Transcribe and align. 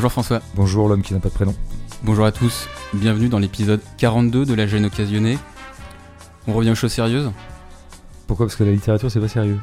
Bonjour 0.00 0.12
François. 0.12 0.40
Bonjour 0.54 0.88
l'homme 0.88 1.02
qui 1.02 1.12
n'a 1.12 1.20
pas 1.20 1.28
de 1.28 1.34
prénom. 1.34 1.54
Bonjour 2.04 2.24
à 2.24 2.32
tous. 2.32 2.68
Bienvenue 2.94 3.28
dans 3.28 3.38
l'épisode 3.38 3.82
42 3.98 4.46
de 4.46 4.54
La 4.54 4.66
gêne 4.66 4.86
occasionnée. 4.86 5.36
On 6.48 6.54
revient 6.54 6.70
aux 6.70 6.74
choses 6.74 6.92
sérieuses 6.94 7.30
Pourquoi 8.26 8.46
Parce 8.46 8.56
que 8.56 8.64
la 8.64 8.72
littérature 8.72 9.10
c'est 9.10 9.20
pas 9.20 9.28
sérieux. 9.28 9.58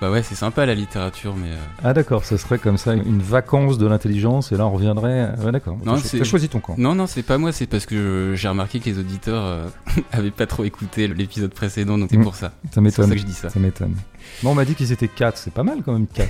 Bah 0.00 0.10
ouais, 0.10 0.22
c'est 0.22 0.34
sympa 0.34 0.64
la 0.64 0.74
littérature, 0.74 1.36
mais. 1.36 1.50
euh, 1.50 1.56
Ah 1.84 1.92
d'accord, 1.92 2.24
ce 2.24 2.38
serait 2.38 2.58
comme 2.58 2.78
ça 2.78 2.94
une 2.94 3.20
vacance 3.20 3.76
de 3.76 3.86
l'intelligence 3.86 4.50
et 4.50 4.56
là 4.56 4.66
on 4.66 4.70
reviendrait. 4.70 5.34
Ouais 5.44 5.52
d'accord. 5.52 5.76
Non, 5.84 5.96
T'as 5.96 6.00
c'est- 6.00 6.18
t'as 6.20 6.24
choisi 6.24 6.48
ton 6.48 6.60
camp. 6.60 6.74
Non, 6.78 6.94
non, 6.94 7.06
c'est 7.06 7.22
pas 7.22 7.36
moi, 7.36 7.52
c'est 7.52 7.66
parce 7.66 7.84
que 7.84 8.32
j'ai 8.34 8.48
remarqué 8.48 8.80
que 8.80 8.86
les 8.86 8.98
auditeurs 8.98 9.42
euh, 9.44 9.66
avaient 10.12 10.30
pas 10.30 10.46
trop 10.46 10.64
écouté 10.64 11.06
l'épisode 11.06 11.52
précédent, 11.52 11.98
donc 11.98 12.08
c'est 12.10 12.16
Mm. 12.16 12.22
pour 12.24 12.34
ça. 12.34 12.46
Ça 12.46 12.52
C'est 12.64 12.72
pour 12.76 12.82
m'étonne. 12.82 13.08
ça 13.08 13.14
que 13.14 13.20
je 13.20 13.26
dis 13.26 13.34
ça. 13.34 13.50
Ça 13.50 13.60
m'étonne. 13.60 13.94
Bon, 14.42 14.52
on 14.52 14.54
m'a 14.54 14.64
dit 14.64 14.74
qu'ils 14.74 14.92
étaient 14.92 15.08
4, 15.08 15.36
c'est 15.36 15.52
pas 15.52 15.62
mal 15.64 15.82
quand 15.84 15.92
même 15.92 16.06
4. 16.06 16.28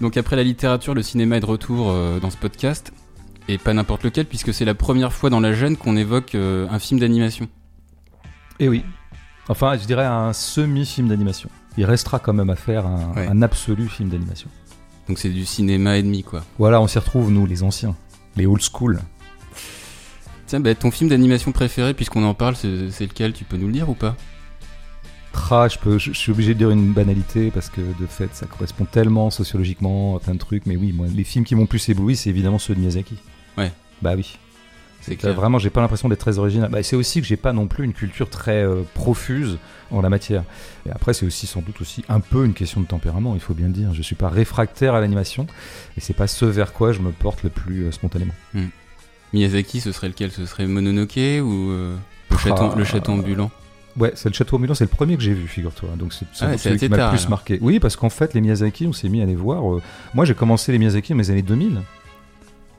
Donc 0.00 0.16
après 0.16 0.36
la 0.36 0.42
littérature, 0.42 0.94
le 0.94 1.02
cinéma 1.02 1.36
est 1.36 1.40
de 1.40 1.46
retour 1.46 1.90
euh, 1.90 2.18
dans 2.20 2.30
ce 2.30 2.36
podcast. 2.36 2.92
Et 3.48 3.58
pas 3.58 3.72
n'importe 3.74 4.04
lequel, 4.04 4.26
puisque 4.26 4.54
c'est 4.54 4.64
la 4.64 4.74
première 4.74 5.12
fois 5.12 5.28
dans 5.28 5.40
la 5.40 5.52
gêne 5.52 5.76
qu'on 5.76 5.96
évoque 5.96 6.34
euh, 6.34 6.68
un 6.70 6.78
film 6.78 7.00
d'animation. 7.00 7.48
Et 8.60 8.68
oui. 8.68 8.84
Enfin, 9.48 9.76
je 9.76 9.84
dirais 9.86 10.04
un 10.04 10.32
semi-film 10.32 11.08
d'animation. 11.08 11.48
Il 11.76 11.84
restera 11.84 12.18
quand 12.20 12.32
même 12.32 12.50
à 12.50 12.56
faire 12.56 12.86
un, 12.86 13.12
Ouais. 13.14 13.26
un 13.26 13.42
absolu 13.42 13.88
film 13.88 14.08
d'animation. 14.08 14.48
Donc 15.08 15.18
c'est 15.18 15.30
du 15.30 15.44
cinéma 15.44 15.96
et 15.96 16.02
demi, 16.02 16.22
quoi. 16.22 16.44
Voilà, 16.58 16.80
on 16.80 16.86
s'y 16.86 16.98
retrouve 16.98 17.30
nous, 17.32 17.44
les 17.46 17.62
anciens, 17.64 17.96
les 18.36 18.46
old 18.46 18.62
school. 18.62 19.00
Tiens, 20.46 20.60
bah, 20.60 20.74
ton 20.76 20.90
film 20.92 21.10
d'animation 21.10 21.50
préféré, 21.50 21.94
puisqu'on 21.94 22.22
en 22.24 22.34
parle, 22.34 22.54
c'est 22.56 23.00
lequel? 23.00 23.32
Tu 23.32 23.44
peux 23.44 23.56
nous 23.56 23.66
le 23.66 23.72
dire 23.72 23.88
ou 23.88 23.94
pas? 23.94 24.16
Tra, 25.32 25.68
je, 25.68 25.78
peux, 25.78 25.96
je, 25.98 26.12
je 26.12 26.18
suis 26.18 26.32
obligé 26.32 26.54
de 26.54 26.58
dire 26.58 26.70
une 26.70 26.92
banalité 26.92 27.50
parce 27.52 27.70
que 27.70 27.80
de 27.80 28.06
fait 28.08 28.34
ça 28.34 28.46
correspond 28.46 28.84
tellement 28.84 29.30
sociologiquement 29.30 30.16
à 30.16 30.20
plein 30.20 30.34
de 30.34 30.38
trucs. 30.40 30.66
Mais 30.66 30.76
oui, 30.76 30.92
moi, 30.92 31.06
les 31.14 31.24
films 31.24 31.44
qui 31.44 31.54
m'ont 31.54 31.66
plus 31.66 31.88
ébloui, 31.88 32.16
c'est 32.16 32.30
évidemment 32.30 32.58
ceux 32.58 32.74
de 32.74 32.80
Miyazaki. 32.80 33.16
Ouais. 33.56 33.70
Bah 34.02 34.14
oui. 34.16 34.36
C'est 35.02 35.16
clair. 35.16 35.32
vraiment, 35.34 35.58
j'ai 35.58 35.70
pas 35.70 35.80
l'impression 35.80 36.10
d'être 36.10 36.20
très 36.20 36.38
original. 36.38 36.68
Bah, 36.70 36.82
c'est 36.82 36.96
aussi 36.96 37.22
que 37.22 37.26
j'ai 37.26 37.38
pas 37.38 37.54
non 37.54 37.68
plus 37.68 37.84
une 37.84 37.94
culture 37.94 38.28
très 38.28 38.62
euh, 38.62 38.82
profuse 38.92 39.56
en 39.90 40.02
la 40.02 40.10
matière. 40.10 40.42
Et 40.86 40.90
après, 40.90 41.14
c'est 41.14 41.24
aussi 41.24 41.46
sans 41.46 41.62
doute 41.62 41.80
aussi 41.80 42.04
un 42.10 42.20
peu 42.20 42.44
une 42.44 42.52
question 42.52 42.82
de 42.82 42.86
tempérament, 42.86 43.32
il 43.34 43.40
faut 43.40 43.54
bien 43.54 43.68
le 43.68 43.72
dire. 43.72 43.94
Je 43.94 44.02
suis 44.02 44.14
pas 44.16 44.28
réfractaire 44.28 44.94
à 44.94 45.00
l'animation 45.00 45.46
et 45.96 46.00
c'est 46.00 46.12
pas 46.12 46.26
ce 46.26 46.44
vers 46.44 46.74
quoi 46.74 46.92
je 46.92 47.00
me 47.00 47.12
porte 47.12 47.44
le 47.44 47.48
plus 47.50 47.84
euh, 47.84 47.92
spontanément. 47.92 48.34
Miyazaki, 49.32 49.80
ce 49.80 49.92
serait 49.92 50.08
lequel? 50.08 50.32
Ce 50.32 50.44
serait 50.44 50.66
Mononoke 50.66 51.12
ou 51.16 51.70
euh, 51.70 51.96
le, 52.30 52.36
Ah. 52.52 52.74
le 52.76 52.84
château 52.84 53.12
ambulant? 53.12 53.50
Ouais, 53.98 54.12
c'est 54.14 54.28
le 54.28 54.34
Château 54.34 54.56
ambulant, 54.56 54.74
c'est 54.74 54.84
le 54.84 54.88
premier 54.88 55.16
que 55.16 55.22
j'ai 55.22 55.34
vu, 55.34 55.46
figure-toi. 55.48 55.90
Donc 55.98 56.12
c'est 56.12 56.24
Ah 56.40 56.56
celui 56.56 56.78
qui 56.78 56.88
m'a 56.88 57.10
le 57.10 57.16
plus 57.16 57.28
marqué. 57.28 57.58
Oui, 57.60 57.80
parce 57.80 57.96
qu'en 57.96 58.10
fait, 58.10 58.34
les 58.34 58.40
Miyazaki, 58.40 58.86
on 58.86 58.92
s'est 58.92 59.08
mis 59.08 59.20
à 59.22 59.26
les 59.26 59.34
voir. 59.34 59.68
euh, 59.74 59.82
Moi, 60.14 60.24
j'ai 60.24 60.34
commencé 60.34 60.70
les 60.72 60.78
Miyazaki 60.78 61.12
dans 61.12 61.18
les 61.18 61.30
années 61.30 61.42
2000. 61.42 61.80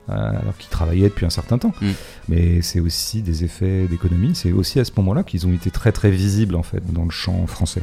euh, 0.08 0.12
alors 0.12 0.56
qu'ils 0.58 0.70
travaillaient 0.70 1.08
depuis 1.08 1.26
un 1.26 1.30
certain 1.30 1.58
temps. 1.58 1.72
Mm. 1.80 1.90
Mais 2.28 2.62
c'est 2.62 2.80
aussi 2.80 3.22
des 3.22 3.44
effets 3.44 3.86
d'économie. 3.86 4.32
C'est 4.34 4.52
aussi 4.52 4.80
à 4.80 4.84
ce 4.84 4.90
moment-là 4.96 5.22
qu'ils 5.22 5.46
ont 5.46 5.52
été 5.52 5.70
très 5.70 5.92
très 5.92 6.10
visibles 6.10 6.56
en 6.56 6.62
fait 6.64 6.82
dans 6.92 7.04
le 7.04 7.10
champ 7.10 7.46
français. 7.46 7.82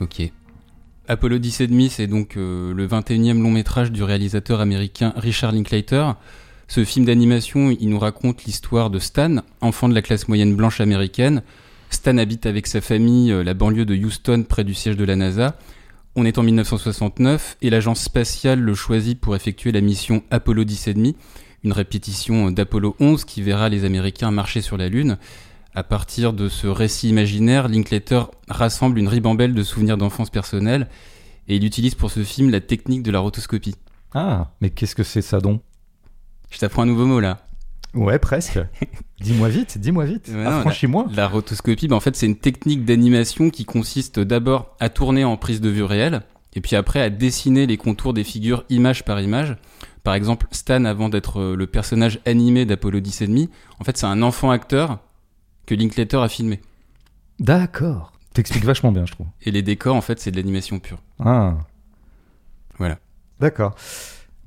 Ok. 0.00 0.20
Apollo 1.08 1.38
10 1.38 1.60
et 1.62 1.66
demi, 1.66 1.88
c'est 1.88 2.06
donc 2.06 2.36
euh, 2.36 2.72
le 2.74 2.86
21e 2.86 3.40
long 3.42 3.50
métrage 3.50 3.90
du 3.90 4.02
réalisateur 4.02 4.60
américain 4.60 5.12
Richard 5.16 5.52
Linklater. 5.52 6.14
Ce 6.68 6.84
film 6.84 7.04
d'animation, 7.06 7.70
il 7.80 7.88
nous 7.88 7.98
raconte 7.98 8.44
l'histoire 8.44 8.90
de 8.90 8.98
Stan, 9.00 9.36
enfant 9.60 9.88
de 9.88 9.94
la 9.94 10.02
classe 10.02 10.28
moyenne 10.28 10.54
blanche 10.54 10.80
américaine. 10.80 11.42
Stan 11.90 12.16
habite 12.18 12.46
avec 12.46 12.66
sa 12.66 12.80
famille 12.80 13.32
euh, 13.32 13.42
la 13.42 13.52
banlieue 13.52 13.84
de 13.84 13.94
Houston, 13.94 14.44
près 14.48 14.64
du 14.64 14.74
siège 14.74 14.96
de 14.96 15.04
la 15.04 15.16
NASA. 15.16 15.58
On 16.16 16.24
est 16.24 16.38
en 16.38 16.42
1969 16.42 17.58
et 17.62 17.70
l'agence 17.70 18.00
spatiale 18.00 18.60
le 18.60 18.74
choisit 18.74 19.20
pour 19.20 19.36
effectuer 19.36 19.72
la 19.72 19.80
mission 19.80 20.22
Apollo 20.30 20.64
10 20.64 20.88
et 20.88 20.94
demi, 20.94 21.16
une 21.62 21.72
répétition 21.72 22.50
d'Apollo 22.50 22.96
11 23.00 23.24
qui 23.24 23.42
verra 23.42 23.68
les 23.68 23.84
Américains 23.84 24.30
marcher 24.30 24.60
sur 24.60 24.76
la 24.76 24.88
Lune. 24.88 25.18
À 25.74 25.84
partir 25.84 26.32
de 26.32 26.48
ce 26.48 26.66
récit 26.66 27.08
imaginaire, 27.08 27.68
Linklater 27.68 28.22
rassemble 28.48 28.98
une 28.98 29.08
ribambelle 29.08 29.54
de 29.54 29.62
souvenirs 29.62 29.96
d'enfance 29.96 30.30
personnels 30.30 30.88
et 31.48 31.56
il 31.56 31.64
utilise 31.64 31.94
pour 31.94 32.10
ce 32.10 32.24
film 32.24 32.50
la 32.50 32.60
technique 32.60 33.02
de 33.02 33.10
la 33.10 33.20
rotoscopie. 33.20 33.76
Ah, 34.14 34.52
mais 34.60 34.70
qu'est-ce 34.70 34.96
que 34.96 35.04
c'est 35.04 35.22
ça 35.22 35.40
donc? 35.40 35.60
Je 36.50 36.58
t'apprends 36.58 36.82
un 36.82 36.86
nouveau 36.86 37.06
mot 37.06 37.20
là. 37.20 37.46
Ouais, 37.94 38.18
presque. 38.18 38.60
dis-moi 39.20 39.48
vite, 39.48 39.78
dis-moi 39.78 40.04
vite. 40.04 40.30
Affranchis-moi. 40.30 41.06
La 41.14 41.28
rotoscopie, 41.28 41.88
ben, 41.88 41.96
en 41.96 42.00
fait, 42.00 42.16
c'est 42.16 42.26
une 42.26 42.36
technique 42.36 42.84
d'animation 42.84 43.50
qui 43.50 43.64
consiste 43.64 44.20
d'abord 44.20 44.76
à 44.80 44.88
tourner 44.88 45.24
en 45.24 45.36
prise 45.36 45.60
de 45.60 45.68
vue 45.68 45.82
réelle 45.82 46.22
et 46.54 46.60
puis 46.60 46.76
après 46.76 47.00
à 47.00 47.10
dessiner 47.10 47.66
les 47.66 47.76
contours 47.76 48.12
des 48.12 48.24
figures 48.24 48.64
image 48.68 49.04
par 49.04 49.20
image. 49.20 49.56
Par 50.02 50.14
exemple, 50.14 50.46
Stan, 50.50 50.84
avant 50.84 51.08
d'être 51.08 51.40
euh, 51.40 51.56
le 51.56 51.66
personnage 51.66 52.20
animé 52.24 52.64
d'Apollo 52.64 53.00
10 53.00 53.22
et 53.22 53.26
demi, 53.26 53.50
en 53.78 53.84
fait, 53.84 53.96
c'est 53.96 54.06
un 54.06 54.22
enfant 54.22 54.50
acteur 54.50 54.98
que 55.66 55.74
Linklater 55.74 56.16
a 56.22 56.28
filmé. 56.28 56.60
D'accord. 57.38 58.12
T'expliques 58.32 58.64
vachement 58.64 58.92
bien, 58.92 59.04
je 59.06 59.12
trouve. 59.12 59.26
Et 59.42 59.50
les 59.50 59.62
décors, 59.62 59.96
en 59.96 60.00
fait, 60.00 60.18
c'est 60.20 60.30
de 60.30 60.36
l'animation 60.36 60.78
pure. 60.78 60.98
Ah. 61.18 61.58
Voilà. 62.78 62.98
D'accord. 63.40 63.74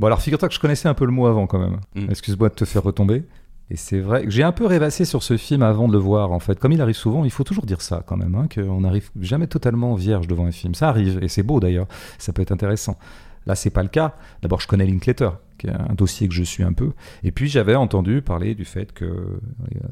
Bon, 0.03 0.07
alors 0.07 0.21
figure-toi 0.21 0.49
que 0.49 0.53
je 0.53 0.59
connaissais 0.59 0.89
un 0.89 0.93
peu 0.93 1.05
le 1.05 1.13
mot 1.13 1.27
avant 1.27 1.47
quand 1.47 1.59
même. 1.59 1.79
Mm. 1.95 2.09
Excuse-moi 2.09 2.49
de 2.49 2.55
te 2.55 2.65
faire 2.65 2.83
retomber. 2.83 3.23
Et 3.69 3.77
c'est 3.77 4.01
vrai 4.01 4.25
que 4.25 4.31
j'ai 4.31 4.43
un 4.43 4.51
peu 4.51 4.65
rêvassé 4.65 5.05
sur 5.05 5.23
ce 5.23 5.37
film 5.37 5.63
avant 5.63 5.87
de 5.87 5.93
le 5.93 5.97
voir, 5.97 6.33
en 6.33 6.39
fait. 6.39 6.59
Comme 6.59 6.73
il 6.73 6.81
arrive 6.81 6.97
souvent, 6.97 7.23
il 7.23 7.31
faut 7.31 7.45
toujours 7.45 7.65
dire 7.65 7.79
ça 7.79 8.03
quand 8.05 8.17
même, 8.17 8.35
hein, 8.35 8.49
qu'on 8.53 8.81
n'arrive 8.81 9.11
jamais 9.21 9.47
totalement 9.47 9.95
vierge 9.95 10.27
devant 10.27 10.45
un 10.45 10.51
film. 10.51 10.75
Ça 10.75 10.89
arrive, 10.89 11.19
et 11.21 11.29
c'est 11.29 11.41
beau 11.41 11.61
d'ailleurs. 11.61 11.87
Ça 12.17 12.33
peut 12.33 12.41
être 12.41 12.51
intéressant. 12.51 12.97
Là, 13.45 13.55
c'est 13.55 13.69
pas 13.69 13.81
le 13.81 13.87
cas. 13.87 14.15
D'abord, 14.41 14.59
je 14.59 14.67
connais 14.67 14.85
Linklater, 14.85 15.39
qui 15.57 15.67
est 15.67 15.71
un 15.71 15.93
dossier 15.95 16.27
que 16.27 16.33
je 16.33 16.43
suis 16.43 16.63
un 16.63 16.73
peu. 16.73 16.91
Et 17.23 17.31
puis, 17.31 17.47
j'avais 17.49 17.75
entendu 17.75 18.21
parler 18.21 18.55
du 18.55 18.65
fait 18.65 18.91
que 18.93 19.05
euh, 19.05 19.39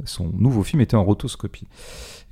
son 0.05 0.29
nouveau 0.37 0.63
film 0.63 0.81
était 0.81 0.95
en 0.95 1.03
rotoscopie. 1.03 1.67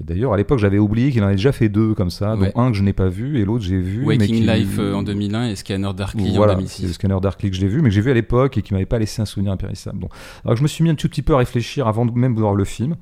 Et 0.02 0.04
d'ailleurs, 0.04 0.34
à 0.34 0.38
l'époque, 0.38 0.60
j'avais 0.60 0.80
oublié 0.80 1.12
qu'il 1.12 1.22
en 1.24 1.28
avait 1.28 1.36
déjà 1.36 1.52
fait 1.52 1.70
deux 1.70 1.94
comme 1.94 2.10
ça, 2.10 2.36
Ouais. 2.36 2.52
dont 2.56 2.62
un 2.62 2.72
que 2.72 2.78
je 2.78 2.84
n'ai 2.84 2.94
pas 2.94 3.10
vu 3.10 3.40
et 3.40 3.46
l'autre 3.46 3.64
j'ai 3.66 3.80
vu. 3.80 4.00
mais 4.06 4.18
Waking 4.18 4.36
qui- 4.36 4.42
Life 4.48 4.78
euh, 4.80 4.94
en 4.94 5.04
2001 5.04 5.50
et 5.50 5.56
Scanner 5.56 5.92
Darkly 5.96 6.36
voilà, 6.36 6.54
en 6.54 6.56
c'est 6.58 6.62
2006. 6.82 6.88
le 6.88 6.94
scanner 6.94 7.18
Darkly 7.22 7.50
que 7.52 7.56
j'ai 7.58 7.68
vu, 7.68 7.82
mais 7.82 7.90
que 7.90 7.96
j'ai 7.96 8.02
vu 8.02 8.12
à 8.12 8.14
l'époque 8.14 8.58
et 8.58 8.62
qui 8.62 8.74
m'avait 8.74 8.86
pas 8.86 9.00
laissé 9.00 9.22
un 9.22 9.26
souvenir 9.26 9.52
impérissable. 9.52 10.00
Donc, 10.00 10.12
alors 10.46 10.56
je 10.58 10.64
me 10.64 10.68
suis 10.68 10.84
mis 10.84 10.90
un 10.90 10.96
tout 10.96 11.10
petit 11.10 11.22
peu 11.22 11.34
à 11.34 11.38
réfléchir 11.38 11.88
avant 11.88 12.06
de 12.06 12.12
même 12.18 12.34
voir 12.36 12.56
le 12.56 12.64
film. 12.66 12.96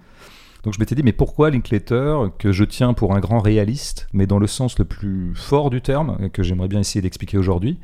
Donc 0.67 0.73
je 0.73 0.81
m'étais 0.81 0.95
dit, 0.95 1.01
mais 1.01 1.13
pourquoi 1.13 1.49
Linklater, 1.49 2.29
que 2.39 2.51
je 2.51 2.65
tiens 2.65 2.93
pour 2.93 3.15
un 3.15 3.21
grand 3.21 3.39
réaliste, 3.39 4.09
mais 4.11 4.27
dans 4.27 4.37
le 4.37 4.47
sens 4.47 4.77
le 4.77 4.83
plus 4.83 5.31
fort 5.33 5.69
du 5.69 5.79
terme, 5.79 6.29
que 6.33 6.43
j'aimerais 6.43 6.67
bien 6.67 6.81
essayer 6.81 7.01
d'expliquer 7.01 7.37
aujourd'hui. 7.37 7.79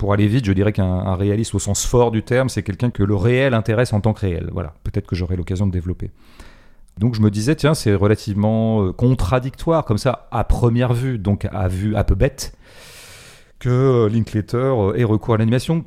Pour 0.00 0.12
aller 0.12 0.26
vite, 0.26 0.44
je 0.44 0.52
dirais 0.52 0.72
qu'un 0.72 0.84
un 0.84 1.14
réaliste 1.14 1.54
au 1.54 1.60
sens 1.60 1.86
fort 1.86 2.10
du 2.10 2.24
terme, 2.24 2.48
c'est 2.48 2.64
quelqu'un 2.64 2.90
que 2.90 3.04
le 3.04 3.14
réel 3.14 3.54
intéresse 3.54 3.92
en 3.92 4.00
tant 4.00 4.12
que 4.12 4.22
réel. 4.22 4.48
Voilà, 4.50 4.74
peut-être 4.82 5.06
que 5.06 5.14
j'aurai 5.14 5.36
l'occasion 5.36 5.68
de 5.68 5.70
développer. 5.70 6.10
Donc 6.98 7.14
je 7.14 7.20
me 7.20 7.30
disais, 7.30 7.54
tiens, 7.54 7.74
c'est 7.74 7.94
relativement 7.94 8.82
euh, 8.82 8.92
contradictoire, 8.92 9.84
comme 9.84 9.98
ça, 9.98 10.26
à 10.32 10.42
première 10.42 10.92
vue, 10.92 11.18
donc 11.18 11.46
à 11.52 11.68
vue 11.68 11.94
un 11.94 12.02
peu 12.02 12.16
bête, 12.16 12.58
que 13.60 13.68
euh, 13.68 14.08
Linklater 14.08 14.56
euh, 14.56 14.96
ait 14.96 15.04
recours 15.04 15.34
à 15.34 15.36
l'animation. 15.36 15.84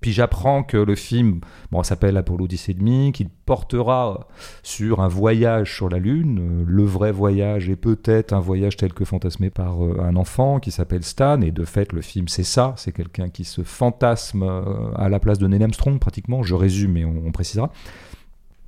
Puis 0.00 0.12
j'apprends 0.12 0.62
que 0.62 0.76
le 0.76 0.94
film 0.94 1.40
bon, 1.70 1.82
s'appelle 1.82 2.16
Apollo 2.16 2.46
10 2.46 2.68
et 2.70 2.74
demi, 2.74 3.12
qu'il 3.12 3.28
portera 3.28 4.28
sur 4.62 5.00
un 5.00 5.08
voyage 5.08 5.74
sur 5.76 5.88
la 5.88 5.98
Lune. 5.98 6.38
Euh, 6.40 6.64
Le 6.66 6.84
vrai 6.84 7.12
voyage 7.12 7.68
est 7.68 7.76
peut-être 7.76 8.32
un 8.32 8.40
voyage 8.40 8.76
tel 8.76 8.92
que 8.92 9.04
fantasmé 9.04 9.50
par 9.50 9.84
euh, 9.84 10.00
un 10.00 10.16
enfant 10.16 10.58
qui 10.58 10.70
s'appelle 10.70 11.04
Stan. 11.04 11.40
Et 11.42 11.50
de 11.50 11.64
fait, 11.64 11.92
le 11.92 12.00
film, 12.00 12.28
c'est 12.28 12.44
ça. 12.44 12.74
C'est 12.76 12.92
quelqu'un 12.92 13.28
qui 13.28 13.44
se 13.44 13.62
fantasme 13.62 14.42
euh, 14.42 14.92
à 14.96 15.08
la 15.08 15.20
place 15.20 15.38
de 15.38 15.46
Neil 15.46 15.62
Armstrong, 15.62 15.98
pratiquement. 15.98 16.42
Je 16.42 16.54
résume, 16.54 16.96
on, 17.04 17.28
on 17.28 17.32
précisera. 17.32 17.70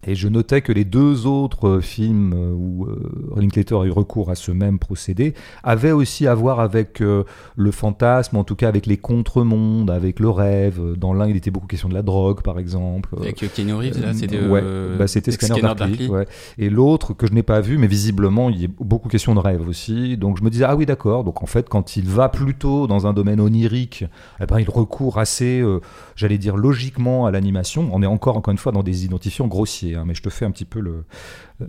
Et 0.05 0.17
je 0.17 0.27
notais 0.27 0.63
que 0.63 0.73
les 0.73 0.85
deux 0.85 1.27
autres 1.27 1.69
euh, 1.69 1.81
films 1.81 2.33
euh, 2.35 2.53
où 2.53 2.87
euh, 2.87 3.41
Linklater 3.41 3.77
a 3.81 3.85
eu 3.85 3.91
recours 3.91 4.31
à 4.31 4.35
ce 4.35 4.51
même 4.51 4.81
procédé 4.81 5.33
avaient 5.63 5.93
aussi 5.93 6.27
à 6.27 6.35
voir 6.35 6.59
avec 6.59 7.01
euh, 7.01 7.23
le 7.55 7.71
fantasme, 7.71 8.37
en 8.37 8.43
tout 8.43 8.57
cas 8.57 8.67
avec 8.67 8.87
les 8.87 8.97
contre-mondes, 8.97 9.91
avec 9.91 10.19
le 10.19 10.29
rêve. 10.29 10.81
Euh, 10.81 10.97
Dans 10.97 11.15
l'un, 11.15 11.29
il 11.29 11.37
était 11.37 11.53
beaucoup 11.53 11.69
question 11.69 11.89
de 11.89 11.95
la 11.95 12.03
drogue, 12.03 12.43
par 12.43 12.59
exemple. 12.59 13.11
Avec 13.17 13.41
euh, 13.45 13.47
Keanu 13.55 13.75
Reeves, 13.75 14.01
là, 14.03 14.13
c'était. 14.13 14.41
ouais, 14.41 14.61
euh, 14.61 14.99
bah, 14.99 15.07
c'était 15.07 15.31
Scanner, 15.31 15.61
Darkly. 15.61 15.87
Darkly. 15.91 16.09
ouais. 16.09 16.27
Et 16.59 16.69
l'autre 16.69 17.13
que 17.15 17.29
je 17.29 17.33
n'ai 17.33 17.45
pas 17.45 17.61
vu, 17.61 17.79
mais 17.79 17.87
visiblement, 17.87 18.51
il 18.51 18.61
y 18.61 18.65
a 18.65 18.69
beaucoup 18.81 19.09
question 19.09 19.37
de 19.37 19.41
rêve 19.41 19.69
aussi. 19.69 20.17
Donc 20.17 20.37
je 20.37 20.43
me 20.43 20.51
disais, 20.51 20.65
ah 20.65 20.75
oui, 20.75 20.85
d'accord. 20.85 21.23
Donc 21.23 21.45
en 21.45 21.47
fait, 21.47 21.69
quand 21.69 21.97
il 21.97 22.09
va 22.09 22.29
plutôt 22.29 22.89
dans 22.89 23.07
un 23.07 23.13
domaine 23.13 23.41
onirique, 23.41 24.05
eh 24.41 24.47
ben, 24.47 24.59
il 24.59 24.69
recourt 24.69 25.19
assez, 25.19 25.61
euh, 25.61 25.81
j'allais 26.17 26.39
dire, 26.39 26.57
logiquement 26.57 27.25
à 27.27 27.31
l'animation. 27.31 27.89
On 27.93 28.03
est 28.03 28.07
encore, 28.07 28.37
encore 28.37 28.51
une 28.51 28.59
fois, 28.59 28.73
dans 28.73 28.83
des 28.83 29.05
identifiants 29.05 29.47
grossiers. 29.47 29.92
Hein, 29.95 30.05
mais 30.07 30.15
je 30.15 30.23
te 30.23 30.31
fais 30.31 30.45
un 30.45 30.51
petit 30.51 30.65
peu 30.65 30.81
le, 30.81 31.05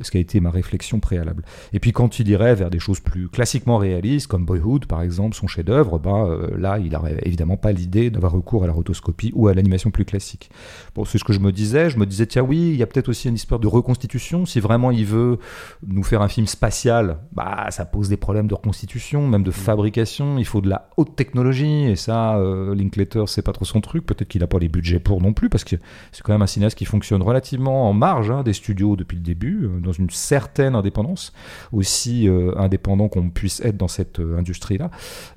ce 0.02 0.12
qui 0.12 0.18
a 0.18 0.20
été 0.20 0.40
ma 0.40 0.52
réflexion 0.52 1.00
préalable. 1.00 1.44
Et 1.74 1.80
puis 1.80 1.92
quand 1.92 2.20
il 2.20 2.28
irait 2.30 2.56
vers 2.56 2.70
des 2.70 2.80
choses 2.80 3.00
plus 3.00 3.30
classiquement 3.30 3.78
réalistes, 3.78 4.28
comme 4.28 4.46
Boyhood 4.46 4.86
par 4.86 5.02
exemple, 5.02 5.36
son 5.36 5.48
chef-d'œuvre, 5.48 6.00
bah, 6.00 6.26
euh, 6.28 6.58
là 6.58 6.80
il 6.80 6.92
n'aurait 6.92 7.20
évidemment 7.24 7.58
pas 7.58 7.72
l'idée 7.72 8.10
d'avoir 8.10 8.34
recours 8.34 8.64
à 8.64 8.68
la 8.68 8.74
rotoscopie 8.74 9.32
ou 9.36 9.48
à 9.48 9.54
l'animation 9.54 9.92
plus 9.92 10.06
classique. 10.06 10.50
Bon, 10.96 11.06
c'est 11.06 11.18
ce 11.18 11.24
que 11.24 11.34
je 11.34 11.40
me 11.40 11.52
disais. 11.52 11.90
Je 11.90 11.98
me 11.98 12.06
disais, 12.06 12.26
tiens, 12.26 12.44
oui, 12.44 12.70
il 12.70 12.76
y 12.76 12.84
a 12.84 12.88
peut-être 12.88 13.10
aussi 13.10 13.28
une 13.28 13.36
histoire 13.36 13.60
de 13.60 13.68
reconstitution. 13.68 14.46
Si 14.46 14.60
vraiment 14.60 14.92
il 14.92 15.06
veut 15.06 15.40
nous 15.86 16.04
faire 16.04 16.22
un 16.22 16.28
film 16.28 16.48
spatial, 16.48 17.20
bah, 17.32 17.68
ça 17.70 17.86
pose 17.86 18.10
des 18.10 18.18
problèmes 18.18 18.48
de 18.48 18.54
reconstitution, 18.54 19.28
même 19.28 19.44
de 19.44 19.50
mm. 19.50 19.54
fabrication. 19.54 20.38
Il 20.38 20.46
faut 20.46 20.62
de 20.62 20.70
la 20.70 20.90
haute 20.98 21.16
technologie, 21.16 21.86
et 21.86 21.96
ça, 21.96 22.38
euh, 22.38 22.76
Linklater, 22.76 23.28
c'est 23.28 23.42
pas 23.42 23.54
trop 23.54 23.66
son 23.66 23.82
truc. 23.82 24.06
Peut-être 24.06 24.28
qu'il 24.28 24.42
n'a 24.42 24.48
pas 24.48 24.60
les 24.60 24.70
budgets 24.70 25.00
pour 25.00 25.22
non 25.22 25.34
plus, 25.34 25.50
parce 25.50 25.64
que 25.64 25.76
c'est 26.12 26.24
quand 26.24 26.34
même 26.34 26.42
un 26.42 26.48
cinéaste 26.48 26.78
qui 26.78 26.86
fonctionne 26.86 27.22
relativement 27.22 27.90
en 27.90 27.94
marge 27.94 28.32
hein, 28.32 28.44
des 28.44 28.54
studios 28.54 28.96
depuis 28.96 29.18
le 29.18 29.24
début. 29.24 29.70
Dans 29.84 29.92
une 29.92 30.10
certaine 30.10 30.76
indépendance, 30.76 31.34
aussi 31.72 32.28
euh, 32.28 32.54
indépendant 32.58 33.08
qu'on 33.08 33.30
puisse 33.30 33.60
être 33.62 33.78
dans 33.78 33.88
cette 33.88 34.20
euh, 34.20 34.38
industrie-là. 34.38 34.90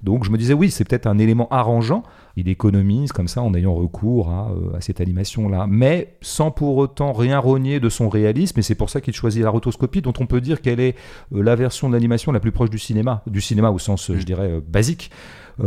Donc 0.03 0.25
je 0.25 0.31
me 0.31 0.39
disais, 0.39 0.55
oui, 0.55 0.71
c'est 0.71 0.85
peut-être 0.85 1.07
un 1.07 1.19
élément 1.19 1.49
arrangeant. 1.51 2.03
Il 2.37 2.49
économise 2.49 3.13
comme 3.13 3.29
ça 3.29 3.43
en 3.43 3.55
ayant 3.55 3.75
recours 3.75 4.31
à, 4.31 4.51
euh, 4.51 4.77
cette 4.81 5.01
animation-là, 5.01 5.67
mais 5.69 6.15
sans 6.21 6.51
pour 6.51 6.77
autant 6.77 7.13
rien 7.13 7.39
rogner 7.39 7.81
de 7.81 7.89
son 7.89 8.09
réalisme. 8.09 8.59
Et 8.59 8.63
c'est 8.63 8.75
pour 8.75 8.91
ça 8.91 9.01
qu'il 9.01 9.15
choisit 9.15 9.43
la 9.43 9.51
rotoscopie, 9.51 10.03
dont 10.03 10.13
on 10.21 10.27
peut 10.27 10.41
dire 10.41 10.61
qu'elle 10.61 10.81
est 10.81 10.97
la 11.33 11.57
version 11.57 11.91
d'animation 11.91 12.33
la 12.33 12.41
plus 12.41 12.53
proche 12.53 12.71
du 12.71 12.79
cinéma, 12.79 13.23
du 13.27 13.41
cinéma 13.41 13.71
au 13.71 13.79
sens, 13.79 14.13
je 14.13 14.23
dirais, 14.23 14.61
basique. 14.67 15.11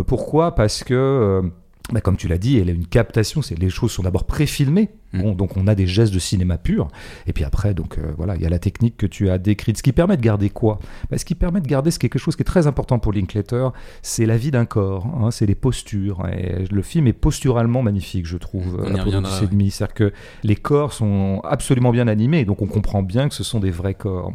pourquoi? 0.08 0.56
Parce 0.56 0.84
que 0.84 1.52
bah, 1.92 2.02
comme 2.02 2.18
tu 2.18 2.28
l'as 2.28 2.38
dit, 2.38 2.58
elle 2.58 2.70
a 2.70 2.74
une 2.74 2.88
captation. 2.88 3.42
C'est 3.42 3.58
les 3.58 3.70
choses 3.70 3.92
sont 3.92 4.04
d'abord 4.04 4.26
préfilmées, 4.26 4.90
mm. 5.14 5.22
bon, 5.22 5.34
donc 5.34 5.58
on 5.58 5.68
a 5.68 5.76
des 5.76 5.88
gestes 5.88 6.14
de 6.14 6.20
cinéma 6.20 6.58
pur. 6.58 6.88
Et 7.28 7.34
puis 7.34 7.44
après, 7.44 7.74
donc 7.74 7.98
euh, 7.98 8.14
voilà, 8.18 8.36
il 8.36 8.42
y 8.42 8.46
a 8.46 8.50
la 8.50 8.60
technique 8.60 8.98
que 8.98 9.06
tu 9.06 9.30
as 9.30 9.38
décrite. 9.38 9.78
Ce 9.78 9.84
qui 9.84 9.92
permet 9.92 10.18
de 10.18 10.22
garder 10.22 10.50
quoi? 10.50 10.80
Bah, 11.10 11.18
Ce 11.18 11.26
qui 11.26 11.36
permet 11.36 11.62
de 11.62 11.68
garder, 11.68 11.92
c'est 11.92 12.00
quelque 12.00 12.20
chose 12.20 12.36
qui 12.36 12.42
est 12.42 12.46
très 12.46 12.68
important 12.68 13.00
pour 13.00 13.14
Linklater, 13.14 13.70
c'est 14.02 14.26
la 14.26 14.38
vie 14.38 14.52
d'un 14.52 14.66
corps, 14.66 15.08
hein, 15.08 15.32
c'est 15.32 15.46
les 15.46 15.56
postures. 15.56 16.28
Et 16.28 16.66
le 16.70 16.82
film 16.82 17.08
est 17.08 17.14
posturalement 17.14 17.82
magnifique, 17.82 18.26
je 18.26 18.38
trouve. 18.38 18.82
On 18.84 18.96
y 18.96 19.00
demi. 19.48 19.72
C'est-à-dire 19.72 19.94
que 19.94 20.14
les 20.44 20.56
corps 20.56 20.94
sont 20.94 21.42
absolument 21.44 21.92
bien 21.92 22.08
animés, 22.08 22.46
donc 22.46 22.62
on 22.62 22.68
comprend 22.68 23.04
bien 23.04 23.30
que 23.30 23.36
ce 23.36 23.44
sont 23.44 23.60
des 23.60 23.72
vrais 23.72 23.94
corps. 23.94 24.32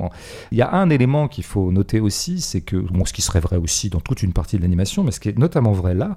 Il 0.53 0.59
y 0.59 0.63
a 0.63 0.73
un 0.73 0.91
élément 0.91 1.29
qu'il 1.29 1.45
faut 1.45 1.71
noter 1.73 2.01
aussi, 2.01 2.41
c'est 2.41 2.61
que 2.61 2.77
bon, 2.77 3.05
ce 3.05 3.13
qui 3.13 3.23
serait 3.23 3.41
vrai 3.41 3.57
aussi 3.57 3.91
dans 3.91 4.01
toute 4.01 4.23
une 4.23 4.33
partie 4.33 4.57
de 4.57 4.63
l'animation, 4.63 5.05
mais 5.05 5.11
ce 5.11 5.21
qui 5.21 5.29
est 5.29 5.39
notamment 5.39 5.73
vrai 5.73 5.95
là 5.95 6.17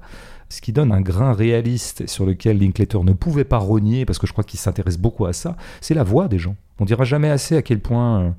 ce 0.50 0.62
qui 0.62 0.72
donne 0.72 0.92
un 0.92 1.02
grain 1.02 1.34
réaliste 1.34 2.08
sur 2.08 2.26
lequel 2.26 2.60
Linklater 2.60 3.04
ne 3.04 3.14
pouvait 3.14 3.44
pas 3.44 3.58
rogner, 3.58 4.06
parce 4.06 4.20
que 4.20 4.28
je 4.28 4.32
crois 4.32 4.44
qu'il 4.44 4.60
s'intéresse 4.60 4.98
beaucoup 4.98 5.26
à 5.26 5.34
ça, 5.34 5.58
c'est 5.82 5.94
la 5.94 6.04
voix 6.04 6.28
des 6.28 6.40
gens. 6.40 6.56
On 6.80 6.86
dira 6.86 7.04
jamais 7.04 7.30
assez 7.30 7.58
à 7.58 7.62
quel 7.62 7.80
point 7.80 8.36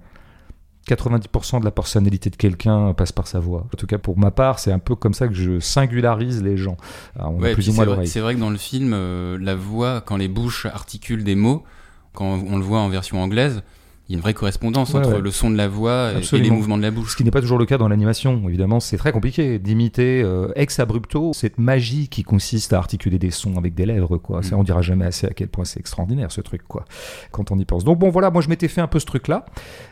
90% 0.88 1.56
euh, 1.56 1.60
de 1.60 1.64
la 1.64 1.70
personnalité 1.70 2.30
de 2.30 2.36
quelqu'un 2.36 2.94
passe 2.94 3.12
par 3.12 3.26
sa 3.26 3.40
voix. 3.40 3.66
En 3.72 3.76
tout 3.76 3.86
cas, 3.86 3.98
pour 3.98 4.18
ma 4.18 4.30
part, 4.30 4.58
c'est 4.58 4.72
un 4.72 4.78
peu 4.78 4.94
comme 4.94 5.14
ça 5.14 5.28
que 5.28 5.34
je 5.34 5.60
singularise 5.60 6.42
les 6.42 6.56
gens. 6.56 6.76
On 7.18 7.38
plus 7.38 7.68
ou 7.68 7.74
moins 7.74 8.06
C'est 8.06 8.20
vrai 8.20 8.34
que 8.34 8.40
dans 8.40 8.50
le 8.50 8.56
film, 8.56 8.92
euh, 8.94 9.38
la 9.40 9.54
voix, 9.54 10.00
quand 10.00 10.16
les 10.16 10.28
bouches 10.28 10.66
articulent 10.66 11.24
des 11.24 11.34
mots, 11.34 11.64
quand 12.14 12.40
on 12.46 12.56
le 12.56 12.64
voit 12.64 12.80
en 12.80 12.88
version 12.88 13.22
anglaise, 13.22 13.62
il 14.08 14.12
y 14.12 14.14
a 14.14 14.16
une 14.16 14.22
vraie 14.22 14.32
correspondance 14.32 14.94
entre 14.94 15.18
le 15.18 15.30
son 15.30 15.50
de 15.50 15.56
la 15.56 15.68
voix 15.68 16.12
et 16.12 16.38
les 16.38 16.50
mouvements 16.50 16.78
de 16.78 16.82
la 16.82 16.90
bouche. 16.90 17.12
Ce 17.12 17.16
qui 17.16 17.24
n'est 17.24 17.30
pas 17.30 17.42
toujours 17.42 17.58
le 17.58 17.66
cas 17.66 17.76
dans 17.76 17.88
l'animation. 17.88 18.42
Évidemment, 18.48 18.80
c'est 18.80 18.96
très 18.96 19.12
compliqué 19.12 19.58
d'imiter 19.58 20.22
euh, 20.22 20.48
ex 20.56 20.78
abrupto 20.80 21.34
cette 21.34 21.58
magie 21.58 22.08
qui 22.08 22.22
consiste 22.22 22.72
à 22.72 22.78
articuler 22.78 23.18
des 23.18 23.30
sons 23.30 23.58
avec 23.58 23.74
des 23.74 23.84
lèvres. 23.84 24.16
Quoi. 24.16 24.42
Ça, 24.42 24.56
mm. 24.56 24.60
on 24.60 24.62
dira 24.62 24.80
jamais 24.80 25.04
assez 25.04 25.26
à 25.26 25.30
quel 25.30 25.48
point 25.48 25.66
c'est 25.66 25.78
extraordinaire 25.78 26.32
ce 26.32 26.40
truc, 26.40 26.62
quoi, 26.66 26.86
quand 27.32 27.50
on 27.50 27.58
y 27.58 27.66
pense. 27.66 27.84
Donc 27.84 27.98
bon, 27.98 28.08
voilà, 28.08 28.30
moi 28.30 28.40
je 28.40 28.48
m'étais 28.48 28.68
fait 28.68 28.80
un 28.80 28.86
peu 28.86 28.98
ce 28.98 29.04
truc-là. 29.04 29.44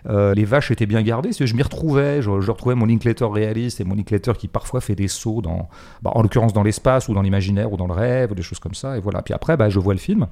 Euh, 0.08 0.32
les 0.32 0.46
vaches 0.46 0.70
étaient 0.70 0.86
bien 0.86 1.02
gardées, 1.02 1.32
je 1.38 1.54
m'y 1.54 1.62
retrouvais, 1.62 2.22
je, 2.22 2.30
retrouvais 2.30 2.74
mon 2.74 2.86
Linklater 2.86 3.30
réaliste 3.30 3.82
et 3.82 3.84
mon 3.84 3.96
Linklater 3.96 4.32
qui 4.38 4.48
parfois 4.48 4.80
fait 4.80 4.94
des 4.94 5.08
sauts 5.08 5.42
dans, 5.42 5.68
bah, 6.00 6.12
en 6.14 6.22
l'occurrence 6.22 6.54
dans 6.54 6.62
l'espace 6.62 7.08
ou 7.08 7.12
dans 7.12 7.22
l'imaginaire 7.22 7.70
ou 7.70 7.76
dans 7.76 7.86
le 7.86 7.92
rêve, 7.92 8.32
ou 8.32 8.34
des 8.34 8.42
choses 8.42 8.60
comme 8.60 8.74
ça. 8.74 8.96
Et 8.96 9.00
voilà. 9.00 9.20
Puis 9.20 9.34
après, 9.34 9.58
bah, 9.58 9.68
je 9.68 9.78
vois 9.78 9.92
le 9.92 10.00
film 10.00 10.26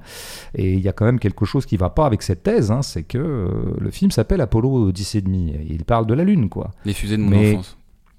et 0.55 0.73
il 0.73 0.81
y 0.81 0.89
a 0.89 0.91
quand 0.91 1.05
même 1.05 1.19
quelque 1.19 1.45
chose 1.45 1.67
qui 1.67 1.77
va 1.77 1.91
pas 1.91 2.07
avec 2.07 2.23
cette 2.23 2.41
thèse, 2.41 2.71
hein, 2.71 2.81
c'est 2.81 3.03
que 3.03 3.19
euh, 3.19 3.74
le 3.79 3.91
film 3.91 4.11
s'appelle 4.11 4.41
Apollo 4.41 4.91
10 4.91 5.15
et 5.15 5.21
demi. 5.21 5.53
Il 5.69 5.85
parle 5.85 6.05
de 6.07 6.13
la 6.13 6.23
Lune, 6.23 6.49
quoi. 6.49 6.71
Les 6.85 6.93
fusées 6.93 7.17
de 7.17 7.21
mon 7.21 7.37
enfance. 7.37 7.77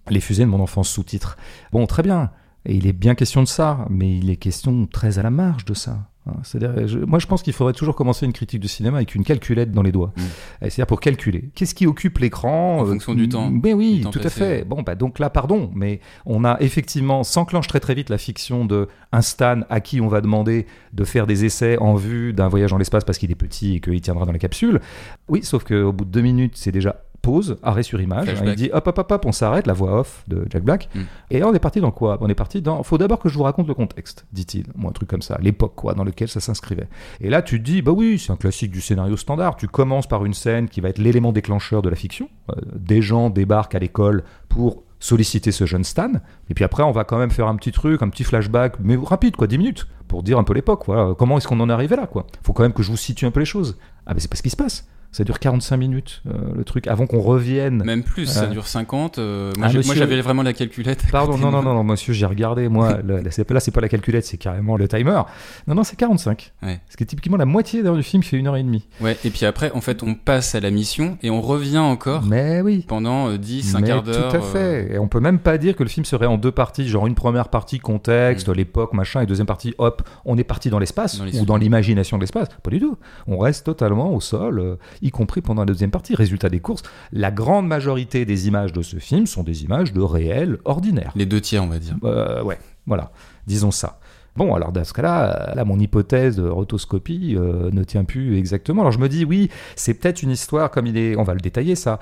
Les 0.09 0.21
fusées 0.21 0.45
de 0.45 0.51
mon 0.51 0.61
enfance 0.61 0.89
sous-titre. 0.89 1.37
Bon, 1.73 1.87
très 1.87 2.03
bien. 2.03 2.31
Et 2.65 2.75
il 2.75 2.87
est 2.87 2.93
bien 2.93 3.15
question 3.15 3.43
de 3.43 3.49
ça, 3.49 3.87
mais 3.91 4.19
il 4.19 4.31
est 4.31 4.37
question 4.37 4.87
très 4.87 5.19
à 5.19 5.23
la 5.23 5.31
marge 5.31 5.65
de 5.65 5.75
ça. 5.75 6.11
Hein, 6.27 6.35
c'est-à-dire, 6.43 7.07
moi, 7.07 7.19
je 7.19 7.27
pense 7.27 7.43
qu'il 7.43 7.53
faudrait 7.53 7.73
toujours 7.73 7.95
commencer 7.95 8.27
une 8.27 8.33
critique 8.33 8.61
de 8.61 8.69
cinéma 8.69 8.97
avec 8.97 9.15
une 9.15 9.25
calculette 9.25 9.73
dans 9.73 9.83
les 9.83 9.93
doigts. 9.93 10.13
Mm. 10.17 10.23
C'est-à-dire 10.61 10.87
pour 10.87 11.01
calculer. 11.01 11.51
Qu'est-ce 11.55 11.75
qui 11.75 11.87
occupe 11.87 12.19
l'écran 12.19 12.79
En 12.81 12.85
euh, 12.85 12.91
fonction 12.93 13.15
du 13.15 13.29
temps. 13.29 13.51
Mais 13.51 13.73
oui, 13.73 14.05
tout 14.11 14.21
à 14.23 14.31
fait. 14.31 14.65
Bon, 14.65 14.83
bah, 14.83 14.95
donc 14.95 15.19
là, 15.19 15.31
pardon, 15.31 15.71
mais 15.75 16.01
on 16.25 16.45
a 16.45 16.57
effectivement, 16.61 17.23
s'enclenche 17.25 17.69
très 17.69 17.81
très 17.81 17.95
vite 17.95 18.11
la 18.11 18.19
fiction 18.19 18.65
de 18.65 18.89
un 19.13 19.23
Stan 19.23 19.61
à 19.71 19.81
qui 19.81 20.01
on 20.01 20.09
va 20.09 20.21
demander 20.21 20.67
de 20.93 21.05
faire 21.05 21.27
des 21.27 21.45
essais 21.45 21.79
en 21.79 21.95
vue 21.95 22.33
d'un 22.33 22.49
voyage 22.49 22.71
dans 22.71 22.79
l'espace 22.79 23.05
parce 23.05 23.19
qu'il 23.19 23.31
est 23.31 23.37
petit 23.37 23.77
et 23.77 23.81
qu'il 23.81 24.01
tiendra 24.01 24.27
dans 24.27 24.33
la 24.33 24.39
capsule. 24.39 24.81
Oui, 25.29 25.43
sauf 25.43 25.65
qu'au 25.65 25.93
bout 25.93 26.05
de 26.05 26.11
deux 26.11 26.21
minutes, 26.23 26.53
c'est 26.57 26.73
déjà 26.73 27.05
pause, 27.27 27.57
arrêt 27.65 27.83
sur 27.83 28.01
image. 28.01 28.29
il 28.45 28.55
dit 28.55 28.71
hop, 28.73 28.87
hop, 28.87 28.99
hop, 28.99 29.11
hop, 29.11 29.27
on 29.27 29.33
s'arrête, 29.33 29.67
la 29.67 29.73
voix 29.73 29.99
off 30.01 30.23
de 30.29 30.47
Jack 30.49 30.63
Black. 30.63 30.89
Mm. 30.95 31.01
Et 31.33 31.43
on 31.43 31.53
est 31.53 31.59
parti 31.59 31.81
dans 31.81 31.91
quoi? 31.91 32.19
On 32.21 32.29
est 32.29 32.37
parti 32.37 32.63
dans. 32.63 32.85
Faut 32.85 32.99
d'abord 32.99 33.19
que 33.19 33.29
je 33.29 33.35
vous 33.35 33.43
raconte 33.43 33.67
le 33.67 33.75
contexte, 33.75 34.27
dit-il. 34.33 34.67
Moi, 34.77 34.91
un 34.91 34.93
truc 34.93 35.09
comme 35.09 35.23
ça, 35.23 35.37
l'époque, 35.43 35.73
quoi, 35.75 35.95
dans 35.95 36.05
lequel 36.05 36.29
ça 36.29 36.39
s'inscrivait. 36.39 36.89
Et 37.21 37.29
là, 37.29 37.43
tu 37.43 37.59
te 37.59 37.65
dis, 37.65 37.83
bah 37.83 37.91
oui, 37.91 38.21
c'est 38.21 38.31
un 38.31 38.37
classique 38.37 38.71
du 38.71 38.81
scénario 38.81 39.17
standard. 39.17 39.57
Tu 39.57 39.67
commences 39.67 40.07
par 40.07 40.25
une 40.25 40.35
scène 40.35 40.69
qui 40.69 40.81
va 40.81 40.89
être 40.89 40.99
l'élément 40.99 41.33
déclencheur 41.33 41.83
de 41.83 41.89
la 41.89 41.97
fiction. 41.97 42.29
Euh, 42.51 42.61
des 42.77 43.03
gens 43.03 43.29
débarquent 43.29 43.75
à 43.75 43.81
l'école 43.81 44.23
pour 44.49 44.85
solliciter 45.01 45.51
ce 45.51 45.67
jeune 45.67 45.85
Stan. 45.85 46.13
Et 46.49 46.55
puis 46.55 46.65
après, 46.65 46.83
on 46.83 46.93
va 46.93 47.05
quand 47.05 47.19
même 47.19 47.31
faire 47.31 47.49
un 47.49 47.57
petit 47.57 47.73
truc, 47.73 48.03
un 48.03 48.09
petit 48.09 48.25
flashback, 48.25 48.77
mais 48.81 48.97
rapide, 48.97 49.37
quoi, 49.37 49.47
10 49.47 49.59
minutes, 49.59 49.87
pour 50.09 50.23
dire 50.23 50.39
un 50.39 50.45
peu 50.45 50.55
l'époque. 50.55 50.85
Voilà. 50.87 51.15
Comment 51.19 51.39
est-ce 51.39 51.49
qu'on 51.49 51.61
en 51.61 51.69
est 51.69 51.73
arrivé 51.73 51.97
là, 51.97 52.07
quoi? 52.07 52.27
Faut 52.43 52.53
quand 52.53 52.63
même 52.63 52.73
que 52.73 52.83
je 52.83 52.91
vous 52.91 52.97
situe 52.97 53.27
un 53.27 53.31
peu 53.31 53.41
les 53.41 53.47
choses. 53.47 53.77
Ah, 54.07 54.15
ben 54.15 54.21
c'est 54.21 54.31
pas 54.31 54.37
ce 54.37 54.43
qui 54.43 54.51
se 54.51 54.57
passe. 54.57 54.87
Ça 55.17 55.25
dure 55.25 55.39
45 55.39 55.79
minutes, 55.79 56.23
euh, 56.27 56.53
le 56.55 56.63
truc, 56.63 56.87
avant 56.89 57.07
qu'on 57.07 57.21
revienne. 57.21 57.83
Même 57.85 58.03
plus, 58.03 58.27
ça 58.27 58.49
dure 58.49 58.67
50. 58.67 59.17
Euh, 59.17 59.51
moi, 59.57 59.69
ah, 59.71 59.81
j'avais 59.95 60.21
vraiment 60.21 60.43
la 60.43 60.53
calculette. 60.53 61.05
Pardon, 61.11 61.39
non, 61.39 61.51
non, 61.51 61.63
non, 61.63 61.73
non, 61.73 61.85
monsieur, 61.85 62.13
j'ai 62.13 62.27
regardé. 62.27 62.69
Moi, 62.69 62.99
là, 63.07 63.31
c'est 63.31 63.45
pas 63.45 63.81
la 63.81 63.89
calculette, 63.89 64.27
c'est 64.27 64.37
carrément 64.37 64.77
le 64.77 64.89
timer. 64.89 65.23
Non, 65.67 65.75
non, 65.75 65.85
c'est 65.85 65.97
45. 65.97 66.53
Ouais. 66.63 66.81
Ce 66.91 66.99
qui 66.99 67.05
est 67.05 67.07
typiquement 67.07 67.39
la 67.39 67.47
moitié 67.47 67.83
du 67.83 68.03
film 68.03 68.23
fait 68.23 68.37
une 68.37 68.47
heure 68.47 68.57
et 68.57 68.63
demie. 68.63 68.87
Ouais, 69.01 69.17
et 69.25 69.31
puis 69.31 69.47
après, 69.47 69.71
en 69.73 69.81
fait, 69.81 70.03
on 70.03 70.15
passe 70.15 70.55
à 70.55 70.61
la 70.61 70.71
mission 70.71 71.17
et 71.23 71.31
on 71.31 71.41
revient 71.41 71.79
encore. 71.79 72.23
Mais 72.25 72.61
oui. 72.61 72.85
Pendant 72.87 73.35
10, 73.35 73.75
euh, 73.75 73.79
un 73.79 73.83
quart 73.83 74.03
d'heure. 74.03 74.33
Tout 74.33 74.37
à 74.37 74.41
fait. 74.43 74.93
Et 74.93 74.99
on 74.99 75.09
peut 75.09 75.21
même 75.21 75.39
pas 75.39 75.57
dire 75.57 75.77
que 75.77 75.83
le 75.83 75.89
film 75.89 76.05
serait 76.05 76.27
en 76.27 76.37
deux 76.37 76.53
parties, 76.53 76.87
genre 76.89 77.07
une 77.07 77.15
première 77.15 77.49
partie 77.49 77.79
contexte, 77.79 78.51
mm. 78.51 78.53
l'époque, 78.53 78.93
machin, 78.93 79.23
et 79.23 79.27
deuxième 79.27 79.47
partie, 79.47 79.75
hop, 79.79 79.96
on 80.25 80.37
est 80.39 80.45
parti 80.45 80.71
dans 80.71 80.79
l'espace 80.79 81.21
ou 81.21 81.45
dans 81.45 81.57
l'imagination 81.57 82.17
de 82.17 82.23
l'espace. 82.23 82.49
Pas 82.63 82.71
du 82.71 82.81
tout. 82.81 82.97
On 83.27 83.39
reste 83.39 83.65
totalement 83.65 84.15
au 84.15 84.21
sol, 84.21 84.79
y 85.03 85.11
compris 85.11 85.41
pendant 85.41 85.63
la 85.63 85.67
deuxième 85.67 85.91
partie. 85.91 86.15
Résultat 86.15 86.49
des 86.49 86.61
courses, 86.61 86.83
la 87.13 87.31
grande 87.31 87.67
majorité 87.67 88.25
des 88.25 88.49
images 88.49 88.73
de 88.73 88.83
ce 88.83 88.97
film 88.97 89.27
sont 89.27 89.43
des 89.43 89.65
images 89.65 89.93
de 89.93 90.01
réel 90.01 90.59
ordinaire. 90.65 91.13
Les 91.15 91.27
deux 91.27 91.41
tiers, 91.41 91.63
on 91.63 91.69
va 91.69 91.79
dire. 91.79 91.97
Euh, 92.05 92.43
ouais, 92.43 92.59
voilà, 92.87 93.11
disons 93.47 93.71
ça. 93.71 93.99
Bon, 94.37 94.55
alors 94.55 94.71
dans 94.71 94.85
ce 94.85 94.93
cas-là, 94.93 95.55
là, 95.55 95.65
mon 95.65 95.79
hypothèse 95.79 96.37
de 96.37 96.47
rotoscopie 96.47 97.35
euh, 97.37 97.71
ne 97.73 97.85
tient 97.85 98.05
plus 98.05 98.37
exactement. 98.37 98.83
Alors 98.83 98.93
je 98.93 98.99
me 98.99 99.09
dis, 99.09 99.25
oui, 99.25 99.51
c'est 99.77 99.95
peut-être 99.95 100.23
une 100.23 100.31
histoire 100.31 100.71
comme 100.71 100.87
il 100.87 100.99
est, 100.99 101.17
on 101.17 101.23
va 101.23 101.33
le 101.33 101.41
détailler 101.41 101.75
ça. 101.75 101.99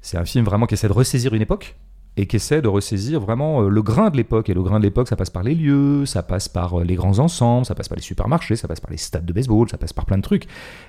C'est 0.00 0.16
un 0.16 0.24
film 0.24 0.44
vraiment 0.44 0.66
qui 0.66 0.74
essaie 0.74 0.88
de 0.88 0.92
ressaisir 0.92 1.34
une 1.34 1.42
époque 1.42 1.76
et 2.16 2.26
qui 2.26 2.36
essaie 2.36 2.62
de 2.62 2.68
ressaisir 2.68 3.20
vraiment 3.20 3.62
euh, 3.62 3.68
le 3.68 3.82
grain 3.82 4.10
de 4.10 4.16
l'époque. 4.16 4.48
Et 4.48 4.54
le 4.54 4.62
grain 4.62 4.78
de 4.78 4.84
l'époque, 4.84 5.08
ça 5.08 5.16
passe 5.16 5.30
par 5.30 5.42
les 5.42 5.54
lieux, 5.54 6.06
ça 6.06 6.22
passe 6.22 6.48
par 6.48 6.80
les 6.80 6.94
grands 6.94 7.18
ensembles, 7.18 7.66
ça 7.66 7.74
passe 7.74 7.88
par 7.88 7.96
les 7.96 8.02
supermarchés, 8.02 8.56
ça 8.56 8.68
passe 8.68 8.80
par 8.80 8.90
les 8.90 8.96
stades 8.96 9.26
de 9.26 9.32
baseball, 9.32 9.68
ça 9.68 9.78
passe 9.78 9.92
par 9.92 10.06
plein 10.06 10.16
de 10.16 10.22
trucs. 10.22 10.46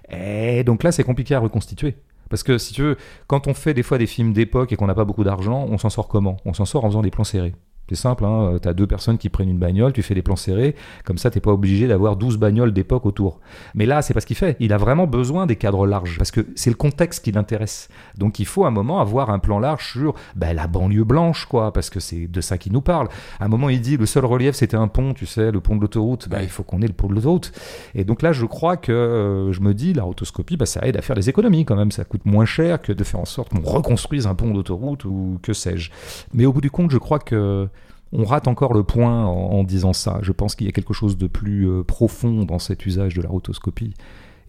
Et 0.09 0.63
donc 0.63 0.83
là, 0.83 0.91
c'est 0.91 1.03
compliqué 1.03 1.35
à 1.35 1.39
reconstituer. 1.39 1.95
Parce 2.29 2.43
que 2.43 2.57
si 2.57 2.73
tu 2.73 2.81
veux, 2.81 2.97
quand 3.27 3.47
on 3.47 3.53
fait 3.53 3.73
des 3.73 3.83
fois 3.83 3.97
des 3.97 4.07
films 4.07 4.33
d'époque 4.33 4.71
et 4.71 4.75
qu'on 4.75 4.87
n'a 4.87 4.95
pas 4.95 5.05
beaucoup 5.05 5.23
d'argent, 5.23 5.65
on 5.69 5.77
s'en 5.77 5.89
sort 5.89 6.07
comment? 6.07 6.37
On 6.45 6.53
s'en 6.53 6.65
sort 6.65 6.85
en 6.85 6.89
faisant 6.89 7.01
des 7.01 7.11
plans 7.11 7.23
serrés. 7.23 7.53
C'est 7.89 7.95
simple, 7.95 8.25
hein, 8.25 8.53
euh, 8.53 8.59
tu 8.59 8.67
as 8.67 8.73
deux 8.73 8.87
personnes 8.87 9.17
qui 9.17 9.29
prennent 9.29 9.49
une 9.49 9.59
bagnole, 9.59 9.93
tu 9.93 10.01
fais 10.01 10.13
des 10.13 10.21
plans 10.21 10.35
serrés, 10.35 10.75
comme 11.05 11.17
ça 11.17 11.31
t'es 11.31 11.39
pas 11.39 11.51
obligé 11.51 11.87
d'avoir 11.87 12.17
12 12.17 12.37
bagnoles 12.37 12.73
d'époque 12.73 13.05
autour. 13.05 13.39
Mais 13.75 13.85
là, 13.85 14.01
c'est 14.01 14.13
pas 14.13 14.19
ce 14.19 14.25
qu'il 14.25 14.35
fait. 14.35 14.57
Il 14.59 14.73
a 14.73 14.77
vraiment 14.77 15.07
besoin 15.07 15.45
des 15.45 15.55
cadres 15.55 15.87
larges, 15.87 16.17
parce 16.17 16.31
que 16.31 16.45
c'est 16.55 16.69
le 16.69 16.75
contexte 16.75 17.23
qui 17.23 17.31
l'intéresse. 17.31 17.87
Donc 18.17 18.39
il 18.39 18.45
faut 18.45 18.65
à 18.65 18.67
un 18.67 18.71
moment 18.71 18.99
avoir 18.99 19.29
un 19.29 19.39
plan 19.39 19.59
large 19.59 19.93
sur 19.93 20.15
ben, 20.35 20.53
la 20.53 20.67
banlieue 20.67 21.05
blanche, 21.05 21.45
quoi, 21.45 21.71
parce 21.71 21.89
que 21.89 21.99
c'est 21.99 22.27
de 22.27 22.41
ça 22.41 22.57
qu'il 22.57 22.73
nous 22.73 22.81
parle. 22.81 23.07
À 23.39 23.45
un 23.45 23.47
moment, 23.47 23.69
il 23.69 23.79
dit 23.79 23.95
le 23.95 24.05
seul 24.05 24.25
relief 24.25 24.55
c'était 24.55 24.77
un 24.77 24.87
pont, 24.87 25.13
tu 25.13 25.25
sais, 25.25 25.51
le 25.51 25.61
pont 25.61 25.75
de 25.75 25.81
l'autoroute. 25.81 26.27
Ben, 26.27 26.41
il 26.41 26.49
faut 26.49 26.63
qu'on 26.63 26.81
ait 26.81 26.87
le 26.87 26.93
pont 26.93 27.07
de 27.07 27.13
l'autoroute. 27.13 27.53
Et 27.95 28.03
donc 28.03 28.21
là, 28.21 28.33
je 28.33 28.45
crois 28.45 28.75
que 28.75 28.91
euh, 28.91 29.53
je 29.53 29.61
me 29.61 29.73
dis, 29.73 29.93
la 29.93 30.03
rotoscopie, 30.03 30.57
ben, 30.57 30.65
ça 30.65 30.81
aide 30.85 30.97
à 30.97 31.01
faire 31.01 31.15
des 31.15 31.29
économies 31.29 31.63
quand 31.63 31.75
même. 31.75 31.91
Ça 31.91 32.03
coûte 32.03 32.25
moins 32.25 32.45
cher 32.45 32.81
que 32.81 32.91
de 32.91 33.03
faire 33.03 33.19
en 33.19 33.25
sorte 33.25 33.49
qu'on 33.49 33.61
reconstruise 33.61 34.27
un 34.27 34.35
pont 34.35 34.53
d'autoroute 34.53 35.05
ou 35.05 35.39
que 35.41 35.53
sais-je. 35.53 35.91
Mais 36.33 36.45
au 36.45 36.51
bout 36.51 36.61
du 36.61 36.71
compte, 36.71 36.91
je 36.91 36.97
crois 36.97 37.19
que 37.19 37.69
on 38.11 38.23
rate 38.23 38.47
encore 38.47 38.73
le 38.73 38.83
point 38.83 39.25
en, 39.25 39.63
disant 39.63 39.93
ça. 39.93 40.19
Je 40.21 40.31
pense 40.31 40.55
qu'il 40.55 40.67
y 40.67 40.69
a 40.69 40.73
quelque 40.73 40.93
chose 40.93 41.17
de 41.17 41.27
plus 41.27 41.69
euh, 41.69 41.83
profond 41.83 42.43
dans 42.43 42.59
cet 42.59 42.85
usage 42.85 43.13
de 43.15 43.21
la 43.21 43.29
rotoscopie. 43.29 43.93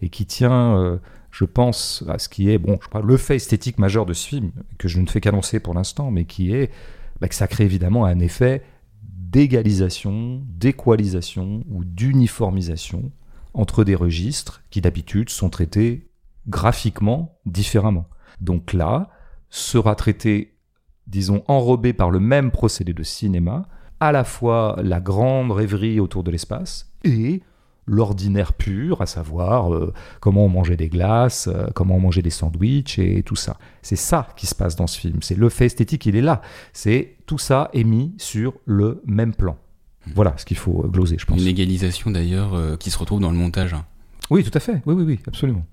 et 0.01 0.09
qui 0.09 0.25
tient, 0.25 0.77
euh, 0.77 0.97
je 1.31 1.45
pense, 1.45 2.03
à 2.07 2.19
ce 2.19 2.29
qui 2.29 2.49
est, 2.49 2.57
bon, 2.57 2.77
je 2.81 2.87
crois, 2.87 3.01
le 3.01 3.17
fait 3.17 3.35
esthétique 3.35 3.79
majeur 3.79 4.05
de 4.05 4.13
ce 4.13 4.27
film, 4.27 4.51
que 4.77 4.87
je 4.87 4.99
ne 5.01 5.07
fais 5.07 5.19
qu'annoncer 5.19 5.59
pour 5.59 5.73
l'instant, 5.73 6.09
mais 6.09 6.25
qui 6.25 6.53
est 6.53 6.71
bah, 7.19 7.27
que 7.27 7.35
ça 7.35 7.47
crée 7.47 7.65
évidemment 7.65 8.05
un 8.05 8.19
effet 8.19 8.63
d'égalisation, 9.03 10.41
d'équalisation 10.47 11.63
ou 11.69 11.83
d'uniformisation 11.83 13.11
entre 13.53 13.83
des 13.83 13.95
registres 13.95 14.61
qui 14.69 14.81
d'habitude 14.81 15.29
sont 15.29 15.49
traités 15.49 16.09
graphiquement 16.47 17.37
différemment. 17.45 18.07
Donc 18.41 18.73
là, 18.73 19.09
sera 19.49 19.95
traité, 19.95 20.55
disons, 21.09 21.43
enrobé 21.47 21.93
par 21.93 22.11
le 22.11 22.19
même 22.19 22.51
procédé 22.51 22.93
de 22.93 23.03
cinéma, 23.03 23.67
à 23.99 24.11
la 24.11 24.23
fois 24.23 24.79
la 24.83 24.99
grande 25.01 25.51
rêverie 25.51 25.99
autour 25.99 26.23
de 26.23 26.31
l'espace 26.31 26.91
et 27.03 27.41
l'ordinaire 27.85 28.53
pur, 28.53 29.01
à 29.01 29.07
savoir 29.07 29.73
euh, 29.73 29.91
comment 30.19 30.45
on 30.45 30.49
mangeait 30.49 30.77
des 30.77 30.89
glaces, 30.89 31.47
euh, 31.47 31.65
comment 31.73 31.95
on 31.95 31.99
mangeait 31.99 32.21
des 32.21 32.29
sandwichs 32.29 32.99
et 32.99 33.23
tout 33.23 33.35
ça. 33.35 33.57
C'est 33.81 33.95
ça 33.95 34.27
qui 34.35 34.45
se 34.45 34.53
passe 34.53 34.75
dans 34.75 34.85
ce 34.85 34.99
film. 34.99 35.17
C'est 35.21 35.35
le 35.37 35.49
fait 35.49 35.65
esthétique, 35.65 36.05
il 36.05 36.15
est 36.15 36.21
là. 36.21 36.41
C'est 36.71 37.15
tout 37.25 37.39
ça 37.39 37.69
est 37.73 37.83
mis 37.83 38.13
sur 38.17 38.53
le 38.65 39.01
même 39.05 39.33
plan. 39.33 39.57
Voilà 40.13 40.35
ce 40.37 40.45
qu'il 40.45 40.57
faut 40.57 40.87
gloser, 40.87 41.17
je 41.19 41.25
pense. 41.25 41.41
Une 41.41 41.47
égalisation 41.47 42.11
d'ailleurs 42.11 42.53
euh, 42.53 42.77
qui 42.77 42.91
se 42.91 42.97
retrouve 42.99 43.19
dans 43.21 43.31
le 43.31 43.37
montage. 43.37 43.73
hein. 43.73 43.85
Oui, 44.29 44.43
tout 44.43 44.55
à 44.55 44.59
fait. 44.59 44.81
Oui, 44.85 44.93
oui, 44.93 45.03
oui, 45.03 45.19
absolument. 45.27 45.65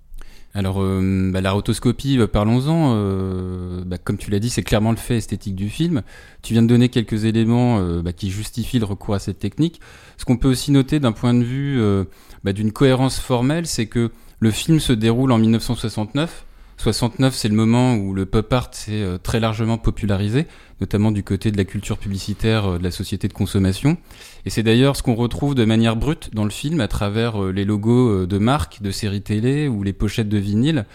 Alors, 0.56 0.80
euh, 0.80 1.30
bah, 1.30 1.42
la 1.42 1.52
rotoscopie, 1.52 2.18
euh, 2.18 2.26
parlons-en. 2.26 2.94
euh, 2.96 3.82
bah, 3.84 3.98
comme 3.98 4.16
tu 4.16 4.30
l'as 4.30 4.38
dit, 4.38 4.48
c'est 4.48 4.62
clairement 4.62 4.90
le 4.90 4.96
fait 4.96 5.18
esthétique 5.18 5.54
du 5.54 5.68
film. 5.68 6.00
Tu 6.40 6.54
viens 6.54 6.62
de 6.62 6.66
donner 6.66 6.88
quelques 6.88 7.26
éléments 7.26 7.78
euh, 7.78 8.00
bah, 8.00 8.14
qui 8.14 8.30
justifient 8.30 8.78
le 8.78 8.86
recours 8.86 9.14
à 9.14 9.18
cette 9.18 9.38
technique. 9.38 9.82
Ce 10.16 10.24
qu'on 10.24 10.38
peut 10.38 10.48
aussi 10.48 10.72
noter 10.72 10.98
d'un 10.98 11.12
point 11.12 11.34
de 11.34 11.44
vue 11.44 11.78
euh, 11.78 12.04
bah, 12.42 12.54
d'une 12.54 12.72
cohérence 12.72 13.20
formelle, 13.20 13.66
c'est 13.66 13.84
que 13.84 14.10
le 14.40 14.50
film 14.50 14.80
se 14.80 14.94
déroule 14.94 15.30
en 15.30 15.36
1969. 15.36 16.46
69, 16.78 17.34
c'est 17.34 17.48
le 17.48 17.54
moment 17.54 17.94
où 17.94 18.14
le 18.14 18.26
pop 18.26 18.52
art 18.52 18.68
s'est 18.72 18.92
euh, 18.92 19.18
très 19.18 19.40
largement 19.40 19.78
popularisé, 19.78 20.46
notamment 20.80 21.10
du 21.10 21.22
côté 21.22 21.50
de 21.50 21.56
la 21.56 21.64
culture 21.64 21.96
publicitaire 21.96 22.66
euh, 22.66 22.78
de 22.78 22.84
la 22.84 22.90
société 22.90 23.28
de 23.28 23.32
consommation. 23.32 23.96
Et 24.44 24.50
c'est 24.50 24.62
d'ailleurs 24.62 24.96
ce 24.96 25.02
qu'on 25.02 25.14
retrouve 25.14 25.54
de 25.54 25.64
manière 25.64 25.96
brute 25.96 26.34
dans 26.34 26.44
le 26.44 26.50
film 26.50 26.80
à 26.80 26.88
travers 26.88 27.42
euh, 27.42 27.50
les 27.50 27.64
logos 27.64 28.26
de 28.26 28.38
marques, 28.38 28.82
de 28.82 28.90
séries 28.90 29.22
télé 29.22 29.68
ou 29.68 29.82
les 29.82 29.92
pochettes 29.92 30.28
de 30.28 30.38
vinyle. 30.38 30.86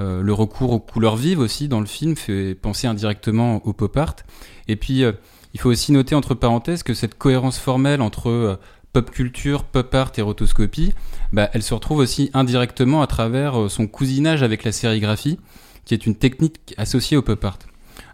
Le 0.00 0.32
recours 0.32 0.70
aux 0.70 0.78
couleurs 0.78 1.16
vives 1.16 1.40
aussi 1.40 1.66
dans 1.66 1.80
le 1.80 1.86
film 1.86 2.14
fait 2.14 2.54
penser 2.54 2.86
indirectement 2.86 3.66
au 3.66 3.72
pop 3.72 3.96
art. 3.96 4.14
Et 4.68 4.76
puis, 4.76 5.02
il 5.54 5.60
faut 5.60 5.70
aussi 5.70 5.90
noter 5.90 6.14
entre 6.14 6.34
parenthèses 6.34 6.84
que 6.84 6.94
cette 6.94 7.18
cohérence 7.18 7.58
formelle 7.58 8.00
entre 8.00 8.60
pop 8.98 9.12
culture, 9.12 9.62
pop 9.62 9.94
art 9.94 10.10
et 10.16 10.22
rotoscopie, 10.22 10.92
bah, 11.32 11.48
elle 11.52 11.62
se 11.62 11.72
retrouve 11.72 11.98
aussi 11.98 12.30
indirectement 12.34 13.00
à 13.00 13.06
travers 13.06 13.56
euh, 13.56 13.68
son 13.68 13.86
cousinage 13.86 14.42
avec 14.42 14.64
la 14.64 14.72
sérigraphie, 14.72 15.38
qui 15.84 15.94
est 15.94 16.04
une 16.04 16.16
technique 16.16 16.74
associée 16.78 17.16
au 17.16 17.22
pop 17.22 17.44
art. 17.44 17.60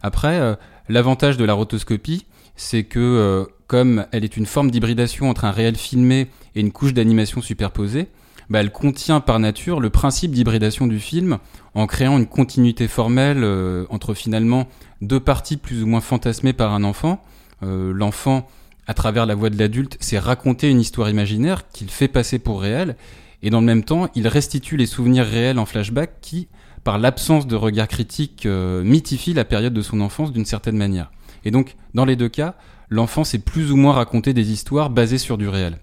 Après, 0.03 0.39
euh, 0.39 0.57
l'avantage 0.91 1.39
de 1.39 1.45
la 1.47 1.55
rotoscopie, 1.55 2.27
c'est 2.55 2.85
que 2.85 2.99
euh, 2.99 3.47
comme 3.67 4.05
elle 4.13 4.25
est 4.25 4.37
une 4.37 4.45
forme 4.45 4.71
d'hybridation 4.71 5.31
entre 5.31 5.47
un 5.47 5.53
réel 5.53 5.77
filmé 5.77 6.29
et 6.55 6.61
une 6.61 6.71
couche 6.71 6.93
d'animation 6.93 7.41
superposée, 7.41 8.09
bah, 8.51 8.61
elle 8.61 8.71
contient 8.71 9.21
par 9.21 9.39
nature 9.39 9.81
le 9.81 9.89
principe 9.89 10.33
d'hybridation 10.33 10.87
du 10.87 11.01
film 11.01 11.39
en 11.73 11.87
créant 11.87 12.19
une 12.19 12.27
continuité 12.27 12.89
formelle 12.89 13.43
entre 13.89 14.13
finalement 14.13 14.69
deux 15.01 15.19
parties 15.19 15.57
plus 15.57 15.83
ou 15.83 15.87
moins 15.87 16.03
fantasmées 16.03 16.53
par 16.53 16.75
un 16.75 16.85
enfant. 16.85 17.25
L'enfant, 17.63 18.47
à 18.87 18.95
travers 18.95 19.27
la 19.27 19.35
voix 19.35 19.51
de 19.51 19.59
l'adulte, 19.59 19.97
c'est 20.01 20.19
raconter 20.19 20.71
une 20.71 20.81
histoire 20.81 21.09
imaginaire 21.09 21.69
qu'il 21.69 21.91
fait 21.91 22.09
passer 22.09 22.39
pour 22.39 22.61
réelle, 22.61 22.97
et 23.43 23.51
dans 23.51 23.61
le 23.61 23.67
même 23.67 23.85
temps, 23.85 24.09
il 24.15 24.27
restitue 24.29 24.77
les 24.77 24.87
souvenirs 24.87 25.27
réels 25.27 25.59
en 25.59 25.67
flashback 25.67 26.21
qui, 26.21 26.49
par 26.83 26.99
l'absence 26.99 27.47
de 27.47 27.57
regard 27.57 27.89
critique, 27.89 28.47
euh, 28.47 28.83
mythifient 28.83 29.35
la 29.35 29.45
période 29.45 29.75
de 29.75 29.83
son 29.83 30.01
enfance 30.01 30.33
d'une 30.33 30.45
certaine 30.45 30.77
manière. 30.77 31.11
Et 31.45 31.51
donc, 31.51 31.77
dans 31.95 32.05
les 32.05 32.17
deux 32.17 32.29
cas, 32.29 32.55
l'enfant 32.89 33.25
sait 33.25 33.39
plus 33.39 33.71
ou 33.73 33.77
moins 33.77 33.93
raconter 33.93 34.33
des 34.33 34.51
histoires 34.51 34.91
basées 34.91 35.19
sur 35.19 35.39
du 35.39 35.49
réel. 35.49 35.79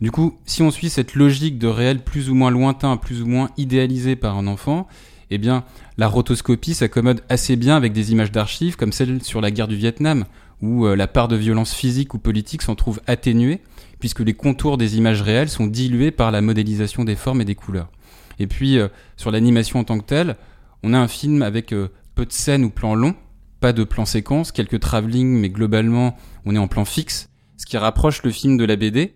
Du 0.00 0.10
coup, 0.10 0.38
si 0.44 0.62
on 0.62 0.70
suit 0.70 0.90
cette 0.90 1.14
logique 1.14 1.58
de 1.58 1.68
réel 1.68 2.00
plus 2.00 2.28
ou 2.28 2.34
moins 2.34 2.50
lointain, 2.50 2.96
plus 2.96 3.22
ou 3.22 3.26
moins 3.26 3.50
idéalisé 3.56 4.14
par 4.14 4.36
un 4.36 4.46
enfant, 4.46 4.86
eh 5.30 5.38
bien, 5.38 5.64
la 5.96 6.08
rotoscopie 6.08 6.74
s'accommode 6.74 7.22
assez 7.28 7.56
bien 7.56 7.76
avec 7.76 7.92
des 7.92 8.12
images 8.12 8.30
d'archives 8.30 8.76
comme 8.76 8.92
celle 8.92 9.22
sur 9.22 9.40
la 9.40 9.50
guerre 9.50 9.68
du 9.68 9.76
Vietnam, 9.76 10.24
où 10.62 10.86
euh, 10.86 10.96
la 10.96 11.06
part 11.06 11.28
de 11.28 11.36
violence 11.36 11.74
physique 11.74 12.14
ou 12.14 12.18
politique 12.18 12.62
s'en 12.62 12.74
trouve 12.74 13.00
atténuée, 13.06 13.60
puisque 13.98 14.20
les 14.20 14.34
contours 14.34 14.78
des 14.78 14.96
images 14.96 15.22
réelles 15.22 15.48
sont 15.48 15.66
dilués 15.66 16.10
par 16.10 16.30
la 16.30 16.40
modélisation 16.40 17.04
des 17.04 17.16
formes 17.16 17.40
et 17.40 17.44
des 17.44 17.54
couleurs. 17.54 17.90
Et 18.38 18.46
puis, 18.46 18.78
euh, 18.78 18.88
sur 19.16 19.30
l'animation 19.30 19.80
en 19.80 19.84
tant 19.84 19.98
que 19.98 20.04
telle, 20.04 20.36
on 20.82 20.92
a 20.92 20.98
un 20.98 21.08
film 21.08 21.42
avec 21.42 21.72
euh, 21.72 21.88
peu 22.14 22.26
de 22.26 22.32
scènes 22.32 22.64
ou 22.64 22.70
plans 22.70 22.94
longs, 22.94 23.14
pas 23.60 23.72
de 23.72 23.84
plans 23.84 24.04
séquences, 24.04 24.52
quelques 24.52 24.80
travelling, 24.80 25.40
mais 25.40 25.48
globalement, 25.48 26.16
on 26.44 26.54
est 26.54 26.58
en 26.58 26.68
plan 26.68 26.84
fixe, 26.84 27.30
ce 27.56 27.66
qui 27.66 27.76
rapproche 27.76 28.22
le 28.22 28.30
film 28.30 28.56
de 28.56 28.64
la 28.64 28.76
BD. 28.76 29.14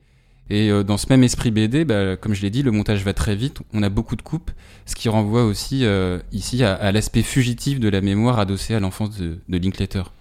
Et 0.53 0.73
dans 0.83 0.97
ce 0.97 1.07
même 1.09 1.23
esprit 1.23 1.53
BD, 1.53 1.85
bah, 1.85 2.17
comme 2.17 2.35
je 2.35 2.43
l'ai 2.43 2.51
dit, 2.51 2.65
le 2.65 2.73
montage 2.73 3.05
va 3.05 3.15
très 3.15 3.37
vite, 3.37 3.61
on 3.73 3.85
a 3.85 3.89
beaucoup 3.89 4.17
de 4.17 4.23
coupes, 4.23 4.51
ce 4.85 4.97
qui 4.97 5.09
renvoie 5.09 5.45
aussi 5.45 5.85
euh, 5.85 6.19
ici 6.33 6.65
à, 6.65 6.75
à 6.75 6.91
l'aspect 6.91 7.23
fugitif 7.23 7.79
de 7.79 7.89
la 7.89 8.01
mémoire 8.01 8.41
adossée 8.41 8.75
à 8.75 8.81
l'enfance 8.81 9.17
de, 9.17 9.39
de 9.49 9.59
Linklater. 9.59 10.13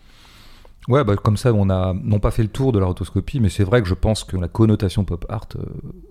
Ouais, 0.89 1.03
bah, 1.03 1.15
comme 1.15 1.37
ça, 1.37 1.53
on 1.53 1.69
a 1.69 1.93
non 1.93 2.19
pas 2.19 2.31
fait 2.31 2.41
le 2.41 2.49
tour 2.49 2.71
de 2.71 2.79
la 2.79 2.87
rotoscopie, 2.87 3.39
mais 3.39 3.49
c'est 3.49 3.63
vrai 3.63 3.81
que 3.83 3.87
je 3.87 3.93
pense 3.93 4.23
que 4.23 4.35
la 4.35 4.47
connotation 4.47 5.05
pop 5.05 5.23
art 5.29 5.45
euh, 5.55 5.61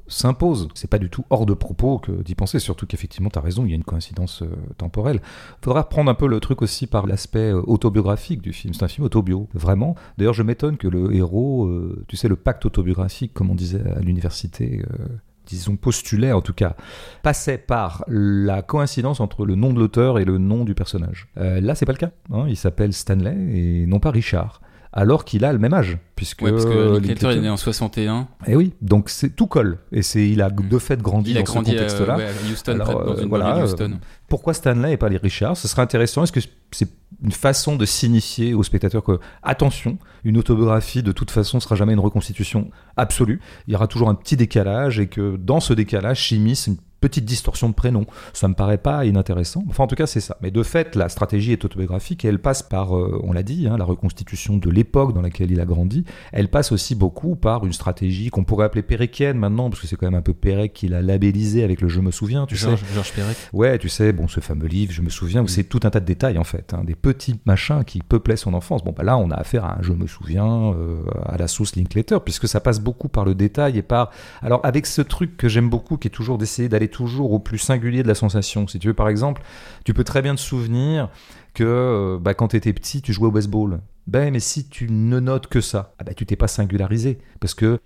s'impose. 0.06 0.68
C'est 0.74 0.88
pas 0.88 0.98
du 1.00 1.10
tout 1.10 1.24
hors 1.30 1.46
de 1.46 1.52
propos 1.52 2.00
d'y 2.24 2.36
penser, 2.36 2.60
surtout 2.60 2.86
qu'effectivement, 2.86 3.28
tu 3.28 3.38
as 3.40 3.42
raison, 3.42 3.64
il 3.64 3.70
y 3.70 3.72
a 3.72 3.74
une 3.74 3.82
coïncidence 3.82 4.42
euh, 4.42 4.46
temporelle. 4.76 5.20
Faudra 5.62 5.88
prendre 5.88 6.08
un 6.10 6.14
peu 6.14 6.28
le 6.28 6.38
truc 6.38 6.62
aussi 6.62 6.86
par 6.86 7.08
l'aspect 7.08 7.52
euh, 7.52 7.60
autobiographique 7.66 8.40
du 8.40 8.52
film. 8.52 8.72
C'est 8.72 8.84
un 8.84 8.88
film 8.88 9.04
autobio, 9.04 9.48
vraiment. 9.52 9.96
D'ailleurs, 10.16 10.32
je 10.34 10.44
m'étonne 10.44 10.76
que 10.76 10.86
le 10.86 11.12
héros, 11.12 11.66
euh, 11.66 12.04
tu 12.06 12.16
sais, 12.16 12.28
le 12.28 12.36
pacte 12.36 12.64
autobiographique, 12.64 13.34
comme 13.34 13.50
on 13.50 13.56
disait 13.56 13.82
à 13.96 13.98
l'université, 13.98 14.84
euh, 14.92 15.06
disons 15.46 15.74
postulait 15.76 16.30
en 16.30 16.40
tout 16.42 16.52
cas, 16.52 16.76
passait 17.24 17.58
par 17.58 18.04
la 18.06 18.62
coïncidence 18.62 19.18
entre 19.18 19.44
le 19.44 19.56
nom 19.56 19.72
de 19.72 19.80
l'auteur 19.80 20.20
et 20.20 20.24
le 20.24 20.38
nom 20.38 20.64
du 20.64 20.76
personnage. 20.76 21.26
Euh, 21.36 21.60
là, 21.60 21.74
c'est 21.74 21.86
pas 21.86 21.92
le 21.92 21.98
cas. 21.98 22.10
hein. 22.32 22.44
Il 22.48 22.56
s'appelle 22.56 22.92
Stanley 22.92 23.34
et 23.54 23.86
non 23.86 23.98
pas 23.98 24.12
Richard. 24.12 24.60
Alors 24.92 25.24
qu'il 25.26 25.44
a 25.44 25.52
le 25.52 25.58
même 25.58 25.74
âge, 25.74 25.98
puisque, 26.16 26.40
Ouais, 26.42 26.50
parce 26.50 26.64
que 26.64 26.98
Linklater 26.98 27.30
est 27.32 27.40
né 27.40 27.50
en 27.50 27.56
61, 27.58 28.26
Eh 28.46 28.56
oui, 28.56 28.72
donc 28.80 29.10
c'est 29.10 29.30
tout 29.36 29.46
colle. 29.46 29.78
Et 29.92 30.00
c'est, 30.02 30.28
il 30.28 30.40
a 30.40 30.48
de 30.50 30.78
fait 30.78 31.00
grandi 31.02 31.32
il 31.32 31.36
a 31.36 31.42
dans 31.42 31.44
grandi 31.52 31.70
ce 31.72 31.76
contexte-là. 31.76 32.16
ouais, 32.16 32.24
à 32.24 32.50
Houston, 32.52 32.72
Alors, 32.72 32.86
près 32.86 32.94
de- 32.94 33.06
dans 33.14 33.16
une 33.22 33.28
voilà, 33.28 33.56
euh, 33.58 33.64
Houston. 33.64 33.98
Pourquoi 34.28 34.54
Stanley 34.54 34.92
et 34.94 34.96
pas 34.96 35.08
les 35.10 35.18
Richard 35.18 35.56
Ce 35.58 35.68
serait 35.68 35.82
intéressant. 35.82 36.22
Est-ce 36.24 36.32
que 36.32 36.40
c'est 36.72 36.88
une 37.22 37.32
façon 37.32 37.76
de 37.76 37.84
signifier 37.84 38.54
aux 38.54 38.62
spectateurs 38.62 39.02
que, 39.04 39.18
attention, 39.42 39.98
une 40.24 40.38
autobiographie 40.38 41.02
de 41.02 41.12
toute 41.12 41.30
façon 41.30 41.60
sera 41.60 41.74
jamais 41.76 41.92
une 41.92 42.00
reconstitution 42.00 42.70
absolue. 42.96 43.40
Il 43.66 43.72
y 43.72 43.76
aura 43.76 43.86
toujours 43.88 44.08
un 44.08 44.14
petit 44.14 44.36
décalage 44.36 44.98
et 45.00 45.06
que 45.08 45.36
dans 45.36 45.60
ce 45.60 45.72
décalage 45.74 46.28
s'immisce 46.28 46.66
une 46.66 46.76
petite 47.00 47.24
distorsion 47.24 47.68
de 47.68 47.74
prénom. 47.74 48.06
Ça 48.32 48.48
me 48.48 48.54
paraît 48.54 48.78
pas 48.78 49.04
inintéressant. 49.04 49.64
Enfin, 49.68 49.84
en 49.84 49.86
tout 49.86 49.94
cas, 49.94 50.06
c'est 50.06 50.20
ça. 50.20 50.36
Mais 50.42 50.50
de 50.50 50.62
fait, 50.62 50.96
la 50.96 51.08
stratégie 51.08 51.52
est 51.52 51.64
autobiographique 51.64 52.24
et 52.24 52.28
elle 52.28 52.40
passe 52.40 52.62
par, 52.62 52.96
euh, 52.96 53.20
on 53.24 53.32
l'a 53.32 53.42
dit, 53.42 53.68
hein, 53.68 53.76
la 53.76 53.84
reconstitution 53.84 54.56
de 54.56 54.70
l'époque 54.70 55.14
dans 55.14 55.22
laquelle 55.22 55.50
il 55.50 55.60
a 55.60 55.64
grandi. 55.64 56.04
Elle 56.32 56.48
passe 56.48 56.72
aussi 56.72 56.94
beaucoup 56.94 57.36
par 57.36 57.64
une 57.64 57.72
stratégie 57.72 58.30
qu'on 58.30 58.44
pourrait 58.44 58.66
appeler 58.66 58.82
péréquienne 58.82 59.38
maintenant, 59.38 59.70
parce 59.70 59.82
que 59.82 59.86
c'est 59.86 59.96
quand 59.96 60.06
même 60.06 60.18
un 60.18 60.22
peu 60.22 60.34
Pérec 60.34 60.72
qui 60.72 60.88
l'a 60.88 61.02
labellisé 61.02 61.64
avec 61.64 61.80
le 61.80 61.88
Je 61.88 62.00
me 62.00 62.10
souviens, 62.10 62.46
tu 62.46 62.56
sais. 62.56 62.68
Georges 62.94 63.12
Perec. 63.12 63.36
Ouais, 63.52 63.78
tu 63.78 63.88
sais, 63.88 64.12
bon, 64.12 64.28
ce 64.28 64.40
fameux 64.40 64.66
livre, 64.66 64.92
je 64.92 65.02
me 65.02 65.08
souviens, 65.08 65.42
où 65.42 65.48
c'est 65.48 65.64
tout 65.64 65.80
un 65.84 65.90
tas 65.90 66.00
de 66.00 66.04
détails 66.04 66.38
en 66.38 66.44
fait, 66.44 66.74
hein, 66.74 66.82
des 66.84 66.94
petits 66.94 67.40
machins 67.46 67.82
qui 67.84 68.00
peuplaient 68.00 68.36
son 68.36 68.54
enfance. 68.54 68.84
Bon, 68.84 68.92
bah 68.92 69.04
là, 69.04 69.16
on 69.16 69.30
a 69.30 69.34
affaire 69.34 69.64
à 69.64 69.78
un 69.78 69.82
je 69.82 69.92
me 69.92 70.06
souviens, 70.06 70.72
euh, 70.74 71.02
à 71.24 71.36
la 71.36 71.48
sauce 71.48 71.76
Linklater, 71.76 72.18
puisque 72.24 72.48
ça 72.48 72.60
passe 72.60 72.80
beaucoup 72.80 73.08
par 73.08 73.24
le 73.24 73.34
détail 73.34 73.78
et 73.78 73.82
par. 73.82 74.10
Alors, 74.42 74.60
avec 74.64 74.86
ce 74.86 75.02
truc 75.02 75.36
que 75.36 75.48
j'aime 75.48 75.70
beaucoup, 75.70 75.96
qui 75.96 76.08
est 76.08 76.12
toujours 76.12 76.38
d'essayer 76.38 76.68
d'aller 76.68 76.87
toujours 76.88 77.32
au 77.32 77.38
plus 77.38 77.58
singulier 77.58 78.02
de 78.02 78.08
la 78.08 78.14
sensation. 78.14 78.66
Si 78.66 78.78
tu 78.78 78.88
veux, 78.88 78.94
par 78.94 79.08
exemple, 79.08 79.42
tu 79.84 79.94
peux 79.94 80.04
très 80.04 80.22
bien 80.22 80.34
te 80.34 80.40
souvenir 80.40 81.08
que 81.54 81.64
euh, 81.64 82.18
bah, 82.20 82.34
quand 82.34 82.48
tu 82.48 82.56
étais 82.56 82.72
petit, 82.72 83.02
tu 83.02 83.12
jouais 83.12 83.28
au 83.28 83.32
baseball. 83.32 83.80
Ben, 84.06 84.32
mais 84.32 84.40
si 84.40 84.68
tu 84.68 84.88
ne 84.90 85.20
notes 85.20 85.48
que 85.48 85.60
ça, 85.60 85.94
ah 85.98 86.04
bah, 86.04 86.14
tu 86.14 86.24
t'es 86.26 86.36
pas 86.36 86.48
singularisé, 86.48 87.18
parce 87.40 87.54
que 87.54 87.78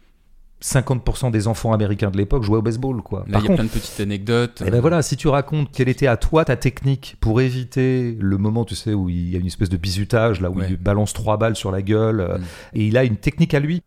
50% 0.63 1.33
des 1.33 1.49
enfants 1.49 1.73
américains 1.73 2.11
de 2.13 2.17
l'époque 2.17 2.45
jouaient 2.45 2.59
au 2.59 2.63
baseball, 2.63 3.03
quoi. 3.03 3.25
Là, 3.27 3.33
Par 3.33 3.41
il 3.41 3.45
y 3.45 3.47
a 3.47 3.49
contre, 3.49 3.63
plein 3.63 3.65
de 3.65 3.71
petites 3.81 3.99
anecdotes. 4.01 4.63
et 4.65 4.71
ben 4.71 4.81
voilà, 4.81 5.03
si 5.03 5.17
tu 5.17 5.27
racontes 5.27 5.73
quelle 5.73 5.89
était 5.89 6.07
à 6.07 6.17
toi 6.17 6.45
ta 6.45 6.55
technique 6.57 7.17
pour 7.21 7.41
éviter 7.41 8.17
le 8.21 8.39
moment, 8.39 8.65
tu 8.65 8.77
sais, 8.77 8.95
où 8.95 9.09
il 9.09 9.29
y 9.31 9.35
a 9.37 9.41
une 9.41 9.47
espèce 9.49 9.71
de 9.71 9.77
bizutage, 9.77 10.41
là 10.41 10.51
où 10.51 10.59
Ouais. 10.61 10.67
il 10.71 10.77
balance 10.77 11.13
trois 11.15 11.37
balles 11.37 11.57
sur 11.57 11.73
la 11.73 11.83
gueule, 11.83 12.21
euh, 12.21 12.39
Mm. 12.39 12.43
et 12.75 12.87
il 12.87 12.97
a 12.97 13.03
une 13.05 13.17
technique 13.17 13.55
à 13.55 13.59
lui 13.61 13.83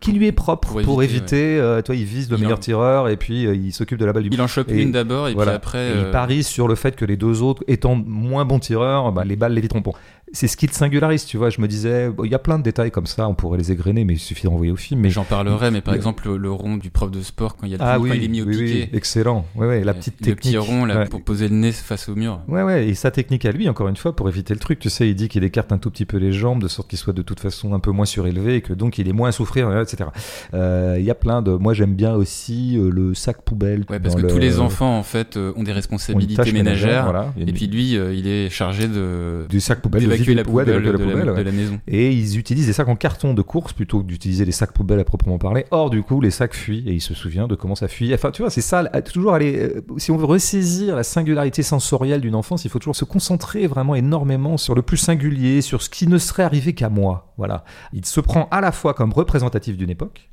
qui 0.00 0.12
lui 0.12 0.26
est 0.28 0.32
propre 0.32 0.74
Pour 0.74 0.82
pour, 0.82 1.02
éviter, 1.02 1.54
éviter, 1.54 1.60
euh, 1.60 1.82
toi, 1.82 1.94
il 1.96 2.04
vise 2.04 2.30
le 2.30 2.36
Il 2.36 2.42
meilleur 2.42 2.58
en- 2.58 2.60
tireur 2.60 3.08
et 3.08 3.16
puis 3.16 3.46
euh, 3.46 3.54
il 3.56 3.72
s'occupe 3.72 3.98
de 3.98 4.04
la 4.04 4.12
balle 4.12 4.22
du 4.22 4.28
Il 4.32 4.40
en 4.40 4.46
chope 4.46 4.70
Et- 4.70 4.80
une 4.82 4.92
d'abord 4.92 5.26
et 5.28 5.34
voilà. 5.34 5.52
puis 5.52 5.56
après. 5.56 5.88
et 5.88 5.92
euh, 5.92 6.02
il 6.06 6.10
parie 6.12 6.42
sur 6.44 6.68
le 6.68 6.76
fait 6.76 6.94
que 6.94 7.04
les 7.04 7.16
deux 7.16 7.42
autres, 7.42 7.64
étant 7.66 7.96
moins 8.06 8.44
bons 8.44 8.60
tireurs, 8.60 9.10
bah, 9.10 9.24
les 9.24 9.34
balles 9.34 9.54
l'éviteront. 9.54 9.80
Bon, 9.80 9.92
c'est 10.32 10.48
ce 10.48 10.56
qui 10.56 10.66
te 10.66 10.74
singularise, 10.74 11.24
tu 11.24 11.36
vois. 11.36 11.50
Je 11.50 11.60
me 11.60 11.68
disais, 11.68 12.10
il 12.24 12.30
y 12.30 12.34
a 12.34 12.38
plein 12.38 12.58
de 12.58 12.62
détails 12.62 12.90
comme 12.90 13.06
ça, 13.06 13.28
on 13.28 13.34
pourrait 13.34 13.58
les 13.58 13.72
égrener, 13.72 14.04
mais 14.04 14.14
il 14.14 14.18
suffit 14.18 14.46
d'envoyer 14.46 14.72
au 14.72 14.76
film. 14.76 15.00
Mais 15.00 15.10
j'en 15.10 15.24
parlerai, 15.24 15.70
mais 15.70 15.80
par 15.80 15.94
exemple 15.94 16.30
le, 16.34 16.50
rond 16.50 16.76
du 16.76 16.90
prof 16.90 17.10
de 17.10 17.22
sport 17.22 17.56
quand 17.56 17.66
il 17.66 17.72
y 17.72 17.74
a 17.74 17.78
le 17.78 17.84
ah, 17.84 17.98
oui, 17.98 18.10
il 18.14 18.24
est 18.24 18.28
mis 18.28 18.42
au 18.42 18.46
piqué. 18.46 18.90
excellent. 18.92 19.46
Ouais, 19.54 19.66
ouais, 19.66 19.84
la 19.84 19.94
petite 19.94 20.20
le 20.20 20.26
technique. 20.26 20.54
petit 20.54 20.58
rond 20.58 20.84
là, 20.84 21.06
pour 21.06 21.22
poser 21.22 21.48
le 21.48 21.54
nez 21.54 21.72
face 21.72 22.08
au 22.08 22.14
mur. 22.14 22.40
Ouais, 22.48 22.62
ouais, 22.62 22.88
et 22.88 22.94
sa 22.94 23.10
technique 23.10 23.44
à 23.44 23.52
lui, 23.52 23.68
encore 23.68 23.88
une 23.88 23.96
fois, 23.96 24.14
pour 24.14 24.28
éviter 24.28 24.54
le 24.54 24.60
truc, 24.60 24.78
tu 24.78 24.90
sais, 24.90 25.08
il 25.08 25.14
dit 25.14 25.28
qu'il 25.28 25.44
écarte 25.44 25.72
un 25.72 25.78
tout 25.78 25.90
petit 25.90 26.04
peu 26.04 26.16
les 26.16 26.32
jambes 26.32 26.62
de 26.62 26.68
sorte 26.68 26.88
qu'il 26.88 26.98
soit 26.98 27.12
de 27.12 27.22
toute 27.22 27.40
façon 27.40 27.74
un 27.74 27.80
peu 27.80 27.90
moins 27.90 28.06
surélevé 28.06 28.56
et 28.56 28.60
que 28.60 28.72
donc 28.72 28.98
il 28.98 29.08
est 29.08 29.12
moins 29.12 29.28
à 29.28 29.32
souffrir, 29.32 29.76
etc. 29.80 30.10
Euh, 30.54 30.96
il 30.98 31.04
y 31.04 31.10
a 31.10 31.14
plein 31.14 31.42
de. 31.42 31.52
Moi, 31.52 31.74
j'aime 31.74 31.94
bien 31.94 32.14
aussi 32.14 32.76
euh, 32.76 32.90
le 32.90 33.14
sac 33.14 33.42
poubelle. 33.42 33.84
Ouais, 33.90 34.00
parce 34.00 34.14
que 34.14 34.26
tous 34.26 34.38
les 34.38 34.60
enfants 34.60 34.98
en 34.98 35.02
fait 35.02 35.36
euh, 35.36 35.52
ont 35.56 35.62
des 35.62 35.72
responsabilités 35.72 36.52
ménagères. 36.52 37.32
Et 37.38 37.52
puis 37.52 37.66
lui, 37.66 37.92
il 37.92 38.26
est 38.26 38.50
chargé 38.50 38.88
de 38.88 39.46
du 39.48 39.60
sac 39.60 39.80
poubelle, 39.80 40.17
d'évacuer 40.24 40.34
la 40.34 40.44
poubelle, 40.44 40.82
de, 40.82 41.42
la, 41.42 41.52
maison. 41.52 41.80
Et 41.86 42.12
ils 42.12 42.38
utilisent 42.38 42.66
des 42.66 42.72
sacs 42.72 42.88
en 42.88 42.96
carton 42.96 43.34
de 43.34 43.42
course 43.42 43.72
plutôt 43.72 44.00
que 44.00 44.06
d'utiliser 44.06 44.44
les 44.44 44.52
sacs 44.52 44.72
poubelles 44.72 45.00
à 45.00 45.04
proprement 45.04 45.38
parler. 45.38 45.64
Or, 45.70 45.90
du 45.90 46.02
coup, 46.02 46.20
les 46.20 46.30
sacs 46.30 46.54
fuient 46.54 46.84
et 46.86 46.92
il 46.92 47.00
se 47.00 47.14
souvient 47.14 47.48
de 47.48 47.54
comment 47.54 47.74
ça 47.74 47.88
fuit. 47.88 48.12
Enfin, 48.14 48.30
tu 48.30 48.42
vois, 48.42 48.50
c'est 48.50 48.60
ça, 48.60 48.84
toujours 49.02 49.34
aller. 49.34 49.58
Euh, 49.58 49.80
si 49.96 50.10
on 50.10 50.16
veut 50.16 50.24
ressaisir 50.24 50.96
la 50.96 51.02
singularité 51.02 51.62
sensorielle 51.62 52.20
d'une 52.20 52.34
enfance, 52.34 52.64
il 52.64 52.70
faut 52.70 52.78
toujours 52.78 52.96
se 52.96 53.04
concentrer 53.04 53.66
vraiment 53.66 53.94
énormément 53.94 54.56
sur 54.56 54.74
le 54.74 54.82
plus 54.82 54.96
singulier, 54.96 55.62
sur 55.62 55.82
ce 55.82 55.90
qui 55.90 56.06
ne 56.06 56.18
serait 56.18 56.42
arrivé 56.42 56.72
qu'à 56.74 56.88
moi. 56.88 57.32
Voilà. 57.36 57.64
Il 57.92 58.04
se 58.04 58.20
prend 58.20 58.48
à 58.50 58.60
la 58.60 58.72
fois 58.72 58.94
comme 58.94 59.12
représentatif 59.12 59.76
d'une 59.76 59.90
époque 59.90 60.28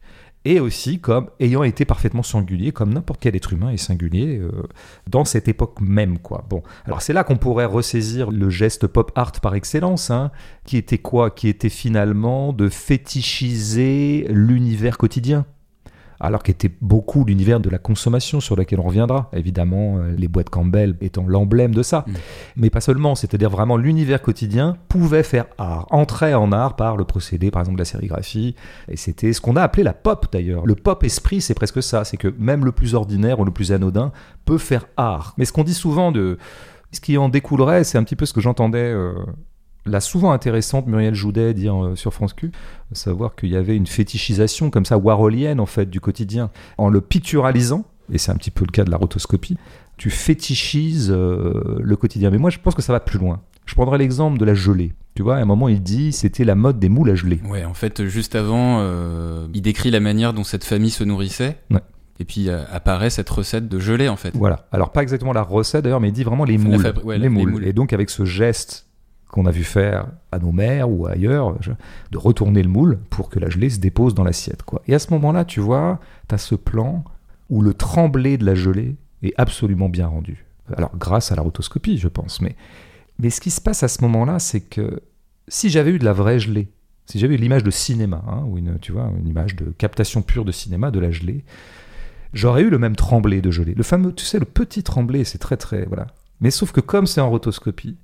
et 0.45 0.59
aussi 0.59 0.99
comme 0.99 1.29
ayant 1.39 1.63
été 1.63 1.83
parfaitement 1.85 2.23
singulier, 2.23 2.71
comme 2.71 2.93
n'importe 2.93 3.19
quel 3.19 3.35
être 3.35 3.51
humain 3.51 3.71
est 3.71 3.77
singulier 3.77 4.37
euh, 4.37 4.51
dans 5.07 5.25
cette 5.25 5.47
époque 5.47 5.81
même. 5.81 6.19
Quoi. 6.19 6.45
Bon, 6.49 6.61
alors 6.85 7.01
c'est 7.01 7.13
là 7.13 7.23
qu'on 7.23 7.37
pourrait 7.37 7.65
ressaisir 7.65 8.31
le 8.31 8.49
geste 8.49 8.87
pop 8.87 9.11
art 9.15 9.33
par 9.41 9.55
excellence, 9.55 10.11
hein, 10.11 10.31
qui 10.65 10.77
était 10.77 10.99
quoi? 10.99 11.31
Qui 11.31 11.49
était 11.49 11.69
finalement 11.69 12.53
de 12.53 12.69
fétichiser 12.69 14.27
l'univers 14.29 14.97
quotidien 14.97 15.45
alors 16.19 16.43
qu'était 16.43 16.71
beaucoup 16.81 17.25
l'univers 17.25 17.59
de 17.59 17.69
la 17.69 17.77
consommation 17.77 18.39
sur 18.39 18.55
lequel 18.55 18.79
on 18.79 18.83
reviendra, 18.83 19.29
évidemment 19.33 19.97
euh, 19.97 20.15
les 20.17 20.27
boîtes 20.27 20.49
Campbell 20.49 20.95
étant 21.01 21.25
l'emblème 21.27 21.73
de 21.73 21.83
ça. 21.83 22.05
Mm. 22.07 22.13
Mais 22.57 22.69
pas 22.69 22.81
seulement, 22.81 23.15
c'est-à-dire 23.15 23.49
vraiment 23.49 23.77
l'univers 23.77 24.21
quotidien 24.21 24.77
pouvait 24.87 25.23
faire 25.23 25.45
art, 25.57 25.87
entrer 25.91 26.33
en 26.33 26.51
art 26.51 26.75
par 26.75 26.97
le 26.97 27.05
procédé 27.05 27.51
par 27.51 27.61
exemple 27.61 27.77
de 27.77 27.81
la 27.81 27.85
sérigraphie, 27.85 28.55
et 28.89 28.97
c'était 28.97 29.33
ce 29.33 29.41
qu'on 29.41 29.55
a 29.55 29.61
appelé 29.61 29.83
la 29.83 29.93
pop 29.93 30.27
d'ailleurs. 30.31 30.65
Le 30.65 30.75
pop 30.75 31.03
esprit 31.03 31.41
c'est 31.41 31.53
presque 31.53 31.81
ça, 31.81 32.03
c'est 32.03 32.17
que 32.17 32.33
même 32.37 32.65
le 32.65 32.71
plus 32.71 32.95
ordinaire 32.95 33.39
ou 33.39 33.45
le 33.45 33.51
plus 33.51 33.71
anodin 33.71 34.11
peut 34.45 34.57
faire 34.57 34.85
art. 34.97 35.33
Mais 35.37 35.45
ce 35.45 35.53
qu'on 35.53 35.63
dit 35.63 35.73
souvent 35.73 36.11
de... 36.11 36.37
Ce 36.91 37.01
qui 37.01 37.17
en 37.17 37.27
découlerait, 37.27 37.83
c'est 37.83 37.97
un 37.97 38.03
petit 38.03 38.15
peu 38.15 38.25
ce 38.25 38.33
que 38.33 38.41
j'entendais... 38.41 38.77
Euh, 38.77 39.13
la 39.85 39.99
souvent 39.99 40.31
intéressante 40.31 40.87
Muriel 40.87 41.13
Joudet 41.13 41.53
dire 41.53 41.83
euh, 41.83 41.95
sur 41.95 42.13
France 42.13 42.33
Q, 42.33 42.51
savoir 42.91 43.35
qu'il 43.35 43.49
y 43.49 43.55
avait 43.55 43.75
une 43.75 43.87
fétichisation 43.87 44.69
comme 44.69 44.85
ça 44.85 44.97
warholienne 44.97 45.59
en 45.59 45.65
fait 45.65 45.89
du 45.89 45.99
quotidien 45.99 46.49
en 46.77 46.89
le 46.89 47.01
picturalisant 47.01 47.85
et 48.11 48.17
c'est 48.17 48.31
un 48.31 48.35
petit 48.35 48.51
peu 48.51 48.65
le 48.65 48.71
cas 48.71 48.83
de 48.83 48.91
la 48.91 48.97
rotoscopie. 48.97 49.57
Tu 49.97 50.09
fétichises 50.09 51.11
euh, 51.11 51.79
le 51.79 51.95
quotidien. 51.95 52.29
Mais 52.29 52.37
moi, 52.37 52.49
je 52.49 52.59
pense 52.59 52.75
que 52.75 52.81
ça 52.81 52.93
va 52.93 52.99
plus 52.99 53.17
loin. 53.17 53.41
Je 53.65 53.73
prendrai 53.73 53.97
l'exemple 53.97 54.37
de 54.37 54.45
la 54.45 54.53
gelée. 54.53 54.93
Tu 55.15 55.23
vois, 55.23 55.37
à 55.37 55.39
un 55.39 55.45
moment, 55.45 55.69
il 55.69 55.81
dit 55.81 56.11
c'était 56.11 56.43
la 56.43 56.55
mode 56.55 56.77
des 56.77 56.89
moules 56.89 57.09
à 57.09 57.15
geler. 57.15 57.39
Ouais, 57.49 57.63
en 57.63 57.73
fait, 57.73 58.05
juste 58.05 58.35
avant, 58.35 58.79
euh, 58.81 59.47
il 59.53 59.61
décrit 59.61 59.89
la 59.89 60.01
manière 60.01 60.33
dont 60.33 60.43
cette 60.43 60.65
famille 60.65 60.91
se 60.91 61.03
nourrissait. 61.03 61.57
Et 62.19 62.25
puis 62.25 62.49
apparaît 62.49 63.09
cette 63.09 63.29
recette 63.29 63.67
de 63.67 63.79
gelée, 63.79 64.07
en 64.07 64.15
fait. 64.15 64.35
Voilà. 64.35 64.67
Alors, 64.71 64.91
pas 64.91 65.01
exactement 65.01 65.33
la 65.33 65.41
recette 65.41 65.83
d'ailleurs, 65.83 65.99
mais 65.99 66.09
il 66.09 66.13
dit 66.13 66.23
vraiment 66.23 66.45
les 66.45 66.57
moules. 66.57 66.93
les, 67.17 67.29
moules. 67.29 67.65
Et 67.65 67.73
donc, 67.73 67.91
avec 67.91 68.09
ce 68.09 68.23
geste 68.23 68.85
qu'on 69.35 69.45
a 69.45 69.51
vu 69.51 69.65
faire 69.65 70.07
à 70.31 70.39
nos 70.39 70.53
mères 70.53 70.89
ou 70.89 71.07
ailleurs, 71.07 71.57
de 72.09 72.17
retourner 72.17 72.63
le 72.63 72.69
moule 72.69 72.99
pour 73.09 73.29
que 73.29 73.37
la 73.37 73.49
gelée 73.49 73.69
se 73.69 73.79
dépose 73.79 74.15
dans 74.15 74.23
l'assiette. 74.23 74.63
Quoi. 74.63 74.81
Et 74.87 74.95
à 74.95 74.99
ce 74.99 75.11
moment-là, 75.11 75.43
tu 75.43 75.59
vois, 75.59 75.99
tu 76.29 76.35
as 76.35 76.37
ce 76.37 76.55
plan 76.55 77.03
où 77.49 77.61
le 77.61 77.73
tremblé 77.73 78.37
de 78.37 78.45
la 78.45 78.55
gelée 78.55 78.95
est 79.23 79.33
absolument 79.35 79.89
bien 79.89 80.07
rendu. 80.07 80.45
Alors, 80.77 80.95
grâce 80.95 81.33
à 81.33 81.35
la 81.35 81.41
rotoscopie, 81.41 81.97
je 81.97 82.07
pense. 82.07 82.39
Mais, 82.39 82.55
mais 83.19 83.29
ce 83.29 83.41
qui 83.41 83.51
se 83.51 83.59
passe 83.59 83.83
à 83.83 83.89
ce 83.89 84.01
moment-là, 84.03 84.39
c'est 84.39 84.61
que 84.61 85.01
si 85.49 85.69
j'avais 85.69 85.91
eu 85.91 85.99
de 85.99 86.05
la 86.05 86.13
vraie 86.13 86.39
gelée, 86.39 86.69
si 87.05 87.19
j'avais 87.19 87.35
eu 87.35 87.37
l'image 87.37 87.63
de 87.63 87.71
cinéma, 87.71 88.23
hein, 88.29 88.43
ou 88.47 88.57
une, 88.57 88.79
tu 88.79 88.93
vois, 88.93 89.11
une 89.19 89.27
image 89.27 89.57
de 89.57 89.65
captation 89.77 90.21
pure 90.21 90.45
de 90.45 90.53
cinéma 90.53 90.91
de 90.91 90.99
la 90.99 91.11
gelée, 91.11 91.43
j'aurais 92.31 92.61
eu 92.61 92.69
le 92.69 92.79
même 92.79 92.95
tremblé 92.95 93.41
de 93.41 93.51
gelée. 93.51 93.73
Le 93.75 93.83
fameux, 93.83 94.13
tu 94.13 94.23
sais, 94.23 94.39
le 94.39 94.45
petit 94.45 94.81
tremblé, 94.81 95.25
c'est 95.25 95.39
très 95.39 95.57
très. 95.57 95.85
Voilà. 95.87 96.07
Mais 96.39 96.51
sauf 96.51 96.71
que 96.71 96.79
comme 96.79 97.05
c'est 97.05 97.19
en 97.19 97.29
rotoscopie, 97.29 97.97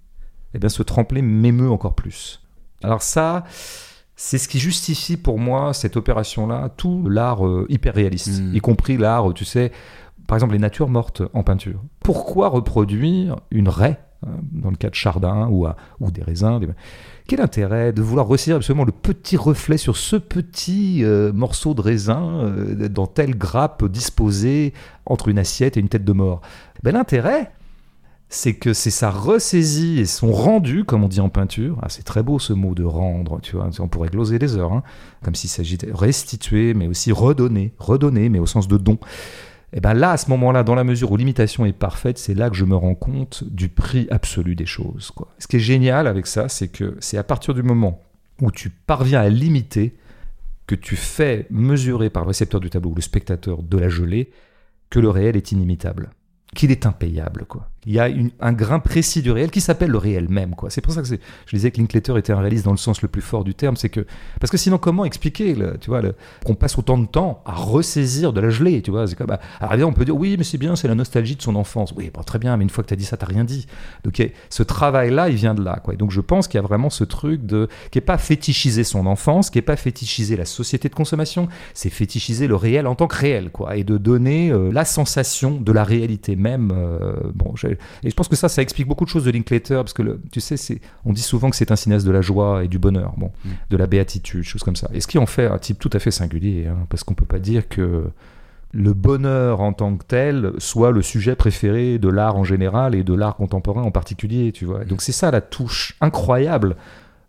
eh 0.54 0.60
bien 0.60 0.70
ce 0.70 0.84
tremplin 0.84 1.22
m'émeut 1.22 1.70
encore 1.70 1.96
plus. 1.96 2.42
Alors 2.84 3.02
ça, 3.02 3.44
c'est 4.16 4.38
ce 4.38 4.48
qui 4.48 4.60
justifie 4.60 5.18
pour 5.18 5.40
moi 5.40 5.74
cette 5.74 5.98
opération-là, 5.98 6.70
tout 6.78 7.08
l'art 7.10 7.46
euh, 7.46 7.66
hyper 7.70 7.96
réaliste, 7.96 8.42
hmm. 8.42 8.56
y 8.56 8.60
compris 8.60 8.98
l'art, 8.98 9.34
tu 9.34 9.46
sais, 9.46 9.72
par 10.28 10.38
exemple 10.38 10.54
les 10.54 10.60
natures 10.60 10.90
mortes 10.90 11.24
en 11.34 11.44
peinture. 11.44 11.82
Pourquoi 12.02 12.50
reproduire 12.50 13.38
une 13.50 13.68
raie 13.68 14.00
hein, 14.26 14.30
dans 14.52 14.70
le 14.70 14.76
cas 14.76 14.90
de 14.90 14.96
Chardin 14.96 15.48
ou, 15.50 15.68
ou 16.00 16.12
des 16.12 16.24
raisins 16.24 16.60
Quel 17.28 17.42
intérêt 17.42 17.94
de 17.94 18.02
vouloir 18.02 18.28
ressaisir 18.28 18.58
absolument 18.58 18.86
le 18.86 18.92
petit 18.92 19.38
reflet 19.38 19.78
sur 19.78 19.98
ce 19.98 20.16
petit 20.16 21.04
euh, 21.04 21.34
morceau 21.34 21.74
de 21.74 21.82
raisin 21.82 22.44
euh, 22.44 22.90
dans 22.90 23.08
telle 23.08 23.38
grappe 23.38 23.86
disposée 23.86 24.74
entre 25.06 25.30
une 25.30 25.40
assiette 25.40 25.78
et 25.78 25.80
une 25.80 25.90
tête 25.90 26.06
de 26.06 26.14
mort? 26.14 26.42
Ben, 26.84 26.94
L'intérêt, 26.94 27.52
c'est 28.34 28.54
que 28.54 28.74
c'est 28.74 28.92
sa 28.92 29.12
ressaisie 29.12 30.00
et 30.00 30.06
son 30.06 30.32
rendu, 30.32 30.86
comme 30.86 31.04
on 31.04 31.10
dit 31.10 31.20
en 31.20 31.30
peinture. 31.30 31.78
Ah, 31.82 31.90
c'est 31.90 32.04
très 32.04 32.24
beau 32.24 32.40
ce 32.40 32.54
mot 32.54 32.74
de 32.74 32.84
rendre, 32.84 33.40
tu 33.42 33.58
vois. 33.58 33.70
On 33.80 33.88
pourrait 33.88 34.10
gloser 34.10 34.40
des 34.40 34.56
heures, 34.56 34.74
hein, 34.74 34.84
comme 35.22 35.36
s'il 35.36 35.50
s'agissait 35.50 35.88
de 35.88 35.94
restituer, 35.94 36.74
mais 36.74 36.88
aussi 36.88 37.12
redonner, 37.12 37.74
redonner, 37.78 38.30
mais 38.30 38.40
au 38.40 38.46
sens 38.46 38.68
de 38.68 38.78
don. 38.78 38.98
Et 39.74 39.82
bien 39.82 39.94
là, 39.94 40.12
à 40.12 40.18
ce 40.18 40.30
moment-là, 40.30 40.64
dans 40.64 40.76
la 40.76 40.84
mesure 40.84 41.12
où 41.12 41.18
l'imitation 41.18 41.66
est 41.66 41.74
parfaite, 41.74 42.18
c'est 42.18 42.34
là 42.34 42.50
que 42.50 42.56
je 42.56 42.66
me 42.66 42.76
rends 42.76 42.96
compte 42.96 43.44
du 43.44 43.70
prix 43.70 44.08
absolu 44.10 44.56
des 44.56 44.66
choses. 44.66 45.12
Quoi. 45.12 45.28
Ce 45.38 45.48
qui 45.48 45.58
est 45.58 45.60
génial 45.60 46.08
avec 46.08 46.26
ça, 46.26 46.50
c'est 46.50 46.70
que 46.70 46.98
c'est 47.00 47.18
à 47.18 47.24
partir 47.24 47.54
du 47.54 47.64
moment 47.64 48.02
où 48.42 48.50
tu 48.50 48.70
parviens 48.70 49.20
à 49.20 49.30
l'imiter, 49.30 49.98
que 50.68 50.76
tu 50.76 50.96
fais 50.96 51.48
mesurer 51.50 52.10
par 52.10 52.24
le 52.24 52.30
récepteur 52.30 52.60
du 52.62 52.70
tableau 52.70 52.92
ou 52.92 52.96
le 52.96 53.02
spectateur 53.02 53.62
de 53.62 53.78
la 53.78 53.90
gelée, 53.90 54.32
que 54.90 55.00
le 55.00 55.10
réel 55.10 55.36
est 55.36 55.52
inimitable 55.52 56.12
qu'il 56.56 56.72
est 56.72 56.86
impayable, 56.86 57.46
quoi. 57.46 57.71
Il 57.86 57.94
y 57.94 58.00
a 58.00 58.10
un 58.40 58.54
grain 58.54 58.80
précis 58.80 59.22
du 59.22 59.32
réel 59.32 59.50
qui 59.50 59.62
s'appelle 59.62 59.90
le 59.90 59.98
réel 59.98 60.30
même, 60.30 60.56
quoi. 60.56 60.70
C'est 60.70 60.82
pour 60.82 60.94
ça 60.94 61.02
que 61.02 61.08
je 61.08 61.56
disais 61.56 61.72
que 61.72 61.78
Linklater 61.78 62.16
était 62.18 62.32
un 62.32 62.40
réaliste 62.40 62.66
dans 62.66 62.72
le 62.72 62.78
sens 62.78 63.02
le 63.02 63.08
plus 63.08 63.22
fort 63.22 63.44
du 63.44 63.56
terme, 63.56 63.76
c'est 63.76 63.90
que 63.90 64.06
parce 64.40 64.52
que 64.52 64.58
sinon 64.58 64.78
comment 64.78 65.04
expliquer, 65.04 65.56
tu 65.80 65.90
vois, 65.90 66.02
qu'on 66.46 66.56
passe 66.56 66.78
autant 66.78 66.98
de 66.98 67.08
temps 67.08 67.42
à 67.46 67.54
ressaisir 67.54 68.34
de 68.34 68.42
la 68.42 68.50
gelée, 68.50 68.82
tu 68.82 68.92
vois? 68.92 69.08
C'est 69.08 69.16
comme, 69.16 69.28
bah, 69.28 69.40
alors 69.60 69.90
on 69.90 69.94
peut 69.94 70.06
dire 70.06 70.16
oui, 70.16 70.36
mais 70.38 70.44
c'est 70.44 70.58
bien, 70.58 70.76
c'est 70.76 70.88
la 70.88 70.96
nostalgie 70.96 71.36
de 71.36 71.42
son 71.42 71.56
enfance. 71.56 71.94
Oui, 71.98 72.12
très 72.26 72.40
bien, 72.40 72.56
mais 72.58 72.64
une 72.64 72.70
fois 72.70 72.84
que 72.84 72.90
tu 72.90 72.94
as 72.94 72.98
dit 72.98 73.06
ça, 73.06 73.18
t'as 73.18 73.26
rien 73.26 73.44
dit. 73.44 73.66
Donc 74.04 74.22
ce 74.50 74.64
travail-là, 74.64 75.30
il 75.30 75.36
vient 75.36 75.56
de 75.56 75.64
là, 75.64 75.80
quoi. 75.84 75.96
donc 75.96 76.12
je 76.12 76.22
pense 76.22 76.48
qu'il 76.48 76.60
y 76.60 76.64
a 76.64 76.68
vraiment 76.68 76.90
ce 76.90 77.04
truc 77.04 77.46
de 77.46 77.68
qui 77.90 77.98
est 77.98 78.02
pas 78.02 78.18
fétichiser 78.18 78.84
son 78.84 79.06
enfance, 79.06 79.50
qui 79.50 79.58
est 79.58 79.64
pas 79.64 79.76
fétichiser 79.76 80.36
la 80.36 80.46
société 80.46 80.90
de 80.90 80.96
consommation, 80.96 81.48
c'est 81.74 81.90
fétichiser 81.90 82.48
le 82.48 82.56
réel 82.56 82.88
en 82.88 82.96
tant 82.96 83.08
que 83.08 83.16
réel, 83.16 83.50
quoi, 83.52 83.76
et 83.76 83.84
de 83.84 83.98
donner 83.98 84.52
euh, 84.52 84.72
la 84.72 84.86
sensation 84.86 85.60
de 85.60 85.72
la 85.72 85.84
réalité 85.84 86.36
même. 86.36 86.72
Euh, 86.76 87.14
bon, 87.34 87.56
et 88.04 88.10
je 88.10 88.16
pense 88.16 88.28
que 88.28 88.36
ça, 88.36 88.50
ça 88.50 88.62
explique 88.62 88.88
beaucoup 88.88 89.06
de 89.06 89.10
choses 89.10 89.26
de 89.26 89.32
Linklater, 89.32 89.76
parce 89.76 89.94
que 89.94 90.02
le, 90.02 90.22
tu 90.32 90.42
sais, 90.42 90.80
on 91.06 91.14
dit 91.14 91.22
souvent 91.22 91.50
que 91.50 91.56
c'est 91.56 91.72
un 91.72 91.76
cinéaste 91.76 92.06
de 92.06 92.12
la 92.12 92.22
joie 92.22 92.64
et 92.64 92.68
du 92.68 92.80
bonheur, 92.80 93.14
bon, 93.18 93.32
mm. 93.46 93.50
de 93.70 93.78
la 93.78 93.88
béatitude, 93.88 94.44
choses 94.44 94.64
comme 94.64 94.76
ça. 94.76 94.90
Et 94.94 95.02
ce 95.02 95.08
qui 95.08 95.18
en 95.18 95.26
fait 95.26 95.46
un 95.46 95.58
type 95.58 95.80
tout 95.80 95.90
à 95.94 96.00
fait 96.00 96.12
singulier, 96.12 96.68
hein, 96.68 96.86
parce 96.90 97.04
qu'on 97.04 97.14
peut 97.14 97.26
pas 97.26 97.40
dire 97.40 97.68
que 97.68 98.06
le 98.74 98.94
bonheur 98.94 99.62
en 99.62 99.74
tant 99.74 99.96
que 99.98 100.06
tel 100.06 100.54
soit 100.58 100.92
le 100.92 101.02
sujet 101.02 101.36
préféré 101.36 102.00
de 102.00 102.08
l'art 102.08 102.38
en 102.38 102.44
général 102.44 102.96
et 102.96 103.04
de 103.04 103.14
l'art 103.14 103.36
contemporain 103.36 103.84
en 103.84 103.92
particulier, 103.92 104.52
tu 104.52 104.66
vois. 104.66 104.86
Donc 104.86 105.02
c'est 105.02 105.12
ça 105.12 105.32
la 105.32 105.42
touche 105.42 105.96
incroyable 106.00 106.76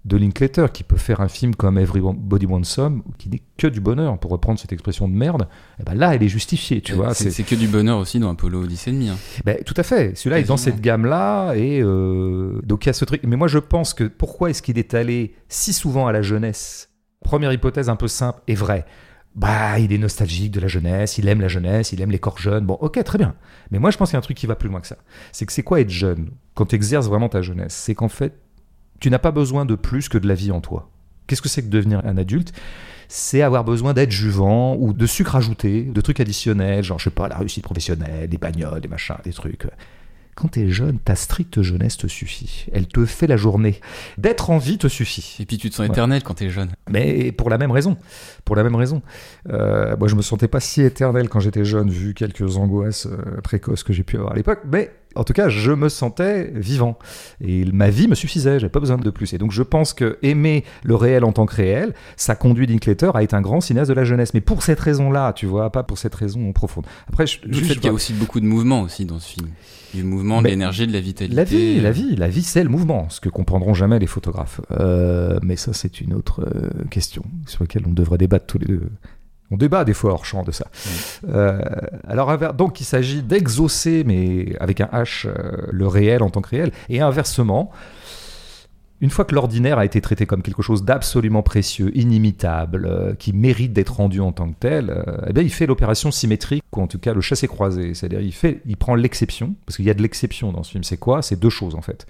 de 0.04 0.16
Linklater 0.16 0.66
qui 0.72 0.82
peut 0.82 0.96
faire 0.96 1.20
un 1.20 1.28
film 1.28 1.54
comme 1.54 1.78
Everybody 1.78 2.46
Wants 2.46 2.64
Some 2.64 3.02
qui 3.18 3.28
n'est 3.28 3.42
que 3.56 3.68
du 3.68 3.80
bonheur 3.80 4.18
pour 4.18 4.32
reprendre 4.32 4.58
cette 4.58 4.72
expression 4.72 5.08
de 5.08 5.14
merde 5.14 5.42
et 5.42 5.82
eh 5.82 5.84
ben 5.84 5.94
là 5.94 6.14
elle 6.14 6.22
est 6.22 6.28
justifiée 6.28 6.80
tu 6.80 6.94
vois 6.94 7.14
c'est 7.14 7.44
que 7.44 7.54
du 7.54 7.68
bonheur 7.68 7.98
aussi 7.98 8.18
dans 8.18 8.30
Apollo 8.30 8.64
Odyssey 8.64 8.90
demi 8.90 9.10
hein. 9.10 9.16
ben, 9.44 9.58
tout 9.64 9.74
à 9.76 9.84
fait 9.84 10.16
celui-là 10.16 10.40
est 10.40 10.44
dans 10.44 10.56
cette 10.56 10.80
gamme 10.80 11.06
là 11.06 11.54
et 11.54 11.80
euh, 11.80 12.60
donc 12.64 12.84
il 12.84 12.88
y 12.88 12.90
a 12.90 12.94
ce 12.94 13.04
truc 13.04 13.22
mais 13.24 13.36
moi 13.36 13.46
je 13.46 13.58
pense 13.58 13.94
que 13.94 14.04
pourquoi 14.04 14.50
est-ce 14.50 14.62
qu'il 14.62 14.78
est 14.78 14.94
allé 14.94 15.34
si 15.48 15.72
souvent 15.72 16.06
à 16.06 16.12
la 16.12 16.22
jeunesse? 16.22 16.88
Première 17.22 17.52
hypothèse 17.52 17.88
un 17.88 17.94
peu 17.94 18.08
simple 18.08 18.40
et 18.48 18.56
vraie 18.56 18.84
bah, 19.34 19.78
il 19.78 19.92
est 19.92 19.98
nostalgique 19.98 20.50
de 20.50 20.60
la 20.60 20.68
jeunesse, 20.68 21.18
il 21.18 21.26
aime 21.26 21.40
la 21.40 21.48
jeunesse, 21.48 21.92
il 21.92 22.00
aime 22.00 22.10
les 22.10 22.18
corps 22.18 22.38
jeunes. 22.38 22.66
Bon, 22.66 22.74
ok, 22.74 23.02
très 23.02 23.18
bien. 23.18 23.34
Mais 23.70 23.78
moi, 23.78 23.90
je 23.90 23.96
pense 23.96 24.10
qu'il 24.10 24.14
y 24.14 24.16
a 24.16 24.18
un 24.18 24.22
truc 24.22 24.36
qui 24.36 24.46
va 24.46 24.56
plus 24.56 24.68
loin 24.68 24.80
que 24.80 24.86
ça. 24.86 24.98
C'est 25.32 25.46
que 25.46 25.52
c'est 25.52 25.62
quoi 25.62 25.80
être 25.80 25.90
jeune? 25.90 26.30
Quand 26.54 26.66
tu 26.66 26.76
exerces 26.76 27.06
vraiment 27.06 27.30
ta 27.30 27.40
jeunesse 27.40 27.72
C'est 27.72 27.94
qu'en 27.94 28.08
fait, 28.08 28.34
tu 29.02 29.10
n'as 29.10 29.18
pas 29.18 29.32
besoin 29.32 29.64
de 29.64 29.74
plus 29.74 30.08
que 30.08 30.16
de 30.16 30.28
la 30.28 30.34
vie 30.34 30.52
en 30.52 30.60
toi. 30.60 30.88
Qu'est-ce 31.26 31.42
que 31.42 31.48
c'est 31.48 31.62
que 31.62 31.68
devenir 31.68 32.00
un 32.04 32.16
adulte? 32.16 32.52
C'est 33.08 33.42
avoir 33.42 33.64
besoin 33.64 33.94
d'être 33.94 34.12
juvant 34.12 34.76
ou 34.76 34.92
de 34.92 35.06
sucre 35.06 35.34
ajouté, 35.34 35.82
de 35.82 36.00
trucs 36.00 36.20
additionnels, 36.20 36.84
genre, 36.84 37.00
je 37.00 37.04
sais 37.04 37.10
pas, 37.10 37.26
la 37.26 37.36
réussite 37.36 37.64
professionnelle, 37.64 38.28
des 38.28 38.38
bagnoles, 38.38 38.80
des 38.80 38.86
machins, 38.86 39.16
des 39.24 39.32
trucs. 39.32 39.66
quand 40.36 40.48
t'es 40.52 40.70
jeune, 40.70 41.00
ta 41.00 41.16
stricte 41.16 41.62
jeunesse 41.62 41.96
te 41.96 42.06
suffit. 42.06 42.66
Elle 42.72 42.86
te 42.86 43.04
fait 43.04 43.26
la 43.26 43.36
journée. 43.36 43.80
D'être 44.18 44.50
en 44.50 44.58
vie 44.58 44.78
te 44.78 44.86
suffit. 44.86 45.36
Et 45.40 45.46
puis 45.46 45.58
tu 45.58 45.68
te 45.68 45.74
sens 45.74 45.88
éternel 45.88 46.22
quand 46.22 46.34
t'es 46.34 46.48
jeune. 46.48 46.70
Mais 46.88 47.32
pour 47.32 47.50
la 47.50 47.58
même 47.58 47.72
raison. 47.72 47.98
Pour 48.44 48.54
la 48.54 48.62
même 48.62 48.76
raison. 48.76 49.02
Euh, 49.50 49.96
moi, 49.96 50.06
je 50.06 50.14
me 50.14 50.22
sentais 50.22 50.48
pas 50.48 50.60
si 50.60 50.80
éternel 50.80 51.28
quand 51.28 51.40
j'étais 51.40 51.64
jeune, 51.64 51.90
vu 51.90 52.14
quelques 52.14 52.56
angoisses 52.56 53.06
euh, 53.06 53.40
précoces 53.42 53.82
que 53.82 53.92
j'ai 53.92 54.04
pu 54.04 54.16
avoir 54.16 54.32
à 54.32 54.36
l'époque. 54.36 54.60
Mais 54.70 54.92
en 55.14 55.24
tout 55.24 55.32
cas, 55.32 55.48
je 55.48 55.72
me 55.72 55.88
sentais 55.88 56.50
vivant. 56.54 56.98
Et 57.40 57.64
ma 57.66 57.90
vie 57.90 58.08
me 58.08 58.14
suffisait, 58.14 58.58
j'avais 58.58 58.70
pas 58.70 58.80
besoin 58.80 58.96
de 58.96 59.10
plus. 59.10 59.32
Et 59.32 59.38
donc, 59.38 59.52
je 59.52 59.62
pense 59.62 59.92
que 59.92 60.18
aimer 60.22 60.64
le 60.82 60.94
réel 60.94 61.24
en 61.24 61.32
tant 61.32 61.46
que 61.46 61.54
réel, 61.54 61.94
ça 62.16 62.34
conduit 62.34 62.66
Linklater 62.66 63.10
à 63.14 63.22
être 63.22 63.34
un 63.34 63.40
grand 63.40 63.60
cinéaste 63.60 63.90
de 63.90 63.94
la 63.94 64.04
jeunesse. 64.04 64.34
Mais 64.34 64.40
pour 64.40 64.62
cette 64.62 64.80
raison-là, 64.80 65.32
tu 65.32 65.46
vois, 65.46 65.70
pas 65.70 65.82
pour 65.82 65.98
cette 65.98 66.14
raison 66.14 66.52
profonde. 66.52 66.86
Après, 67.08 67.26
je, 67.26 67.38
le 67.44 67.54
fait 67.54 67.74
qu'il 67.74 67.84
y 67.84 67.88
a 67.88 67.92
aussi 67.92 68.12
beaucoup 68.12 68.40
de 68.40 68.46
mouvement 68.46 68.82
aussi 68.82 69.04
dans 69.04 69.18
ce 69.18 69.28
film. 69.28 69.48
Du 69.94 70.04
mouvement, 70.04 70.40
de 70.40 70.48
l'énergie, 70.48 70.86
de 70.86 70.92
la 70.92 71.00
vitalité. 71.00 71.36
La 71.36 71.44
vie, 71.44 71.80
la 71.80 71.92
vie, 71.92 72.16
la 72.16 72.28
vie, 72.28 72.42
c'est 72.42 72.62
le 72.62 72.70
mouvement, 72.70 73.10
ce 73.10 73.20
que 73.20 73.28
comprendront 73.28 73.74
jamais 73.74 73.98
les 73.98 74.06
photographes. 74.06 74.60
Euh, 74.70 75.38
mais 75.42 75.56
ça, 75.56 75.74
c'est 75.74 76.00
une 76.00 76.14
autre 76.14 76.40
euh, 76.40 76.70
question 76.88 77.22
sur 77.46 77.62
laquelle 77.62 77.82
on 77.86 77.92
devrait 77.92 78.18
débattre 78.18 78.46
tous 78.46 78.58
les 78.58 78.66
deux. 78.66 78.90
On 79.52 79.56
débat 79.56 79.84
des 79.84 79.92
fois 79.92 80.12
hors 80.12 80.24
champ 80.24 80.42
de 80.42 80.50
ça. 80.50 80.66
Euh, 81.28 81.60
alors, 82.08 82.54
donc, 82.54 82.80
il 82.80 82.84
s'agit 82.84 83.22
d'exaucer, 83.22 84.02
mais 84.04 84.56
avec 84.58 84.80
un 84.80 84.86
H, 84.86 85.28
le 85.70 85.86
réel 85.86 86.22
en 86.22 86.30
tant 86.30 86.40
que 86.40 86.48
réel, 86.48 86.72
et 86.88 87.00
inversement, 87.00 87.70
une 89.02 89.10
fois 89.10 89.24
que 89.24 89.34
l'ordinaire 89.34 89.78
a 89.78 89.84
été 89.84 90.00
traité 90.00 90.26
comme 90.26 90.42
quelque 90.42 90.62
chose 90.62 90.84
d'absolument 90.84 91.42
précieux, 91.42 91.90
inimitable, 91.98 92.86
euh, 92.86 93.14
qui 93.14 93.32
mérite 93.32 93.72
d'être 93.72 93.96
rendu 93.96 94.20
en 94.20 94.30
tant 94.30 94.48
que 94.48 94.54
tel, 94.58 94.90
euh, 94.90 95.02
eh 95.26 95.32
bien, 95.32 95.42
il 95.42 95.52
fait 95.52 95.66
l'opération 95.66 96.12
symétrique, 96.12 96.62
ou 96.72 96.80
en 96.80 96.86
tout 96.86 97.00
cas 97.00 97.12
le 97.12 97.20
chassé-croisé. 97.20 97.94
C'est-à-dire, 97.94 98.20
il, 98.20 98.32
fait, 98.32 98.62
il 98.64 98.76
prend 98.76 98.94
l'exception, 98.94 99.54
parce 99.66 99.76
qu'il 99.76 99.84
y 99.84 99.90
a 99.90 99.94
de 99.94 100.02
l'exception 100.02 100.52
dans 100.52 100.62
ce 100.62 100.70
film. 100.70 100.84
C'est 100.84 100.98
quoi? 100.98 101.20
C'est 101.20 101.38
deux 101.38 101.50
choses, 101.50 101.74
en 101.74 101.82
fait 101.82 102.06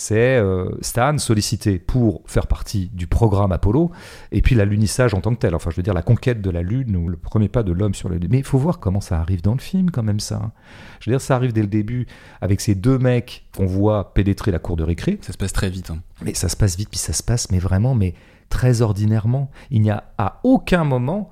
c'est 0.00 0.38
euh, 0.38 0.70
Stan 0.80 1.18
sollicité 1.18 1.78
pour 1.78 2.22
faire 2.24 2.46
partie 2.46 2.90
du 2.94 3.06
programme 3.06 3.52
Apollo, 3.52 3.90
et 4.32 4.40
puis 4.40 4.54
l'alunissage 4.54 5.12
en 5.12 5.20
tant 5.20 5.34
que 5.34 5.40
tel. 5.40 5.54
Enfin, 5.54 5.68
je 5.68 5.76
veux 5.76 5.82
dire, 5.82 5.92
la 5.92 6.00
conquête 6.00 6.40
de 6.40 6.48
la 6.48 6.62
Lune, 6.62 6.96
ou 6.96 7.06
le 7.06 7.18
premier 7.18 7.50
pas 7.50 7.62
de 7.62 7.70
l'homme 7.70 7.92
sur 7.92 8.08
la 8.08 8.16
Lune. 8.16 8.28
Mais 8.30 8.38
il 8.38 8.44
faut 8.44 8.56
voir 8.56 8.78
comment 8.78 9.02
ça 9.02 9.20
arrive 9.20 9.42
dans 9.42 9.52
le 9.52 9.60
film, 9.60 9.90
quand 9.90 10.02
même, 10.02 10.18
ça. 10.18 10.52
Je 11.00 11.10
veux 11.10 11.14
dire, 11.14 11.20
ça 11.20 11.36
arrive 11.36 11.52
dès 11.52 11.60
le 11.60 11.66
début, 11.66 12.06
avec 12.40 12.62
ces 12.62 12.74
deux 12.74 12.96
mecs 12.96 13.46
qu'on 13.54 13.66
voit 13.66 14.14
pénétrer 14.14 14.50
la 14.50 14.58
cour 14.58 14.76
de 14.76 14.84
récré. 14.84 15.18
Ça 15.20 15.34
se 15.34 15.38
passe 15.38 15.52
très 15.52 15.68
vite. 15.68 15.90
Hein. 15.90 15.98
Mais 16.24 16.32
ça 16.32 16.48
se 16.48 16.56
passe 16.56 16.78
vite, 16.78 16.88
puis 16.88 16.98
ça 16.98 17.12
se 17.12 17.22
passe, 17.22 17.50
mais 17.50 17.58
vraiment, 17.58 17.94
mais 17.94 18.14
très 18.48 18.80
ordinairement. 18.80 19.50
Il 19.70 19.82
n'y 19.82 19.90
a 19.90 20.04
à 20.16 20.40
aucun 20.44 20.82
moment 20.82 21.28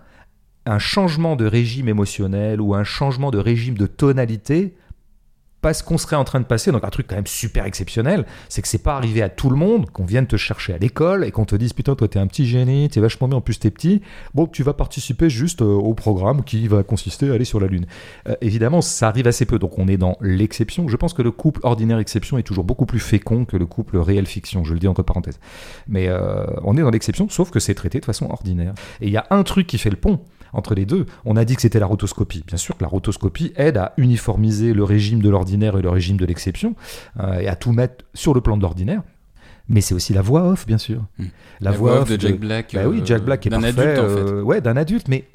un 0.66 0.78
changement 0.78 1.36
de 1.36 1.46
régime 1.46 1.88
émotionnel 1.88 2.60
ou 2.60 2.74
un 2.74 2.84
changement 2.84 3.30
de 3.30 3.38
régime 3.38 3.78
de 3.78 3.86
tonalité 3.86 4.74
parce 5.60 5.82
qu'on 5.82 5.98
serait 5.98 6.16
en 6.16 6.24
train 6.24 6.40
de 6.40 6.44
passer, 6.44 6.70
donc 6.70 6.84
un 6.84 6.90
truc 6.90 7.06
quand 7.08 7.16
même 7.16 7.26
super 7.26 7.64
exceptionnel, 7.64 8.26
c'est 8.48 8.62
que 8.62 8.68
c'est 8.68 8.82
pas 8.82 8.96
arrivé 8.96 9.22
à 9.22 9.28
tout 9.28 9.50
le 9.50 9.56
monde 9.56 9.90
qu'on 9.90 10.04
vienne 10.04 10.26
te 10.26 10.36
chercher 10.36 10.74
à 10.74 10.78
l'école 10.78 11.24
et 11.24 11.30
qu'on 11.30 11.44
te 11.44 11.56
dise 11.56 11.72
putain 11.72 11.94
toi 11.94 12.08
t'es 12.08 12.18
un 12.18 12.26
petit 12.26 12.46
génie, 12.46 12.88
t'es 12.88 13.00
vachement 13.00 13.28
bien, 13.28 13.38
en 13.38 13.40
plus 13.40 13.58
t'es 13.58 13.70
petit, 13.70 14.02
bon 14.34 14.46
tu 14.46 14.62
vas 14.62 14.72
participer 14.72 15.28
juste 15.28 15.62
euh, 15.62 15.64
au 15.64 15.94
programme 15.94 16.44
qui 16.44 16.68
va 16.68 16.82
consister 16.82 17.30
à 17.30 17.34
aller 17.34 17.44
sur 17.44 17.60
la 17.60 17.66
Lune. 17.66 17.86
Euh, 18.28 18.36
évidemment 18.40 18.80
ça 18.80 19.08
arrive 19.08 19.26
assez 19.26 19.46
peu, 19.46 19.58
donc 19.58 19.78
on 19.78 19.88
est 19.88 19.96
dans 19.96 20.16
l'exception. 20.20 20.88
Je 20.88 20.96
pense 20.96 21.12
que 21.12 21.22
le 21.22 21.30
couple 21.30 21.60
ordinaire-exception 21.64 22.38
est 22.38 22.42
toujours 22.42 22.64
beaucoup 22.64 22.86
plus 22.86 23.00
fécond 23.00 23.44
que 23.44 23.56
le 23.56 23.66
couple 23.66 23.98
réel-fiction, 23.98 24.64
je 24.64 24.74
le 24.74 24.80
dis 24.80 24.88
entre 24.88 25.02
parenthèses. 25.02 25.40
Mais 25.88 26.08
euh, 26.08 26.46
on 26.62 26.76
est 26.76 26.82
dans 26.82 26.90
l'exception, 26.90 27.28
sauf 27.28 27.50
que 27.50 27.60
c'est 27.60 27.74
traité 27.74 28.00
de 28.00 28.04
façon 28.04 28.26
ordinaire. 28.30 28.74
Et 29.00 29.06
il 29.06 29.12
y 29.12 29.16
a 29.16 29.26
un 29.30 29.42
truc 29.42 29.66
qui 29.66 29.78
fait 29.78 29.90
le 29.90 29.96
pont, 29.96 30.20
entre 30.52 30.74
les 30.74 30.86
deux. 30.86 31.06
On 31.24 31.36
a 31.36 31.44
dit 31.44 31.54
que 31.56 31.62
c'était 31.62 31.80
la 31.80 31.86
rotoscopie. 31.86 32.44
Bien 32.46 32.56
sûr 32.56 32.76
que 32.76 32.82
la 32.82 32.88
rotoscopie 32.88 33.52
aide 33.56 33.76
à 33.76 33.94
uniformiser 33.96 34.72
le 34.72 34.84
régime 34.84 35.20
de 35.20 35.28
l'ordinaire 35.28 35.76
et 35.78 35.82
le 35.82 35.90
régime 35.90 36.16
de 36.16 36.24
l'exception, 36.24 36.74
euh, 37.20 37.40
et 37.40 37.48
à 37.48 37.56
tout 37.56 37.72
mettre 37.72 38.04
sur 38.14 38.34
le 38.34 38.40
plan 38.40 38.56
de 38.56 38.62
l'ordinaire. 38.62 39.02
Mais 39.68 39.80
c'est 39.80 39.94
aussi 39.94 40.14
la 40.14 40.22
voix 40.22 40.44
off, 40.48 40.66
bien 40.66 40.78
sûr. 40.78 41.04
Hmm. 41.18 41.26
La, 41.60 41.72
voix, 41.72 42.00
off 42.00 42.10
de 42.10 42.18
Jack 42.18 42.40
Black. 42.40 42.72
Bah 42.74 42.88
oui, 42.88 43.02
Jack 43.04 43.22
Black 43.22 43.46
est 43.46 43.50
d'un 43.50 43.62
adulte, 43.62 43.98
en 43.98 44.08
fait. 44.08 44.20
euh, 44.20 44.42
ouais, 44.42 44.60
d'un 44.60 44.76
adulte, 44.76 45.08
mais 45.08 45.28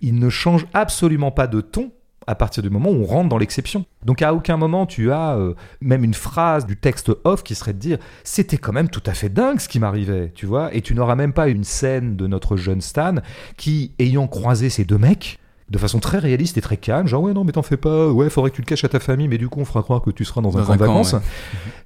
il 0.00 0.18
ne 0.18 0.30
change 0.30 0.66
absolument 0.72 1.32
pas 1.32 1.48
de 1.48 1.60
ton 1.60 1.90
à 2.26 2.34
partir 2.34 2.62
du 2.62 2.70
moment 2.70 2.90
où 2.90 3.02
on 3.02 3.04
rentre 3.06 3.28
dans 3.28 3.38
l'exception. 3.38 3.84
Donc 4.04 4.22
à 4.22 4.34
aucun 4.34 4.56
moment 4.56 4.86
tu 4.86 5.12
as 5.12 5.36
euh, 5.36 5.54
même 5.80 6.04
une 6.04 6.14
phrase 6.14 6.66
du 6.66 6.76
texte 6.76 7.10
off 7.24 7.42
qui 7.42 7.54
serait 7.54 7.72
de 7.72 7.78
dire 7.78 7.98
c'était 8.24 8.58
quand 8.58 8.72
même 8.72 8.88
tout 8.88 9.02
à 9.06 9.14
fait 9.14 9.28
dingue 9.28 9.60
ce 9.60 9.68
qui 9.68 9.80
m'arrivait, 9.80 10.32
tu 10.34 10.46
vois, 10.46 10.74
et 10.74 10.80
tu 10.82 10.94
n'auras 10.94 11.14
même 11.14 11.32
pas 11.32 11.48
une 11.48 11.64
scène 11.64 12.16
de 12.16 12.26
notre 12.26 12.56
jeune 12.56 12.80
Stan 12.80 13.16
qui, 13.56 13.92
ayant 13.98 14.26
croisé 14.26 14.70
ces 14.70 14.84
deux 14.84 14.98
mecs, 14.98 15.38
de 15.70 15.78
façon 15.78 16.00
très 16.00 16.18
réaliste 16.18 16.58
et 16.58 16.60
très 16.60 16.76
calme, 16.76 17.06
genre 17.06 17.22
ouais 17.22 17.32
non 17.32 17.44
mais 17.44 17.52
t'en 17.52 17.62
fais 17.62 17.78
pas, 17.78 18.10
ouais 18.10 18.28
faudrait 18.28 18.50
que 18.50 18.56
tu 18.56 18.62
le 18.62 18.66
caches 18.66 18.84
à 18.84 18.88
ta 18.90 19.00
famille, 19.00 19.28
mais 19.28 19.38
du 19.38 19.48
coup 19.48 19.60
on 19.60 19.64
fera 19.64 19.82
croire 19.82 20.02
que 20.02 20.10
tu 20.10 20.24
seras 20.24 20.42
dans 20.42 20.56
un 20.58 20.60
Dans 20.60 20.66
camp 20.66 20.72
de 20.74 20.78
vacances. 20.78 21.12
ouais. 21.14 21.20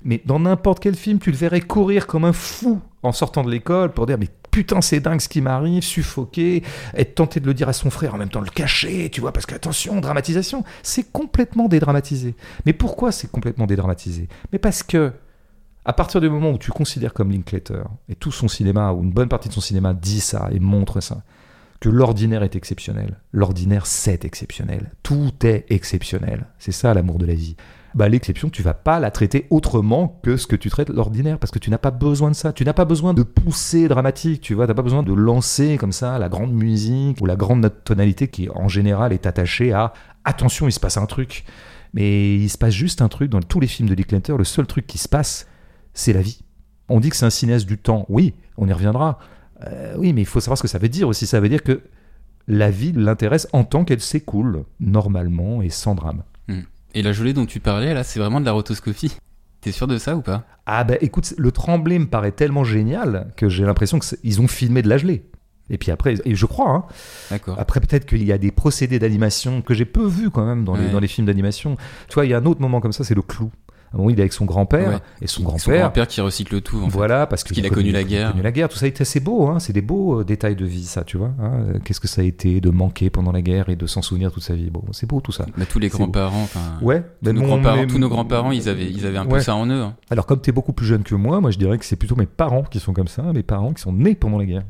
Mais 0.05 0.21
dans 0.25 0.41
n'importe 0.41 0.81
quel 0.81 0.97
film, 0.97 1.19
tu 1.21 1.31
le 1.31 1.37
verrais 1.37 1.61
courir 1.61 2.07
comme 2.07 2.25
un 2.25 2.33
fou 2.33 2.81
en 3.07 3.13
sortant 3.13 3.45
de 3.45 3.51
l'école 3.51 3.93
pour 3.93 4.07
dire 4.07 4.19
mais 4.19 4.29
putain 4.51 4.81
c'est 4.81 5.01
dingue 5.01 5.21
ce 5.21 5.29
qui 5.29 5.41
m'arrive, 5.41 5.83
suffoqué, 5.83 6.63
être 6.95 7.15
tenté 7.15 7.41
de 7.41 7.47
le 7.47 7.55
dire 7.55 7.69
à 7.69 7.73
son 7.73 7.91
frère 7.91 8.15
en 8.15 8.19
même 8.19 8.29
temps 8.29 8.41
le 8.41 8.51
cacher, 8.51 9.11
tu 9.11 9.21
vois, 9.21 9.33
parce 9.33 9.47
que 9.47 9.55
attention, 9.55 10.01
dramatisation, 10.01 10.65
c'est 10.83 11.11
complètement 11.13 11.69
dédramatisé. 11.69 12.35
Mais 12.65 12.73
pourquoi 12.73 13.13
c'est 13.13 13.31
complètement 13.31 13.67
dédramatisé? 13.67 14.29
Mais 14.53 14.59
parce 14.59 14.83
que 14.83 15.13
à 15.85 15.93
partir 15.93 16.21
du 16.21 16.29
moment 16.29 16.51
où 16.51 16.59
tu 16.59 16.73
considères 16.73 17.15
comme 17.15 17.31
Linklater, 17.31 17.85
et 18.09 18.17
tout 18.17 18.33
son 18.33 18.49
cinéma, 18.49 18.93
ou 18.93 19.05
une 19.05 19.13
bonne 19.13 19.29
partie 19.29 19.49
de 19.49 19.55
son 19.55 19.61
cinéma 19.61 19.95
dit 19.95 20.21
ça 20.21 20.49
et 20.51 20.59
montre 20.59 21.01
ça, 21.01 21.23
que 21.81 21.89
l'ordinaire 21.89 22.43
est 22.43 22.57
exceptionnel. 22.57 23.21
L'ordinaire, 23.33 23.87
c'est 23.87 24.25
exceptionnel. 24.25 24.91
Tout 25.03 25.33
est 25.45 25.67
exceptionnel. 25.71 26.47
C'est 26.59 26.73
ça 26.73 26.93
l'amour 26.95 27.19
de 27.19 27.27
la 27.27 27.35
vie. 27.35 27.57
Bah, 27.97 28.11
l'exception, 28.11 28.51
tu 28.51 28.63
vas 28.63 28.75
pas 28.75 29.01
la 29.01 29.11
traiter 29.11 29.47
autrement 29.49 30.21
que 30.23 30.37
ce 30.37 30.47
que 30.47 30.55
tu 30.55 30.69
traites 30.69 30.91
l'ordinaire, 30.91 31.39
parce 31.39 31.51
que 31.51 31.59
tu 31.59 31.71
n'as 31.71 31.79
pas 31.79 31.91
besoin 31.91 32.31
de 32.31 32.37
ça. 32.37 32.53
Tu 32.53 32.63
n'as 32.63 32.75
pas 32.75 32.85
besoin 32.85 33.15
de 33.15 33.23
pousser 33.23 33.89
dramatique, 33.89 34.43
tu 34.43 34.53
vois. 34.53 34.67
T'as 34.67 34.75
pas 34.75 34.83
besoin 34.83 35.03
de 35.03 35.15
lancer 35.15 35.79
comme 35.79 35.93
ça 35.93 36.19
la 36.19 36.29
grande 36.29 36.53
musique 36.53 37.23
ou 37.23 37.27
la 37.27 37.37
grande 37.37 37.73
tonalité 37.85 38.29
qui, 38.29 38.51
en 38.51 38.69
général, 38.69 39.15
est 39.15 39.25
attachée 39.25 39.73
à 39.73 39.95
attention, 40.27 40.69
il 40.69 40.73
se 40.73 40.81
passe 40.81 40.99
un 40.99 41.07
truc. 41.07 41.47
Mais 41.95 42.37
il 42.37 42.51
se 42.51 42.59
passe 42.59 42.75
juste 42.75 43.01
un 43.01 43.09
truc 43.09 43.31
dans 43.31 43.41
tous 43.41 43.61
les 43.61 43.67
films 43.67 43.89
de 43.89 43.95
Linklater. 43.95 44.37
Le 44.37 44.45
seul 44.45 44.67
truc 44.67 44.87
qui 44.87 44.99
se 44.99 45.09
passe, 45.09 45.49
c'est 45.95 46.13
la 46.13 46.21
vie. 46.21 46.43
On 46.91 47.01
dit 47.01 47.09
que 47.09 47.17
c'est 47.17 47.25
un 47.25 47.31
cinéaste 47.31 47.65
du 47.65 47.79
temps. 47.79 48.05
Oui, 48.11 48.35
on 48.59 48.69
y 48.69 48.73
reviendra. 48.75 49.19
Euh, 49.67 49.95
oui, 49.97 50.13
mais 50.13 50.21
il 50.21 50.27
faut 50.27 50.41
savoir 50.41 50.59
ce 50.59 50.63
que 50.63 50.69
ça 50.69 50.79
veut 50.79 50.91
dire 50.91 51.09
aussi. 51.09 51.27
Ça 51.27 51.41
veut 51.41 51.49
dire 51.49 51.63
que 51.63 51.81
la 52.47 52.71
vie 52.71 52.93
l'intéresse 52.93 53.49
en 53.55 53.65
tant 53.65 53.87
qu'elle 53.87 54.03
s'écoule, 54.03 54.65
normalement 54.81 55.63
et 55.63 55.71
sans 55.71 55.95
drame. 55.95 56.25
Et 56.97 57.03
la 57.03 57.13
gelée 57.13 57.35
dont 57.35 57.45
tu 57.45 57.61
parlais, 57.61 57.93
là, 57.93 58.05
c'est 58.05 58.19
vraiment 58.19 58.41
de 58.41 58.47
la 58.47 58.53
rotoscopie. 58.53 59.19
T'es 59.61 59.71
sûr 59.71 59.87
de 59.87 59.99
ça 59.99 60.17
ou 60.17 60.23
pas? 60.23 60.45
Ah 60.65 60.83
bah 60.83 60.95
écoute, 61.03 61.35
le 61.37 61.53
tremblé 61.53 61.99
me 61.99 62.07
paraît 62.07 62.33
tellement 62.33 62.65
génial 62.65 63.35
que 63.37 63.51
j'ai 63.51 63.67
l'impression 63.67 63.99
qu'ils 63.99 64.41
ont 64.41 64.49
filmé 64.49 64.81
de 64.81 64.89
la 64.89 64.97
gelée. 64.97 65.27
Et 65.69 65.77
puis 65.77 65.91
après, 65.91 66.15
et 66.25 66.35
je 66.35 66.47
crois, 66.47 66.71
hein, 66.71 66.85
D'accord. 67.31 67.57
après 67.59 67.81
peut-être 67.81 68.07
qu'il 68.07 68.25
y 68.25 68.33
a 68.33 68.39
des 68.39 68.51
procédés 68.51 68.99
d'animation 68.99 69.61
que 69.61 69.75
j'ai 69.75 69.85
peu 69.85 70.07
vus 70.07 70.31
quand 70.31 70.47
même 70.47 70.65
dans, 70.65 70.75
les, 70.75 70.89
dans 70.89 71.01
les 71.01 71.09
films 71.09 71.27
d'animation. 71.27 71.77
Tu 72.09 72.15
vois, 72.15 72.25
il 72.25 72.31
y 72.31 72.35
a 72.35 72.39
un 72.39 72.47
autre 72.47 72.63
moment 72.63 72.81
comme 72.81 72.93
ça, 72.93 73.05
c'est 73.05 73.15
le 73.15 73.21
clou. 73.23 73.51
À 73.93 73.95
un 73.95 73.99
moment, 73.99 74.11
il 74.11 74.19
est 74.19 74.23
avec 74.23 74.33
son 74.33 74.45
grand-père, 74.45 74.89
Ouais. 74.89 74.97
et 75.23 75.27
son 75.27 75.41
Son 75.43 75.49
grand-père, 75.49 75.81
grand-père 75.83 76.07
qui 76.09 76.21
recycle 76.21 76.61
tout, 76.61 76.79
en 76.79 76.87
fait. 76.87 76.97
Voilà, 76.97 77.27
parce 77.27 77.45
qu'il 77.45 77.65
a 77.65 77.71
connu 77.71 77.93
la 77.93 78.01
il 78.01 78.05
a 78.07 78.09
guerre. 78.09 78.31
connu 78.33 78.43
la 78.43 78.53
guerre, 78.53 78.69
tout 78.69 78.77
ça 78.79 78.87
est 78.87 79.01
assez 79.01 79.21
beau, 79.21 79.47
hein, 79.49 79.59
c'est 79.61 79.73
des 79.73 79.81
beaux 79.83 80.21
euh, 80.21 80.25
détails 80.25 80.57
de 80.57 80.65
vie, 80.67 80.85
ça, 80.85 81.05
tu 81.05 81.17
vois. 81.17 81.31
hein. 81.41 81.53
Euh, 81.75 81.79
Qu'est-ce 81.85 82.01
que 82.01 82.09
ça 82.09 82.21
a 82.23 82.25
été 82.25 82.61
de 82.61 82.71
manquer 82.71 83.11
pendant 83.11 83.33
la 83.33 83.43
guerre 83.43 83.69
et 83.69 83.77
de 83.77 83.87
s'en 83.87 84.03
souvenir 84.03 84.33
toute 84.33 84.43
sa 84.43 84.55
vie? 84.55 84.71
Bon, 84.71 84.83
c'est 84.93 85.07
beau 85.09 85.21
tout 85.21 85.33
ça. 85.33 85.47
Bah, 85.57 85.65
tous 85.69 85.79
les 85.79 85.89
grands-parents. 85.89 86.49
Ouais, 86.83 87.03
Tous 87.25 87.33
nos, 87.33 87.41
mon- 87.41 87.47
grands-parents, 87.47 87.77
mais- 87.83 87.87
tous 87.87 87.99
nos 87.99 88.09
grands-parents, 88.09 88.51
ils 88.53 88.69
avaient, 88.69 88.91
ils 88.91 89.07
avaient 89.07 89.19
un 89.19 89.27
peu 89.27 89.39
ça 89.41 89.55
en 89.55 89.67
eux. 89.67 89.81
hein. 89.83 89.95
Alors, 90.11 90.27
comme 90.27 90.41
tu 90.41 90.51
es 90.51 90.53
beaucoup 90.53 90.73
plus 90.73 90.87
jeune 90.87 91.03
que 91.05 91.15
moi, 91.15 91.41
moi 91.41 91.51
je 91.51 91.59
dirais 91.59 91.79
que 91.79 91.85
c'est 91.85 91.97
plutôt 91.97 92.17
mes 92.17 92.27
parents 92.27 92.65
qui 92.65 92.81
sont 92.81 92.93
comme 92.93 93.09
ça, 93.09 93.23
mes 93.33 93.43
parents 93.43 93.73
qui 93.73 93.83
sont 93.83 93.93
nés 93.93 94.15
pendant 94.15 94.39
la 94.39 94.47
guerre. 94.47 94.63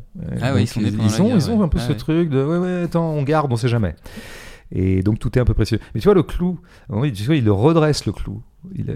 Ah 0.42 0.52
ouais, 0.54 0.62
ils 0.64 0.66
sont 0.66 0.80
nés 0.80 0.90
pendant 0.90 1.04
ils 1.04 1.10
la 1.12 1.20
ont, 1.22 1.26
guerre, 1.28 1.36
Ils 1.36 1.50
ont 1.50 1.62
un 1.62 1.68
peu 1.68 1.78
Ah 1.80 1.84
ce 1.84 1.88
ouais. 1.92 1.96
truc 1.96 2.28
de 2.30 2.44
ouais, 2.44 2.58
ouais, 2.58 2.82
attends, 2.84 3.10
on 3.10 3.22
garde, 3.22 3.52
on 3.52 3.56
sait 3.56 3.68
jamais. 3.68 3.94
Et 4.72 5.02
donc 5.02 5.18
tout 5.18 5.38
est 5.38 5.40
un 5.40 5.44
peu 5.44 5.54
précieux. 5.54 5.78
Mais 5.94 6.00
tu 6.00 6.06
vois, 6.06 6.14
le 6.14 6.22
clou, 6.22 6.58
oui, 6.88 7.12
tu 7.12 7.24
vois, 7.24 7.36
il 7.36 7.44
le 7.44 7.52
redresse 7.52 8.06
le 8.06 8.12
clou. 8.12 8.42
Il 8.74 8.86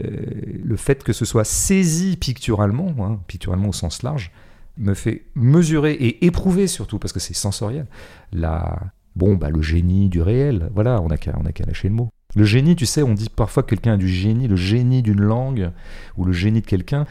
Le 0.64 0.76
fait 0.76 1.04
que 1.04 1.12
ce 1.12 1.24
soit 1.24 1.44
saisi 1.44 2.16
picturalement, 2.16 2.94
hein, 3.00 3.20
picturalement 3.28 3.68
au 3.68 3.72
sens 3.72 4.02
large, 4.02 4.32
me 4.78 4.94
fait 4.94 5.26
mesurer 5.34 5.92
et 5.92 6.24
éprouver 6.26 6.66
surtout, 6.66 6.98
parce 6.98 7.12
que 7.12 7.20
c'est 7.20 7.34
sensoriel, 7.34 7.86
la... 8.32 8.78
bon, 9.14 9.36
bah, 9.36 9.50
le 9.50 9.62
génie 9.62 10.08
du 10.08 10.22
réel. 10.22 10.70
Voilà, 10.74 11.00
on 11.02 11.08
n'a 11.08 11.18
qu'à 11.18 11.36
on 11.40 11.44
a 11.46 11.52
qu'à 11.52 11.64
lâcher 11.64 11.88
le 11.88 11.94
mot. 11.94 12.08
Le 12.36 12.44
génie, 12.44 12.76
tu 12.76 12.86
sais, 12.86 13.02
on 13.02 13.14
dit 13.14 13.28
parfois 13.28 13.62
que 13.62 13.70
quelqu'un 13.70 13.94
a 13.94 13.96
du 13.96 14.08
génie, 14.08 14.48
le 14.48 14.56
génie 14.56 15.02
d'une 15.02 15.20
langue 15.20 15.70
ou 16.16 16.24
le 16.24 16.32
génie 16.32 16.60
de 16.60 16.66
quelqu'un. 16.66 17.04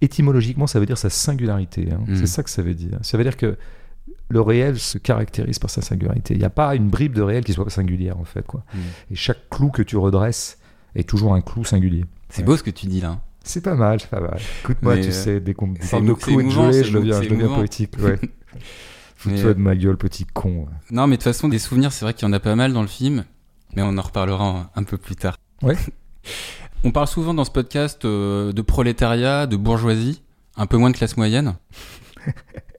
Étymologiquement, 0.00 0.66
ça 0.66 0.78
veut 0.78 0.86
dire 0.86 0.98
sa 0.98 1.10
singularité. 1.10 1.88
hein. 1.92 2.00
Mm. 2.06 2.16
C'est 2.16 2.26
ça 2.26 2.42
que 2.42 2.50
ça 2.50 2.62
veut 2.62 2.74
dire. 2.74 2.98
Ça 3.02 3.16
veut 3.18 3.24
dire 3.24 3.36
que 3.36 3.56
le 4.28 4.40
réel 4.40 4.78
se 4.78 4.98
caractérise 4.98 5.58
par 5.58 5.70
sa 5.70 5.82
singularité. 5.82 6.34
Il 6.34 6.38
n'y 6.40 6.44
a 6.44 6.50
pas 6.50 6.74
une 6.74 6.88
bribe 6.88 7.14
de 7.14 7.22
réel 7.22 7.44
qui 7.44 7.52
soit 7.52 7.70
singulière, 7.70 8.18
en 8.18 8.24
fait. 8.24 8.46
Quoi. 8.46 8.64
Mm. 8.74 8.78
Et 9.12 9.14
chaque 9.14 9.48
clou 9.50 9.70
que 9.70 9.82
tu 9.82 9.96
redresses 9.96 10.58
est 10.94 11.08
toujours 11.08 11.34
un 11.34 11.40
clou 11.40 11.64
singulier. 11.64 12.04
C'est 12.28 12.42
Ouais. 12.42 12.46
beau 12.46 12.56
ce 12.56 12.62
que 12.62 12.70
tu 12.70 12.86
dis 12.86 13.00
là. 13.00 13.20
C'est 13.42 13.62
pas 13.62 13.74
mal, 13.74 14.00
c'est 14.00 14.10
pas 14.10 14.20
mal. 14.20 14.38
Écoute-moi, 14.62 14.96
tu 14.98 15.08
euh, 15.08 15.10
sais, 15.10 15.40
dès 15.40 15.54
qu'on 15.54 15.72
parle 15.72 16.06
de 16.06 16.12
clous 16.12 16.40
et 16.40 16.44
de 16.44 16.72
c'est 16.72 16.84
je 16.84 16.92
deviens, 16.92 17.22
je 17.22 17.28
deviens 17.28 17.48
poétique. 17.48 17.94
Ouais. 17.98 18.18
Fous-toi 19.16 19.50
euh, 19.50 19.54
de 19.54 19.58
ma 19.60 19.74
gueule, 19.74 19.96
petit 19.96 20.26
con. 20.26 20.66
Non, 20.90 21.06
mais 21.06 21.16
de 21.16 21.22
toute 21.22 21.24
façon, 21.24 21.48
des 21.48 21.58
souvenirs, 21.58 21.92
c'est 21.92 22.04
vrai 22.04 22.12
qu'il 22.14 22.28
y 22.28 22.30
en 22.30 22.32
a 22.34 22.40
pas 22.40 22.54
mal 22.54 22.72
dans 22.72 22.82
le 22.82 22.88
film, 22.88 23.24
mais 23.74 23.82
on 23.82 23.96
en 23.96 24.02
reparlera 24.02 24.44
un, 24.44 24.80
un 24.80 24.84
peu 24.84 24.98
plus 24.98 25.16
tard. 25.16 25.36
Ouais. 25.62 25.76
On 26.84 26.92
parle 26.92 27.08
souvent 27.08 27.34
dans 27.34 27.44
ce 27.44 27.50
podcast 27.50 28.04
euh, 28.04 28.52
de 28.52 28.62
prolétariat, 28.62 29.48
de 29.48 29.56
bourgeoisie, 29.56 30.22
un 30.56 30.66
peu 30.66 30.76
moins 30.76 30.90
de 30.90 30.96
classe 30.96 31.16
moyenne. 31.16 31.56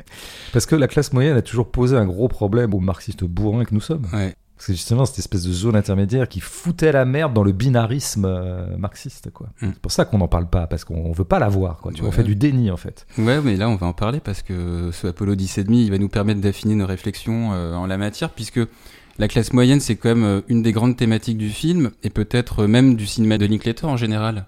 Parce 0.54 0.66
que 0.66 0.76
la 0.76 0.88
classe 0.88 1.14
moyenne 1.14 1.38
a 1.38 1.42
toujours 1.42 1.72
posé 1.72 1.96
un 1.96 2.06
gros 2.06 2.28
problème 2.28 2.74
aux 2.74 2.80
marxistes 2.80 3.24
bourrins 3.24 3.66
que 3.66 3.74
nous 3.74 3.82
sommes. 3.82 4.08
Ouais. 4.14 4.36
C'est 4.60 4.74
justement 4.74 5.06
cette 5.06 5.20
espèce 5.20 5.44
de 5.44 5.54
zone 5.54 5.78
intermédiaire 5.78 6.28
qui 6.28 6.42
foutait 6.42 6.92
la 6.92 7.06
merde 7.06 7.34
dans 7.34 7.44
le 7.44 7.54
binarisme 7.54 8.26
euh, 8.26 8.76
marxiste, 8.78 9.32
quoi. 9.32 9.48
Mm. 9.62 9.70
C'est 9.74 9.80
pour 9.80 9.92
ça 9.94 10.04
qu'on 10.04 10.18
n'en 10.18 10.28
parle 10.28 10.50
pas, 10.50 10.68
parce 10.68 10.84
qu'on 10.84 11.14
veut 11.14 11.24
pas 11.24 11.40
la 11.40 11.48
voir, 11.48 11.78
quoi. 11.78 11.94
Tu 11.94 12.02
vois, 12.02 12.10
on 12.10 12.12
fait 12.12 12.24
du 12.24 12.36
déni, 12.36 12.70
en 12.70 12.76
fait. 12.76 13.08
Ouais, 13.18 13.40
mais 13.42 13.56
là, 13.56 13.70
on 13.70 13.78
va 13.78 13.88
en 13.88 13.94
parler 13.94 14.20
parce 14.20 14.42
que 14.42 14.90
ce 14.92 15.08
Apollo 15.08 15.36
10 15.36 15.60
et 15.60 15.64
demi, 15.64 15.86
il 15.86 15.92
va 15.92 15.98
nous 15.98 16.10
permettre 16.10 16.42
d'affiner 16.42 16.76
nos 16.76 16.86
réflexions 16.86 17.54
euh, 17.54 17.74
en 17.74 17.88
la 17.88 17.98
matière, 17.98 18.32
puisque 18.32 18.60
la 19.18 19.30
classe 19.30 19.54
moyenne, 19.54 19.80
c'est 19.80 19.96
quand 19.96 20.10
même 20.10 20.26
euh, 20.26 20.42
une 20.50 20.62
des 20.62 20.74
grandes 20.74 20.98
thématiques 20.98 21.38
du 21.38 21.50
film 21.50 21.92
et 22.04 22.10
peut-être 22.10 22.66
même 22.66 22.96
du 22.96 23.08
cinéma 23.08 23.38
de 23.38 23.46
Linklater 23.46 23.86
en 23.86 23.96
général. 23.96 24.46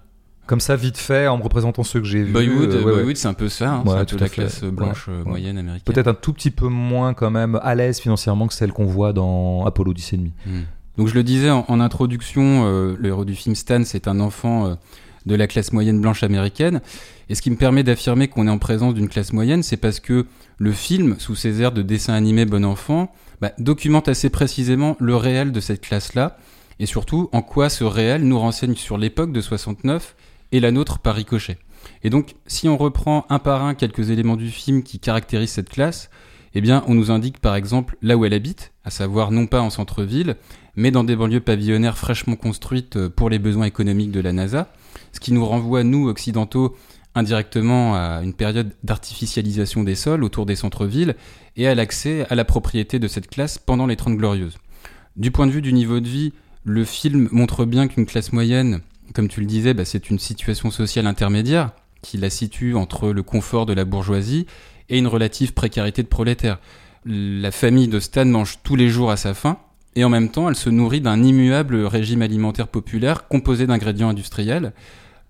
Comme 0.52 0.60
ça, 0.60 0.76
vite 0.76 0.98
fait, 0.98 1.28
en 1.28 1.38
me 1.38 1.42
représentant 1.42 1.82
ceux 1.82 1.98
que 1.98 2.06
j'ai 2.06 2.24
vus. 2.24 2.30
Boyhood, 2.30 2.72
euh, 2.72 2.78
ouais, 2.80 2.84
ouais. 2.84 2.92
Boyhood, 2.92 3.16
c'est 3.16 3.26
un 3.26 3.32
peu 3.32 3.48
ça, 3.48 3.72
hein, 3.72 3.82
Ouais, 3.86 3.92
c'est 3.92 3.98
un 4.00 4.04
tout 4.04 4.16
peu 4.16 4.24
à 4.24 4.26
la 4.26 4.28
fait. 4.28 4.34
classe 4.42 4.64
blanche 4.64 5.08
Ouais, 5.08 5.14
euh, 5.14 5.24
moyenne 5.24 5.56
américaine. 5.56 5.94
Peut-être 5.94 6.08
un 6.08 6.12
tout 6.12 6.34
petit 6.34 6.50
peu 6.50 6.68
moins, 6.68 7.14
quand 7.14 7.30
même, 7.30 7.58
à 7.62 7.74
l'aise 7.74 8.00
financièrement 8.00 8.48
que 8.48 8.52
celle 8.52 8.70
qu'on 8.70 8.84
voit 8.84 9.14
dans 9.14 9.64
Apollo 9.64 9.94
10 9.94 10.12
et 10.12 10.16
demi. 10.18 10.32
Hmm. 10.44 10.60
Donc 10.98 11.08
je 11.08 11.14
le 11.14 11.22
disais 11.22 11.48
en, 11.48 11.64
en 11.68 11.80
introduction, 11.80 12.66
euh, 12.66 12.94
le 12.98 13.08
héros 13.08 13.24
du 13.24 13.34
film 13.34 13.54
Stan, 13.54 13.82
c'est 13.86 14.08
un 14.08 14.20
enfant 14.20 14.66
euh, 14.66 14.74
de 15.24 15.34
la 15.34 15.46
classe 15.46 15.72
moyenne 15.72 16.02
blanche 16.02 16.22
américaine. 16.22 16.82
Et 17.30 17.34
ce 17.34 17.40
qui 17.40 17.50
me 17.50 17.56
permet 17.56 17.82
d'affirmer 17.82 18.28
qu'on 18.28 18.46
est 18.46 18.50
en 18.50 18.58
présence 18.58 18.92
d'une 18.92 19.08
classe 19.08 19.32
moyenne, 19.32 19.62
c'est 19.62 19.78
parce 19.78 20.00
que 20.00 20.26
le 20.58 20.72
film, 20.72 21.16
sous 21.18 21.34
ses 21.34 21.62
airs 21.62 21.72
de 21.72 21.80
dessin 21.80 22.12
animé 22.12 22.44
bon 22.44 22.66
enfant, 22.66 23.10
bah, 23.40 23.52
documente 23.58 24.06
assez 24.06 24.28
précisément 24.28 24.98
le 25.00 25.16
réel 25.16 25.50
de 25.50 25.60
cette 25.60 25.80
classe-là, 25.80 26.36
et 26.78 26.84
surtout 26.84 27.30
en 27.32 27.40
quoi 27.40 27.70
ce 27.70 27.84
réel 27.84 28.24
nous 28.24 28.38
renseigne 28.38 28.74
sur 28.74 28.98
l'époque 28.98 29.32
de 29.32 29.40
69 29.40 30.14
et 30.52 30.60
la 30.60 30.70
nôtre 30.70 30.98
par 30.98 31.16
ricochet. 31.16 31.58
Et 32.04 32.10
donc, 32.10 32.36
si 32.46 32.68
on 32.68 32.76
reprend 32.76 33.26
un 33.28 33.38
par 33.38 33.64
un 33.64 33.74
quelques 33.74 34.10
éléments 34.10 34.36
du 34.36 34.50
film 34.50 34.82
qui 34.82 34.98
caractérisent 34.98 35.50
cette 35.50 35.70
classe, 35.70 36.10
eh 36.54 36.60
bien, 36.60 36.84
on 36.86 36.94
nous 36.94 37.10
indique 37.10 37.40
par 37.40 37.56
exemple 37.56 37.96
là 38.02 38.16
où 38.16 38.24
elle 38.24 38.34
habite, 38.34 38.72
à 38.84 38.90
savoir 38.90 39.30
non 39.30 39.46
pas 39.46 39.60
en 39.60 39.70
centre-ville, 39.70 40.36
mais 40.76 40.90
dans 40.90 41.04
des 41.04 41.16
banlieues 41.16 41.40
pavillonnaires 41.40 41.98
fraîchement 41.98 42.36
construites 42.36 42.96
euh, 42.96 43.08
pour 43.08 43.30
les 43.30 43.38
besoins 43.38 43.66
économiques 43.66 44.10
de 44.10 44.20
la 44.20 44.32
NASA, 44.32 44.72
ce 45.12 45.20
qui 45.20 45.32
nous 45.32 45.44
renvoie, 45.44 45.84
nous, 45.84 46.08
occidentaux, 46.08 46.76
indirectement 47.14 47.94
à 47.94 48.20
une 48.22 48.32
période 48.32 48.72
d'artificialisation 48.82 49.82
des 49.82 49.94
sols 49.94 50.24
autour 50.24 50.46
des 50.46 50.56
centres-villes 50.56 51.14
et 51.56 51.66
à 51.66 51.74
l'accès 51.74 52.26
à 52.30 52.34
la 52.34 52.44
propriété 52.44 52.98
de 52.98 53.08
cette 53.08 53.28
classe 53.28 53.58
pendant 53.58 53.86
les 53.86 53.96
Trente 53.96 54.16
Glorieuses. 54.16 54.56
Du 55.16 55.30
point 55.30 55.46
de 55.46 55.52
vue 55.52 55.60
du 55.60 55.74
niveau 55.74 56.00
de 56.00 56.08
vie, 56.08 56.32
le 56.64 56.84
film 56.84 57.28
montre 57.30 57.66
bien 57.66 57.86
qu'une 57.86 58.06
classe 58.06 58.32
moyenne, 58.32 58.80
comme 59.14 59.28
tu 59.28 59.40
le 59.40 59.46
disais, 59.46 59.74
bah, 59.74 59.84
c'est 59.84 60.10
une 60.10 60.18
situation 60.18 60.70
sociale 60.70 61.06
intermédiaire 61.06 61.70
qui 62.02 62.16
la 62.18 62.30
situe 62.30 62.74
entre 62.74 63.10
le 63.10 63.22
confort 63.22 63.66
de 63.66 63.72
la 63.72 63.84
bourgeoisie 63.84 64.46
et 64.88 64.98
une 64.98 65.06
relative 65.06 65.52
précarité 65.54 66.02
de 66.02 66.08
prolétaires. 66.08 66.58
La 67.04 67.50
famille 67.50 67.88
de 67.88 68.00
Stan 68.00 68.24
mange 68.24 68.58
tous 68.62 68.76
les 68.76 68.88
jours 68.88 69.10
à 69.10 69.16
sa 69.16 69.34
faim, 69.34 69.58
et 69.94 70.04
en 70.04 70.08
même 70.08 70.30
temps, 70.30 70.48
elle 70.48 70.56
se 70.56 70.70
nourrit 70.70 71.00
d'un 71.00 71.22
immuable 71.22 71.84
régime 71.84 72.22
alimentaire 72.22 72.68
populaire 72.68 73.28
composé 73.28 73.66
d'ingrédients 73.66 74.08
industriels. 74.08 74.72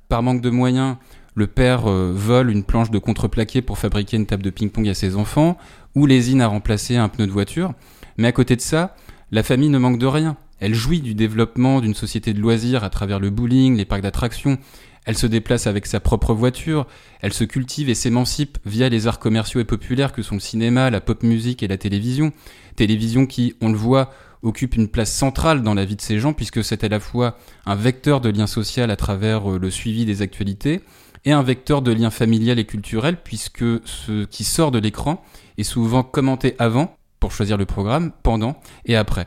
Par 0.08 0.22
manque 0.22 0.40
de 0.40 0.50
moyens, 0.50 0.96
le 1.34 1.46
père 1.46 1.86
euh, 1.86 2.12
vole 2.14 2.50
une 2.50 2.62
planche 2.62 2.90
de 2.90 2.98
contreplaqué 2.98 3.62
pour 3.62 3.78
fabriquer 3.78 4.16
une 4.16 4.26
table 4.26 4.42
de 4.42 4.50
ping-pong 4.50 4.88
à 4.88 4.94
ses 4.94 5.16
enfants, 5.16 5.56
ou 5.94 6.06
lésine 6.06 6.40
à 6.40 6.46
remplacer 6.46 6.96
un 6.96 7.08
pneu 7.08 7.26
de 7.26 7.32
voiture. 7.32 7.72
Mais 8.18 8.28
à 8.28 8.32
côté 8.32 8.56
de 8.56 8.60
ça, 8.60 8.94
la 9.30 9.42
famille 9.42 9.70
ne 9.70 9.78
manque 9.78 9.98
de 9.98 10.06
rien. 10.06 10.36
Elle 10.62 10.76
jouit 10.76 11.00
du 11.00 11.14
développement 11.16 11.80
d'une 11.80 11.92
société 11.92 12.32
de 12.32 12.38
loisirs 12.38 12.84
à 12.84 12.88
travers 12.88 13.18
le 13.18 13.30
bowling, 13.30 13.76
les 13.76 13.84
parcs 13.84 14.00
d'attractions. 14.00 14.58
Elle 15.04 15.18
se 15.18 15.26
déplace 15.26 15.66
avec 15.66 15.86
sa 15.86 15.98
propre 15.98 16.34
voiture. 16.34 16.86
Elle 17.20 17.32
se 17.32 17.42
cultive 17.42 17.88
et 17.88 17.96
s'émancipe 17.96 18.58
via 18.64 18.88
les 18.88 19.08
arts 19.08 19.18
commerciaux 19.18 19.58
et 19.58 19.64
populaires 19.64 20.12
que 20.12 20.22
sont 20.22 20.36
le 20.36 20.40
cinéma, 20.40 20.88
la 20.88 21.00
pop 21.00 21.24
musique 21.24 21.64
et 21.64 21.66
la 21.66 21.78
télévision. 21.78 22.32
Télévision 22.76 23.26
qui, 23.26 23.56
on 23.60 23.70
le 23.70 23.76
voit, 23.76 24.12
occupe 24.42 24.76
une 24.76 24.86
place 24.86 25.12
centrale 25.12 25.64
dans 25.64 25.74
la 25.74 25.84
vie 25.84 25.96
de 25.96 26.00
ces 26.00 26.20
gens 26.20 26.32
puisque 26.32 26.62
c'est 26.62 26.84
à 26.84 26.88
la 26.88 27.00
fois 27.00 27.36
un 27.66 27.74
vecteur 27.74 28.20
de 28.20 28.28
lien 28.28 28.46
social 28.46 28.92
à 28.92 28.96
travers 28.96 29.50
euh, 29.50 29.58
le 29.58 29.68
suivi 29.68 30.04
des 30.04 30.22
actualités 30.22 30.82
et 31.24 31.32
un 31.32 31.42
vecteur 31.42 31.82
de 31.82 31.90
lien 31.90 32.10
familial 32.10 32.60
et 32.60 32.66
culturel 32.66 33.16
puisque 33.24 33.64
ce 33.84 34.26
qui 34.26 34.44
sort 34.44 34.70
de 34.70 34.78
l'écran 34.78 35.24
est 35.58 35.64
souvent 35.64 36.04
commenté 36.04 36.54
avant 36.60 36.96
pour 37.18 37.32
choisir 37.32 37.56
le 37.56 37.66
programme, 37.66 38.12
pendant 38.22 38.60
et 38.84 38.94
après. 38.94 39.26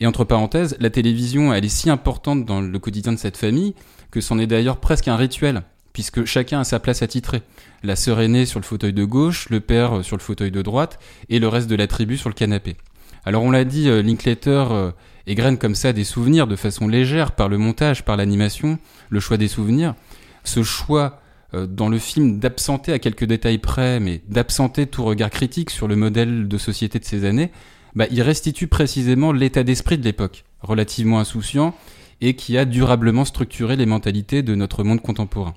Et 0.00 0.06
entre 0.06 0.24
parenthèses, 0.24 0.76
la 0.80 0.90
télévision, 0.90 1.52
elle 1.52 1.64
est 1.64 1.68
si 1.68 1.90
importante 1.90 2.46
dans 2.46 2.60
le 2.60 2.78
quotidien 2.78 3.12
de 3.12 3.18
cette 3.18 3.36
famille 3.36 3.74
que 4.10 4.20
c'en 4.20 4.38
est 4.38 4.46
d'ailleurs 4.46 4.78
presque 4.78 5.08
un 5.08 5.16
rituel, 5.16 5.62
puisque 5.92 6.24
chacun 6.24 6.60
a 6.60 6.64
sa 6.64 6.80
place 6.80 7.02
attitrée. 7.02 7.42
La 7.82 7.96
sœur 7.96 8.20
aînée 8.20 8.46
sur 8.46 8.60
le 8.60 8.64
fauteuil 8.64 8.92
de 8.92 9.04
gauche, 9.04 9.48
le 9.50 9.60
père 9.60 10.04
sur 10.04 10.16
le 10.16 10.22
fauteuil 10.22 10.50
de 10.50 10.62
droite, 10.62 10.98
et 11.28 11.38
le 11.38 11.48
reste 11.48 11.68
de 11.68 11.76
la 11.76 11.86
tribu 11.86 12.16
sur 12.16 12.30
le 12.30 12.34
canapé. 12.34 12.76
Alors 13.24 13.42
on 13.42 13.50
l'a 13.50 13.64
dit, 13.64 13.88
euh, 13.88 14.02
Linklater 14.02 14.72
euh, 14.72 14.90
égrène 15.26 15.58
comme 15.58 15.74
ça 15.74 15.92
des 15.92 16.04
souvenirs 16.04 16.46
de 16.46 16.56
façon 16.56 16.88
légère 16.88 17.32
par 17.32 17.48
le 17.48 17.58
montage, 17.58 18.04
par 18.04 18.16
l'animation, 18.16 18.78
le 19.10 19.20
choix 19.20 19.36
des 19.36 19.48
souvenirs. 19.48 19.94
Ce 20.44 20.62
choix 20.62 21.20
euh, 21.52 21.66
dans 21.66 21.88
le 21.88 21.98
film 21.98 22.38
d'absenter 22.38 22.92
à 22.92 22.98
quelques 22.98 23.24
détails 23.24 23.58
près, 23.58 24.00
mais 24.00 24.22
d'absenter 24.28 24.86
tout 24.86 25.04
regard 25.04 25.30
critique 25.30 25.70
sur 25.70 25.86
le 25.86 25.96
modèle 25.96 26.48
de 26.48 26.58
société 26.58 26.98
de 26.98 27.04
ces 27.04 27.26
années, 27.26 27.50
bah, 27.94 28.06
il 28.10 28.22
restitue 28.22 28.66
précisément 28.66 29.32
l'état 29.32 29.62
d'esprit 29.62 29.98
de 29.98 30.04
l'époque, 30.04 30.44
relativement 30.60 31.18
insouciant, 31.18 31.74
et 32.20 32.34
qui 32.34 32.58
a 32.58 32.64
durablement 32.64 33.24
structuré 33.24 33.76
les 33.76 33.86
mentalités 33.86 34.42
de 34.42 34.54
notre 34.54 34.84
monde 34.84 35.00
contemporain. 35.00 35.54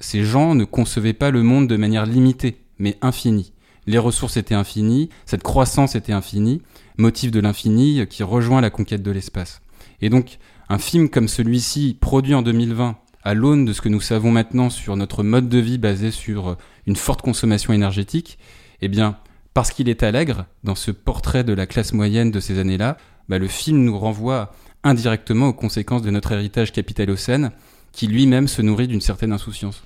Ces 0.00 0.24
gens 0.24 0.54
ne 0.54 0.64
concevaient 0.64 1.12
pas 1.12 1.30
le 1.30 1.42
monde 1.42 1.68
de 1.68 1.76
manière 1.76 2.06
limitée, 2.06 2.58
mais 2.78 2.96
infinie. 3.02 3.52
Les 3.86 3.98
ressources 3.98 4.36
étaient 4.36 4.54
infinies, 4.54 5.08
cette 5.26 5.42
croissance 5.42 5.94
était 5.94 6.12
infinie, 6.12 6.62
motif 6.96 7.30
de 7.30 7.40
l'infini 7.40 8.06
qui 8.08 8.22
rejoint 8.22 8.60
la 8.60 8.70
conquête 8.70 9.02
de 9.02 9.10
l'espace. 9.10 9.62
Et 10.00 10.10
donc, 10.10 10.38
un 10.68 10.78
film 10.78 11.08
comme 11.08 11.28
celui-ci, 11.28 11.96
produit 12.00 12.34
en 12.34 12.42
2020, 12.42 12.96
à 13.22 13.34
l'aune 13.34 13.64
de 13.64 13.72
ce 13.72 13.80
que 13.80 13.88
nous 13.88 14.00
savons 14.00 14.30
maintenant 14.30 14.70
sur 14.70 14.96
notre 14.96 15.22
mode 15.22 15.48
de 15.48 15.58
vie 15.58 15.78
basé 15.78 16.10
sur 16.10 16.56
une 16.86 16.96
forte 16.96 17.22
consommation 17.22 17.72
énergétique, 17.72 18.38
eh 18.80 18.88
bien, 18.88 19.16
parce 19.54 19.70
qu'il 19.70 19.88
est 19.88 20.02
allègre, 20.02 20.46
dans 20.64 20.74
ce 20.74 20.90
portrait 20.90 21.44
de 21.44 21.52
la 21.52 21.66
classe 21.66 21.92
moyenne 21.92 22.30
de 22.30 22.40
ces 22.40 22.58
années-là, 22.58 22.96
bah, 23.28 23.38
le 23.38 23.48
film 23.48 23.84
nous 23.84 23.98
renvoie 23.98 24.52
indirectement 24.84 25.48
aux 25.48 25.52
conséquences 25.52 26.02
de 26.02 26.10
notre 26.10 26.32
héritage 26.32 26.72
capitalocène, 26.72 27.50
qui 27.92 28.06
lui-même 28.06 28.48
se 28.48 28.62
nourrit 28.62 28.88
d'une 28.88 29.00
certaine 29.00 29.32
insouciance. 29.32 29.82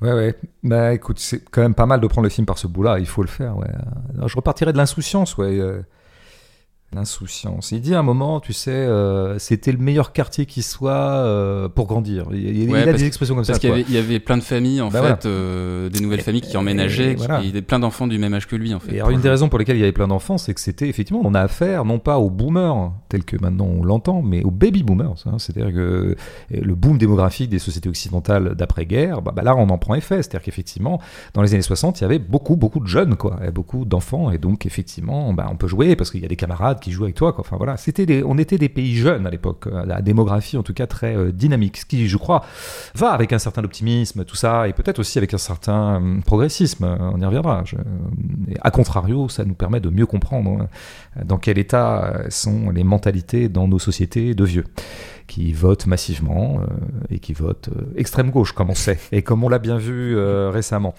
Ouais, 0.00 0.12
ouais. 0.12 0.34
Bah 0.62 0.94
écoute, 0.94 1.18
c'est 1.18 1.44
quand 1.50 1.60
même 1.60 1.74
pas 1.74 1.86
mal 1.86 2.00
de 2.00 2.06
prendre 2.06 2.24
le 2.24 2.30
film 2.30 2.46
par 2.46 2.58
ce 2.58 2.66
bout-là, 2.66 2.98
il 2.98 3.06
faut 3.06 3.22
le 3.22 3.28
faire, 3.28 3.56
ouais. 3.58 3.68
Je 4.26 4.36
repartirais 4.36 4.72
de 4.72 4.78
l'insouciance, 4.78 5.36
ouais. 5.36 5.60
L'insouciance. 6.92 7.70
Il 7.70 7.80
dit 7.80 7.94
à 7.94 8.00
un 8.00 8.02
moment, 8.02 8.40
tu 8.40 8.52
sais, 8.52 8.72
euh, 8.72 9.38
c'était 9.38 9.70
le 9.70 9.78
meilleur 9.78 10.12
quartier 10.12 10.44
qui 10.44 10.60
soit 10.62 10.90
euh, 10.90 11.68
pour 11.68 11.86
grandir. 11.86 12.26
Il, 12.32 12.38
il- 12.38 12.62
il 12.64 12.70
Ouais, 12.72 12.80
a 12.82 12.84
parce- 12.86 12.96
des 12.98 13.04
expressions 13.06 13.36
comme 13.36 13.44
Parce 13.46 13.58
ça. 13.58 13.60
qu'il 13.60 13.68
y 13.70 13.72
avait, 13.72 13.84
il 13.88 13.94
y 13.94 13.98
avait 13.98 14.18
plein 14.18 14.36
de 14.36 14.42
familles, 14.42 14.80
en 14.80 14.88
Bah 14.88 14.94
fait, 14.94 14.98
voilà. 14.98 15.18
euh, 15.26 15.88
des 15.88 16.00
nouvelles 16.00 16.22
familles 16.22 16.40
qui 16.40 16.56
emménageaient, 16.56 17.12
et 17.12 17.14
voilà. 17.14 17.42
qui, 17.42 17.56
et 17.56 17.62
plein 17.62 17.78
d'enfants 17.78 18.08
du 18.08 18.18
même 18.18 18.34
âge 18.34 18.48
que 18.48 18.56
lui, 18.56 18.74
en 18.74 18.80
fait. 18.80 18.92
Et 18.92 18.96
alors, 18.98 19.10
une 19.10 19.20
des 19.20 19.28
raisons 19.30 19.48
pour 19.48 19.60
lesquelles 19.60 19.76
il 19.76 19.80
y 19.80 19.84
avait 19.84 19.92
plein 19.92 20.08
d'enfants, 20.08 20.36
c'est 20.36 20.52
que 20.52 20.60
c'était 20.60 20.88
effectivement, 20.88 21.22
on 21.24 21.32
a 21.34 21.40
affaire 21.42 21.84
non 21.84 22.00
pas 22.00 22.18
aux 22.18 22.28
boomers, 22.28 22.90
tel 23.08 23.22
que 23.24 23.36
maintenant 23.40 23.66
on 23.66 23.84
l'entend, 23.84 24.20
mais 24.22 24.42
aux 24.42 24.50
baby 24.50 24.82
boomers. 24.82 25.14
hein. 25.26 25.36
C'est-à-dire 25.38 25.72
que 25.72 26.16
le 26.50 26.74
boom 26.74 26.98
démographique 26.98 27.50
des 27.50 27.60
sociétés 27.60 27.88
occidentales 27.88 28.56
d'après-guerre, 28.56 29.22
bah, 29.22 29.32
bah 29.34 29.42
là, 29.42 29.54
on 29.54 29.68
en 29.68 29.78
prend 29.78 29.94
effet. 29.94 30.16
C'est-à-dire 30.16 30.42
qu'effectivement, 30.42 31.00
dans 31.34 31.42
les 31.42 31.54
années 31.54 31.62
60, 31.62 32.00
il 32.00 32.02
y 32.02 32.04
avait 32.04 32.18
beaucoup, 32.18 32.56
beaucoup 32.56 32.80
de 32.80 32.88
jeunes, 32.88 33.14
quoi, 33.14 33.38
et 33.46 33.52
beaucoup 33.52 33.84
d'enfants, 33.84 34.32
et 34.32 34.38
donc 34.38 34.66
effectivement, 34.66 35.32
bah, 35.32 35.46
on 35.52 35.56
peut 35.56 35.68
jouer 35.68 35.94
parce 35.94 36.10
qu'il 36.10 36.20
y 36.20 36.24
a 36.24 36.28
des 36.28 36.34
camarades 36.34 36.78
qui 36.80 36.90
jouent 36.90 37.04
avec 37.04 37.14
toi, 37.14 37.32
quoi. 37.32 37.42
Enfin 37.46 37.56
voilà, 37.56 37.76
on 38.26 38.38
était 38.38 38.58
des 38.58 38.68
pays 38.68 38.96
jeunes 38.96 39.26
à 39.26 39.30
l'époque, 39.30 39.68
euh, 39.68 39.84
la 39.86 40.02
démographie 40.02 40.56
en 40.56 40.62
tout 40.64 40.74
cas 40.74 40.86
très 40.88 41.16
euh, 41.16 41.30
dynamique, 41.30 41.76
ce 41.76 41.84
qui, 41.86 42.08
je 42.08 42.16
crois, 42.16 42.44
va 42.94 43.10
avec 43.10 43.32
un 43.32 43.38
certain 43.38 43.62
optimisme, 43.62 44.24
tout 44.24 44.36
ça, 44.36 44.66
et 44.66 44.72
peut-être 44.72 44.98
aussi 44.98 45.18
avec 45.18 45.32
un 45.34 45.38
certain 45.38 45.96
hum, 45.96 46.22
progressisme. 46.24 46.84
euh, 46.84 46.96
On 47.14 47.20
y 47.20 47.24
reviendra. 47.24 47.62
Je- 47.64 47.76
a 48.60 48.70
contrario, 48.70 49.28
ça 49.28 49.44
nous 49.44 49.54
permet 49.54 49.80
de 49.80 49.90
mieux 49.90 50.06
comprendre 50.06 50.66
euh, 51.18 51.24
dans 51.24 51.38
quel 51.38 51.58
état 51.58 52.04
euh, 52.04 52.26
sont 52.30 52.70
les 52.70 52.84
mentalités 52.84 53.48
dans 53.48 53.68
nos 53.68 53.78
sociétés 53.78 54.34
de 54.34 54.44
vieux 54.44 54.64
qui 55.26 55.52
votent 55.52 55.86
massivement 55.86 56.60
euh, 56.60 56.66
et 57.10 57.18
qui 57.20 57.32
votent 57.34 57.68
euh, 57.76 57.92
extrême 57.96 58.30
gauche, 58.30 58.52
comme 58.52 58.70
on 58.70 58.74
sait, 58.74 58.98
et 59.12 59.22
comme 59.22 59.44
on 59.44 59.48
l'a 59.48 59.58
bien 59.60 59.76
vu 59.78 60.16
euh, 60.16 60.50
récemment. 60.50 60.94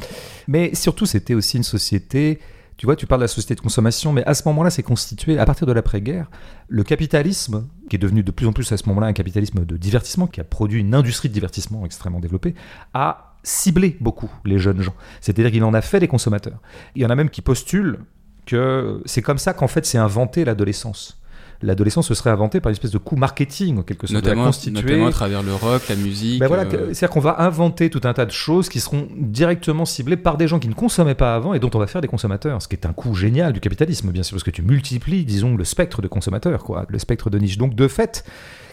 Mais 0.48 0.74
surtout, 0.76 1.06
c'était 1.06 1.34
aussi 1.34 1.58
une 1.58 1.63
société. 1.63 2.39
Tu 2.82 2.88
vois, 2.88 2.96
tu 2.96 3.06
parles 3.06 3.22
de 3.22 3.26
la 3.26 3.28
société 3.28 3.54
de 3.54 3.60
consommation, 3.60 4.12
mais 4.12 4.26
à 4.26 4.34
ce 4.34 4.41
moment-là, 4.48 4.72
c'est 4.72 4.82
constitué, 4.82 5.38
à 5.38 5.46
partir 5.46 5.67
de 5.67 5.72
l'après-guerre, 5.72 6.32
le 6.67 6.82
capitalisme, 6.82 7.67
qui 7.88 7.96
est 7.96 8.00
devenu 8.00 8.24
de 8.24 8.32
plus 8.32 8.48
en 8.48 8.54
plus 8.54 8.72
à 8.72 8.78
ce 8.78 8.89
moment-là 8.89 9.06
un 9.06 9.13
capitalisme 9.13 9.65
de 9.65 9.78
divertissement, 9.78 10.26
qui 10.26 10.41
a 10.41 10.44
produit 10.44 10.80
une 10.80 10.96
industrie 10.96 11.30
de 11.30 11.34
divertissement 11.36 11.86
extrêmement 11.86 12.20
développée, 12.20 12.56
a 12.96 13.36
ciblé 13.44 13.98
beaucoup 14.02 14.32
les 14.46 14.58
jeunes 14.58 14.82
gens. 14.82 14.96
C'est-à-dire 15.20 15.52
qu'il 15.52 15.63
en 15.63 15.76
a 15.76 15.82
fait 15.82 16.00
des 16.00 16.08
consommateurs. 16.08 16.58
Il 16.96 17.04
y 17.04 17.06
en 17.06 17.12
a 17.12 17.15
même 17.15 17.30
qui 17.30 17.44
postulent 17.44 18.00
que 18.48 19.04
c'est 19.06 19.22
comme 19.22 19.38
ça 19.38 19.54
qu'en 19.54 19.67
fait 19.67 19.86
s'est 19.86 20.00
inventé 20.00 20.44
l'adolescence. 20.44 21.20
L'adolescence 21.62 22.08
se 22.08 22.13
serait 22.13 22.30
inventée 22.30 22.60
par 22.60 22.69
une 22.69 22.76
espèce 22.76 22.91
de 22.91 22.97
coup 22.97 23.15
marketing, 23.15 23.80
en 23.80 23.84
quelque 23.84 24.08
sorte, 24.08 24.24
Notamment, 24.24 24.52
notamment 24.71 25.08
à 25.08 25.12
travers 25.12 25.43
le 25.43 25.54
rock, 25.54 25.82
la 25.89 25.95
musique. 25.95 26.39
Ben 26.39 26.47
voilà, 26.47 26.63
euh, 26.63 26.93
c'est-à-dire 26.93 27.10
qu'on 27.10 27.19
va 27.19 27.41
inventer 27.41 27.89
tout 27.89 28.02
un 28.04 28.13
tas 28.13 28.26
de 28.26 28.32
choses 28.32 28.69
qui 28.69 28.80
seront 28.80 29.08
directement 29.15 29.86
ciblées 29.86 30.17
par 30.17 30.38
des 30.38 30.47
gens 30.47 30.60
qui 30.60 30.67
ne 30.67 30.74
consommaient 30.74 31.15
pas 31.15 31.36
avant 31.36 31.54
et 31.54 31.60
dont 31.60 31.69
on 31.74 31.80
va 31.80 31.88
faire 31.88 32.02
des 32.02 32.08
consommateurs. 32.08 32.62
Ce 32.62 32.67
qui 32.67 32.76
est 32.76 32.86
un 32.86 32.93
coup 32.93 33.13
génial 33.13 33.54
du 33.54 33.60
capitalisme, 33.60 34.12
bien 34.12 34.24
sûr, 34.24 34.36
parce 34.36 34.43
que 34.43 34.52
tu 34.52 34.62
multiplies, 34.62 35.26
disons, 35.26 35.56
le 35.56 35.63
spectre 35.63 36.02
de 36.02 36.08
consommateurs, 36.08 36.63
quoi, 36.63 36.86
le 36.88 37.00
spectre 37.00 37.30
de 37.30 37.38
niche. 37.38 37.58
Donc, 37.58 37.76
de 37.76 37.88
fait, 37.88 38.24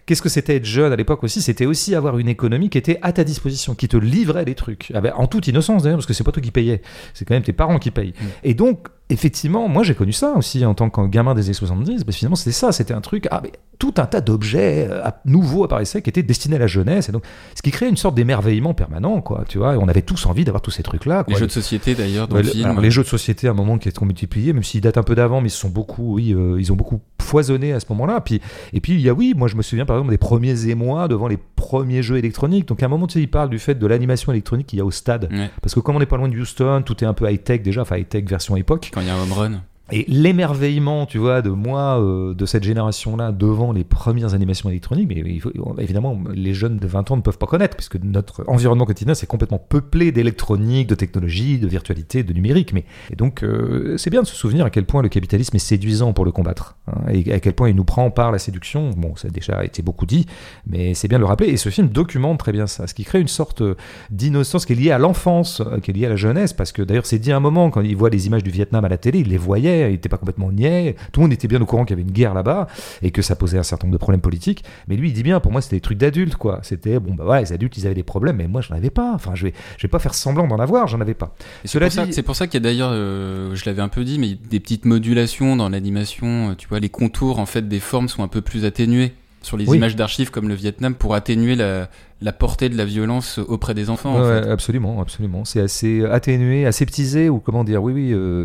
qu'est-ce 0.07 0.23
que 0.23 0.29
c'était 0.29 0.57
être 0.57 0.65
jeune 0.65 0.93
à 0.93 0.97
l'époque 0.97 1.23
aussi? 1.23 1.43
C'était 1.43 1.67
aussi 1.67 1.95
avoir 1.95 2.19
une 2.19 2.29
économie 2.29 2.71
qui 2.71 2.79
était 2.79 2.99
à 3.03 3.13
ta 3.13 3.25
disposition, 3.25 3.75
qui 3.75 3.89
te 3.89 3.97
livrait 3.97 4.45
des 4.45 4.55
trucs. 4.55 4.91
Ah 4.95 5.01
ben, 5.01 5.13
en 5.17 5.27
toute 5.27 5.47
innocence 5.47 5.83
d'ailleurs, 5.83 5.99
parce 5.99 6.07
que 6.07 6.15
c'est 6.15 6.25
pas 6.25 6.33
toi 6.33 6.43
qui 6.43 6.51
payais, 6.51 6.83
c'est 7.13 7.27
quand 7.27 7.35
même 7.35 7.43
tes 7.43 7.53
parents 7.53 7.79
qui 7.79 7.91
payent. 7.91 8.15
Mm. 8.19 8.27
Et 8.45 8.55
donc, 8.55 8.89
effectivement, 9.11 9.69
moi 9.69 9.83
j'ai 9.83 9.95
connu 9.95 10.13
ça 10.13 10.33
aussi 10.37 10.65
en 10.65 10.75
tant 10.75 10.91
que 10.91 11.07
gamin 11.07 11.35
des 11.35 11.45
années 11.47 11.53
70. 11.55 12.05
Mais 12.07 12.13
finalement, 12.13 12.37
c'était 12.37 12.53
ça, 12.53 12.73
c'était 12.73 12.95
un 12.95 13.01
truc. 13.01 13.27
Ah, 13.31 13.41
mais 13.43 13.53
tout 13.79 13.95
un 13.99 14.07
tas 14.07 14.21
d'objets 14.21 14.89
euh, 14.91 15.03
nouveaux 15.25 15.65
apparaissaient 15.65 16.03
qui 16.03 16.11
étaient 16.11 16.23
destinés 16.23 16.57
à 16.57 16.59
la 16.59 16.67
jeunesse. 16.67 17.09
Et 17.09 17.13
donc, 17.13 17.23
ce 17.55 17.63
qui 17.63 17.71
créait 17.71 17.89
une 17.89 17.97
sorte 17.97 18.15
d'émerveillement 18.17 18.75
permanent, 18.75 19.21
quoi. 19.21 19.45
Tu 19.49 19.59
vois, 19.59 19.75
et 19.75 19.77
on 19.77 19.87
avait 19.89 20.03
tous 20.03 20.27
envie 20.27 20.45
d'avoir 20.45 20.63
tous 20.63 20.73
ces 20.73 20.83
trucs-là. 20.83 21.25
Les 21.29 21.37
jeux 21.37 21.47
de 21.47 21.53
société 21.53 21.95
d'ailleurs 21.95 22.27
dans 22.29 22.37
Ouais, 22.37 22.43
le 22.43 22.49
film. 22.49 22.65
alors, 22.67 22.81
les 22.81 22.91
jeux 22.91 23.03
de 23.03 23.09
société, 23.09 23.47
à 23.47 23.53
un 23.53 23.55
moment, 23.55 23.79
qui 23.79 23.91
sont 23.91 24.05
multipliés, 24.05 24.53
même 24.53 24.63
s'ils 24.65 24.81
datent 24.81 24.99
un 24.99 25.03
peu 25.05 25.15
d'avant, 25.15 25.41
mais 25.41 25.49
ils 25.49 25.53
sont 25.53 25.69
beaucoup, 25.69 26.15
oui, 26.15 26.33
euh, 26.35 26.57
ils 26.59 26.73
ont 26.73 26.77
beaucoup 26.77 27.01
foisonné 27.23 27.73
à 27.73 27.81
ce 27.81 27.87
moment-là. 27.91 28.21
Puis, 28.21 28.41
et 28.73 28.81
puis, 28.81 28.95
il 28.95 29.01
y 29.01 29.09
a, 29.09 29.13
oui, 29.15 29.35
moi, 29.37 29.47
je 29.49 29.55
me 29.57 29.63
souviens 29.63 29.87
par 29.87 29.97
exemple 29.97 30.11
des 30.11 30.19
premiers 30.19 30.67
émois 30.69 31.07
devant 31.09 31.29
les 31.29 31.37
premiers 31.57 32.03
jeux 32.03 32.17
électroniques. 32.17 32.67
Donc, 32.67 32.83
à 32.83 32.87
un 32.87 32.89
moment, 32.89 33.07
tu 33.07 33.15
sais, 33.15 33.21
il 33.23 33.31
parle 33.31 33.49
du 33.49 33.59
fait 33.61 33.77
de 33.77 33.87
l'animation 33.87 34.33
électronique 34.33 34.67
qu'il 34.67 34.79
y 34.79 34.83
a 34.83 34.85
au 34.85 34.91
stade. 34.91 35.29
Ouais, 35.31 35.51
Parce 35.63 35.75
que 35.75 35.81
comme 35.81 35.95
on 35.97 36.01
n'est 36.01 36.07
pas 36.07 36.17
loin 36.17 36.29
de 36.29 36.37
Houston, 36.37 36.83
tout 36.85 37.03
est 37.05 37.07
un 37.07 37.15
peu 37.15 37.31
high-tech 37.31 37.63
déjà, 37.63 37.83
enfin 37.83 37.97
high-tech 37.97 38.25
version 38.25 38.57
époque. 38.57 38.91
Et 39.91 40.05
l'émerveillement, 40.07 41.07
tu 41.07 41.17
vois, 41.17 41.41
de 41.41 41.49
moi, 41.49 41.99
euh, 41.99 42.35
de 42.35 42.45
cette 42.45 42.63
génération-là, 42.63 43.33
devant 43.33 43.73
les 43.73 43.85
premières 43.85 44.35
animations 44.35 44.69
électroniques, 44.69 45.09
mais 45.09 45.41
évidemment, 45.79 46.21
les 46.35 46.53
jeunes 46.53 46.77
de 46.77 46.87
20 46.87 47.11
ans 47.11 47.17
ne 47.17 47.23
peuvent 47.23 47.39
pas 47.39 47.47
connaître, 47.47 47.75
puisque 47.75 47.97
notre 47.97 48.45
environnement 48.49 48.85
quotidien, 48.85 49.15
c'est 49.15 49.27
complètement 49.27 49.59
peuplé 49.59 50.13
d'électronique, 50.13 50.89
de 50.89 50.95
technologie, 50.95 51.59
de 51.59 51.67
virtualité, 51.67 52.23
de 52.23 52.33
numérique. 52.35 52.75
Mais, 52.75 52.85
et 53.11 53.17
donc, 53.17 53.43
euh, 53.43 53.97
c'est 53.97 54.11
bien 54.11 54.21
de 54.21 54.27
se 54.27 54.37
souvenir 54.37 54.67
à 54.67 54.71
quel 54.71 54.85
point 54.85 55.01
le 55.01 55.09
capitalisme 55.09 55.57
est 55.57 55.61
séduisant 55.61 56.13
pour 56.13 56.27
le 56.27 56.33
combattre, 56.33 56.77
et 57.11 57.33
à 57.33 57.41
quel 57.41 57.53
point 57.55 57.69
il 57.69 57.77
nous 57.77 57.85
prend 57.85 58.11
par 58.11 58.33
la 58.33 58.39
séduction. 58.39 58.91
Bon, 58.97 59.15
ça 59.17 59.29
a 59.29 59.31
déjà 59.31 59.65
été 59.65 59.83
beaucoup 59.83 60.07
dit, 60.07 60.27
mais 60.67 60.95
c'est 60.95 61.09
bien 61.09 61.19
de 61.19 61.23
le 61.23 61.27
rappeler. 61.29 61.49
Et 61.49 61.57
ce 61.57 61.69
film 61.69 61.89
documente 61.89 62.39
très 62.39 62.53
bien 62.53 62.67
ça, 62.67 62.87
ce 62.87 62.95
qui 62.95 63.05
crée 63.05 63.21
une 63.21 63.29
sorte 63.29 63.63
euh, 63.63 63.75
d'innocence 64.11 64.67
qui 64.67 64.73
est 64.73 64.77
liée 64.77 64.91
à 64.91 64.99
l'enfance, 64.99 65.61
euh, 65.61 65.79
qui 65.81 65.91
est 65.91 65.95
liée 65.95 66.07
à 66.07 66.11
la 66.11 66.17
jeunesse, 66.17 66.53
parce 66.53 66.73
que 66.73 66.83
d'ailleurs, 66.83 67.07
c'est 67.07 67.19
dit 67.19 67.33
à 67.33 67.37
un 67.37 67.41
moment, 67.41 67.71
quand 67.71 67.81
il 67.81 67.97
voit 67.97 68.11
les 68.11 68.27
images 68.27 68.43
du 68.43 68.51
Vietnam 68.51 68.85
à 68.85 68.89
la 68.89 68.99
télé, 68.99 69.21
il 69.21 69.29
les 69.29 69.37
voyait, 69.37 69.89
il 69.89 69.93
n'était 69.93 70.09
pas 70.09 70.19
complètement 70.19 70.51
niais, 70.53 70.97
tout 71.13 71.21
le 71.21 71.25
monde 71.27 71.33
était 71.33 71.49
bien 71.49 71.61
au 71.61 71.67
courant 71.67 71.85
qu'il 71.85 71.97
y 71.97 72.01
avait 72.01 72.09
une 72.09 72.15
guerre 72.15 72.35
là-bas, 72.35 72.67
et 73.03 73.11
que 73.11 73.23
ça 73.23 73.37
posait 73.37 73.59
un 73.59 73.63
certain 73.63 73.87
nombre 73.87 73.95
de 73.95 73.99
problèmes 74.01 74.21
politiques, 74.21 74.65
mais 74.89 74.97
lui, 74.97 75.09
il 75.09 75.13
dit 75.13 75.23
bien, 75.23 75.41
pour 75.41 75.53
moi, 75.53 75.61
c'était 75.61 75.77
des 75.77 75.81
trucs 75.81 75.99
d'adultes, 75.99 76.37
quoi. 76.37 76.61
C'était, 76.63 76.99
bon, 76.99 77.15
bah 77.15 77.25
ouais, 77.25 77.41
les 77.41 77.53
adultes, 77.53 77.77
ils 77.77 77.87
avaient 77.87 77.95
des 77.95 78.03
problèmes, 78.03 78.37
mais 78.37 78.49
moi, 78.49 78.61
j'en 78.61 78.75
avais 78.75 78.91
pas. 78.91 79.13
Enfin, 79.15 79.35
je 79.35 79.45
vais, 79.47 79.53
je 79.77 79.83
vais 79.87 79.91
pas 79.91 79.99
faire 79.99 80.15
semblant 80.15 80.47
d'en 80.47 80.59
avoir, 80.59 80.87
j'en 80.89 81.01
avais 81.01 81.15
pas. 81.15 81.35
C'est 81.65 81.79
pour, 81.79 81.93
ça- 81.93 82.07
dit- 82.07 82.23
pour 82.23 82.37
ça 82.37 82.47
qu'il 82.47 82.55
y 82.55 82.63
a 82.63 82.65
d'ailleurs, 82.65 82.91
euh, 82.93 83.55
je 83.55 83.65
l'avais 83.67 83.83
un 83.83 83.89
peu 83.89 84.05
dit, 84.05 84.19
mais 84.19 84.37
des 84.51 84.61
petites 84.61 84.85
modulations 84.85 85.57
dans 85.57 85.69
l'animation. 85.69 86.55
Tu 86.57 86.69
vois, 86.69 86.78
les 86.79 86.89
contours 86.89 87.39
en 87.39 87.47
fait 87.47 87.69
des 87.69 87.81
formes 87.81 88.09
sont 88.09 88.23
un 88.23 88.29
peu 88.29 88.41
plus 88.41 88.65
atténués 88.65 89.13
sur 89.43 89.57
les 89.57 89.67
Oui. 89.69 89.77
images 89.77 89.95
d'archives 89.95 90.31
comme 90.33 90.49
le 90.49 90.55
Vietnam 90.55 90.95
pour 90.95 91.15
atténuer 91.15 91.55
la, 91.55 91.89
la 92.23 92.33
portée 92.33 92.69
de 92.69 92.77
la 92.77 92.85
violence 92.85 93.39
auprès 93.39 93.73
des 93.73 93.89
enfants. 93.89 94.17
en 94.17 94.21
Ouais, 94.21 94.43
fait. 94.43 94.51
absolument, 94.51 95.01
absolument. 95.01 95.45
C'est 95.45 95.61
assez 95.61 96.05
atténué, 96.05 96.67
aseptisé, 96.67 97.29
ou 97.29 97.39
comment 97.39 97.63
dire, 97.63 97.81
oui, 97.83 97.93
oui, 97.93 98.13
euh, 98.13 98.45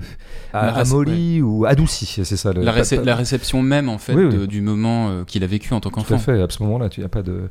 ou 1.42 1.66
adouci, 1.66 2.06
c'est 2.06 2.38
ça. 2.38 2.54
Le, 2.54 2.62
La, 2.62 2.72
pas- 2.72 2.80
récep- 2.82 2.98
pas- 2.98 3.04
la 3.06 3.16
réception 3.16 3.62
même 3.62 3.90
en 3.90 3.98
fait 3.98 4.14
Oui, 4.14 4.26
oui. 4.26 4.38
de- 4.38 4.46
du 4.46 4.62
moment 4.62 5.10
euh, 5.10 5.24
qu'il 5.24 5.44
a 5.44 5.48
vécu 5.48 5.74
en 5.74 5.80
tant 5.80 5.90
Tout 5.90 6.00
à 6.00 6.04
qu'enfant. 6.04 6.20
fait, 6.20 6.42
à 6.42 6.48
ce 6.50 6.62
moment-là, 6.64 6.90
tu 6.90 7.02
n'as 7.02 7.08
pas 7.08 7.24
de. 7.24 7.50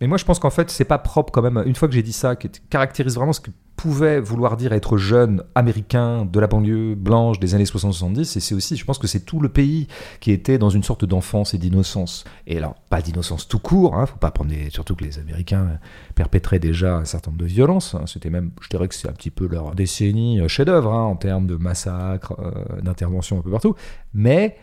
Mais 0.00 0.06
moi, 0.06 0.18
je 0.18 0.24
pense 0.24 0.38
qu'en 0.38 0.50
fait, 0.50 0.70
c'est 0.70 0.84
pas 0.84 0.98
propre 0.98 1.32
quand 1.32 1.42
même. 1.42 1.62
Une 1.66 1.74
fois 1.74 1.88
que 1.88 1.94
j'ai 1.94 2.02
dit 2.02 2.12
ça, 2.12 2.36
qui 2.36 2.48
caractérise 2.70 3.14
vraiment 3.14 3.32
ce 3.32 3.40
que 3.40 3.50
pouvait 3.76 4.20
vouloir 4.20 4.56
dire 4.56 4.72
être 4.72 4.96
jeune 4.96 5.42
américain 5.54 6.24
de 6.24 6.40
la 6.40 6.46
banlieue 6.46 6.94
blanche 6.94 7.38
des 7.40 7.54
années 7.54 7.64
60-70, 7.64 8.20
et 8.20 8.40
c'est 8.40 8.54
aussi, 8.54 8.76
je 8.76 8.84
pense 8.84 8.98
que 8.98 9.06
c'est 9.06 9.20
tout 9.20 9.40
le 9.40 9.48
pays 9.48 9.88
qui 10.20 10.30
était 10.30 10.58
dans 10.58 10.70
une 10.70 10.82
sorte 10.82 11.04
d'enfance 11.04 11.54
et 11.54 11.58
d'innocence. 11.58 12.24
Et 12.46 12.56
alors, 12.56 12.74
pas 12.88 13.02
d'innocence 13.02 13.48
tout 13.48 13.58
court, 13.58 13.96
hein, 13.96 14.06
faut 14.06 14.16
pas 14.16 14.30
prendre 14.30 14.52
surtout 14.70 14.94
que 14.94 15.04
les 15.04 15.18
Américains 15.18 15.78
perpétraient 16.14 16.60
déjà 16.60 16.96
un 16.96 17.04
certain 17.04 17.30
nombre 17.30 17.42
de 17.42 17.48
violences. 17.48 17.94
hein. 17.94 18.04
C'était 18.06 18.30
même, 18.30 18.52
je 18.60 18.68
dirais 18.68 18.88
que 18.88 18.94
c'est 18.94 19.08
un 19.08 19.12
petit 19.12 19.30
peu 19.30 19.46
leur 19.46 19.74
décennie 19.74 20.40
euh, 20.40 20.48
chef-d'œuvre 20.48 20.92
hein, 20.92 21.04
en 21.04 21.16
termes 21.16 21.46
de 21.46 21.56
massacres, 21.56 22.34
euh, 22.38 22.80
d'interventions 22.80 23.38
un 23.38 23.42
peu 23.42 23.50
partout. 23.50 23.74
Mais 24.14 24.56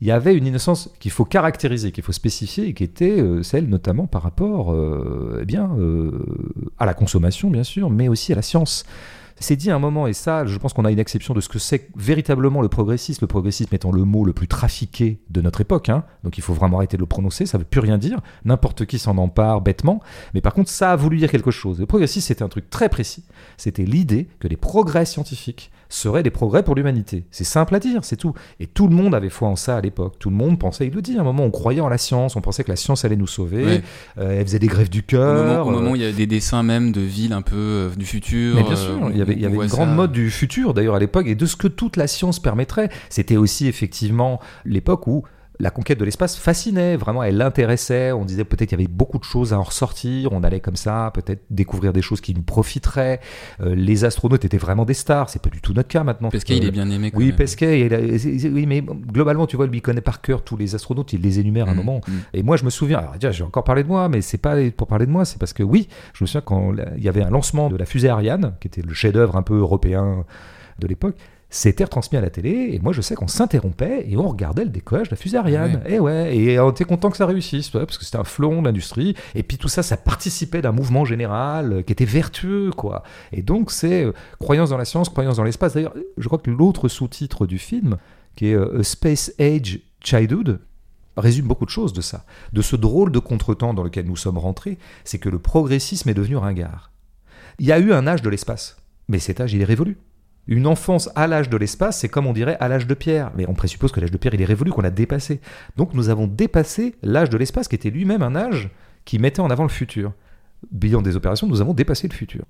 il 0.00 0.06
y 0.06 0.10
avait 0.10 0.34
une 0.34 0.46
innocence 0.46 0.90
qu'il 1.00 1.10
faut 1.10 1.24
caractériser, 1.24 1.90
qu'il 1.90 2.04
faut 2.04 2.12
spécifier, 2.12 2.68
et 2.68 2.74
qui 2.74 2.84
était 2.84 3.20
euh, 3.20 3.42
celle 3.42 3.68
notamment 3.68 4.06
par 4.06 4.22
rapport 4.22 4.72
euh, 4.72 5.38
eh 5.42 5.44
bien, 5.46 5.70
euh, 5.78 6.10
à 6.78 6.84
la 6.84 6.94
consommation, 6.94 7.48
bien 7.48 7.64
sûr, 7.64 7.88
mais 7.88 8.08
aussi 8.08 8.32
à 8.32 8.36
la 8.36 8.42
science. 8.42 8.84
C'est 9.38 9.56
dit 9.56 9.70
à 9.70 9.74
un 9.74 9.78
moment, 9.78 10.06
et 10.06 10.14
ça, 10.14 10.46
je 10.46 10.56
pense 10.56 10.72
qu'on 10.72 10.86
a 10.86 10.90
une 10.90 10.98
exception 10.98 11.34
de 11.34 11.42
ce 11.42 11.48
que 11.48 11.58
c'est 11.58 11.90
véritablement 11.94 12.62
le 12.62 12.68
progressisme, 12.68 13.22
le 13.22 13.26
progressisme 13.26 13.74
étant 13.74 13.92
le 13.92 14.04
mot 14.04 14.24
le 14.24 14.32
plus 14.32 14.48
trafiqué 14.48 15.20
de 15.28 15.42
notre 15.42 15.60
époque, 15.60 15.90
hein. 15.90 16.04
donc 16.24 16.38
il 16.38 16.40
faut 16.40 16.54
vraiment 16.54 16.78
arrêter 16.78 16.96
de 16.96 17.02
le 17.02 17.06
prononcer, 17.06 17.44
ça 17.44 17.58
veut 17.58 17.64
plus 17.64 17.80
rien 17.80 17.98
dire, 17.98 18.20
n'importe 18.46 18.86
qui 18.86 18.98
s'en 18.98 19.18
empare 19.18 19.60
bêtement, 19.60 20.00
mais 20.32 20.40
par 20.40 20.54
contre 20.54 20.70
ça 20.70 20.92
a 20.92 20.96
voulu 20.96 21.18
dire 21.18 21.30
quelque 21.30 21.50
chose. 21.50 21.78
Le 21.78 21.84
progressisme 21.84 22.26
c'était 22.26 22.44
un 22.44 22.48
truc 22.48 22.70
très 22.70 22.88
précis, 22.88 23.24
c'était 23.58 23.84
l'idée 23.84 24.26
que 24.40 24.48
les 24.48 24.56
progrès 24.56 25.04
scientifiques 25.04 25.70
seraient 25.88 26.22
des 26.22 26.30
progrès 26.30 26.62
pour 26.62 26.74
l'humanité. 26.74 27.24
C'est 27.30 27.44
simple 27.44 27.74
à 27.74 27.80
dire, 27.80 28.04
c'est 28.04 28.16
tout. 28.16 28.34
Et 28.60 28.66
tout 28.66 28.88
le 28.88 28.94
monde 28.94 29.14
avait 29.14 29.28
foi 29.28 29.48
en 29.48 29.56
ça 29.56 29.76
à 29.76 29.80
l'époque, 29.80 30.14
tout 30.18 30.30
le 30.30 30.36
monde 30.36 30.58
pensait, 30.58 30.86
il 30.86 30.94
le 30.94 31.02
dit 31.02 31.16
à 31.16 31.20
un 31.20 31.24
moment, 31.24 31.44
on 31.44 31.50
croyait 31.50 31.80
en 31.80 31.88
la 31.88 31.98
science, 31.98 32.36
on 32.36 32.40
pensait 32.40 32.64
que 32.64 32.70
la 32.70 32.76
science 32.76 33.04
allait 33.04 33.16
nous 33.16 33.26
sauver, 33.26 33.64
Ouais. 33.64 33.82
euh, 34.18 34.38
elle 34.40 34.46
faisait 34.46 34.58
des 34.58 34.66
grèves 34.66 34.90
du 34.90 35.00
Au 35.00 35.02
cœur. 35.02 35.44
moment, 35.44 35.62
au 35.62 35.68
euh, 35.68 35.72
moment 35.80 35.90
où 35.92 35.96
il 35.96 36.02
y 36.02 36.06
a 36.06 36.12
des 36.12 36.26
dessins 36.26 36.62
même 36.62 36.92
de 36.92 37.00
villes 37.00 37.32
un 37.32 37.42
peu 37.42 37.56
euh, 37.56 37.90
du 37.96 38.04
futur. 38.06 38.54
mais 38.56 38.62
bien 38.62 38.72
euh, 38.72 38.76
sûr, 38.76 39.10
il 39.10 39.16
y 39.18 39.22
avait, 39.22 39.32
il 39.34 39.40
y 39.40 39.44
on 39.44 39.46
avait 39.46 39.54
voit 39.54 39.64
une 39.64 39.70
ça. 39.70 39.76
grande 39.76 39.94
mode 39.94 40.12
du 40.12 40.30
futur 40.30 40.74
d'ailleurs 40.74 40.94
à 40.94 40.98
l'époque 40.98 41.26
et 41.26 41.34
de 41.34 41.46
ce 41.46 41.56
que 41.56 41.68
toute 41.68 41.96
la 41.96 42.06
science 42.06 42.40
permettrait. 42.40 42.88
C'était 43.08 43.36
aussi 43.36 43.66
effectivement 43.66 44.40
l'époque 44.64 45.06
où 45.06 45.22
la 45.58 45.70
conquête 45.70 45.98
de 45.98 46.04
l'espace 46.04 46.36
fascinait, 46.36 46.96
vraiment 46.96 47.22
elle 47.22 47.36
l'intéressait. 47.38 48.12
On 48.12 48.24
disait 48.24 48.44
peut-être 48.44 48.68
qu'il 48.68 48.78
y 48.78 48.82
avait 48.82 48.92
beaucoup 48.92 49.18
de 49.18 49.24
choses 49.24 49.52
à 49.52 49.58
en 49.58 49.62
ressortir, 49.62 50.32
on 50.32 50.42
allait 50.42 50.60
comme 50.60 50.76
ça 50.76 51.10
peut-être 51.14 51.44
découvrir 51.50 51.92
des 51.92 52.02
choses 52.02 52.20
qui 52.20 52.34
nous 52.34 52.42
profiteraient. 52.42 53.20
Euh, 53.60 53.74
les 53.74 54.04
astronautes 54.04 54.44
étaient 54.44 54.58
vraiment 54.58 54.84
des 54.84 54.94
stars, 54.94 55.30
c'est 55.30 55.40
pas 55.40 55.48
du 55.50 55.60
tout 55.60 55.72
notre 55.72 55.88
cas 55.88 56.04
maintenant. 56.04 56.28
Pesquet, 56.28 56.56
il 56.58 56.64
Euh, 56.64 56.68
est 56.68 56.70
bien 56.72 56.90
aimé. 56.90 57.10
quand 57.10 57.18
Oui, 57.18 57.28
même. 57.28 57.36
Pesquet, 57.36 57.80
il 57.86 57.94
a- 57.94 57.98
oui, 58.52 58.66
mais 58.66 58.82
globalement, 58.82 59.46
tu 59.46 59.56
vois, 59.56 59.66
lui, 59.66 59.78
il 59.78 59.82
connaît 59.82 60.00
par 60.00 60.20
cœur 60.20 60.42
tous 60.42 60.56
les 60.56 60.74
astronautes, 60.74 61.12
il 61.12 61.20
les 61.22 61.38
énumère 61.40 61.68
à 61.68 61.70
un 61.70 61.74
Mm, 61.74 61.76
moment. 61.78 62.00
mm. 62.06 62.12
Et 62.34 62.42
moi, 62.42 62.56
je 62.56 62.64
me 62.64 62.70
souviens, 62.70 62.98
alors 62.98 63.12
déjà, 63.14 63.30
j'ai 63.30 63.44
encore 63.44 63.64
parlé 63.64 63.82
de 63.82 63.88
moi, 63.88 64.08
mais 64.08 64.20
c'est 64.20 64.38
pas 64.38 64.56
pour 64.76 64.86
parler 64.86 65.06
de 65.06 65.10
moi, 65.10 65.24
c'est 65.24 65.38
parce 65.38 65.52
que 65.52 65.62
oui, 65.62 65.88
je 66.12 66.22
me 66.24 66.26
souviens 66.26 66.42
quand 66.42 66.72
il 66.96 67.02
y 67.02 67.08
avait 67.08 67.22
un 67.22 67.30
lancement 67.30 67.70
de 67.70 67.76
la 67.76 67.86
fusée 67.86 68.08
Ariane, 68.08 68.54
qui 68.60 68.68
était 68.68 68.82
le 68.82 68.92
chef-d'œuvre 68.94 69.36
un 69.36 69.42
peu 69.42 69.56
européen 69.58 70.24
de 70.78 70.86
l'époque. 70.86 71.16
C'était 71.48 71.84
retransmis 71.84 72.18
à 72.18 72.20
la 72.20 72.28
télé, 72.28 72.70
et 72.72 72.80
moi 72.80 72.92
je 72.92 73.00
sais 73.00 73.14
qu'on 73.14 73.28
s'interrompait 73.28 74.04
et 74.08 74.16
on 74.16 74.28
regardait 74.28 74.64
le 74.64 74.70
décollage 74.70 75.08
de 75.08 75.12
la 75.12 75.16
fusée 75.16 75.36
Ariane. 75.36 75.80
Et 75.86 76.00
ouais, 76.00 76.36
et 76.36 76.58
on 76.58 76.70
était 76.70 76.84
content 76.84 77.08
que 77.08 77.16
ça 77.16 77.24
réussisse, 77.24 77.72
ouais, 77.72 77.86
parce 77.86 77.98
que 77.98 78.04
c'était 78.04 78.18
un 78.18 78.24
fleuron 78.24 78.62
de 78.62 78.66
l'industrie. 78.66 79.14
Et 79.36 79.44
puis 79.44 79.56
tout 79.56 79.68
ça, 79.68 79.84
ça 79.84 79.96
participait 79.96 80.60
d'un 80.60 80.72
mouvement 80.72 81.04
général 81.04 81.72
euh, 81.72 81.82
qui 81.82 81.92
était 81.92 82.04
vertueux, 82.04 82.72
quoi. 82.72 83.04
Et 83.32 83.42
donc 83.42 83.70
c'est 83.70 84.06
euh, 84.06 84.12
croyance 84.40 84.70
dans 84.70 84.76
la 84.76 84.84
science, 84.84 85.08
croyance 85.08 85.36
dans 85.36 85.44
l'espace. 85.44 85.74
D'ailleurs, 85.74 85.94
je 86.18 86.26
crois 86.26 86.38
que 86.38 86.50
l'autre 86.50 86.88
sous-titre 86.88 87.46
du 87.46 87.58
film, 87.58 87.96
qui 88.34 88.48
est 88.48 88.54
euh, 88.54 88.80
A 88.80 88.82
Space 88.82 89.32
Age 89.38 89.78
Childhood, 90.00 90.60
résume 91.16 91.46
beaucoup 91.46 91.64
de 91.64 91.70
choses 91.70 91.92
de 91.92 92.00
ça. 92.00 92.24
De 92.52 92.60
ce 92.60 92.74
drôle 92.74 93.12
de 93.12 93.20
contretemps 93.20 93.72
dans 93.72 93.84
lequel 93.84 94.06
nous 94.06 94.16
sommes 94.16 94.38
rentrés, 94.38 94.78
c'est 95.04 95.18
que 95.18 95.28
le 95.28 95.38
progressisme 95.38 96.08
est 96.08 96.14
devenu 96.14 96.36
ringard. 96.36 96.90
Il 97.58 97.66
y 97.66 97.72
a 97.72 97.78
eu 97.78 97.92
un 97.92 98.06
âge 98.06 98.20
de 98.20 98.28
l'espace, 98.28 98.76
mais 99.08 99.18
cet 99.20 99.40
âge, 99.40 99.54
il 99.54 99.62
est 99.62 99.64
révolu. 99.64 99.96
Une 100.48 100.66
enfance 100.66 101.10
à 101.14 101.26
l'âge 101.26 101.50
de 101.50 101.56
l'espace, 101.56 101.98
c'est 101.98 102.08
comme 102.08 102.26
on 102.26 102.32
dirait 102.32 102.56
à 102.60 102.68
l'âge 102.68 102.86
de 102.86 102.94
pierre. 102.94 103.32
Mais 103.36 103.46
on 103.48 103.54
présuppose 103.54 103.92
que 103.92 104.00
l'âge 104.00 104.10
de 104.10 104.16
pierre, 104.16 104.34
il 104.34 104.42
est 104.42 104.46
révolu, 104.46 104.70
qu'on 104.70 104.82
l'a 104.82 104.90
dépassé. 104.90 105.40
Donc 105.76 105.94
nous 105.94 106.08
avons 106.08 106.26
dépassé 106.26 106.94
l'âge 107.02 107.30
de 107.30 107.36
l'espace, 107.36 107.68
qui 107.68 107.74
était 107.74 107.90
lui-même 107.90 108.22
un 108.22 108.36
âge 108.36 108.70
qui 109.04 109.18
mettait 109.18 109.40
en 109.40 109.50
avant 109.50 109.64
le 109.64 109.68
futur. 109.68 110.12
Bilan 110.70 111.02
des 111.02 111.16
opérations, 111.16 111.46
nous 111.46 111.60
avons 111.60 111.74
dépassé 111.74 112.08
le 112.08 112.14
futur. 112.14 112.44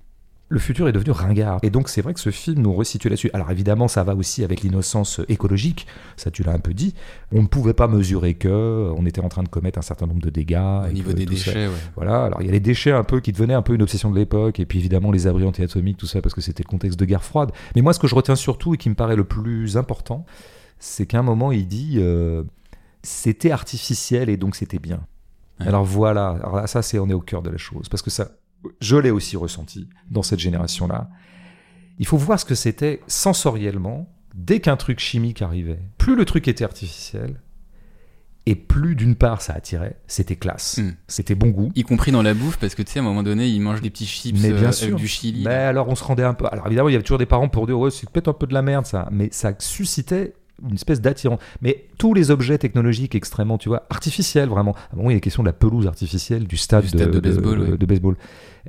Le 0.49 0.59
futur 0.59 0.87
est 0.87 0.93
devenu 0.93 1.11
ringard. 1.11 1.59
Et 1.61 1.69
donc 1.69 1.89
c'est 1.89 2.01
vrai 2.01 2.13
que 2.13 2.21
ce 2.21 2.29
film 2.29 2.61
nous 2.61 2.73
resitue 2.73 3.09
là-dessus. 3.09 3.29
Alors 3.33 3.51
évidemment, 3.51 3.89
ça 3.89 4.03
va 4.03 4.15
aussi 4.15 4.45
avec 4.45 4.63
l'innocence 4.63 5.19
écologique, 5.27 5.87
ça 6.15 6.31
tu 6.31 6.43
l'as 6.43 6.53
un 6.53 6.59
peu 6.59 6.73
dit. 6.73 6.93
On 7.33 7.41
ne 7.41 7.47
pouvait 7.47 7.73
pas 7.73 7.89
mesurer 7.89 8.35
que 8.35 8.89
on 8.97 9.05
était 9.05 9.19
en 9.19 9.27
train 9.27 9.43
de 9.43 9.49
commettre 9.49 9.77
un 9.77 9.81
certain 9.81 10.07
nombre 10.07 10.21
de 10.21 10.29
dégâts. 10.29 10.85
Au 10.87 10.93
niveau 10.93 11.11
des 11.11 11.25
déchets, 11.25 11.67
ouais. 11.67 11.73
voilà, 11.95 12.23
alors 12.25 12.41
il 12.41 12.45
y 12.45 12.49
a 12.49 12.53
les 12.53 12.61
déchets 12.61 12.91
un 12.91 13.03
peu 13.03 13.19
qui 13.19 13.33
devenaient 13.33 13.55
un 13.55 13.61
peu 13.61 13.75
une 13.75 13.81
obsession 13.81 14.09
de 14.09 14.17
l'époque, 14.17 14.61
et 14.61 14.65
puis 14.65 14.79
évidemment 14.79 15.11
les 15.11 15.27
abris 15.27 15.43
anti-atomiques, 15.43 15.97
tout 15.97 16.07
ça, 16.07 16.21
parce 16.21 16.33
que 16.33 16.41
c'était 16.41 16.63
le 16.63 16.69
contexte 16.69 16.97
de 16.97 17.05
guerre 17.05 17.23
froide. 17.23 17.51
Mais 17.75 17.81
moi, 17.81 17.91
ce 17.91 17.99
que 17.99 18.07
je 18.07 18.15
retiens 18.15 18.37
surtout 18.37 18.73
et 18.73 18.77
qui 18.77 18.89
me 18.89 18.95
paraît 18.95 19.17
le 19.17 19.25
plus 19.25 19.75
important, 19.75 20.25
c'est 20.79 21.05
qu'à 21.05 21.19
un 21.19 21.23
moment, 21.23 21.51
il 21.51 21.67
dit 21.67 21.95
euh, 21.97 22.43
c'était 23.03 23.51
artificiel 23.51 24.29
et 24.29 24.37
donc 24.37 24.55
c'était 24.55 24.79
bien. 24.79 25.01
Ouais. 25.59 25.67
Alors 25.67 25.83
voilà, 25.83 26.29
alors 26.29 26.55
là, 26.55 26.67
ça, 26.67 26.81
c'est 26.81 26.99
on 26.99 27.09
est 27.09 27.13
au 27.13 27.19
cœur 27.19 27.41
de 27.41 27.49
la 27.49 27.57
chose, 27.57 27.89
parce 27.89 28.01
que 28.01 28.09
ça, 28.09 28.29
je 28.81 28.97
l'ai 28.97 29.11
aussi 29.11 29.37
ressenti 29.37 29.87
dans 30.09 30.23
cette 30.23 30.39
génération-là. 30.39 31.09
Il 31.99 32.05
faut 32.05 32.17
voir 32.17 32.39
ce 32.39 32.45
que 32.45 32.55
c'était 32.55 33.01
sensoriellement 33.07 34.09
dès 34.35 34.59
qu'un 34.59 34.77
truc 34.77 34.99
chimique 34.99 35.41
arrivait. 35.41 35.79
Plus 35.97 36.15
le 36.15 36.25
truc 36.25 36.47
était 36.47 36.63
artificiel, 36.63 37.41
Et 38.49 38.55
plus 38.55 38.95
d'une 38.95 39.15
part 39.15 39.41
ça 39.41 39.51
attirait, 39.53 39.99
c'était 40.07 40.37
classe, 40.37 40.77
Mm. 40.77 40.91
c'était 41.09 41.35
bon 41.35 41.49
goût. 41.49 41.69
Y 41.75 41.83
compris 41.83 42.13
dans 42.13 42.21
la 42.21 42.33
bouffe, 42.33 42.57
parce 42.57 42.75
que 42.75 42.81
tu 42.81 42.93
sais, 42.93 42.99
à 42.99 43.01
un 43.01 43.05
moment 43.05 43.21
donné, 43.23 43.47
ils 43.49 43.59
mangent 43.59 43.81
des 43.81 43.89
petits 43.89 44.05
chips 44.05 44.39
Mais 44.41 44.51
bien 44.53 44.69
euh, 44.69 44.83
avec 44.83 44.95
du 44.95 45.07
chili. 45.07 45.43
Mais 45.43 45.53
alors 45.53 45.89
on 45.89 45.95
se 45.95 46.03
rendait 46.05 46.23
un 46.23 46.33
peu. 46.33 46.45
Alors 46.49 46.65
évidemment, 46.67 46.87
il 46.87 46.93
y 46.93 46.95
avait 46.95 47.03
toujours 47.03 47.17
des 47.17 47.25
parents 47.25 47.49
pour 47.49 47.67
dire 47.67 47.77
ouais, 47.77 47.91
c'est 47.91 48.09
peut-être 48.09 48.29
un 48.29 48.33
peu 48.33 48.47
de 48.47 48.53
la 48.53 48.61
merde 48.61 48.85
ça, 48.85 49.09
mais 49.11 49.27
ça 49.33 49.53
suscitait 49.59 50.33
une 50.63 50.75
espèce 50.75 51.01
d'attirant. 51.01 51.39
Mais 51.61 51.85
tous 51.97 52.13
les 52.13 52.31
objets 52.31 52.57
technologiques 52.57 53.15
extrêmement, 53.15 53.57
tu 53.57 53.69
vois, 53.69 53.85
artificiels 53.89 54.49
vraiment. 54.49 54.73
À 54.91 54.93
un 54.93 54.97
moment, 54.97 55.09
il 55.09 55.13
y 55.13 55.17
a 55.17 55.19
question 55.19 55.43
de 55.43 55.47
la 55.47 55.53
pelouse 55.53 55.87
artificielle 55.87 56.47
du 56.47 56.57
stade, 56.57 56.83
Du 56.83 56.89
stade 56.89 57.11
de 57.11 57.19
baseball, 57.19 57.59
de, 57.59 57.71
ouais. 57.71 57.77
de 57.77 57.85
baseball. 57.85 58.15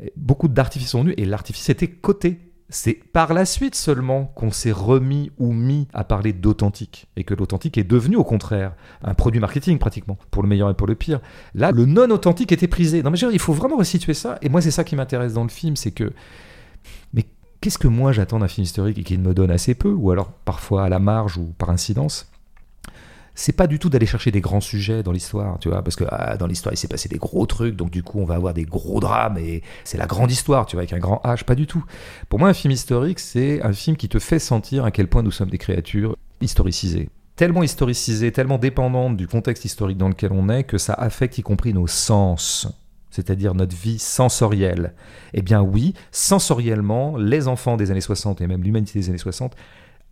Et 0.03 0.13
Beaucoup 0.17 0.49
d'artifices 0.49 0.91
sont 0.91 1.03
venus 1.03 1.15
et 1.17 1.25
l'artifice 1.25 1.69
était 1.69 1.89
coté. 1.89 2.39
C'est 2.71 2.93
par 2.93 3.33
la 3.33 3.47
suite 3.47 3.75
seulement 3.75 4.27
qu'on 4.35 4.51
s'est 4.51 4.73
remis 4.73 5.31
ou 5.39 5.55
mis 5.55 5.89
à 5.95 6.05
parler 6.05 6.35
d'authentique 6.35 7.07
et 7.17 7.25
que 7.25 7.33
l'authentique 7.33 7.79
est 7.79 7.85
devenu 7.85 8.17
au 8.17 8.25
contraire 8.25 8.75
un 9.03 9.15
produit 9.15 9.41
marketing 9.41 9.79
pratiquement 9.79 10.19
pour 10.31 10.43
le 10.43 10.51
meilleur 10.51 10.69
et 10.69 10.75
pour 10.75 10.87
le 10.87 10.95
pire. 10.95 11.21
Là, 11.55 11.71
le 11.71 11.87
non 11.87 12.11
authentique 12.11 12.53
était 12.53 12.69
prisé. 12.69 13.03
Non 13.03 13.11
mais 13.11 13.17
je 13.17 13.25
veux 13.25 13.33
dire, 13.33 13.37
il 13.37 13.43
faut 13.43 13.55
vraiment 13.55 13.79
resituer 13.79 14.13
ça. 14.13 14.39
Et 14.43 14.51
moi, 14.51 14.61
c'est 14.61 14.71
ça 14.71 14.85
qui 14.85 14.97
m'intéresse 14.97 15.33
dans 15.33 15.45
le 15.45 15.49
film, 15.49 15.77
c'est 15.77 15.93
que 15.93 16.13
mais 17.15 17.25
qu'est-ce 17.61 17.79
que 17.79 17.89
moi 17.89 18.13
j'attends 18.13 18.39
d'un 18.39 18.49
film 18.49 18.65
historique 18.65 18.99
et 18.99 19.05
qu'il 19.05 19.21
me 19.21 19.35
donne 19.35 19.51
assez 19.51 19.75
peu, 19.75 19.91
ou 19.93 20.11
alors 20.11 20.31
parfois 20.45 20.85
à 20.85 20.89
la 20.89 20.99
marge 20.99 21.37
ou 21.37 21.55
par 21.59 21.71
incidence 21.71 22.31
c'est 23.39 23.53
pas 23.53 23.69
du 23.69 23.79
tout 23.79 23.89
d'aller 23.89 24.05
chercher 24.05 24.33
des 24.33 24.41
grands 24.41 24.61
sujets 24.61 25.05
dans 25.05 25.13
l'histoire, 25.13 25.61
tu 25.61 25.69
vois, 25.69 25.83
parce 25.83 25.95
que 25.95 26.03
ah, 26.11 26.37
dans 26.37 26.49
l'histoire 26.49 26.75
il 26.75 26.77
s'est 26.77 26.89
passé 26.89 27.09
des 27.09 27.19
gros 27.19 27.47
trucs, 27.47 27.77
donc 27.77 27.91
du 27.91 28.03
coup 28.03 28.19
on 28.19 28.25
va 28.25 28.35
avoir 28.35 28.53
des 28.53 28.65
gros 28.65 28.99
drames 28.99 29.39
et 29.39 29.63
c'est 29.85 29.97
la 29.97 30.07
grande 30.07 30.33
histoire, 30.33 30.67
tu 30.67 30.75
vois, 30.75 30.81
avec 30.81 30.93
un 30.93 30.99
grand 30.99 31.21
H, 31.25 31.45
pas 31.45 31.55
du 31.55 31.69
tout. 31.69 31.85
Pour 32.29 32.41
moi, 32.41 32.49
un 32.49 32.53
film 32.53 32.73
historique, 32.73 33.21
c'est 33.21 33.63
un 33.63 33.73
film 33.73 33.97
qui 33.97 34.09
te 34.09 34.19
fait 34.19 34.41
sentir 34.41 34.85
à 34.85 34.91
quel 34.91 35.07
point 35.07 35.23
nous 35.23 35.31
sommes 35.31 35.51
des 35.51 35.59
créatures 35.59 36.17
historicisées. 36.41 37.11
Tellement 37.37 37.63
historicisées, 37.63 38.33
tellement 38.33 38.59
dépendantes 38.59 39.17
du 39.17 39.29
contexte 39.29 39.65
historique 39.65 39.99
dans 39.99 40.09
lequel 40.09 40.33
on 40.33 40.49
est, 40.49 40.65
que 40.65 40.77
ça 40.77 40.95
affecte 40.95 41.39
y 41.39 41.43
compris 41.43 41.73
nos 41.73 41.87
sens, 41.87 42.67
c'est-à-dire 43.11 43.55
notre 43.55 43.77
vie 43.77 43.99
sensorielle. 43.99 44.95
Eh 45.35 45.43
bien 45.43 45.63
oui, 45.63 45.95
sensoriellement, 46.11 47.17
les 47.17 47.49
enfants 47.49 47.77
des 47.77 47.91
années 47.91 48.01
60 48.01 48.41
et 48.41 48.47
même 48.47 48.63
l'humanité 48.63 48.99
des 48.99 49.09
années 49.09 49.19
60 49.19 49.55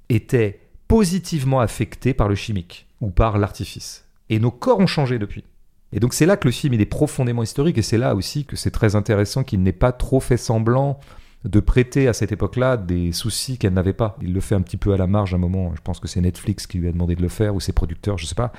étaient 0.09 0.61
positivement 0.89 1.61
affectés 1.61 2.15
par 2.15 2.29
le 2.29 2.35
chimique 2.35 2.87
ou 3.01 3.11
par 3.11 3.39
l'artifice. 3.39 4.07
Et 4.31 4.39
nos 4.39 4.51
corps 4.51 4.79
ont 4.79 4.87
changé 4.87 5.19
depuis. 5.19 5.45
Et 5.93 6.01
donc 6.01 6.15
c'est 6.15 6.27
là 6.27 6.37
que 6.37 6.49
le 6.49 6.53
film 6.53 6.75
il 6.75 6.81
est 6.81 6.87
profondément 6.87 7.43
historique 7.43 7.79
et 7.79 7.83
c'est 7.83 7.99
là 7.99 8.15
aussi 8.15 8.45
que 8.45 8.57
c'est 8.57 8.71
très 8.71 8.97
intéressant 8.97 9.45
qu'il 9.45 9.63
n'ait 9.63 9.73
pas 9.73 9.93
trop 9.93 10.21
fait 10.21 10.37
semblant 10.37 10.99
de 11.45 11.61
prêter 11.61 12.09
à 12.09 12.13
cette 12.13 12.33
époque-là 12.33 12.77
des 12.77 13.13
soucis 13.13 13.57
qu'elle 13.57 13.73
n'avait 13.75 13.93
pas. 13.93 14.17
Il 14.21 14.33
le 14.33 14.41
fait 14.41 14.57
un 14.57 14.63
petit 14.63 14.77
peu 14.77 14.93
à 14.93 14.97
la 14.97 15.07
marge 15.07 15.33
à 15.33 15.37
un 15.37 15.39
moment. 15.39 15.73
Je 15.77 15.81
pense 15.81 16.01
que 16.01 16.09
c'est 16.09 16.21
Netflix 16.21 16.67
qui 16.67 16.79
lui 16.79 16.89
a 16.89 16.93
demandé 16.93 17.15
de 17.15 17.23
le 17.23 17.29
faire 17.29 17.55
ou 17.55 17.61
ses 17.61 17.73
producteurs, 17.73 18.19
je 18.19 18.27
sais 18.27 18.35
pas. 18.35 18.53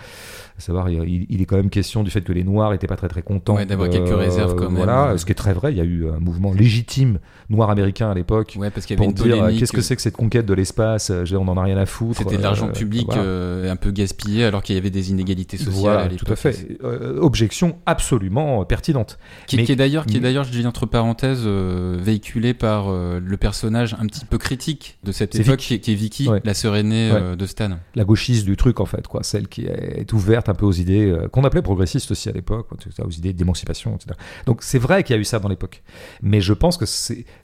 À 0.57 0.61
savoir, 0.61 0.89
il, 0.89 1.25
il 1.29 1.41
est 1.41 1.45
quand 1.45 1.57
même 1.57 1.69
question 1.69 2.01
du 2.03 2.09
fait 2.11 2.21
que 2.21 2.31
les 2.31 2.45
Noirs 2.45 2.73
étaient 2.73 2.87
pas 2.87 2.95
très 2.95 3.09
très 3.09 3.23
contents. 3.23 3.55
Ouais, 3.57 3.65
d'avoir 3.65 3.89
quelques 3.89 4.07
réserves 4.17 4.55
quand 4.55 4.69
même. 4.69 4.75
Voilà, 4.77 5.17
ce 5.17 5.25
qui 5.25 5.33
est 5.33 5.35
très 5.35 5.51
vrai. 5.53 5.73
Il 5.73 5.77
y 5.77 5.81
a 5.81 5.83
eu 5.83 6.07
un 6.09 6.19
mouvement 6.19 6.53
légitime 6.53 7.19
noir 7.49 7.69
américain 7.69 8.09
à 8.09 8.13
l'époque 8.13 8.55
Ouais, 8.57 8.69
parce 8.69 8.85
qu'il 8.85 8.95
y 8.95 8.99
avait 8.99 9.11
pour 9.13 9.21
une 9.25 9.29
dire 9.31 9.37
polémique. 9.37 9.59
qu'est-ce 9.59 9.73
que 9.73 9.81
c'est 9.81 9.95
que 9.97 10.01
cette 10.01 10.15
conquête 10.15 10.45
de 10.45 10.53
l'espace? 10.53 11.09
Euh, 11.11 11.25
On 11.33 11.47
en 11.49 11.57
a 11.57 11.63
rien 11.63 11.77
à 11.77 11.85
foutre. 11.85 12.17
C'était 12.19 12.37
de 12.37 12.41
l'argent 12.43 12.69
euh, 12.69 12.71
public 12.71 13.07
voilà. 13.07 13.21
euh, 13.23 13.71
un 13.71 13.75
peu 13.75 13.91
gaspillé 13.91 14.45
alors 14.45 14.63
qu'il 14.63 14.75
y 14.75 14.77
avait 14.77 14.89
des 14.91 15.11
inégalités 15.11 15.57
sociales 15.57 15.73
Voilà, 15.81 16.01
à 16.03 16.07
tout 16.09 16.31
à 16.31 16.35
fait. 16.37 16.77
Euh, 16.85 17.19
objection 17.19 17.77
absolument 17.85 18.61
euh, 18.61 18.63
pertinente. 18.63 19.19
Qui, 19.47 19.57
Mais- 19.57 19.63
qui 19.65 19.73
est 19.73 19.75
d'ailleurs, 19.75 20.05
qui 20.05 20.15
est 20.17 20.21
d'ailleurs, 20.21 20.45
je 20.45 20.51
dis 20.51 20.65
entre 20.65 20.85
parenthèses, 20.85 21.43
euh, 21.45 21.97
véhiculé 21.99 22.53
par 22.67 22.89
euh, 22.89 23.19
le 23.23 23.37
personnage 23.37 23.95
un 23.99 24.05
petit 24.07 24.25
peu 24.25 24.37
critique 24.37 24.97
de 25.03 25.11
cette 25.13 25.35
époque, 25.35 25.59
qui, 25.59 25.75
est- 25.75 25.79
qui 25.79 25.91
est 25.93 25.95
Vicky, 25.95 26.27
Ouais. 26.27 26.41
la 26.43 26.53
sœur 26.53 26.75
aînée 26.75 27.11
Ouais. 27.11 27.17
euh, 27.21 27.35
de 27.37 27.45
Stan. 27.45 27.69
La 27.95 28.03
gauchiste 28.03 28.43
du 28.45 28.57
truc, 28.57 28.79
en 28.81 28.85
fait, 28.85 29.07
quoi. 29.07 29.23
Celle 29.23 29.47
qui 29.47 29.65
est 29.65 30.11
ouverte 30.11 30.49
un 30.49 30.53
peu 30.53 30.65
aux 30.65 30.71
idées 30.73 31.09
euh, 31.09 31.27
qu'on 31.29 31.43
appelait 31.45 31.61
progressistes 31.61 32.11
aussi 32.11 32.27
à 32.27 32.33
l'époque, 32.33 32.67
aux 33.03 33.09
idées 33.11 33.31
d'émancipation, 33.33 33.95
etc. 33.95 34.15
Donc 34.45 34.63
c'est 34.63 34.79
vrai 34.79 35.03
qu'il 35.03 35.15
y 35.15 35.17
a 35.17 35.21
eu 35.21 35.25
ça 35.25 35.39
dans 35.39 35.47
l'époque. 35.49 35.81
Mais 36.21 36.41
je 36.41 36.53
pense 36.53 36.75
que 36.77 36.85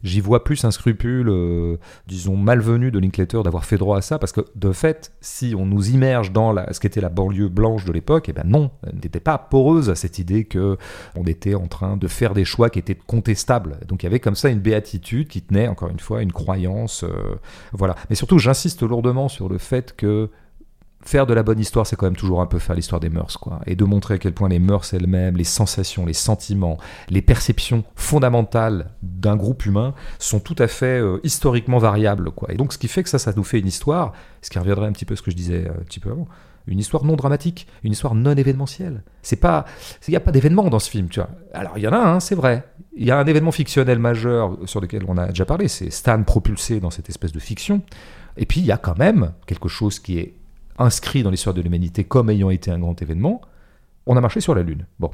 j'y 0.03 0.19
vois 0.19 0.43
plus 0.43 0.65
un 0.65 0.71
scrupule, 0.71 1.31
disons, 2.07 2.35
malvenu 2.35 2.91
de 2.91 2.99
Linklater 2.99 3.41
d'avoir 3.43 3.65
fait 3.65 3.77
droit 3.77 3.97
à 3.97 4.01
ça, 4.01 4.19
parce 4.19 4.31
que 4.31 4.41
de 4.55 4.71
fait, 4.71 5.13
si 5.21 5.55
on 5.57 5.65
nous 5.65 5.89
immerge 5.91 6.31
dans 6.31 6.51
la, 6.51 6.71
ce 6.73 6.79
qu'était 6.79 7.01
la 7.01 7.09
banlieue 7.09 7.49
blanche 7.49 7.85
de 7.85 7.91
l'époque, 7.91 8.25
eh 8.29 8.33
ben 8.33 8.43
non, 8.45 8.71
elle 8.85 8.95
n'était 8.95 9.19
pas 9.19 9.37
poreuse 9.37 9.89
à 9.89 9.95
cette 9.95 10.19
idée 10.19 10.43
que 10.45 10.77
on 11.15 11.23
était 11.25 11.55
en 11.55 11.67
train 11.67 11.95
de 11.97 12.07
faire 12.07 12.33
des 12.33 12.45
choix 12.45 12.69
qui 12.69 12.79
étaient 12.79 12.95
contestables. 13.07 13.77
Donc 13.87 14.03
il 14.03 14.05
y 14.05 14.07
avait 14.07 14.19
comme 14.19 14.35
ça 14.35 14.49
une 14.49 14.59
béatitude 14.59 14.83
qui 15.21 15.41
tenait, 15.41 15.67
encore 15.67 15.89
une 15.89 15.99
fois, 15.99 16.21
une 16.21 16.31
croyance, 16.31 17.03
euh, 17.03 17.35
voilà. 17.71 17.95
Mais 18.09 18.15
surtout, 18.15 18.39
j'insiste 18.39 18.83
lourdement 18.83 19.29
sur 19.29 19.49
le 19.49 19.57
fait 19.57 19.95
que 19.95 20.29
faire 21.05 21.25
de 21.25 21.33
la 21.33 21.43
bonne 21.43 21.59
histoire, 21.59 21.85
c'est 21.85 21.95
quand 21.95 22.05
même 22.05 22.15
toujours 22.15 22.41
un 22.41 22.45
peu 22.45 22.59
faire 22.59 22.75
l'histoire 22.75 22.99
des 22.99 23.09
mœurs, 23.09 23.37
quoi. 23.37 23.59
Et 23.65 23.75
de 23.75 23.83
montrer 23.83 24.15
à 24.15 24.17
quel 24.17 24.33
point 24.33 24.49
les 24.49 24.59
mœurs 24.59 24.93
elles-mêmes, 24.93 25.37
les 25.37 25.43
sensations, 25.43 26.05
les 26.05 26.13
sentiments, 26.13 26.77
les 27.09 27.21
perceptions 27.21 27.83
fondamentales 27.95 28.91
d'un 29.01 29.35
groupe 29.35 29.65
humain 29.65 29.93
sont 30.19 30.39
tout 30.39 30.55
à 30.59 30.67
fait 30.67 30.99
euh, 30.99 31.19
historiquement 31.23 31.77
variables, 31.77 32.31
quoi. 32.31 32.51
Et 32.51 32.55
donc, 32.55 32.73
ce 32.73 32.77
qui 32.77 32.87
fait 32.87 33.03
que 33.03 33.09
ça, 33.09 33.19
ça 33.19 33.33
nous 33.35 33.43
fait 33.43 33.59
une 33.59 33.67
histoire, 33.67 34.13
ce 34.41 34.49
qui 34.49 34.59
reviendrait 34.59 34.87
un 34.87 34.91
petit 34.93 35.05
peu 35.05 35.13
à 35.13 35.17
ce 35.17 35.21
que 35.21 35.31
je 35.31 35.35
disais 35.35 35.67
euh, 35.67 35.71
un 35.79 35.83
petit 35.83 35.99
peu 35.99 36.11
avant, 36.11 36.27
une 36.67 36.79
histoire 36.79 37.03
non 37.03 37.15
dramatique, 37.15 37.67
une 37.83 37.91
histoire 37.91 38.15
non 38.15 38.35
événementielle. 38.35 39.03
C'est 39.21 39.37
pas, 39.37 39.65
il 40.07 40.11
n'y 40.11 40.17
a 40.17 40.21
pas 40.21 40.31
d'événement 40.31 40.69
dans 40.69 40.79
ce 40.79 40.89
film, 40.89 41.09
tu 41.09 41.19
vois. 41.19 41.29
Alors, 41.53 41.77
il 41.77 41.83
y 41.83 41.87
en 41.87 41.93
a 41.93 41.97
un, 41.97 42.19
c'est 42.19 42.35
vrai. 42.35 42.67
Il 42.95 43.05
y 43.05 43.11
a 43.11 43.19
un 43.19 43.25
événement 43.25 43.51
fictionnel 43.51 43.99
majeur 43.99 44.57
sur 44.65 44.81
lequel 44.81 45.03
on 45.07 45.17
a 45.17 45.27
déjà 45.27 45.45
parlé, 45.45 45.67
c'est 45.67 45.89
Stan 45.89 46.21
propulsé 46.23 46.79
dans 46.79 46.91
cette 46.91 47.09
espèce 47.09 47.31
de 47.31 47.39
fiction. 47.39 47.81
Et 48.37 48.45
puis, 48.45 48.61
il 48.61 48.65
y 48.65 48.71
a 48.71 48.77
quand 48.77 48.97
même 48.97 49.33
quelque 49.45 49.69
chose 49.69 49.99
qui 49.99 50.19
est 50.19 50.35
inscrit 50.77 51.23
dans 51.23 51.29
l'histoire 51.29 51.53
de 51.53 51.61
l'humanité 51.61 52.03
comme 52.03 52.29
ayant 52.29 52.49
été 52.49 52.71
un 52.71 52.79
grand 52.79 52.99
événement, 53.01 53.41
on 54.05 54.17
a 54.17 54.21
marché 54.21 54.41
sur 54.41 54.55
la 54.55 54.63
Lune. 54.63 54.85
Bon. 54.99 55.11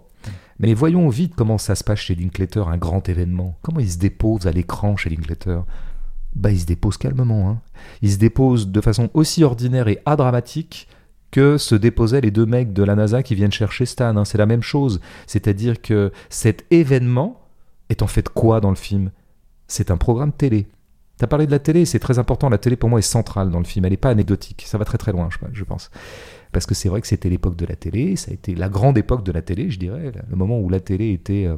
Mais 0.59 0.73
voyons 0.73 1.07
vite 1.09 1.33
comment 1.35 1.57
ça 1.57 1.75
se 1.75 1.83
passe 1.83 1.99
chez 1.99 2.15
Linklater, 2.15 2.67
un 2.67 2.77
grand 2.77 3.07
événement. 3.07 3.57
Comment 3.61 3.79
il 3.79 3.89
se 3.89 3.97
dépose 3.97 4.47
à 4.47 4.51
l'écran 4.51 4.97
chez 4.97 5.09
Linklater? 5.09 5.63
Bah, 6.35 6.51
il 6.51 6.59
se 6.59 6.65
dépose 6.65 6.97
calmement. 6.97 7.49
Hein. 7.49 7.61
Il 8.01 8.11
se 8.11 8.17
dépose 8.17 8.67
de 8.69 8.81
façon 8.81 9.09
aussi 9.13 9.43
ordinaire 9.43 9.87
et 9.87 9.99
adramatique 10.05 10.87
que 11.31 11.57
se 11.57 11.75
déposaient 11.75 12.21
les 12.21 12.31
deux 12.31 12.45
mecs 12.45 12.73
de 12.73 12.83
la 12.83 12.95
NASA 12.95 13.23
qui 13.23 13.35
viennent 13.35 13.51
chercher 13.51 13.85
Stan. 13.85 14.15
hein. 14.17 14.25
C'est 14.25 14.37
la 14.37 14.45
même 14.45 14.63
chose. 14.63 14.99
C'est-à-dire 15.27 15.81
que 15.81 16.11
cet 16.29 16.65
événement 16.71 17.41
est 17.89 18.01
en 18.01 18.07
fait 18.07 18.29
quoi 18.29 18.61
dans 18.61 18.69
le 18.69 18.75
film? 18.75 19.11
C'est 19.67 19.91
un 19.91 19.97
programme 19.97 20.31
télé. 20.31 20.67
T'as 21.17 21.27
parlé 21.27 21.45
de 21.45 21.51
la 21.51 21.59
télé, 21.59 21.83
c'est 21.85 21.99
très 21.99 22.17
important. 22.17 22.49
La 22.49 22.57
télé, 22.57 22.77
pour 22.77 22.89
moi, 22.89 22.99
est 22.99 23.03
centrale 23.03 23.51
dans 23.51 23.59
le 23.59 23.65
film. 23.65 23.83
Elle 23.85 23.91
n'est 23.91 23.97
pas 23.97 24.09
anecdotique. 24.09 24.63
Ça 24.65 24.77
va 24.77 24.85
très 24.85 24.97
très 24.97 25.11
loin, 25.11 25.27
je, 25.51 25.63
pense. 25.65 25.91
Parce 26.53 26.65
que 26.65 26.73
c'est 26.73 26.87
vrai 26.87 27.01
que 27.01 27.07
c'était 27.07 27.29
l'époque 27.29 27.57
de 27.57 27.65
la 27.65 27.75
télé. 27.75 28.15
Ça 28.15 28.31
a 28.31 28.33
été 28.33 28.55
la 28.55 28.69
grande 28.69 28.97
époque 28.97 29.23
de 29.23 29.33
la 29.33 29.41
télé, 29.41 29.69
je 29.69 29.77
dirais. 29.77 30.13
Le 30.29 30.35
moment 30.37 30.59
où 30.59 30.69
la 30.69 30.79
télé 30.79 31.11
était 31.11 31.45
euh, 31.45 31.57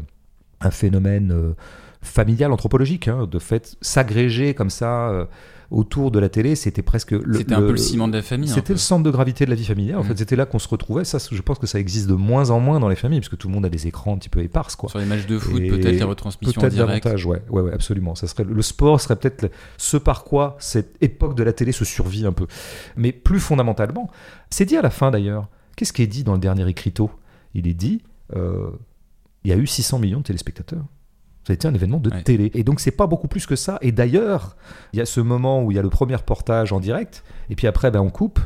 un 0.62 0.72
phénomène 0.72 1.32
euh, 1.32 1.54
familial, 2.02 2.52
anthropologique. 2.52 3.08
hein. 3.08 3.28
de 3.30 3.38
fait, 3.38 3.78
s'agréger 3.82 4.56
comme 4.56 4.72
ça 4.72 5.10
euh, 5.10 5.26
autour 5.72 6.12
de 6.12 6.20
la 6.20 6.30
télé, 6.30 6.56
c'était 6.56 6.82
presque 6.82 7.12
le. 7.12 7.38
C'était 7.40 7.54
un 7.54 7.62
peu 7.62 7.72
le 7.72 7.78
ciment 7.78 8.08
de 8.08 8.14
la 8.18 8.22
famille. 8.22 8.50
C'était 8.50 8.62
peu. 8.62 8.74
le 8.74 8.78
centre 8.80 9.04
de 9.04 9.10
gravité 9.10 9.46
de 9.46 9.50
la 9.50 9.56
vie 9.56 9.66
familiale. 9.66 9.98
En 9.98 10.04
Mm. 10.04 10.08
fait, 10.08 10.18
c'était 10.20 10.36
là 10.36 10.46
qu'on 10.46 10.60
se 10.60 10.68
retrouvait. 10.68 11.06
Ça, 11.06 11.18
je 11.32 11.42
pense 11.42 11.58
que 11.60 11.66
ça 11.68 11.80
existe 11.80 12.08
de 12.08 12.14
moins 12.14 12.50
en 12.50 12.60
moins 12.60 12.80
dans 12.80 12.90
les 12.90 12.96
familles, 12.96 13.22
parce 13.22 13.30
que 13.30 13.36
tout 13.38 13.48
le 13.48 13.54
monde 13.54 13.66
a 13.66 13.70
des 13.70 13.88
écrans 13.88 14.14
un 14.14 14.18
petit 14.18 14.30
peu 14.30 14.42
éparses, 14.44 14.76
quoi. 14.76 14.90
Sur 14.90 15.00
les 15.00 15.06
matchs 15.06 15.26
de 15.26 15.40
foot, 15.40 15.60
peut-être 15.62 15.96
les 15.96 16.04
retransmissions 16.04 16.60
Peut-être 16.62 16.76
davantage, 16.76 17.26
ouais, 17.26 17.42
ouais, 17.50 17.62
ouais, 17.62 17.74
absolument. 17.74 18.14
Ça 18.16 18.28
serait 18.28 18.44
le 18.44 18.62
sport 18.62 19.00
serait 19.02 19.16
peut-être 19.16 19.50
ce 19.78 19.98
par 19.98 20.24
quoi 20.26 20.58
cette 20.60 20.96
époque 21.02 21.36
de 21.36 21.44
la 21.44 21.54
télé 21.54 21.72
se 21.72 21.86
survit 21.86 22.26
un 22.26 22.34
peu. 22.34 22.48
Mais 22.98 23.12
plus 23.14 23.40
fondamentalement, 23.40 24.10
c'est 24.50 24.66
dit 24.66 24.76
à 24.78 24.82
la 24.82 24.90
fin 24.90 25.10
d'ailleurs. 25.10 25.48
Qu'est-ce 25.78 25.94
qui 25.94 26.02
est 26.04 26.08
dit 26.08 26.24
dans 26.24 26.34
le 26.34 26.40
dernier 26.40 26.68
écriteau? 26.68 27.10
Il 27.54 27.66
est 27.68 27.74
dit, 27.74 28.04
euh, 28.36 28.70
il 29.46 29.50
y 29.50 29.54
a 29.54 29.58
eu 29.58 29.66
600 29.66 30.00
millions 30.00 30.20
de 30.20 30.24
téléspectateurs. 30.24 30.84
Ça 31.46 31.52
a 31.52 31.54
été 31.54 31.68
un 31.68 31.74
événement 31.74 32.00
de 32.00 32.10
Ouais. 32.12 32.22
télé. 32.24 32.52
Et 32.54 32.64
donc, 32.64 32.80
c'est 32.80 32.92
pas 32.92 33.08
beaucoup 33.08 33.28
plus 33.28 33.46
que 33.48 33.56
ça. 33.56 33.78
Et 33.82 33.92
d'ailleurs, 33.92 34.56
il 34.94 35.00
y 35.00 35.02
a 35.02 35.06
ce 35.06 35.20
moment 35.22 35.64
où 35.64 35.72
il 35.72 35.76
y 35.76 35.80
a 35.80 35.82
le 35.82 35.89
premier 35.89 36.16
reportage 36.16 36.72
en 36.72 36.80
direct, 36.80 37.24
et 37.50 37.56
puis 37.56 37.66
après, 37.68 37.89
ben, 37.92 38.00
on 38.02 38.10
coupe. 38.10 38.39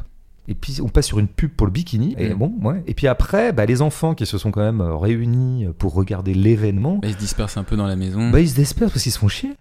Et 0.48 0.54
puis 0.54 0.78
on 0.80 0.90
passe 0.90 1.08
sur 1.08 1.18
une 1.18 1.28
pub 1.28 1.50
pour 1.50 1.66
le 1.66 1.72
bikini. 1.72 2.16
Et 2.20 2.30
bon, 2.36 2.54
ouais. 2.62 2.84
Et 2.86 2.94
puis 2.94 3.08
après, 3.08 3.52
bah, 3.52 3.66
les 3.66 3.82
enfants 3.82 4.14
qui 4.14 4.28
se 4.28 4.38
sont 4.38 4.52
quand 4.52 4.62
même 4.62 4.80
euh, 4.80 4.96
réunis 4.96 5.66
pour 5.80 5.96
regarder 5.96 6.36
l'événement, 6.36 6.98
Bah, 7.02 7.08
ils 7.08 7.14
se 7.16 7.18
dispersent 7.18 7.58
un 7.58 7.64
peu 7.64 7.76
dans 7.76 7.88
la 7.88 7.96
maison. 7.96 8.30
bah, 8.30 8.40
ils 8.40 8.50
se 8.50 8.56
désespèrent 8.56 8.90
parce 8.92 9.02
qu'ils 9.02 9.12
se 9.12 9.18
font 9.18 9.28
chier. 9.28 9.54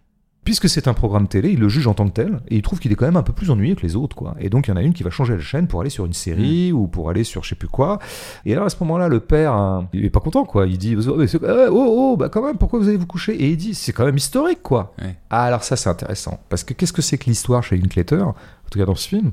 Puisque 0.44 0.68
c'est 0.68 0.88
un 0.88 0.94
programme 0.94 1.26
télé, 1.26 1.50
ils 1.50 1.58
le 1.58 1.68
jugent 1.68 1.86
en 1.86 1.94
tant 1.94 2.06
que 2.06 2.12
tel, 2.12 2.40
et 2.48 2.56
ils 2.56 2.62
trouvent 2.62 2.78
qu'il 2.78 2.92
est 2.92 2.94
quand 2.94 3.06
même 3.06 3.16
un 3.16 3.22
peu 3.22 3.32
plus 3.32 3.50
ennuyeux 3.50 3.74
que 3.74 3.82
les 3.82 3.96
autres, 3.96 4.14
quoi. 4.14 4.34
Et 4.38 4.50
donc 4.50 4.66
il 4.66 4.70
y 4.70 4.74
en 4.74 4.76
a 4.76 4.82
une 4.82 4.92
qui 4.92 5.02
va 5.02 5.10
changer 5.10 5.34
la 5.34 5.40
chaîne 5.40 5.66
pour 5.66 5.80
aller 5.80 5.90
sur 5.90 6.04
une 6.04 6.12
série 6.12 6.70
ou 6.72 6.86
pour 6.86 7.08
aller 7.08 7.24
sur 7.24 7.42
je 7.42 7.50
sais 7.50 7.54
plus 7.54 7.68
quoi. 7.68 7.98
Et 8.44 8.52
alors 8.52 8.66
à 8.66 8.70
ce 8.70 8.76
moment-là, 8.80 9.08
le 9.08 9.20
père, 9.20 9.52
hein, 9.52 9.88
il 9.92 10.04
est 10.04 10.10
pas 10.10 10.20
content, 10.20 10.44
quoi. 10.44 10.66
Il 10.66 10.76
dit, 10.78 10.96
oh, 10.96 11.20
euh, 11.20 11.68
oh, 11.70 12.12
oh, 12.12 12.16
bah 12.16 12.28
quand 12.28 12.44
même, 12.44 12.58
pourquoi 12.58 12.78
vous 12.78 12.88
allez 12.88 12.98
vous 12.98 13.06
coucher? 13.06 13.34
Et 13.34 13.50
il 13.50 13.56
dit, 13.56 13.74
c'est 13.74 13.92
quand 13.92 14.04
même 14.04 14.16
historique, 14.16 14.62
quoi. 14.62 14.94
Ouais. 15.00 15.16
Ah, 15.30 15.44
alors 15.44 15.64
ça 15.64 15.76
c'est 15.76 15.88
intéressant, 15.88 16.38
parce 16.48 16.62
que 16.62 16.74
qu'est-ce 16.74 16.92
que 16.92 17.02
c'est 17.02 17.18
que 17.18 17.24
l'histoire 17.24 17.62
chez 17.62 17.76
Linklater, 17.76 18.22
en 18.22 18.34
tout 18.70 18.78
cas 18.78 18.84
dans 18.84 18.94
ce 18.94 19.08
film? 19.08 19.32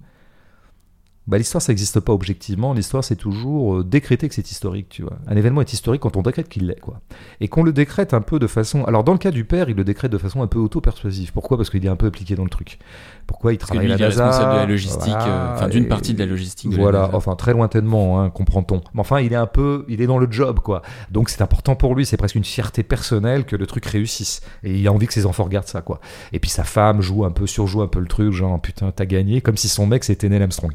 Bah, 1.28 1.38
l'histoire, 1.38 1.62
ça 1.62 1.72
n'existe 1.72 2.00
pas 2.00 2.14
objectivement. 2.14 2.74
L'histoire, 2.74 3.04
c'est 3.04 3.16
toujours 3.16 3.78
euh, 3.78 3.84
décréter 3.84 4.28
que 4.28 4.34
c'est 4.34 4.50
historique, 4.50 4.90
tu 4.90 5.04
vois. 5.04 5.20
Un 5.28 5.36
événement 5.36 5.62
est 5.62 5.72
historique 5.72 6.02
quand 6.02 6.18
on 6.18 6.24
décrète 6.24 6.50
qu'il 6.50 6.66
l'est, 6.66 6.80
quoi. 6.80 7.00
Et 7.40 7.48
qu'on 7.48 7.64
le 7.64 7.72
décrète 7.72 8.16
un 8.16 8.22
peu 8.22 8.40
de 8.40 8.48
façon. 8.48 8.84
Alors, 8.86 9.04
dans 9.04 9.14
le 9.14 9.20
cas 9.20 9.30
du 9.30 9.46
père, 9.46 9.70
il 9.70 9.76
le 9.76 9.84
décrète 9.84 10.12
de 10.12 10.18
façon 10.18 10.42
un 10.42 10.48
peu 10.48 10.58
auto-persuasive. 10.58 11.32
Pourquoi? 11.32 11.58
Parce 11.58 11.70
qu'il 11.70 11.86
est 11.86 11.90
un 11.90 11.96
peu 11.96 12.08
impliqué 12.08 12.36
dans 12.36 12.44
le 12.44 12.50
truc. 12.50 12.80
Pourquoi 13.28 13.54
il 13.54 13.58
travaille 13.58 13.86
lui, 13.86 13.94
à 13.94 13.96
il 13.96 14.00
la 14.00 14.06
est 14.06 14.10
responsable 14.10 14.54
de 14.54 14.58
la 14.58 14.66
logistique, 14.66 15.14
voilà, 15.14 15.28
euh, 15.28 15.56
enfin 15.56 15.68
d'une 15.68 15.88
partie 15.88 16.14
de 16.14 16.20
la 16.20 16.26
logistique. 16.26 16.72
de 16.72 16.76
Voilà, 16.76 17.10
enfin 17.14 17.36
très 17.36 17.54
lointainement, 17.54 18.22
hein, 18.22 18.30
comprend-on. 18.30 18.82
Mais 18.94 19.00
enfin, 19.00 19.20
il 19.20 19.34
est 19.34 19.38
un 19.38 19.48
peu, 19.48 19.86
il 19.88 20.02
est 20.02 20.08
dans 20.08 20.20
le 20.20 20.28
job, 20.30 20.60
quoi. 20.60 20.82
Donc 21.12 21.30
c'est 21.30 21.42
important 21.42 21.76
pour 21.76 21.96
lui, 21.96 22.06
c'est 22.06 22.18
presque 22.18 22.36
une 22.36 22.44
fierté 22.44 22.84
personnelle 22.84 23.46
que 23.46 23.56
le 23.56 23.68
truc 23.68 23.86
réussisse. 23.86 24.42
Et 24.64 24.78
il 24.78 24.88
a 24.88 24.92
envie 24.94 25.08
que 25.08 25.14
ses 25.14 25.26
enfants 25.26 25.44
regardent 25.44 25.68
ça, 25.68 25.82
quoi. 25.82 26.00
Et 26.34 26.40
puis 26.40 26.50
sa 26.50 26.64
femme 26.64 27.02
joue 27.02 27.26
un 27.26 27.32
peu, 27.32 27.48
surjoue 27.48 27.82
un 27.82 27.88
peu 27.88 28.00
le 28.00 28.08
truc, 28.08 28.32
genre 28.32 28.60
putain, 28.60 28.92
t'as 28.92 29.06
gagné, 29.06 29.42
comme 29.42 29.58
si 29.58 29.70
son 29.70 29.88
mec 29.88 30.04
c'était 30.04 30.30
Neil 30.30 30.42
Armstrong. 30.42 30.74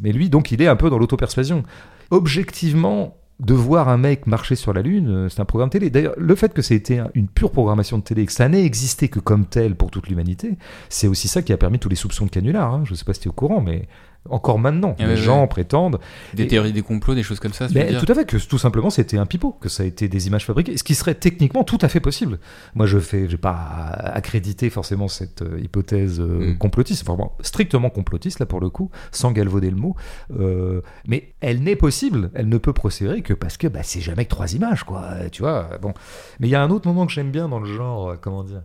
Mais 0.00 0.12
lui, 0.12 0.30
donc, 0.30 0.50
il 0.52 0.62
est 0.62 0.66
un 0.66 0.76
peu 0.76 0.90
dans 0.90 0.98
l'auto-persuasion. 0.98 1.64
Objectivement, 2.10 3.19
de 3.40 3.54
voir 3.54 3.88
un 3.88 3.96
mec 3.96 4.26
marcher 4.26 4.54
sur 4.54 4.72
la 4.72 4.82
Lune, 4.82 5.08
euh, 5.08 5.28
c'est 5.28 5.40
un 5.40 5.44
programme 5.44 5.70
télé. 5.70 5.88
D'ailleurs, 5.90 6.14
le 6.18 6.34
fait 6.34 6.52
que 6.52 6.62
ça 6.62 6.74
ait 6.74 6.76
été 6.76 6.98
un- 6.98 7.10
une 7.14 7.26
pure 7.26 7.50
programmation 7.52 7.96
de 7.98 8.02
télé, 8.02 8.26
que 8.26 8.32
ça 8.32 8.48
n'ait 8.48 8.64
existé 8.64 9.08
que 9.08 9.18
comme 9.18 9.46
tel 9.46 9.74
pour 9.76 9.90
toute 9.90 10.08
l'humanité, 10.08 10.56
c'est 10.88 11.06
aussi 11.08 11.26
ça 11.26 11.40
qui 11.42 11.52
a 11.52 11.56
permis 11.56 11.78
tous 11.78 11.88
les 11.88 11.96
soupçons 11.96 12.26
de 12.26 12.30
canular. 12.30 12.72
hein. 12.74 12.82
Je 12.84 12.92
ne 12.92 12.96
sais 12.96 13.04
pas 13.04 13.14
si 13.14 13.20
tu 13.20 13.28
es 13.28 13.30
au 13.30 13.32
courant, 13.34 13.60
mais 13.60 13.88
encore 14.28 14.58
maintenant, 14.58 14.94
Ah 14.98 15.04
les 15.04 15.08
ouais, 15.10 15.16
gens 15.16 15.40
ouais. 15.42 15.48
prétendent 15.48 15.98
Des 16.34 16.42
et- 16.42 16.46
théories 16.46 16.72
des 16.74 16.82
complots, 16.82 17.14
des 17.14 17.22
choses 17.22 17.40
comme 17.40 17.52
ça. 17.54 17.66
dire 17.68 17.98
tout 18.04 18.10
à 18.12 18.14
fait, 18.14 18.26
que 18.26 18.36
tout 18.36 18.58
simplement 18.58 18.90
c'était 18.90 19.16
un 19.16 19.24
pipeau, 19.26 19.52
que 19.52 19.68
ça 19.70 19.82
a 19.82 19.86
été 19.86 20.08
des 20.08 20.26
images 20.26 20.44
fabriquées, 20.44 20.76
ce 20.76 20.84
qui 20.84 20.94
serait 20.94 21.14
techniquement 21.14 21.64
tout 21.64 21.78
à 21.80 21.88
fait 21.88 22.00
possible. 22.00 22.38
Moi 22.74 22.84
je 22.86 22.98
fais, 22.98 23.28
j'ai 23.28 23.38
pas 23.38 23.54
accrédité 23.54 24.68
forcément 24.68 25.08
cette 25.08 25.42
euh, 25.42 25.58
hypothèse 25.60 26.20
euh, 26.20 26.52
Mm. 26.52 26.58
complotiste, 26.58 27.02
enfin 27.08 27.16
bon, 27.16 27.30
strictement 27.40 27.88
complotiste 27.90 28.40
là 28.40 28.46
pour 28.46 28.60
le 28.60 28.68
coup, 28.68 28.90
sans 29.10 29.32
galvauder 29.32 29.70
le 29.70 29.76
mot, 29.76 29.96
Euh, 30.38 30.82
mais 31.06 31.32
elle 31.40 31.62
n'est 31.62 31.76
possible, 31.76 32.30
elle 32.34 32.48
ne 32.48 32.58
peut 32.58 32.72
procéder 32.74 33.22
que 33.22 33.32
parce 33.34 33.56
que 33.56 33.66
bah, 33.68 33.82
c'est 33.82 34.00
jamais 34.00 34.24
que 34.26 34.30
trois 34.30 34.52
images 34.54 34.84
quoi, 34.84 35.14
tu 35.32 35.42
vois. 35.42 35.78
Bon, 35.80 35.94
mais 36.38 36.48
il 36.48 36.50
y 36.50 36.54
a 36.54 36.62
un 36.62 36.70
autre 36.70 36.86
moment 36.86 37.06
que 37.06 37.12
j'aime 37.12 37.30
bien 37.30 37.48
dans 37.48 37.58
le 37.58 37.72
genre, 37.74 38.16
comment 38.20 38.44
dire. 38.44 38.62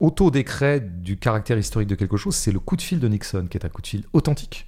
Auto-décret 0.00 0.80
du 0.80 1.16
caractère 1.18 1.58
historique 1.58 1.88
de 1.88 1.94
quelque 1.96 2.16
chose, 2.16 2.36
c'est 2.36 2.52
le 2.52 2.60
coup 2.60 2.76
de 2.76 2.82
fil 2.82 3.00
de 3.00 3.08
Nixon, 3.08 3.46
qui 3.50 3.58
est 3.58 3.64
un 3.64 3.68
coup 3.68 3.82
de 3.82 3.86
fil 3.86 4.04
authentique. 4.12 4.66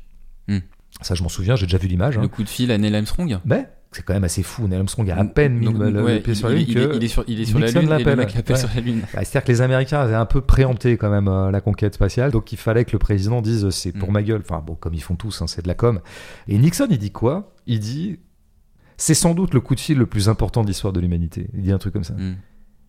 Ça, 1.03 1.15
je 1.15 1.23
m'en 1.23 1.29
souviens, 1.29 1.57
j'ai 1.57 1.67
déjà 1.67 1.79
vu 1.79 1.89
l'image. 1.89 2.19
hein. 2.19 2.23
Le 2.23 2.29
coup 2.29 2.43
de 2.43 2.49
fil 2.49 2.71
à 2.71 2.79
Neil 2.79 2.95
Armstrong 2.95 3.39
Mais 3.45 3.69
c'est 3.93 4.03
quand 4.05 4.13
même 4.15 4.25
assez 4.25 4.43
fou. 4.43 4.69
Neil 4.69 4.79
Armstrong 4.79 5.11
a 5.11 5.19
à 5.19 5.25
peine 5.25 5.55
mis 5.55 5.73
le, 5.73 6.03
ouais, 6.05 6.21
pied 6.21 6.35
sur 6.35 6.49
la 6.49 6.55
Lune 6.55 6.65
il 6.69 6.75
que... 6.75 6.79
est, 6.93 6.97
il 6.97 7.05
est 7.05 7.09
sur, 7.09 7.25
il 7.27 7.41
est 7.41 7.45
sur 7.45 7.59
la 7.59 7.67
Nixon 7.67 7.81
Lune 7.81 7.93
et 7.93 8.05
le 8.05 8.17
mec 8.17 8.35
Ouais. 8.49 8.57
sur 8.57 8.69
la 8.75 8.81
Lune. 8.81 9.01
Bah, 9.01 9.25
C'est-à-dire 9.25 9.45
que 9.45 9.53
les 9.53 9.61
Américains 9.63 10.01
avaient 10.01 10.15
un 10.15 10.27
peu 10.27 10.41
préempté 10.43 10.97
quand 10.97 11.11
même 11.11 11.27
euh, 11.29 11.51
la 11.51 11.61
conquête 11.61 11.95
spatiale, 11.95 12.31
donc 12.31 12.53
il 12.53 12.59
fallait 12.59 12.85
que 12.85 12.93
le 12.93 12.99
président 12.99 13.41
dise 13.43 13.65
euh, 13.65 13.71
c'est 13.71 13.93
pour 13.93 14.11
Mm. 14.11 14.13
ma 14.13 14.23
gueule. 14.23 14.43
Enfin 14.49 14.63
bon, 14.65 14.75
comme 14.75 14.95
ils 14.95 15.03
font 15.03 15.17
tous, 15.17 15.41
hein, 15.43 15.47
c'est 15.47 15.63
de 15.63 15.69
la 15.69 15.75
com. 15.75 16.01
Et 16.47 16.59
Nixon, 16.59 16.87
il 16.91 16.99
dit 16.99 17.11
quoi? 17.11 17.53
Il 17.67 17.81
dit 17.81 18.19
c'est 18.97 19.15
sans 19.15 19.33
doute 19.35 19.55
le 19.55 19.61
coup 19.61 19.75
de 19.75 19.81
fil 19.81 19.97
le 19.99 20.07
plus 20.07 20.29
important 20.29 20.63
de 20.63 20.69
l'histoire 20.69 20.93
de 20.93 21.01
l'humanité. 21.01 21.49
Il 21.55 21.63
dit 21.63 21.73
un 21.73 21.79
truc 21.79 21.93
comme 21.95 22.05
ça. 22.05 22.13
Mm. 22.15 22.37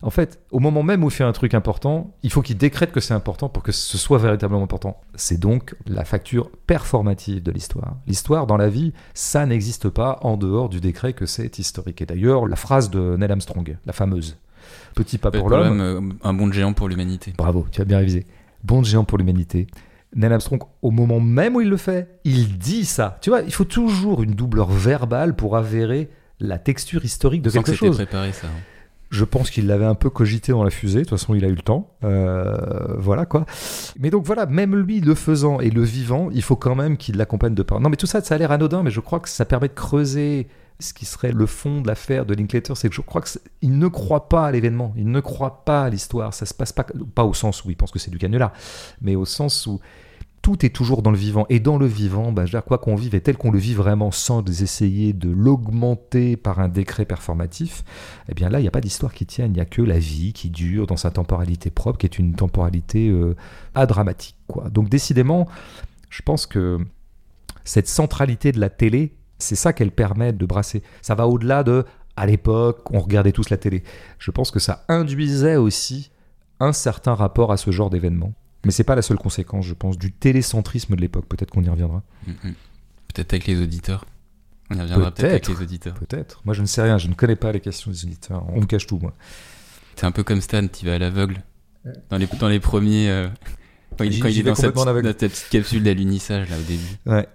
En 0.02 0.10
fait, 0.10 0.40
au 0.50 0.58
moment 0.58 0.82
même 0.82 1.04
où 1.04 1.08
il 1.08 1.12
fait 1.12 1.22
un 1.22 1.32
truc 1.32 1.54
important, 1.54 2.12
il 2.24 2.30
faut 2.32 2.42
qu'il 2.42 2.56
décrète 2.56 2.90
que 2.90 2.98
c'est 2.98 3.14
important 3.14 3.48
pour 3.48 3.62
que 3.62 3.70
ce 3.70 3.96
soit 3.96 4.18
véritablement 4.18 4.64
important. 4.64 5.00
C'est 5.14 5.38
donc 5.38 5.76
la 5.86 6.04
facture 6.04 6.50
performative 6.66 7.40
de 7.40 7.52
l'histoire. 7.52 7.96
L'histoire 8.08 8.48
dans 8.48 8.56
la 8.56 8.68
vie, 8.68 8.92
ça 9.14 9.46
n'existe 9.46 9.88
pas 9.88 10.18
en 10.22 10.36
dehors 10.36 10.68
du 10.68 10.80
décret 10.80 11.12
que 11.12 11.24
c'est 11.24 11.58
historique. 11.58 12.02
Et 12.02 12.06
d'ailleurs, 12.06 12.48
la 12.48 12.56
phrase 12.56 12.90
de 12.90 13.16
Neil 13.16 13.30
Armstrong, 13.30 13.76
la 13.86 13.92
fameuse 13.92 14.36
Petit 14.94 15.18
pas 15.18 15.30
pour 15.30 15.48
l'homme, 15.48 15.80
euh, 15.80 16.00
un 16.22 16.34
bond 16.34 16.46
de 16.46 16.52
géant 16.52 16.72
pour 16.72 16.88
l'humanité. 16.88 17.32
bravo, 17.36 17.66
tu 17.70 17.80
as 17.80 17.84
bien 17.84 17.98
révisé. 17.98 18.26
Bond 18.64 18.82
de 18.82 18.86
géant 18.86 19.04
pour 19.04 19.18
l'humanité. 19.18 19.66
Neil 20.14 20.32
Armstrong, 20.32 20.62
au 20.82 20.90
moment 20.90 21.20
même 21.20 21.56
où 21.56 21.60
il 21.60 21.68
le 21.68 21.76
fait, 21.76 22.20
il 22.24 22.58
dit 22.58 22.84
ça. 22.84 23.18
Tu 23.22 23.30
vois, 23.30 23.42
il 23.42 23.52
faut 23.52 23.64
toujours 23.64 24.22
une 24.22 24.34
doubleur 24.34 24.70
verbale 24.70 25.34
pour 25.34 25.56
avérer 25.56 26.10
la 26.40 26.58
texture 26.58 27.04
historique 27.04 27.42
de 27.42 27.50
quelque 27.50 27.72
chose. 27.72 27.96
préparé 27.96 28.32
ça. 28.32 28.48
Je 29.12 29.24
pense 29.26 29.50
qu'il 29.50 29.66
l'avait 29.66 29.84
un 29.84 29.94
peu 29.94 30.08
cogité 30.08 30.52
dans 30.52 30.64
la 30.64 30.70
fusée. 30.70 31.00
De 31.00 31.04
toute 31.04 31.18
façon, 31.18 31.34
il 31.34 31.44
a 31.44 31.48
eu 31.48 31.54
le 31.54 31.60
temps. 31.60 31.90
Euh, 32.02 32.96
voilà 32.96 33.26
quoi. 33.26 33.44
Mais 33.98 34.08
donc 34.08 34.24
voilà, 34.24 34.46
même 34.46 34.74
lui 34.74 35.02
le 35.02 35.14
faisant 35.14 35.60
et 35.60 35.68
le 35.68 35.82
vivant, 35.82 36.30
il 36.32 36.42
faut 36.42 36.56
quand 36.56 36.74
même 36.74 36.96
qu'il 36.96 37.18
l'accompagne 37.18 37.54
de 37.54 37.62
paroles. 37.62 37.82
Non, 37.82 37.90
mais 37.90 37.96
tout 37.96 38.06
ça, 38.06 38.22
ça 38.22 38.34
a 38.34 38.38
l'air 38.38 38.50
anodin, 38.52 38.82
mais 38.82 38.90
je 38.90 39.00
crois 39.00 39.20
que 39.20 39.28
ça 39.28 39.44
permet 39.44 39.68
de 39.68 39.74
creuser 39.74 40.48
ce 40.80 40.94
qui 40.94 41.04
serait 41.04 41.32
le 41.32 41.44
fond 41.44 41.82
de 41.82 41.88
l'affaire 41.88 42.24
de 42.24 42.32
Linklater. 42.32 42.74
C'est 42.74 42.88
que 42.88 42.94
je 42.94 43.02
crois 43.02 43.20
qu'il 43.20 43.78
ne 43.78 43.86
croit 43.88 44.30
pas 44.30 44.46
à 44.46 44.50
l'événement. 44.50 44.94
Il 44.96 45.10
ne 45.10 45.20
croit 45.20 45.62
pas 45.66 45.84
à 45.84 45.90
l'histoire. 45.90 46.32
Ça 46.32 46.46
se 46.46 46.54
passe 46.54 46.72
pas, 46.72 46.86
pas 47.14 47.24
au 47.24 47.34
sens 47.34 47.66
où 47.66 47.70
il 47.70 47.76
pense 47.76 47.90
que 47.90 47.98
c'est 47.98 48.10
du 48.10 48.18
canular, 48.18 48.50
mais 49.02 49.14
au 49.14 49.26
sens 49.26 49.66
où 49.66 49.78
tout 50.42 50.66
est 50.66 50.70
toujours 50.70 51.02
dans 51.02 51.12
le 51.12 51.16
vivant. 51.16 51.46
Et 51.48 51.60
dans 51.60 51.78
le 51.78 51.86
vivant, 51.86 52.32
bah, 52.32 52.44
quoi 52.66 52.78
qu'on 52.78 52.96
vive 52.96 53.14
et 53.14 53.20
tel 53.20 53.36
qu'on 53.36 53.52
le 53.52 53.58
vit 53.58 53.74
vraiment 53.74 54.10
sans 54.10 54.44
essayer 54.62 55.12
de 55.12 55.30
l'augmenter 55.30 56.36
par 56.36 56.58
un 56.58 56.68
décret 56.68 57.04
performatif, 57.04 57.84
eh 58.28 58.34
bien 58.34 58.50
là, 58.50 58.58
il 58.58 58.62
n'y 58.62 58.68
a 58.68 58.72
pas 58.72 58.80
d'histoire 58.80 59.14
qui 59.14 59.24
tienne. 59.24 59.52
Il 59.52 59.54
n'y 59.54 59.60
a 59.60 59.64
que 59.64 59.80
la 59.80 60.00
vie 60.00 60.32
qui 60.32 60.50
dure 60.50 60.88
dans 60.88 60.96
sa 60.96 61.12
temporalité 61.12 61.70
propre, 61.70 61.98
qui 61.98 62.06
est 62.06 62.18
une 62.18 62.34
temporalité 62.34 63.08
euh, 63.08 63.36
adramatique. 63.76 64.36
Donc 64.70 64.88
décidément, 64.88 65.46
je 66.10 66.22
pense 66.22 66.46
que 66.46 66.78
cette 67.64 67.88
centralité 67.88 68.50
de 68.50 68.58
la 68.58 68.68
télé, 68.68 69.14
c'est 69.38 69.54
ça 69.54 69.72
qu'elle 69.72 69.92
permet 69.92 70.32
de 70.32 70.44
brasser. 70.44 70.82
Ça 71.02 71.14
va 71.14 71.28
au-delà 71.28 71.62
de, 71.62 71.84
à 72.16 72.26
l'époque, 72.26 72.90
on 72.90 72.98
regardait 72.98 73.32
tous 73.32 73.48
la 73.48 73.56
télé. 73.56 73.84
Je 74.18 74.32
pense 74.32 74.50
que 74.50 74.58
ça 74.58 74.84
induisait 74.88 75.56
aussi 75.56 76.10
un 76.58 76.72
certain 76.72 77.14
rapport 77.14 77.52
à 77.52 77.56
ce 77.56 77.70
genre 77.70 77.90
d'événement. 77.90 78.32
Mais 78.64 78.70
c'est 78.70 78.84
pas 78.84 78.94
la 78.94 79.02
seule 79.02 79.18
conséquence, 79.18 79.66
je 79.66 79.74
pense, 79.74 79.98
du 79.98 80.12
télécentrisme 80.12 80.94
de 80.94 81.00
l'époque. 81.00 81.26
Peut-être 81.26 81.50
qu'on 81.50 81.62
y 81.62 81.68
reviendra. 81.68 82.02
Mm, 82.26 82.30
mm. 82.30 82.54
Peut-être 83.12 83.32
avec 83.32 83.46
les 83.46 83.60
auditeurs. 83.60 84.04
On 84.70 84.76
y 84.76 84.80
reviendra 84.80 85.10
peut-être 85.10 85.30
avec 85.30 85.48
les 85.48 85.62
auditeurs. 85.62 85.94
Peut-être. 85.94 86.40
Moi, 86.44 86.54
je 86.54 86.62
ne 86.62 86.66
sais 86.66 86.82
rien. 86.82 86.98
Je 86.98 87.08
ne 87.08 87.14
connais 87.14 87.36
pas 87.36 87.52
les 87.52 87.60
questions 87.60 87.90
des 87.90 88.04
auditeurs. 88.04 88.44
On 88.50 88.60
me 88.60 88.66
cache 88.66 88.86
tout, 88.86 88.98
moi. 88.98 89.14
C'est 89.96 90.06
un 90.06 90.12
peu 90.12 90.22
comme 90.22 90.40
Stan, 90.40 90.66
tu 90.68 90.86
vas 90.86 90.94
à 90.94 90.98
l'aveugle. 90.98 91.42
Dans 92.10 92.16
les, 92.16 92.26
dans 92.26 92.48
les 92.48 92.60
premiers. 92.60 93.10
euh, 93.10 93.28
quand 93.98 94.04
il, 94.04 94.20
quand 94.20 94.28
il 94.28 94.38
est 94.38 94.42
dans 94.42 94.54
aveugle. 94.54 95.02
dans 95.02 95.18
sa 95.18 95.28
petite 95.28 95.48
capsule 95.50 95.82
d'alunissage 95.82 96.48
là 96.48 96.56
au 96.56 96.62
début. 96.62 96.96
Ouais. 97.06 97.28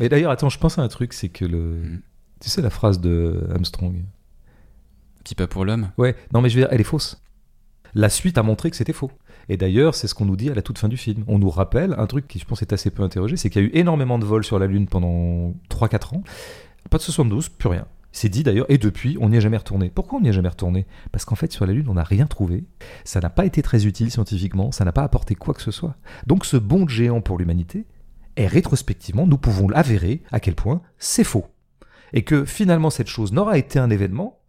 Mais 0.00 0.08
d'ailleurs, 0.08 0.30
attends, 0.30 0.48
je 0.48 0.58
pense 0.58 0.78
à 0.78 0.82
un 0.82 0.88
truc, 0.88 1.12
c'est 1.12 1.28
que 1.28 1.44
le. 1.44 1.58
Mm. 1.58 2.00
Tu 2.40 2.50
sais 2.50 2.62
la 2.62 2.70
phrase 2.70 3.00
de 3.00 3.46
Armstrong 3.52 4.02
Petit 5.22 5.34
pas 5.34 5.46
pour 5.46 5.64
l'homme. 5.64 5.90
Ouais, 5.98 6.16
non, 6.32 6.40
mais 6.40 6.48
je 6.48 6.56
veux 6.56 6.62
dire, 6.62 6.68
elle 6.72 6.80
est 6.80 6.84
fausse. 6.84 7.22
La 7.94 8.08
suite 8.08 8.38
a 8.38 8.42
montré 8.42 8.70
que 8.70 8.76
c'était 8.76 8.92
faux. 8.92 9.12
Et 9.48 9.56
d'ailleurs, 9.56 9.94
c'est 9.94 10.06
ce 10.06 10.14
qu'on 10.14 10.24
nous 10.24 10.36
dit 10.36 10.50
à 10.50 10.54
la 10.54 10.62
toute 10.62 10.78
fin 10.78 10.88
du 10.88 10.96
film. 10.96 11.24
On 11.26 11.38
nous 11.38 11.50
rappelle 11.50 11.94
un 11.98 12.06
truc 12.06 12.28
qui, 12.28 12.38
je 12.38 12.44
pense, 12.44 12.62
est 12.62 12.72
assez 12.72 12.90
peu 12.90 13.02
interrogé 13.02 13.36
c'est 13.36 13.50
qu'il 13.50 13.62
y 13.62 13.64
a 13.64 13.68
eu 13.68 13.72
énormément 13.74 14.18
de 14.18 14.24
vols 14.24 14.44
sur 14.44 14.58
la 14.58 14.66
Lune 14.66 14.86
pendant 14.86 15.54
3-4 15.70 16.16
ans. 16.16 16.22
Pas 16.90 16.98
de 16.98 17.02
72, 17.02 17.48
plus 17.48 17.68
rien. 17.68 17.86
C'est 18.14 18.28
dit 18.28 18.42
d'ailleurs, 18.42 18.66
et 18.68 18.76
depuis, 18.76 19.16
on 19.20 19.30
n'y 19.30 19.38
est 19.38 19.40
jamais 19.40 19.56
retourné. 19.56 19.90
Pourquoi 19.94 20.18
on 20.18 20.22
n'y 20.22 20.28
est 20.28 20.34
jamais 20.34 20.50
retourné? 20.50 20.86
Parce 21.12 21.24
qu'en 21.24 21.34
fait, 21.34 21.50
sur 21.50 21.66
la 21.66 21.72
Lune, 21.72 21.86
on 21.88 21.94
n'a 21.94 22.04
rien 22.04 22.26
trouvé. 22.26 22.64
Ça 23.04 23.20
n'a 23.20 23.30
pas 23.30 23.46
été 23.46 23.62
très 23.62 23.86
utile 23.86 24.10
scientifiquement, 24.10 24.70
ça 24.70 24.84
n'a 24.84 24.92
pas 24.92 25.02
apporté 25.02 25.34
quoi 25.34 25.54
que 25.54 25.62
ce 25.62 25.70
soit. 25.70 25.96
Donc, 26.26 26.44
ce 26.44 26.58
bond 26.58 26.86
géant 26.86 27.22
pour 27.22 27.38
l'humanité, 27.38 27.86
est 28.36 28.46
rétrospectivement, 28.46 29.26
nous 29.26 29.38
pouvons 29.38 29.68
l'avérer 29.68 30.22
à 30.30 30.40
quel 30.40 30.54
point 30.54 30.82
c'est 30.98 31.24
faux. 31.24 31.46
Et 32.12 32.22
que 32.22 32.44
finalement, 32.44 32.90
cette 32.90 33.08
chose 33.08 33.32
n'aura 33.32 33.58
été 33.58 33.78
un 33.78 33.90
événement 33.90 34.40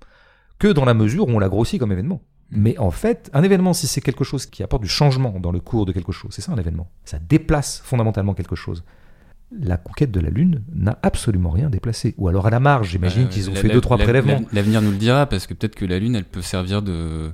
que 0.60 0.68
dans 0.68 0.86
la 0.86 0.94
mesure 0.94 1.28
où 1.28 1.32
on 1.32 1.40
l'a 1.40 1.50
grossi 1.50 1.78
comme 1.80 1.92
événement. 1.92 2.22
Mais 2.56 2.78
en 2.78 2.92
fait, 2.92 3.30
un 3.34 3.44
événement, 3.44 3.74
si 3.74 3.88
c'est 3.88 4.02
quelque 4.02 4.24
chose 4.24 4.46
qui 4.46 4.64
apporte 4.64 4.82
du 4.84 4.90
changement 4.90 5.36
dans 5.40 5.52
le 5.52 5.60
cours 5.60 5.86
de 5.86 5.92
quelque 5.92 6.12
chose, 6.12 6.32
c'est 6.34 6.42
ça 6.42 6.52
un 6.52 6.58
événement. 6.58 6.88
Ça 7.06 7.18
déplace 7.20 7.82
fondamentalement 7.84 8.34
quelque 8.34 8.56
chose. 8.56 8.84
La 9.60 9.78
conquête 9.78 10.12
de 10.12 10.20
la 10.20 10.30
Lune 10.30 10.64
n'a 10.74 10.98
absolument 11.04 11.52
rien 11.52 11.70
déplacé. 11.70 12.16
Ou 12.18 12.28
alors 12.28 12.48
à 12.48 12.50
la 12.50 12.60
marge, 12.60 12.90
j'imagine 12.90 13.24
Euh, 13.26 13.28
qu'ils 13.28 13.50
ont 13.50 13.54
la- 13.54 13.60
fait 13.60 13.68
la- 13.68 13.74
deux, 13.76 13.82
trois 13.82 13.98
la- 13.98 14.04
prélèvements. 14.04 14.40
la- 14.40 14.48
L'avenir 14.62 14.82
nous 14.82 14.90
le 14.92 14.98
dira 14.98 15.26
parce 15.28 15.46
que 15.48 15.54
peut-être 15.54 15.76
que 15.76 15.86
la 15.86 16.00
Lune, 16.00 16.16
elle 16.16 16.24
peut 16.26 16.42
servir 16.42 16.82
de. 16.82 17.32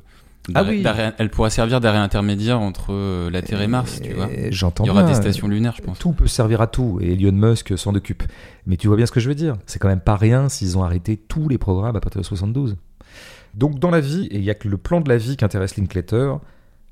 Ah 0.56 0.64
oui. 0.68 0.84
Elle 1.20 1.30
pourra 1.30 1.50
servir 1.50 1.80
d'arrêt 1.80 2.00
intermédiaire 2.00 2.60
entre 2.60 2.88
euh, 2.92 3.30
la 3.30 3.42
Terre 3.42 3.62
et 3.62 3.68
Mars, 3.68 4.02
tu 4.02 4.14
vois. 4.14 4.28
J'entends 4.50 4.84
Il 4.84 4.88
y 4.88 4.90
aura 4.90 5.04
bien. 5.04 5.12
des 5.12 5.16
stations 5.16 5.48
lunaires, 5.48 5.76
je 5.78 5.82
pense. 5.84 6.00
Tout 6.00 6.12
peut 6.14 6.28
servir 6.28 6.60
à 6.62 6.68
tout, 6.68 6.98
et 7.02 7.14
Elon 7.14 7.32
Musk 7.34 7.78
s'en 7.78 7.94
occupe. 7.94 8.24
Mais 8.66 8.76
tu 8.76 8.88
vois 8.88 8.98
bien 8.98 9.06
ce 9.06 9.12
que 9.12 9.20
je 9.20 9.30
veux 9.30 9.36
dire. 9.36 9.58
C'est 9.68 9.78
quand 9.80 9.88
même 9.90 10.00
pas 10.00 10.16
rien 10.16 10.50
s'ils 10.50 10.78
ont 10.78 10.84
arrêté 10.84 11.18
tous 11.18 11.48
les 11.50 11.58
programmes 11.58 11.96
à 11.96 12.00
partir 12.00 12.20
de 12.20 12.26
72. 12.26 12.78
Donc 13.54 13.80
dans 13.80 13.90
la 13.90 14.00
vie, 14.00 14.28
et 14.32 14.38
il 14.38 14.44
y 14.44 14.50
a 14.50 14.56
que 14.56 14.68
le 14.68 14.78
plan 14.78 15.02
de 15.02 15.10
la 15.10 15.18
vie 15.18 15.38
qui 15.38 15.46
intéresse 15.46 15.76
Linklater, 15.78 16.36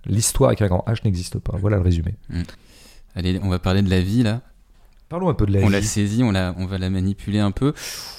l'histoire 0.06 0.50
avec 0.50 0.62
un 0.62 0.68
grand 0.68 0.84
H 0.88 1.04
n'existe 1.06 1.40
pas. 1.40 1.56
Voilà 1.58 1.78
le 1.78 1.84
résumé. 1.84 2.16
Allez, 3.16 3.40
on 3.44 3.50
va 3.50 3.60
parler 3.60 3.82
de 3.82 3.90
la 3.90 4.02
vie 4.02 4.24
là. 4.24 4.42
Parlons 5.10 5.30
un 5.30 5.34
peu 5.34 5.46
de 5.46 5.54
la 5.54 5.62
on 5.66 5.70
l'a 5.70 5.80
vie. 5.80 5.88
saisie, 5.88 6.22
on, 6.24 6.32
la, 6.32 6.54
on 6.58 6.66
va 6.66 6.78
la 6.78 6.90
manipuler 6.90 7.40
un 7.40 7.52
peu. 7.52 7.70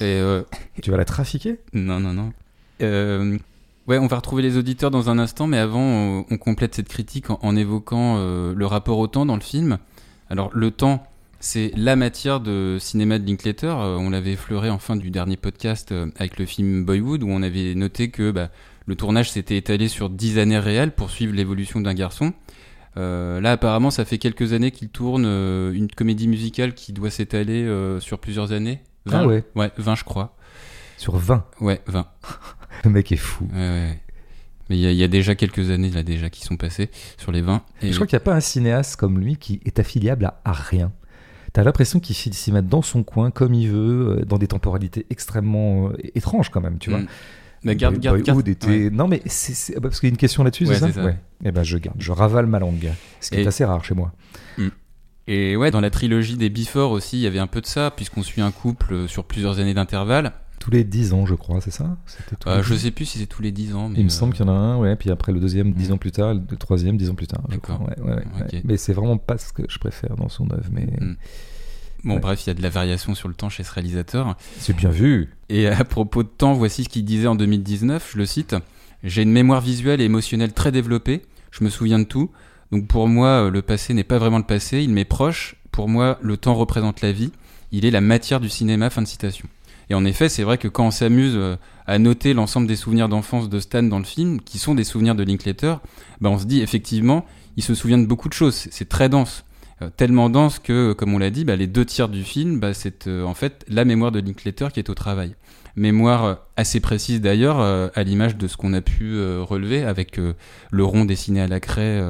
Et 0.01 0.05
euh, 0.05 0.41
Tu 0.81 0.89
vas 0.89 0.97
la 0.97 1.05
trafiquer? 1.05 1.59
Non, 1.73 1.99
non, 1.99 2.13
non. 2.13 2.33
Euh, 2.81 3.37
ouais, 3.87 3.99
on 3.99 4.07
va 4.07 4.15
retrouver 4.15 4.41
les 4.41 4.57
auditeurs 4.57 4.89
dans 4.89 5.09
un 5.09 5.19
instant, 5.19 5.45
mais 5.45 5.59
avant, 5.59 5.81
on, 5.81 6.25
on 6.31 6.37
complète 6.37 6.73
cette 6.73 6.87
critique 6.87 7.29
en, 7.29 7.37
en 7.43 7.55
évoquant 7.55 8.15
euh, 8.17 8.55
le 8.55 8.65
rapport 8.65 8.97
au 8.97 9.05
temps 9.07 9.27
dans 9.27 9.35
le 9.35 9.41
film. 9.41 9.77
Alors, 10.31 10.49
le 10.53 10.71
temps, 10.71 11.05
c'est 11.39 11.71
la 11.75 11.95
matière 11.95 12.39
de 12.39 12.77
cinéma 12.79 13.19
de 13.19 13.25
Linklater. 13.25 13.67
Euh, 13.79 13.95
on 13.97 14.09
l'avait 14.09 14.33
effleuré 14.33 14.69
en 14.69 14.79
fin 14.79 14.95
du 14.95 15.09
dernier 15.11 15.37
podcast 15.37 15.91
euh, 15.91 16.07
avec 16.17 16.37
le 16.37 16.45
film 16.45 16.85
Boyhood, 16.85 17.23
où 17.23 17.29
on 17.29 17.41
avait 17.41 17.75
noté 17.75 18.09
que 18.09 18.31
bah, 18.31 18.49
le 18.85 18.95
tournage 18.95 19.31
s'était 19.31 19.57
étalé 19.57 19.87
sur 19.87 20.09
10 20.09 20.37
années 20.39 20.59
réelles 20.59 20.91
pour 20.93 21.09
suivre 21.09 21.33
l'évolution 21.33 21.79
d'un 21.81 21.93
garçon. 21.93 22.33
Euh, 22.97 23.39
là, 23.39 23.51
apparemment, 23.53 23.91
ça 23.91 24.03
fait 24.03 24.17
quelques 24.17 24.53
années 24.53 24.71
qu'il 24.71 24.89
tourne 24.89 25.23
euh, 25.25 25.71
une 25.73 25.89
comédie 25.89 26.27
musicale 26.27 26.73
qui 26.73 26.91
doit 26.91 27.11
s'étaler 27.11 27.63
euh, 27.63 27.99
sur 27.99 28.19
plusieurs 28.19 28.51
années. 28.51 28.81
20, 29.05 29.19
Ah 29.19 29.27
ouais. 29.27 29.43
Ouais, 29.55 29.71
20, 29.77 29.95
je 29.95 30.03
crois. 30.03 30.35
Sur 30.97 31.15
20. 31.17 31.45
Ouais, 31.61 31.81
20. 31.87 32.07
Le 32.83 32.89
mec 32.89 33.11
est 33.11 33.15
fou. 33.17 33.47
Ouais, 33.53 33.59
ouais. 33.59 33.99
Mais 34.69 34.77
il 34.77 34.81
y, 34.81 34.87
a- 34.87 34.91
il 34.91 34.97
y 34.97 35.03
a 35.03 35.07
déjà 35.07 35.35
quelques 35.35 35.69
années, 35.71 35.89
là, 35.89 36.03
déjà, 36.03 36.29
qui 36.29 36.41
sont 36.43 36.57
passées 36.57 36.89
sur 37.17 37.31
les 37.31 37.41
20. 37.41 37.63
Et 37.81 37.89
Je 37.91 37.95
crois 37.95 38.05
qu'il 38.07 38.15
n'y 38.17 38.21
a 38.21 38.25
pas 38.25 38.35
un 38.35 38.39
cinéaste 38.41 38.97
comme 38.97 39.19
lui 39.19 39.37
qui 39.37 39.61
est 39.65 39.79
affiliable 39.79 40.25
à, 40.25 40.41
à 40.45 40.51
rien. 40.51 40.91
T'as 41.59 41.65
l'impression 41.65 41.99
qu'il 41.99 42.15
s'y 42.15 42.51
met 42.53 42.61
dans 42.61 42.81
son 42.81 43.03
coin 43.03 43.31
comme 43.31 43.53
il 43.53 43.67
veut, 43.69 44.19
euh, 44.21 44.25
dans 44.25 44.37
des 44.37 44.47
temporalités 44.47 45.05
extrêmement 45.09 45.89
euh, 45.89 45.97
étranges 46.15 46.49
quand 46.49 46.61
même, 46.61 46.77
tu 46.79 46.89
vois. 46.89 46.99
Mm. 46.99 47.07
Bah, 47.65 47.75
garde, 47.75 47.95
Boy- 47.95 48.01
garde, 48.01 48.21
garde. 48.21 48.47
était... 48.47 48.67
ouais. 48.67 48.89
Non 48.89 49.09
mais 49.09 49.21
c'est 49.25 49.73
ah 49.75 49.81
bah, 49.81 49.89
parce 49.89 49.99
qu'il 49.99 50.07
y 50.07 50.11
a 50.11 50.13
une 50.13 50.17
question 50.17 50.45
là-dessus, 50.45 50.65
Ouais, 50.65 50.75
c'est 50.75 50.93
ça? 50.93 51.03
Ouais. 51.03 51.17
Eh 51.43 51.51
ben 51.51 51.63
je 51.63 51.77
garde, 51.77 51.97
je 51.99 52.13
ravale 52.13 52.45
ma 52.45 52.59
langue, 52.59 52.89
ce 53.19 53.31
qui 53.31 53.35
est 53.35 53.43
Et- 53.43 53.47
assez 53.47 53.65
rare 53.65 53.83
chez 53.83 53.93
moi. 53.95 54.13
Et 55.27 55.55
ouais, 55.57 55.69
dans 55.69 55.81
la 55.81 55.89
trilogie 55.91 56.37
des 56.37 56.49
Before 56.49 56.91
aussi, 56.91 57.17
il 57.17 57.21
y 57.21 57.27
avait 57.27 57.37
un 57.39 57.45
peu 57.47 57.61
de 57.61 57.67
ça, 57.67 57.91
puisqu'on 57.95 58.23
suit 58.23 58.41
un 58.41 58.49
couple 58.51 58.93
euh, 58.93 59.07
sur 59.07 59.25
plusieurs 59.25 59.59
années 59.59 59.75
d'intervalle. 59.75 60.31
Tous 60.59 60.71
les 60.71 60.83
10 60.83 61.13
ans, 61.13 61.25
je 61.27 61.35
crois, 61.35 61.61
c'est 61.61 61.69
ça? 61.71 61.97
Euh, 62.47 62.63
je 62.63 62.73
10. 62.73 62.79
sais 62.81 62.91
plus 62.91 63.05
si 63.05 63.19
c'est 63.19 63.27
tous 63.27 63.41
les 63.43 63.51
10 63.51 63.75
ans. 63.75 63.89
Mais 63.89 63.99
Il 63.99 64.05
me 64.05 64.09
semble 64.09 64.33
qu'il 64.33 64.43
y 64.45 64.49
en 64.49 64.51
a 64.51 64.55
un, 64.57 64.77
ouais, 64.77 64.95
puis 64.95 65.11
après 65.11 65.31
le 65.31 65.39
deuxième, 65.39 65.71
dix 65.71 65.89
Mm. 65.89 65.93
ans 65.93 65.97
plus 65.97 66.11
tard, 66.11 66.33
le 66.33 66.57
troisième, 66.57 66.97
dix 66.97 67.09
ans 67.11 67.15
plus 67.15 67.27
tard. 67.27 67.41
je 67.47 67.55
D'accord. 67.55 67.79
crois. 67.79 67.93
Ouais. 68.05 68.61
Mais 68.63 68.75
c'est 68.77 68.93
vraiment 68.93 69.17
pas 69.17 69.37
ce 69.37 69.53
que 69.53 69.61
je 69.69 69.77
préfère 69.77 70.15
dans 70.15 70.29
son 70.29 70.49
œuvre, 70.51 70.67
mais 70.71 70.87
Mm. 70.99 71.15
Bon, 72.03 72.15
Ouais. 72.15 72.19
bref, 72.19 72.45
il 72.45 72.47
y 72.47 72.49
a 72.51 72.53
de 72.53 72.61
la 72.61 72.69
variation 72.69 73.13
sur 73.15 73.27
le 73.27 73.33
temps 73.33 73.49
chez 73.49 73.63
ce 73.63 73.71
réalisateur. 73.73 74.35
c'est 74.57 74.75
bien 74.75 74.89
vu. 74.89 75.29
Et 75.49 75.67
à 75.67 75.83
propos 75.83 76.23
de 76.23 76.29
temps, 76.29 76.53
voici 76.53 76.83
ce 76.85 76.89
qu'il 76.89 77.03
disait 77.05 77.27
en 77.27 77.35
2019, 77.35 78.11
je 78.13 78.17
le 78.17 78.25
cite. 78.25 78.55
J'ai 79.03 79.21
une 79.23 79.31
mémoire 79.31 79.61
visuelle 79.61 80.01
et 80.01 80.05
émotionnelle 80.05 80.53
très 80.53 80.71
développée, 80.71 81.21
je 81.51 81.63
me 81.63 81.69
souviens 81.69 81.99
de 81.99 82.03
tout. 82.05 82.29
Donc 82.71 82.87
pour 82.87 83.07
moi, 83.07 83.45
euh, 83.45 83.49
le 83.49 83.61
passé 83.61 83.93
n'est 83.93 84.03
pas 84.03 84.17
vraiment 84.17 84.37
le 84.37 84.43
passé, 84.43 84.81
il 84.83 84.89
m'est 84.91 85.05
proche. 85.05 85.55
Pour 85.71 85.87
moi, 85.89 86.19
le 86.21 86.37
temps 86.37 86.53
représente 86.55 87.01
la 87.01 87.11
vie, 87.11 87.31
il 87.71 87.85
est 87.85 87.91
la 87.91 88.01
matière 88.01 88.39
du 88.39 88.49
cinéma, 88.49 88.89
fin 88.89 89.01
de 89.01 89.07
citation. 89.07 89.47
Et 89.89 89.95
en 89.95 90.05
effet, 90.05 90.29
c'est 90.29 90.43
vrai 90.43 90.57
que 90.59 90.67
quand 90.67 90.85
on 90.85 90.91
s'amuse 90.91 91.33
euh, 91.35 91.55
à 91.87 91.97
noter 91.97 92.33
l'ensemble 92.33 92.67
des 92.67 92.75
souvenirs 92.75 93.09
d'enfance 93.09 93.49
de 93.49 93.59
Stan 93.59 93.81
dans 93.83 93.97
le 93.97 94.03
film, 94.05 94.39
qui 94.41 94.59
sont 94.59 94.75
des 94.75 94.83
souvenirs 94.83 95.15
de 95.15 95.23
Linklater, 95.23 95.75
bah 96.21 96.29
on 96.29 96.37
se 96.37 96.45
dit 96.45 96.61
effectivement, 96.61 97.25
il 97.57 97.63
se 97.63 97.73
souvient 97.73 97.97
de 97.97 98.05
beaucoup 98.05 98.29
de 98.29 98.33
choses, 98.33 98.67
c'est 98.69 98.87
très 98.89 99.09
dense. 99.09 99.45
Euh, 99.81 99.89
tellement 99.95 100.29
dense 100.29 100.59
que, 100.59 100.93
comme 100.93 101.13
on 101.13 101.17
l'a 101.17 101.29
dit, 101.29 101.45
bah, 101.45 101.55
les 101.55 101.67
deux 101.67 101.85
tiers 101.85 102.09
du 102.09 102.23
film, 102.23 102.59
bah, 102.59 102.73
c'est 102.73 103.07
euh, 103.07 103.23
en 103.23 103.33
fait 103.33 103.65
la 103.67 103.85
mémoire 103.85 104.11
de 104.11 104.19
Linklater 104.19 104.71
qui 104.71 104.79
est 104.79 104.89
au 104.89 104.95
travail. 104.95 105.35
Mémoire 105.75 106.25
euh, 106.25 106.35
assez 106.57 106.79
précise 106.79 107.21
d'ailleurs, 107.21 107.59
à 107.59 108.03
l'image 108.03 108.35
de 108.35 108.47
ce 108.47 108.57
qu'on 108.57 108.73
a 108.73 108.81
pu 108.81 109.17
relever 109.41 109.83
avec 109.83 110.17
le 110.17 110.83
rond 110.83 111.05
dessiné 111.05 111.41
à 111.41 111.47
la 111.47 111.59
craie 111.59 112.01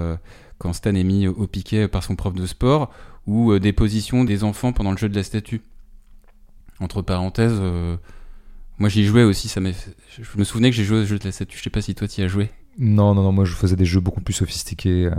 quand 0.57 0.73
Stan 0.73 0.95
est 0.95 1.03
mis 1.03 1.27
au 1.27 1.45
piquet 1.45 1.87
par 1.87 2.03
son 2.03 2.15
prof 2.15 2.33
de 2.33 2.45
sport, 2.45 2.91
ou 3.27 3.59
des 3.59 3.73
positions 3.73 4.23
des 4.23 4.43
enfants 4.43 4.73
pendant 4.73 4.91
le 4.91 4.97
jeu 4.97 5.07
de 5.07 5.15
la 5.15 5.23
statue. 5.23 5.61
Entre 6.79 7.01
parenthèses, 7.01 7.57
euh, 7.59 7.97
moi 8.77 8.89
j'y 8.89 9.05
jouais 9.05 9.23
aussi, 9.23 9.49
ça 9.49 9.59
je 9.61 10.37
me 10.37 10.43
souvenais 10.43 10.69
que 10.69 10.75
j'ai 10.75 10.85
joué 10.85 10.99
au 10.99 11.05
jeu 11.05 11.19
de 11.19 11.25
la 11.25 11.31
statue, 11.31 11.57
je 11.57 11.63
sais 11.63 11.69
pas 11.69 11.81
si 11.81 11.93
toi 11.93 12.07
t'y 12.07 12.21
as 12.21 12.27
joué. 12.27 12.49
Non, 12.77 13.13
non, 13.13 13.23
non, 13.23 13.31
moi 13.31 13.45
je 13.45 13.53
faisais 13.55 13.75
des 13.75 13.85
jeux 13.85 13.99
beaucoup 13.99 14.21
plus 14.21 14.33
sophistiqués, 14.33 15.05
euh, 15.07 15.11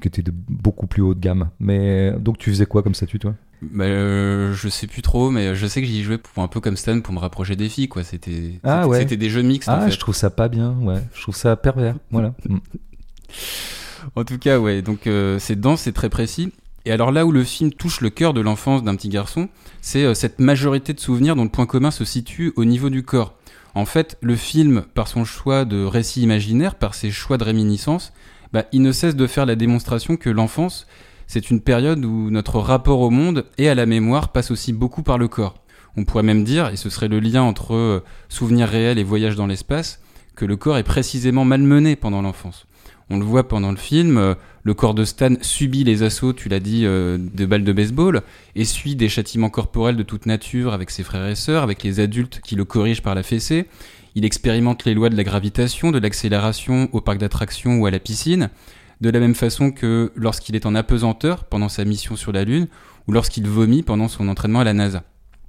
qui 0.00 0.08
étaient 0.08 0.22
de 0.22 0.32
beaucoup 0.48 0.86
plus 0.86 1.02
haut 1.02 1.14
de 1.14 1.20
gamme. 1.20 1.50
Mais 1.60 2.12
donc 2.18 2.38
tu 2.38 2.50
faisais 2.50 2.66
quoi 2.66 2.82
comme 2.82 2.94
statut, 2.94 3.18
toi? 3.18 3.34
Bah, 3.60 3.84
euh, 3.84 4.52
je 4.54 4.68
sais 4.68 4.86
plus 4.86 5.02
trop, 5.02 5.30
mais 5.30 5.54
je 5.54 5.66
sais 5.66 5.80
que 5.82 5.86
j'y 5.86 6.02
jouais 6.02 6.18
pour 6.18 6.42
un 6.42 6.48
peu 6.48 6.60
comme 6.60 6.76
Stan 6.76 7.00
pour 7.00 7.12
me 7.14 7.18
rapprocher 7.20 7.54
des 7.54 7.68
filles, 7.68 7.88
quoi. 7.88 8.02
C'était 8.02 8.58
Ah 8.64 8.88
ouais. 8.88 8.98
c'était 9.00 9.16
des 9.16 9.30
jeux 9.30 9.42
mixtes 9.42 9.68
en 9.68 9.74
Ah, 9.74 9.84
fait. 9.84 9.90
je 9.92 9.98
trouve 9.98 10.14
ça 10.16 10.30
pas 10.30 10.48
bien, 10.48 10.72
ouais. 10.80 11.00
Je 11.14 11.22
trouve 11.22 11.36
ça 11.36 11.54
pervers, 11.56 11.96
voilà. 12.10 12.34
Mm. 12.48 12.56
En 14.16 14.24
tout 14.24 14.38
cas, 14.38 14.58
ouais. 14.58 14.82
Donc 14.82 15.06
euh, 15.06 15.38
c'est 15.38 15.58
dense, 15.58 15.82
c'est 15.82 15.92
très 15.92 16.08
précis. 16.08 16.52
Et 16.84 16.90
alors 16.92 17.12
là 17.12 17.24
où 17.24 17.30
le 17.30 17.44
film 17.44 17.72
touche 17.72 18.00
le 18.00 18.10
cœur 18.10 18.34
de 18.34 18.40
l'enfance 18.40 18.82
d'un 18.82 18.96
petit 18.96 19.08
garçon, 19.08 19.48
c'est 19.80 20.02
euh, 20.04 20.14
cette 20.14 20.40
majorité 20.40 20.92
de 20.92 20.98
souvenirs 21.00 21.36
dont 21.36 21.44
le 21.44 21.48
point 21.50 21.66
commun 21.66 21.92
se 21.92 22.04
situe 22.04 22.52
au 22.56 22.64
niveau 22.64 22.90
du 22.90 23.04
corps. 23.04 23.34
En 23.74 23.86
fait, 23.86 24.18
le 24.20 24.36
film, 24.36 24.84
par 24.94 25.08
son 25.08 25.24
choix 25.24 25.64
de 25.64 25.84
récit 25.84 26.22
imaginaire, 26.22 26.74
par 26.74 26.94
ses 26.94 27.10
choix 27.10 27.38
de 27.38 27.44
réminiscence, 27.44 28.12
bah, 28.52 28.64
il 28.72 28.82
ne 28.82 28.92
cesse 28.92 29.16
de 29.16 29.26
faire 29.26 29.46
la 29.46 29.56
démonstration 29.56 30.16
que 30.16 30.28
l'enfance, 30.28 30.86
c'est 31.26 31.50
une 31.50 31.62
période 31.62 32.04
où 32.04 32.30
notre 32.30 32.58
rapport 32.58 33.00
au 33.00 33.08
monde 33.08 33.46
et 33.56 33.68
à 33.68 33.74
la 33.74 33.86
mémoire 33.86 34.28
passe 34.32 34.50
aussi 34.50 34.72
beaucoup 34.74 35.02
par 35.02 35.16
le 35.16 35.28
corps. 35.28 35.54
On 35.96 36.04
pourrait 36.04 36.22
même 36.22 36.44
dire, 36.44 36.68
et 36.68 36.76
ce 36.76 36.90
serait 36.90 37.08
le 37.08 37.20
lien 37.20 37.42
entre 37.42 37.74
euh, 37.74 38.04
souvenirs 38.28 38.68
réels 38.68 38.98
et 38.98 39.04
voyage 39.04 39.36
dans 39.36 39.46
l'espace, 39.46 40.00
que 40.36 40.44
le 40.44 40.56
corps 40.56 40.78
est 40.78 40.82
précisément 40.82 41.44
malmené 41.44 41.96
pendant 41.96 42.22
l'enfance. 42.22 42.66
On 43.12 43.18
le 43.18 43.26
voit 43.26 43.46
pendant 43.46 43.70
le 43.70 43.76
film, 43.76 44.16
euh, 44.16 44.34
le 44.62 44.72
corps 44.72 44.94
de 44.94 45.04
Stan 45.04 45.34
subit 45.42 45.84
les 45.84 46.02
assauts, 46.02 46.32
tu 46.32 46.48
l'as 46.48 46.60
dit, 46.60 46.86
euh, 46.86 47.18
de 47.18 47.44
balles 47.44 47.62
de 47.62 47.72
baseball, 47.74 48.22
essuie 48.56 48.96
des 48.96 49.10
châtiments 49.10 49.50
corporels 49.50 49.96
de 49.98 50.02
toute 50.02 50.24
nature 50.24 50.72
avec 50.72 50.90
ses 50.90 51.02
frères 51.02 51.26
et 51.26 51.34
sœurs, 51.34 51.62
avec 51.62 51.82
les 51.82 52.00
adultes 52.00 52.40
qui 52.42 52.56
le 52.56 52.64
corrigent 52.64 53.02
par 53.02 53.14
la 53.14 53.22
fessée. 53.22 53.66
Il 54.14 54.24
expérimente 54.24 54.86
les 54.86 54.94
lois 54.94 55.10
de 55.10 55.14
la 55.14 55.24
gravitation, 55.24 55.90
de 55.90 55.98
l'accélération 55.98 56.88
au 56.92 57.02
parc 57.02 57.18
d'attractions 57.18 57.80
ou 57.80 57.84
à 57.84 57.90
la 57.90 57.98
piscine, 57.98 58.48
de 59.02 59.10
la 59.10 59.20
même 59.20 59.34
façon 59.34 59.72
que 59.72 60.10
lorsqu'il 60.16 60.56
est 60.56 60.64
en 60.64 60.74
apesanteur 60.74 61.44
pendant 61.44 61.68
sa 61.68 61.84
mission 61.84 62.16
sur 62.16 62.32
la 62.32 62.44
Lune, 62.44 62.66
ou 63.08 63.12
lorsqu'il 63.12 63.46
vomit 63.46 63.82
pendant 63.82 64.08
son 64.08 64.26
entraînement 64.26 64.60
à 64.60 64.64
la 64.64 64.72
NASA. 64.72 65.04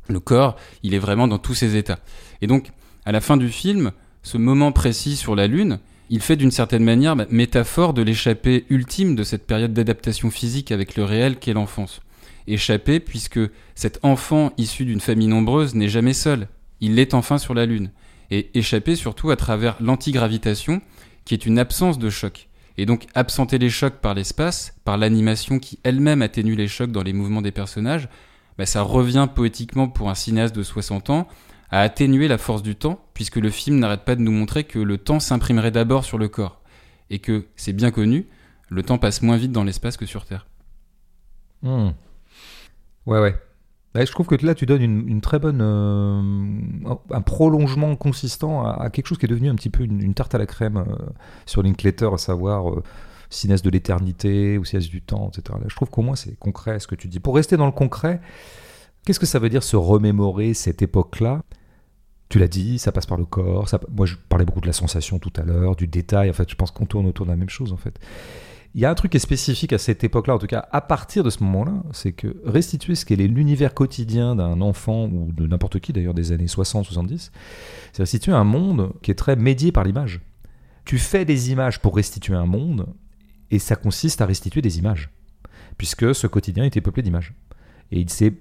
Le 0.10 0.20
corps, 0.20 0.58
il 0.84 0.94
est 0.94 1.00
vraiment 1.00 1.30
dans 1.30 1.40
tous 1.40 1.54
ses 1.54 1.78
états. 1.78 2.00
Et 2.42 2.48
donc, 2.48 2.72
à 3.06 3.14
la 3.14 3.22
fin 3.22 3.38
du 3.38 3.48
film, 3.48 3.94
ce 4.22 4.38
moment 4.38 4.74
précis 4.74 5.16
sur 5.16 5.34
la 5.34 5.48
Lune, 5.48 5.80
il 6.10 6.22
fait 6.22 6.36
d'une 6.36 6.52
certaine 6.52 6.84
manière 6.84 7.16
métaphore 7.30 7.94
de 7.94 8.02
l'échappée 8.02 8.66
ultime 8.70 9.16
de 9.16 9.24
cette 9.24 9.48
période 9.48 9.74
d'adaptation 9.74 10.30
physique 10.30 10.72
avec 10.72 10.96
le 10.96 11.04
réel 11.04 11.38
qu'est 11.38 11.54
l'enfance. 11.54 12.02
Échappée 12.48 13.00
puisque 13.00 13.40
cet 13.76 14.00
enfant 14.04 14.52
issu 14.58 14.86
d'une 14.86 15.00
famille 15.00 15.28
nombreuse 15.28 15.76
n'est 15.76 15.88
jamais 15.88 16.14
seul. 16.14 16.48
Il 16.82 16.96
l'est 16.96 17.14
enfin 17.14 17.38
sur 17.38 17.54
la 17.54 17.66
Lune. 17.66 17.92
Et 18.32 18.50
échappé 18.54 18.96
surtout 18.96 19.32
à 19.32 19.36
travers 19.36 19.78
l'antigravitation, 19.80 20.82
qui 21.26 21.34
est 21.34 21.46
une 21.46 21.60
absence 21.60 22.00
de 22.00 22.10
choc. 22.10 22.50
Et 22.78 22.86
donc 22.86 23.06
absenter 23.14 23.58
les 23.58 23.70
chocs 23.70 24.02
par 24.02 24.14
l'espace, 24.14 24.76
par 24.84 24.98
l'animation 24.98 25.60
qui 25.60 25.80
elle-même 25.84 26.22
atténue 26.22 26.56
les 26.56 26.68
chocs 26.68 26.92
dans 26.92 27.04
les 27.04 27.14
mouvements 27.14 27.42
des 27.42 27.52
personnages, 27.52 28.10
bah, 28.58 28.66
ça 28.66 28.82
revient 28.82 29.28
poétiquement 29.34 29.88
pour 29.88 30.10
un 30.10 30.16
cinéaste 30.16 30.56
de 30.56 30.64
60 30.64 31.10
ans 31.10 31.28
à 31.70 31.82
atténuer 31.82 32.28
la 32.28 32.38
force 32.38 32.62
du 32.62 32.76
temps, 32.76 33.03
puisque 33.24 33.38
le 33.38 33.52
film 33.52 33.80
n'arrête 33.80 34.04
pas 34.04 34.18
de 34.18 34.22
nous 34.22 34.34
montrer 34.34 34.66
que 34.66 34.80
le 34.80 34.98
temps 34.98 35.22
s'imprimerait 35.22 35.72
d'abord 35.72 36.04
sur 36.04 36.18
le 36.18 36.28
corps, 36.28 36.62
et 37.10 37.20
que, 37.20 37.46
c'est 37.56 37.72
bien 37.72 37.90
connu, 37.90 38.28
le 38.68 38.84
temps 38.84 38.98
passe 38.98 39.22
moins 39.22 39.38
vite 39.38 39.54
dans 39.54 39.64
l'espace 39.64 39.96
que 39.96 40.06
sur 40.06 40.26
Terre. 40.26 40.46
Mm. 41.62 41.92
Ouais, 43.06 43.22
ouais. 43.22 43.36
Je 43.96 44.12
trouve 44.12 44.28
que 44.28 44.46
là, 44.46 44.56
tu 44.56 44.66
donnes 44.66 44.82
une, 44.82 45.22
très 45.22 45.40
bonne. 45.40 45.62
euh, 45.62 46.96
un 47.12 47.22
prolongement 47.22 47.96
consistant 47.96 48.66
à, 48.68 48.90
quelque 48.90 49.08
chose 49.08 49.18
qui 49.18 49.26
est 49.26 49.30
devenu 49.30 49.48
un 49.48 49.56
petit 49.56 49.70
peu 49.70 49.86
une, 49.86 50.14
tarte 50.14 50.36
à 50.36 50.38
la 50.38 50.46
crème 50.46 50.76
euh, 50.76 50.96
sur 51.46 51.64
Linklater, 51.64 52.14
à 52.14 52.18
savoir 52.18 52.72
euh, 52.72 52.84
cinéaste 53.30 53.64
de 53.64 53.70
l'éternité 53.70 54.58
ou 54.58 54.66
cinéaste 54.66 54.90
du 54.90 55.02
temps, 55.02 55.30
etc. 55.30 55.60
Je 55.66 55.76
trouve 55.78 55.90
qu'au 55.90 56.02
moins 56.02 56.18
c'est 56.18 56.38
concret 56.40 56.78
ce 56.82 56.88
que 56.88 56.96
tu 56.96 57.08
dis. 57.08 57.22
Pour 57.22 57.36
rester 57.36 57.56
dans 57.56 57.68
le 57.68 57.72
concret, 57.72 58.20
qu'est-ce 59.06 59.20
que 59.22 59.26
ça 59.26 59.40
veut 59.40 59.50
dire 59.50 59.64
se 59.64 59.78
remémorer 59.78 60.54
cette 60.54 60.82
époque-là? 60.82 61.42
Tu 62.34 62.40
l'as 62.40 62.48
dit, 62.48 62.80
ça 62.80 62.92
passe 62.92 63.06
par 63.06 63.20
le 63.20 63.26
corps. 63.26 63.70
Ça, 63.70 63.80
moi, 63.96 64.08
je 64.08 64.16
parlais 64.28 64.44
beaucoup 64.44 64.60
de 64.60 64.66
la 64.66 64.74
sensation 64.74 65.20
tout 65.20 65.32
à 65.36 65.44
l'heure, 65.44 65.76
du 65.76 65.86
détail. 65.86 66.32
En 66.32 66.34
fait, 66.34 66.50
je 66.50 66.56
pense 66.56 66.72
qu'on 66.72 66.88
tourne 66.88 67.06
autour 67.06 67.28
de 67.28 67.32
la 67.32 67.38
même 67.38 67.52
chose. 67.52 67.72
En 67.72 67.78
fait, 67.78 68.00
il 68.74 68.82
y 68.82 68.86
a 68.86 68.90
un 68.90 68.96
truc 68.96 69.12
qui 69.12 69.18
est 69.18 69.20
spécifique 69.20 69.72
à 69.72 69.78
cette 69.78 70.04
époque-là, 70.04 70.34
en 70.34 70.40
tout 70.40 70.48
cas 70.48 70.68
à 70.72 70.82
partir 70.82 71.24
de 71.24 71.30
ce 71.30 71.44
moment-là, 71.44 71.84
c'est 71.92 72.12
que 72.12 72.42
restituer 72.44 72.96
ce 72.96 73.06
qu'est 73.06 73.18
l'univers 73.18 73.76
quotidien 73.76 74.36
d'un 74.36 74.62
enfant 74.62 75.06
ou 75.06 75.32
de 75.32 75.46
n'importe 75.46 75.80
qui 75.80 75.94
d'ailleurs 75.94 76.16
des 76.16 76.32
années 76.32 76.48
60-70, 76.48 77.30
c'est 77.92 78.02
restituer 78.02 78.32
un 78.32 78.44
monde 78.44 78.94
qui 79.04 79.12
est 79.12 79.16
très 79.16 79.36
médié 79.36 79.72
par 79.72 79.84
l'image. 79.84 80.20
Tu 80.86 80.98
fais 80.98 81.26
des 81.26 81.52
images 81.52 81.82
pour 81.82 81.96
restituer 81.96 82.34
un 82.34 82.48
monde, 82.48 82.88
et 83.52 83.60
ça 83.60 83.76
consiste 83.76 84.22
à 84.22 84.26
restituer 84.26 84.64
des 84.64 84.80
images, 84.80 85.12
puisque 85.78 86.16
ce 86.16 86.26
quotidien 86.26 86.66
était 86.66 86.82
peuplé 86.82 87.04
d'images. 87.04 87.36
Et 87.92 88.00
il 88.00 88.10
s'est 88.10 88.34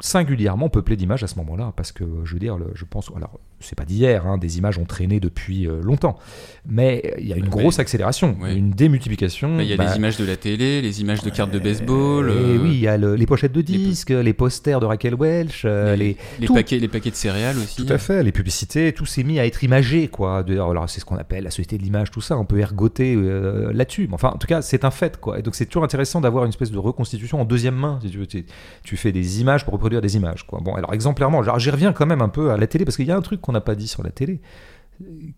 singulièrement 0.00 0.68
peuplé 0.68 0.96
d'images 0.96 1.22
à 1.22 1.26
ce 1.26 1.36
moment-là, 1.36 1.72
parce 1.76 1.92
que 1.92 2.04
je 2.24 2.32
veux 2.32 2.38
dire, 2.40 2.56
je 2.74 2.84
pense, 2.84 3.10
alors 3.16 3.38
c'est 3.60 3.76
pas 3.76 3.84
d'hier, 3.84 4.26
hein, 4.26 4.38
des 4.38 4.56
images 4.58 4.78
ont 4.78 4.86
traîné 4.86 5.20
depuis 5.20 5.66
euh, 5.66 5.80
longtemps, 5.82 6.18
mais 6.66 7.14
il 7.18 7.26
y 7.28 7.32
a 7.34 7.36
une 7.36 7.48
grosse 7.50 7.78
accélération, 7.78 8.36
ouais. 8.40 8.56
une 8.56 8.70
démultiplication. 8.70 9.56
Bah, 9.58 9.62
Il 9.62 9.68
y 9.68 9.72
a 9.74 9.76
bah, 9.76 9.90
les 9.90 9.96
images 9.96 10.16
de 10.16 10.24
la 10.24 10.36
télé, 10.36 10.80
les 10.80 11.00
images 11.02 11.22
de 11.22 11.28
cartes 11.28 11.50
de 11.50 11.58
baseball, 11.58 12.30
et 12.30 12.32
euh, 12.32 12.58
oui, 12.62 12.70
il 12.72 12.80
y 12.80 12.88
a 12.88 12.96
le- 12.96 13.14
les 13.16 13.26
pochettes 13.26 13.52
de 13.52 13.60
disques, 13.60 14.08
les, 14.10 14.32
posters 14.32 14.80
de 14.80 14.86
Raquel 14.86 15.14
Welch, 15.14 15.62
euh, 15.66 15.94
les, 15.96 16.16
les, 16.40 16.46
tout. 16.46 16.54
paquets, 16.54 16.78
les 16.78 16.88
paquets 16.88 17.10
de 17.10 17.16
céréales 17.16 17.58
aussi. 17.58 17.84
tout 17.84 17.92
à 17.92 17.98
fait, 17.98 18.22
les 18.22 18.32
publicités, 18.32 18.92
tout 18.94 19.04
s'est 19.04 19.24
mis 19.24 19.38
à 19.38 19.44
être 19.46 19.62
imagé, 19.62 20.08
quoi. 20.08 20.42
De- 20.42 20.54
alors, 20.54 20.88
c'est 20.88 21.00
ce 21.00 21.04
qu'on 21.04 21.16
appelle 21.18 21.44
la 21.44 21.50
société 21.50 21.76
de 21.76 21.82
l'image, 21.82 22.10
tout 22.10 22.22
ça. 22.22 22.38
On 22.38 22.46
peut 22.46 22.58
ergoter 22.60 23.14
euh, 23.14 23.70
là-dessus. 23.74 24.06
Mais 24.08 24.14
enfin, 24.14 24.30
en 24.34 24.38
tout 24.38 24.46
cas, 24.46 24.62
c'est 24.62 24.86
un 24.86 24.90
fait, 24.90 25.20
quoi. 25.20 25.38
Et 25.38 25.42
donc, 25.42 25.54
c'est 25.54 25.66
toujours 25.66 25.84
intéressant 25.84 26.22
d'avoir 26.22 26.44
une 26.44 26.50
espèce 26.50 26.70
de 26.70 26.78
reconstitution 26.78 27.42
en 27.42 27.44
deuxième 27.44 27.74
main, 27.76 27.98
si 28.02 28.10
tu 28.10 28.18
veux. 28.18 28.26
Tu, 28.26 28.46
tu 28.84 28.96
fais 28.96 29.12
des 29.12 29.40
images 29.42 29.64
pour 29.64 29.74
reproduire 29.74 29.89
des 30.00 30.16
images, 30.16 30.46
quoi. 30.46 30.60
Bon, 30.62 30.74
alors, 30.76 30.94
exemplairement, 30.94 31.42
j'y 31.58 31.70
reviens 31.70 31.92
quand 31.92 32.06
même 32.06 32.22
un 32.22 32.28
peu 32.28 32.52
à 32.52 32.56
la 32.56 32.68
télé, 32.68 32.84
parce 32.84 32.96
qu'il 32.96 33.06
y 33.06 33.10
a 33.10 33.16
un 33.16 33.22
truc 33.22 33.40
qu'on 33.40 33.50
n'a 33.52 33.60
pas 33.60 33.74
dit 33.74 33.88
sur 33.88 34.04
la 34.04 34.10
télé, 34.10 34.40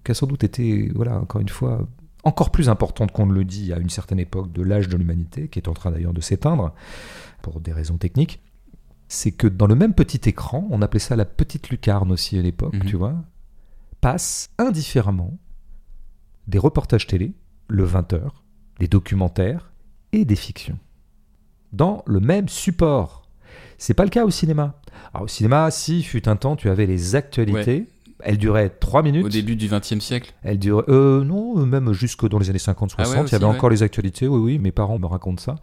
qui 0.04 0.10
a 0.10 0.14
sans 0.14 0.26
doute 0.26 0.44
été, 0.44 0.90
voilà, 0.94 1.18
encore 1.18 1.40
une 1.40 1.48
fois, 1.48 1.88
encore 2.24 2.50
plus 2.50 2.68
importante 2.68 3.10
qu'on 3.12 3.26
ne 3.26 3.32
le 3.32 3.44
dit 3.44 3.72
à 3.72 3.78
une 3.78 3.88
certaine 3.90 4.18
époque 4.20 4.52
de 4.52 4.62
l'âge 4.62 4.88
de 4.88 4.96
l'humanité, 4.98 5.48
qui 5.48 5.58
est 5.58 5.68
en 5.68 5.72
train 5.72 5.90
d'ailleurs 5.90 6.12
de 6.12 6.20
s'éteindre 6.20 6.74
pour 7.40 7.60
des 7.60 7.72
raisons 7.72 7.96
techniques, 7.96 8.40
c'est 9.08 9.32
que 9.32 9.46
dans 9.46 9.66
le 9.66 9.74
même 9.74 9.94
petit 9.94 10.28
écran, 10.28 10.66
on 10.70 10.82
appelait 10.82 11.00
ça 11.00 11.16
la 11.16 11.24
petite 11.24 11.70
lucarne 11.70 12.12
aussi 12.12 12.38
à 12.38 12.42
l'époque, 12.42 12.74
Mhm. 12.74 12.84
tu 12.84 12.96
vois, 12.96 13.14
passent 14.00 14.50
indifféremment 14.58 15.36
des 16.48 16.58
reportages 16.58 17.06
télé, 17.06 17.32
le 17.68 17.84
20h, 17.84 18.20
les 18.80 18.88
documentaires 18.88 19.70
et 20.12 20.24
des 20.24 20.36
fictions. 20.36 20.78
Dans 21.72 22.02
le 22.06 22.20
même 22.20 22.48
support. 22.48 23.21
C'est 23.82 23.94
pas 23.94 24.04
le 24.04 24.10
cas 24.10 24.24
au 24.24 24.30
cinéma. 24.30 24.76
Alors, 25.12 25.24
au 25.24 25.28
cinéma, 25.28 25.68
si, 25.72 26.04
fut 26.04 26.28
un 26.28 26.36
temps, 26.36 26.54
tu 26.54 26.68
avais 26.68 26.86
les 26.86 27.16
actualités. 27.16 27.88
Elles 28.20 28.38
duraient 28.38 28.68
3 28.68 29.02
minutes. 29.02 29.26
Au 29.26 29.28
début 29.28 29.56
du 29.56 29.66
XXe 29.66 29.98
siècle. 29.98 30.34
Elle 30.44 30.60
dure. 30.60 30.84
Euh, 30.88 31.24
non, 31.24 31.56
même 31.66 31.92
jusque 31.92 32.28
dans 32.28 32.38
les 32.38 32.48
années 32.48 32.60
50-60, 32.60 32.94
Ah 32.98 33.02
ouais, 33.02 33.24
il 33.26 33.32
y 33.32 33.34
avait 33.34 33.44
ouais. 33.44 33.50
encore 33.50 33.70
les 33.70 33.82
actualités. 33.82 34.28
Oui, 34.28 34.38
oui, 34.38 34.58
mes 34.60 34.70
parents 34.70 35.00
me 35.00 35.06
racontent 35.06 35.42
ça. 35.42 35.56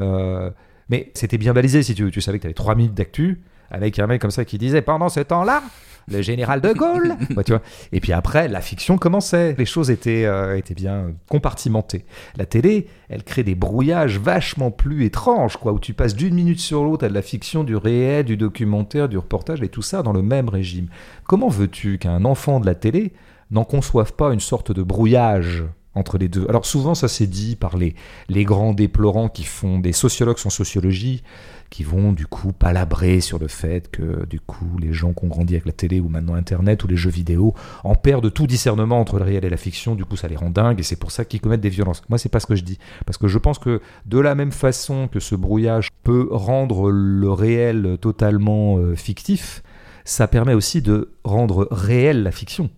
Euh, 0.00 0.50
mais 0.88 1.12
c'était 1.14 1.38
bien 1.38 1.52
balisé, 1.52 1.84
si 1.84 1.94
tu 1.94 2.02
veux. 2.02 2.10
Tu 2.10 2.20
savais 2.20 2.38
que 2.38 2.42
tu 2.42 2.46
avais 2.48 2.54
3 2.54 2.74
minutes 2.74 2.94
d'actu 2.94 3.40
avec 3.70 4.00
un 4.00 4.08
mec 4.08 4.20
comme 4.20 4.32
ça 4.32 4.44
qui 4.44 4.58
disait 4.58 4.82
pendant 4.82 5.08
ce 5.08 5.20
temps-là, 5.20 5.62
le 6.10 6.22
général 6.22 6.60
de 6.60 6.72
Gaulle. 6.72 7.16
Ouais, 7.36 7.44
tu 7.44 7.52
vois. 7.52 7.62
Et 7.92 8.00
puis 8.00 8.12
après, 8.12 8.48
la 8.48 8.60
fiction 8.60 8.98
commençait. 8.98 9.54
Les 9.56 9.64
choses 9.64 9.90
étaient, 9.90 10.24
euh, 10.24 10.56
étaient 10.56 10.74
bien 10.74 11.12
compartimentées. 11.28 12.04
La 12.36 12.44
télé, 12.44 12.88
elle 13.08 13.22
crée 13.22 13.44
des 13.44 13.54
brouillages 13.54 14.18
vachement 14.18 14.70
plus 14.70 15.04
étranges, 15.04 15.56
quoi, 15.56 15.72
où 15.72 15.78
tu 15.78 15.94
passes 15.94 16.16
d'une 16.16 16.34
minute 16.34 16.58
sur 16.58 16.82
l'autre 16.82 17.06
à 17.06 17.08
de 17.08 17.14
la 17.14 17.22
fiction, 17.22 17.62
du 17.62 17.76
réel, 17.76 18.24
du 18.24 18.36
documentaire, 18.36 19.08
du 19.08 19.16
reportage, 19.16 19.62
et 19.62 19.68
tout 19.68 19.82
ça 19.82 20.02
dans 20.02 20.12
le 20.12 20.22
même 20.22 20.48
régime. 20.48 20.88
Comment 21.24 21.48
veux-tu 21.48 21.98
qu'un 21.98 22.24
enfant 22.24 22.60
de 22.60 22.66
la 22.66 22.74
télé 22.74 23.12
n'en 23.50 23.64
conçoivent 23.64 24.14
pas 24.14 24.32
une 24.32 24.40
sorte 24.40 24.72
de 24.72 24.82
brouillage 24.82 25.64
entre 25.94 26.18
les 26.18 26.28
deux? 26.28 26.46
Alors 26.48 26.66
souvent 26.66 26.94
ça 26.94 27.08
c'est 27.08 27.26
dit 27.26 27.56
par 27.56 27.76
les, 27.76 27.94
les 28.28 28.44
grands 28.44 28.72
déplorants 28.72 29.28
qui 29.28 29.44
font 29.44 29.78
des 29.78 29.92
sociologues 29.92 30.38
en 30.44 30.50
sociologie, 30.50 31.22
qui 31.70 31.84
vont 31.84 32.12
du 32.12 32.26
coup 32.26 32.52
palabrer 32.52 33.20
sur 33.20 33.38
le 33.38 33.48
fait 33.48 33.90
que 33.90 34.26
du 34.26 34.40
coup 34.40 34.76
les 34.78 34.92
gens 34.92 35.12
qui 35.12 35.24
ont 35.24 35.28
grandi 35.28 35.54
avec 35.54 35.66
la 35.66 35.72
télé 35.72 36.00
ou 36.00 36.08
maintenant 36.08 36.34
Internet 36.34 36.82
ou 36.84 36.88
les 36.88 36.96
jeux 36.96 37.10
vidéo 37.10 37.54
en 37.84 37.94
perdent 37.94 38.32
tout 38.32 38.46
discernement 38.46 39.00
entre 39.00 39.18
le 39.18 39.24
réel 39.24 39.44
et 39.44 39.50
la 39.50 39.56
fiction, 39.56 39.94
du 39.94 40.04
coup 40.04 40.16
ça 40.16 40.28
les 40.28 40.36
rend 40.36 40.50
dingues 40.50 40.80
et 40.80 40.82
c'est 40.82 40.96
pour 40.96 41.12
ça 41.12 41.24
qu'ils 41.24 41.40
commettent 41.40 41.60
des 41.60 41.68
violences. 41.68 42.02
Moi 42.08 42.18
c'est 42.18 42.28
pas 42.28 42.40
ce 42.40 42.46
que 42.46 42.56
je 42.56 42.64
dis, 42.64 42.78
parce 43.06 43.18
que 43.18 43.28
je 43.28 43.38
pense 43.38 43.58
que 43.58 43.80
de 44.06 44.18
la 44.18 44.34
même 44.34 44.52
façon 44.52 45.08
que 45.08 45.20
ce 45.20 45.34
brouillage 45.34 45.90
peut 46.02 46.28
rendre 46.30 46.90
le 46.90 47.30
réel 47.30 47.98
totalement 48.00 48.78
euh, 48.78 48.96
fictif, 48.96 49.62
ça 50.04 50.26
permet 50.26 50.54
aussi 50.54 50.82
de 50.82 51.12
rendre 51.24 51.68
réelle 51.70 52.22
la 52.22 52.32
fiction 52.32 52.70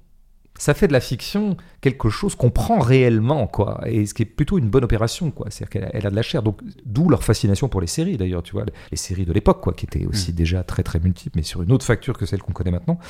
ça 0.62 0.74
fait 0.74 0.86
de 0.86 0.92
la 0.92 1.00
fiction 1.00 1.56
quelque 1.80 2.08
chose 2.08 2.36
qu'on 2.36 2.50
prend 2.50 2.78
réellement, 2.78 3.48
quoi, 3.48 3.80
et 3.86 4.06
ce 4.06 4.14
qui 4.14 4.22
est 4.22 4.26
plutôt 4.26 4.58
une 4.58 4.68
bonne 4.70 4.84
opération, 4.84 5.32
quoi. 5.32 5.46
C'est-à-dire 5.50 5.70
qu'elle 5.70 5.84
a, 5.84 5.90
elle 5.96 6.06
a 6.06 6.10
de 6.10 6.14
la 6.14 6.22
chair, 6.22 6.40
donc 6.44 6.60
d'où 6.86 7.08
leur 7.08 7.24
fascination 7.24 7.68
pour 7.68 7.80
les 7.80 7.88
séries, 7.88 8.16
d'ailleurs, 8.16 8.44
tu 8.44 8.52
vois, 8.52 8.64
les 8.92 8.96
séries 8.96 9.24
de 9.24 9.32
l'époque, 9.32 9.60
quoi, 9.60 9.72
qui 9.72 9.86
étaient 9.86 10.06
aussi 10.06 10.32
déjà 10.32 10.62
très 10.62 10.84
très 10.84 11.00
multiples, 11.00 11.36
mais 11.36 11.42
sur 11.42 11.62
une 11.62 11.72
autre 11.72 11.84
facture 11.84 12.16
que 12.16 12.26
celle 12.26 12.40
qu'on 12.42 12.52
connaît 12.52 12.70
maintenant. 12.70 13.00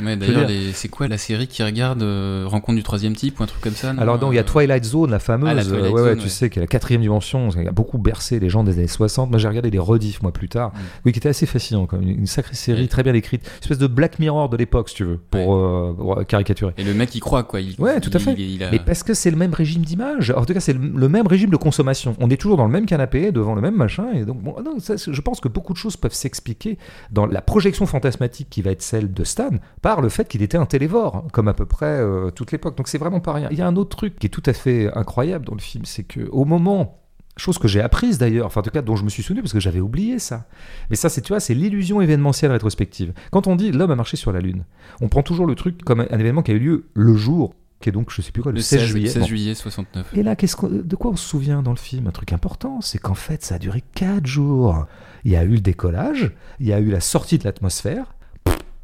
Ouais, 0.00 0.16
d'ailleurs, 0.16 0.48
les- 0.48 0.72
c'est 0.72 0.88
quoi 0.88 1.06
la 1.08 1.18
série 1.18 1.46
qui 1.48 1.62
regarde 1.62 2.02
euh, 2.02 2.44
Rencontre 2.46 2.76
du 2.76 2.82
troisième 2.82 3.14
type 3.14 3.40
ou 3.40 3.42
un 3.42 3.46
truc 3.46 3.60
comme 3.60 3.74
ça 3.74 3.92
non 3.92 4.00
Alors 4.00 4.18
donc 4.18 4.32
il 4.32 4.36
y 4.36 4.38
a 4.38 4.42
Euh, 4.42 4.44
Twilight 4.44 4.84
Zone, 4.84 5.10
la 5.10 5.18
fameuse, 5.18 5.48
Ah, 5.50 5.54
la 5.54 5.64
Twilight 5.64 5.84
ouais, 5.92 6.00
ouais, 6.00 6.08
Zone, 6.10 6.18
tu 6.18 6.24
ouais. 6.24 6.28
sais, 6.30 6.48
qui 6.50 6.58
est 6.58 6.62
la 6.62 6.66
quatrième 6.66 7.02
dimension, 7.02 7.50
qui 7.50 7.58
a 7.66 7.72
beaucoup 7.72 7.98
bercé 7.98 8.38
les 8.40 8.48
gens 8.48 8.64
des 8.64 8.78
années 8.78 8.86
60. 8.88 9.28
Moi 9.28 9.38
j'ai 9.38 9.48
regardé 9.48 9.70
des 9.70 9.78
rediffs 9.78 10.22
moi 10.22 10.32
plus 10.32 10.48
tard, 10.48 10.70
Mm. 10.72 10.78
oui, 11.04 11.12
qui 11.12 11.18
était 11.18 11.28
assez 11.28 11.44
fascinant, 11.46 11.84
comme 11.86 12.00
une, 12.02 12.20
une 12.20 12.26
sacrée 12.26 12.54
série 12.54 12.88
très 12.88 13.02
bien 13.02 13.12
écrite, 13.14 13.42
une 13.44 13.62
espèce 13.62 13.78
de 13.78 13.86
Black 13.86 14.18
Mirror 14.18 14.48
de 14.48 14.56
l'époque, 14.56 14.88
si 14.88 14.94
tu 14.96 15.04
veux, 15.04 15.18
pour, 15.30 15.54
euh, 15.54 16.24
caricaturer. 16.26 16.72
Et 16.78 16.84
le 16.86 16.94
mec, 16.94 17.14
il 17.14 17.20
croit, 17.20 17.42
quoi. 17.42 17.60
Il, 17.60 17.74
Ouais, 17.80 18.00
tout 18.00 18.10
à 18.14 18.18
il- 18.18 18.22
fait. 18.24 18.32
il- 18.34 18.54
il 18.56 18.62
a- 18.64 18.70
Mais 18.70 18.78
parce 18.78 19.02
que 19.02 19.12
c'est 19.14 19.30
le 19.30 19.36
même 19.36 19.52
régime 19.52 19.82
d'image. 19.82 20.30
En 20.36 20.44
tout 20.44 20.54
cas, 20.54 20.60
c'est 20.60 20.72
le, 20.72 21.08
même 21.08 21.26
régime 21.26 21.50
de 21.50 21.56
consommation. 21.56 22.16
On 22.20 22.30
est 22.30 22.36
toujours 22.40 22.56
dans 22.56 22.66
le 22.66 22.72
même 22.72 22.86
canapé, 22.86 23.32
devant 23.32 23.54
le 23.54 23.60
même 23.60 23.76
machin. 23.76 24.06
Et 24.14 24.24
donc, 24.24 24.40
bon, 24.42 24.56
non, 24.64 24.78
ça, 24.78 24.96
c'est- 24.98 25.12
je 25.12 25.20
pense 25.20 25.40
que 25.40 25.48
beaucoup 25.48 25.72
de 25.72 25.78
choses 25.78 25.96
peuvent 25.96 26.14
s'expliquer 26.14 26.78
dans 27.10 27.26
la 27.26 27.42
projection 27.42 27.86
fantasmatique 27.86 28.48
qui 28.50 28.62
va 28.62 28.70
être 28.70 28.82
celle 28.82 29.12
de 29.12 29.24
Stan 29.24 29.50
par 29.82 30.00
le 30.00 30.08
fait 30.08 30.26
qu'il 30.28 30.42
était 30.42 30.58
un 30.58 30.66
télévore, 30.66 31.16
hein, 31.16 31.24
comme 31.32 31.48
à 31.48 31.54
peu 31.54 31.66
près 31.66 31.86
euh, 32.00 32.30
toute 32.30 32.52
l'époque. 32.52 32.76
Donc, 32.76 32.88
c'est 32.88 32.98
vraiment 32.98 33.20
pas 33.20 33.32
rien. 33.32 33.48
Il 33.50 33.58
y 33.58 33.62
a 33.62 33.66
un 33.66 33.76
autre 33.76 33.96
truc 33.96 34.18
qui 34.18 34.26
est 34.26 34.30
tout 34.30 34.42
à 34.46 34.52
fait 34.52 34.90
incroyable 34.96 35.44
dans 35.44 35.54
le 35.54 35.60
film, 35.60 35.84
c'est 35.84 36.04
que 36.04 36.20
au 36.30 36.44
moment 36.44 37.02
Chose 37.36 37.58
que 37.58 37.68
j'ai 37.68 37.82
apprise 37.82 38.16
d'ailleurs, 38.16 38.46
enfin 38.46 38.60
en 38.60 38.64
tout 38.64 38.70
cas 38.70 38.80
dont 38.80 38.96
je 38.96 39.04
me 39.04 39.10
suis 39.10 39.22
souvenu 39.22 39.42
parce 39.42 39.52
que 39.52 39.60
j'avais 39.60 39.80
oublié 39.80 40.18
ça. 40.18 40.46
Mais 40.88 40.96
ça, 40.96 41.10
c'est 41.10 41.20
tu 41.20 41.28
vois, 41.28 41.40
c'est 41.40 41.52
l'illusion 41.54 42.00
événementielle 42.00 42.50
rétrospective. 42.50 43.12
Quand 43.30 43.46
on 43.46 43.56
dit 43.56 43.72
l'homme 43.72 43.90
a 43.90 43.96
marché 43.96 44.16
sur 44.16 44.32
la 44.32 44.40
lune, 44.40 44.64
on 45.02 45.08
prend 45.08 45.22
toujours 45.22 45.46
le 45.46 45.54
truc 45.54 45.82
comme 45.84 46.00
un, 46.00 46.18
événement 46.18 46.42
qui 46.42 46.52
a 46.52 46.54
eu 46.54 46.58
lieu 46.58 46.86
le 46.94 47.14
jour, 47.14 47.54
qui 47.80 47.90
est 47.90 47.92
donc 47.92 48.10
je 48.10 48.22
sais 48.22 48.32
plus 48.32 48.42
quoi, 48.42 48.52
le, 48.52 48.56
le 48.56 48.62
16, 48.62 48.80
16, 48.80 48.88
juillet. 48.88 49.08
16 49.08 49.20
Bon. 49.20 49.28
juillet 49.28 49.54
69. 49.54 50.12
Et 50.14 50.22
là, 50.22 50.34
qu'est-ce 50.34 50.56
de 50.66 50.96
quoi 50.96 51.10
on 51.10 51.16
se 51.16 51.28
souvient 51.28 51.62
dans 51.62 51.72
le 51.72 51.76
film? 51.76 52.06
Un 52.06 52.12
truc 52.12 52.32
important, 52.32 52.80
c'est 52.80 52.98
qu'en 52.98 53.14
fait, 53.14 53.44
ça 53.44 53.56
a 53.56 53.58
duré 53.58 53.82
4 53.94 54.26
jours. 54.26 54.86
Il 55.24 55.32
y 55.32 55.36
a 55.36 55.44
eu 55.44 55.50
le 55.50 55.60
décollage, 55.60 56.32
il 56.58 56.66
y 56.66 56.72
a 56.72 56.80
eu 56.80 56.90
la 56.90 57.00
sortie 57.00 57.36
de 57.36 57.44
l'atmosphère. 57.44 58.14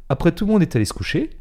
Après, 0.09 0.31
tout 0.31 0.45
le 0.45 0.51
monde 0.51 0.61
est 0.61 0.75
allé 0.75 0.85
se 0.85 0.93
coucher. 0.93 1.31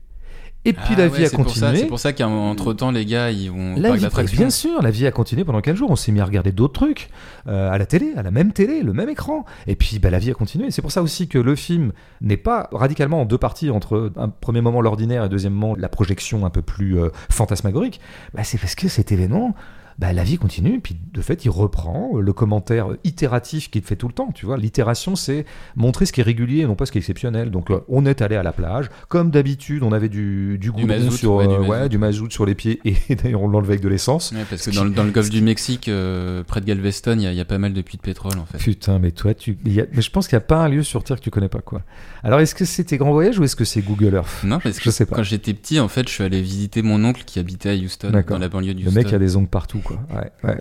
Et 0.65 0.73
puis 0.73 0.95
Ah 0.95 0.99
la 0.99 1.09
ouais, 1.09 1.19
vie 1.19 1.25
a 1.25 1.31
continué. 1.31 1.77
C'est 1.77 1.87
pour 1.87 1.99
ça 1.99 2.13
qu'entre 2.13 2.73
temps, 2.73 2.93
les 2.93 3.05
gars, 3.05 3.31
ils 3.31 3.51
vont 3.51 3.75
La 3.77 3.97
vie, 3.97 4.07
bien 4.33 4.51
sûr, 4.51 4.81
la 4.81 4.91
vie 4.91 5.07
a 5.07 5.11
continué 5.11 5.45
pendant 5.45 5.61
4 5.61 5.75
jours. 5.75 5.91
On 5.91 5.97
s'est 5.97 6.13
mis 6.13 6.21
à 6.21 6.25
regarder 6.25 6.53
d'autres 6.53 6.75
trucs 6.75 7.11
euh, 7.49 7.71
à 7.71 7.79
la 7.79 7.87
télé, 7.87 8.13
à 8.17 8.23
la 8.23 8.31
même 8.31 8.53
télé, 8.53 8.83
le 8.83 8.93
même 8.93 9.09
écran. 9.09 9.45
Et 9.67 9.75
puis 9.75 9.99
bah, 9.99 10.11
la 10.11 10.21
vie 10.21 10.31
a 10.31 10.35
continué. 10.35 10.71
C'est 10.71 10.83
pour 10.83 10.93
ça 10.93 11.03
aussi 11.03 11.27
que 11.27 11.39
le 11.39 11.57
film 11.57 11.93
n'est 12.21 12.37
pas 12.37 12.69
radicalement 12.73 13.23
en 13.23 13.25
deux 13.25 13.39
parties 13.39 13.71
entre 13.71 14.13
un 14.17 14.29
premier 14.29 14.61
moment 14.61 14.81
l'ordinaire 14.81 15.25
et 15.25 15.29
deuxièmement 15.29 15.75
la 15.77 15.89
projection 15.89 16.47
un 16.47 16.51
peu 16.51 16.63
plus 16.63 16.99
euh, 16.99 17.09
fantasmagorique. 17.31 18.01
Bah, 18.33 18.45
c'est 18.45 18.59
parce 18.59 18.77
que 18.77 18.87
cet 18.87 19.11
événement, 19.11 19.57
bah, 19.99 20.13
la 20.13 20.25
vie 20.25 20.39
continue. 20.39 20.81
Puis 20.81 20.97
de 21.13 21.21
fait, 21.21 21.45
il 21.45 21.51
reprend 21.51 22.17
le 22.19 22.33
commentaire 22.33 22.89
itératif 23.05 23.71
qu'il 23.71 23.83
fait 23.83 23.97
tout 23.97 24.09
le 24.09 24.15
temps. 24.15 24.31
Tu 24.35 24.47
vois, 24.47 24.57
l'itération, 24.57 25.17
c'est 25.17 25.45
montrer 25.77 26.07
ce 26.07 26.13
qui 26.13 26.21
est 26.21 26.25
régulier 26.25 26.61
et 26.61 26.67
non 26.67 26.75
pas 26.75 26.87
ce 26.87 26.93
qui 26.93 26.99
est 26.99 27.01
exceptionnel. 27.01 27.51
Donc 27.51 27.71
euh, 27.71 27.81
on 27.89 28.07
est 28.07 28.23
allé 28.23 28.37
à 28.37 28.43
la 28.43 28.53
plage, 28.53 28.89
comme 29.09 29.31
d'habitude, 29.31 29.83
on 29.83 29.93
avait 29.93 30.09
du, 30.09 30.59
du 30.59 30.71
mazout, 30.85 31.11
sur, 31.13 31.35
ouais, 31.35 31.47
du 31.47 31.55
euh, 31.55 31.59
mazout. 31.59 31.71
ouais, 31.71 31.89
du 31.89 31.99
mazout 31.99 32.31
sur 32.31 32.47
les 32.47 32.55
pieds 32.55 32.81
et 32.85 32.95
d'ailleurs 33.15 33.43
on 33.43 33.49
l'enlevait 33.49 33.73
avec 33.75 33.83
de 33.83 33.89
l'essence. 33.89 34.33
Ouais, 34.33 34.45
parce 34.49 34.65
que 34.67 34.75
dans, 34.75 34.85
le- 34.85 34.91
dans 34.91 35.05
le 35.05 35.11
golfe 35.11 35.31
du 35.31 35.43
Mexique, 35.43 35.89
euh, 35.89 36.43
près 36.45 36.61
de 36.61 36.67
Galveston, 36.67 37.17
il 37.19 37.31
y, 37.31 37.35
y 37.37 37.41
a 37.41 37.45
pas 37.45 37.59
mal 37.59 37.73
de 37.73 37.83
puits 37.83 37.97
de 37.99 38.03
pétrole 38.03 38.39
en 38.39 38.47
fait. 38.47 38.59
Putain, 38.59 38.99
mais 38.99 39.11
toi, 39.13 39.35
tu. 39.35 39.59
y 39.65 39.81
a- 39.81 39.87
Mais 39.93 40.03
je 40.03 40.11
pense 40.11 40.29
qu'il 40.29 40.37
n'y 40.37 40.43
a 40.43 40.47
pas 40.47 40.57
un 40.65 40.69
lieu 40.69 40.83
sur 40.83 41.05
Terre 41.05 41.19
que 41.19 41.23
tu 41.23 41.31
connais 41.31 41.49
pas, 41.49 41.61
quoi. 41.61 41.83
Alors, 42.25 42.41
est-ce 42.41 42.55
que 42.55 42.65
c'était 42.65 42.97
Grand 42.99 43.13
Voyage 43.13 43.39
ou 43.39 43.45
est-ce 43.45 43.57
que 43.57 43.65
c'est 43.65 43.83
Google 43.83 44.15
Earth? 44.15 44.45
Non, 44.45 44.59
parce 44.61 44.79
Je 44.79 44.85
que 44.85 44.91
sais 44.91 45.07
pas. 45.07 45.17
quand 45.17 45.23
j'étais 45.23 45.55
petit, 45.55 45.81
en 45.81 45.89
fait, 45.89 46.09
je 46.09 46.15
suis 46.15 46.25
allé 46.25 46.41
visiter 46.41 46.83
mon 46.83 47.05
oncle 47.05 47.23
qui 47.27 47.39
habitait 47.39 47.71
à 47.71 47.75
Houston, 47.75 48.11
dans 48.29 48.39
la 48.39 48.49
banlieue 48.49 48.73
Le 48.73 48.79
Houston. 48.81 48.93
mec 48.93 49.13
a 49.13 49.19
des 49.19 49.37
ongles 49.37 49.49
partout, 49.49 49.81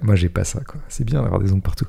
moi, 0.01 0.15
j'ai 0.15 0.29
pas 0.29 0.43
ça. 0.43 0.59
C'est 0.87 1.03
bien 1.03 1.21
d'avoir 1.21 1.41
des 1.41 1.51
ongles 1.51 1.61
partout. 1.61 1.87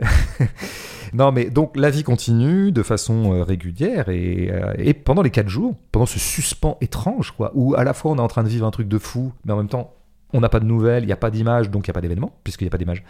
non, 1.12 1.32
mais 1.32 1.50
donc, 1.50 1.76
la 1.76 1.90
vie 1.90 2.02
continue 2.02 2.72
de 2.72 2.82
façon 2.82 3.32
euh, 3.32 3.42
régulière 3.42 4.08
et, 4.08 4.50
euh, 4.50 4.74
et 4.78 4.94
pendant 4.94 5.22
les 5.22 5.30
quatre 5.30 5.48
jours, 5.48 5.76
pendant 5.92 6.06
ce 6.06 6.18
suspens 6.18 6.78
étrange, 6.80 7.34
où 7.54 7.74
à 7.74 7.84
la 7.84 7.94
fois 7.94 8.12
on 8.12 8.16
est 8.16 8.20
en 8.20 8.28
train 8.28 8.42
de 8.42 8.48
vivre 8.48 8.66
un 8.66 8.70
truc 8.70 8.88
de 8.88 8.98
fou, 8.98 9.32
mais 9.44 9.52
en 9.52 9.56
même 9.56 9.68
temps, 9.68 9.94
on 10.34 10.40
n'a 10.40 10.50
pas 10.50 10.60
de 10.60 10.66
nouvelles, 10.66 11.04
il 11.04 11.06
n'y 11.06 11.12
a 11.12 11.16
pas 11.16 11.30
d'image, 11.30 11.70
donc 11.70 11.86
il 11.86 11.90
n'y 11.90 11.92
a 11.92 11.94
pas 11.94 12.00
d'événement, 12.02 12.32
puisqu'il 12.44 12.64
n'y 12.64 12.68
a 12.68 12.70
pas 12.70 12.76
d'image. 12.78 13.02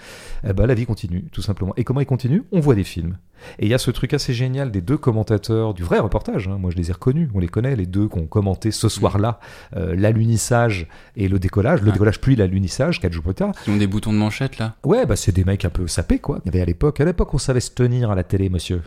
Eh 0.48 0.52
ben, 0.52 0.66
la 0.66 0.74
vie 0.74 0.86
continue, 0.86 1.24
tout 1.32 1.42
simplement. 1.42 1.72
Et 1.76 1.82
comment 1.82 2.00
il 2.00 2.06
continue? 2.06 2.44
On 2.52 2.60
voit 2.60 2.76
des 2.76 2.84
films. 2.84 3.16
Et 3.58 3.64
il 3.66 3.68
y 3.70 3.74
a 3.74 3.78
ce 3.78 3.90
truc 3.90 4.14
assez 4.14 4.32
génial 4.32 4.70
des 4.70 4.80
deux 4.80 4.96
commentateurs 4.96 5.74
du 5.74 5.82
vrai 5.82 5.98
reportage. 5.98 6.46
hein. 6.48 6.56
Moi, 6.58 6.70
je 6.70 6.76
les 6.76 6.90
ai 6.90 6.92
reconnus, 6.92 7.28
on 7.34 7.40
les 7.40 7.48
connaît, 7.48 7.74
les 7.76 7.86
deux 7.86 8.08
qui 8.08 8.18
ont 8.18 8.26
commenté 8.26 8.70
ce 8.70 8.88
soir-là 8.88 9.40
euh, 9.76 9.94
l'alunissage 9.96 10.86
et 11.16 11.26
le 11.28 11.38
décollage. 11.38 11.80
Le 11.80 11.86
Ouais. 11.88 11.92
décollage 11.92 12.20
puis 12.20 12.36
l'alunissage, 12.36 13.00
quatre 13.00 13.12
jours 13.12 13.24
plus 13.24 13.34
tard. 13.34 13.52
Qui 13.64 13.70
ont 13.70 13.76
des 13.76 13.86
boutons 13.86 14.12
de 14.12 14.18
manchette 14.18 14.58
là? 14.58 14.74
Ouais, 14.84 15.04
bah 15.06 15.16
c'est 15.16 15.32
des 15.32 15.44
mecs 15.44 15.64
un 15.64 15.70
peu 15.70 15.86
sapés, 15.88 16.18
quoi. 16.18 16.40
Il 16.44 16.46
y 16.46 16.48
avait 16.50 16.60
à 16.62 16.66
l'époque, 16.66 17.00
à 17.00 17.04
l'époque, 17.04 17.32
on 17.34 17.38
savait 17.38 17.60
se 17.60 17.70
tenir 17.70 18.10
à 18.10 18.14
la 18.14 18.22
télé, 18.22 18.48
monsieur. 18.50 18.82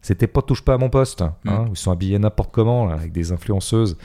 C'était 0.00 0.28
pas 0.28 0.42
touche 0.42 0.62
pas 0.62 0.74
à 0.74 0.78
mon 0.78 0.90
poste. 0.90 1.22
hein. 1.22 1.34
Mm. 1.44 1.66
Ils 1.72 1.76
sont 1.76 1.90
habillés 1.90 2.18
n'importe 2.18 2.50
comment, 2.52 2.86
là, 2.86 2.94
avec 2.94 3.12
des 3.12 3.32
influenceuses. 3.32 3.96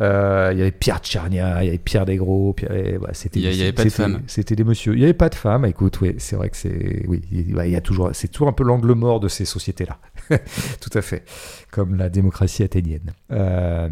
Euh, 0.00 0.50
Il 0.52 0.58
y 0.58 0.62
avait 0.62 0.70
Pierre 0.70 0.98
Tchernia, 1.00 1.62
il 1.62 1.66
y 1.66 1.68
avait 1.68 1.78
Pierre 1.78 2.06
Desgros, 2.06 2.56
bah, 3.00 3.08
c'était, 3.12 3.40
Il 3.40 3.44
y 3.44 3.48
a- 3.48 3.50
il 3.52 3.56
y 3.58 3.62
avait 3.62 3.72
pas 3.72 3.84
de 3.84 3.90
femmes. 3.90 4.22
C'était 4.26 4.56
des 4.56 4.64
messieurs. 4.64 4.94
Il 4.94 5.00
y 5.00 5.04
avait 5.04 5.12
pas 5.12 5.28
de 5.28 5.34
femmes. 5.34 5.64
Écoute, 5.66 6.00
oui, 6.00 6.14
c'est 6.18 6.36
vrai 6.36 6.48
que 6.50 6.56
c'est, 6.56 7.04
oui, 7.08 7.20
il 7.30 7.54
bah, 7.54 7.66
y 7.66 7.76
a 7.76 7.80
toujours, 7.80 8.10
c'est 8.14 8.28
toujours 8.28 8.48
un 8.48 8.52
peu 8.52 8.64
l'angle 8.64 8.92
mort 8.94 9.20
de 9.20 9.28
ces 9.28 9.44
sociétés-là. 9.44 9.98
Tout 10.80 10.90
à 10.98 11.02
fait, 11.02 11.24
comme 11.70 11.96
la 11.96 12.08
démocratie 12.08 12.62
athénienne. 12.62 13.12
Euh, 13.32 13.88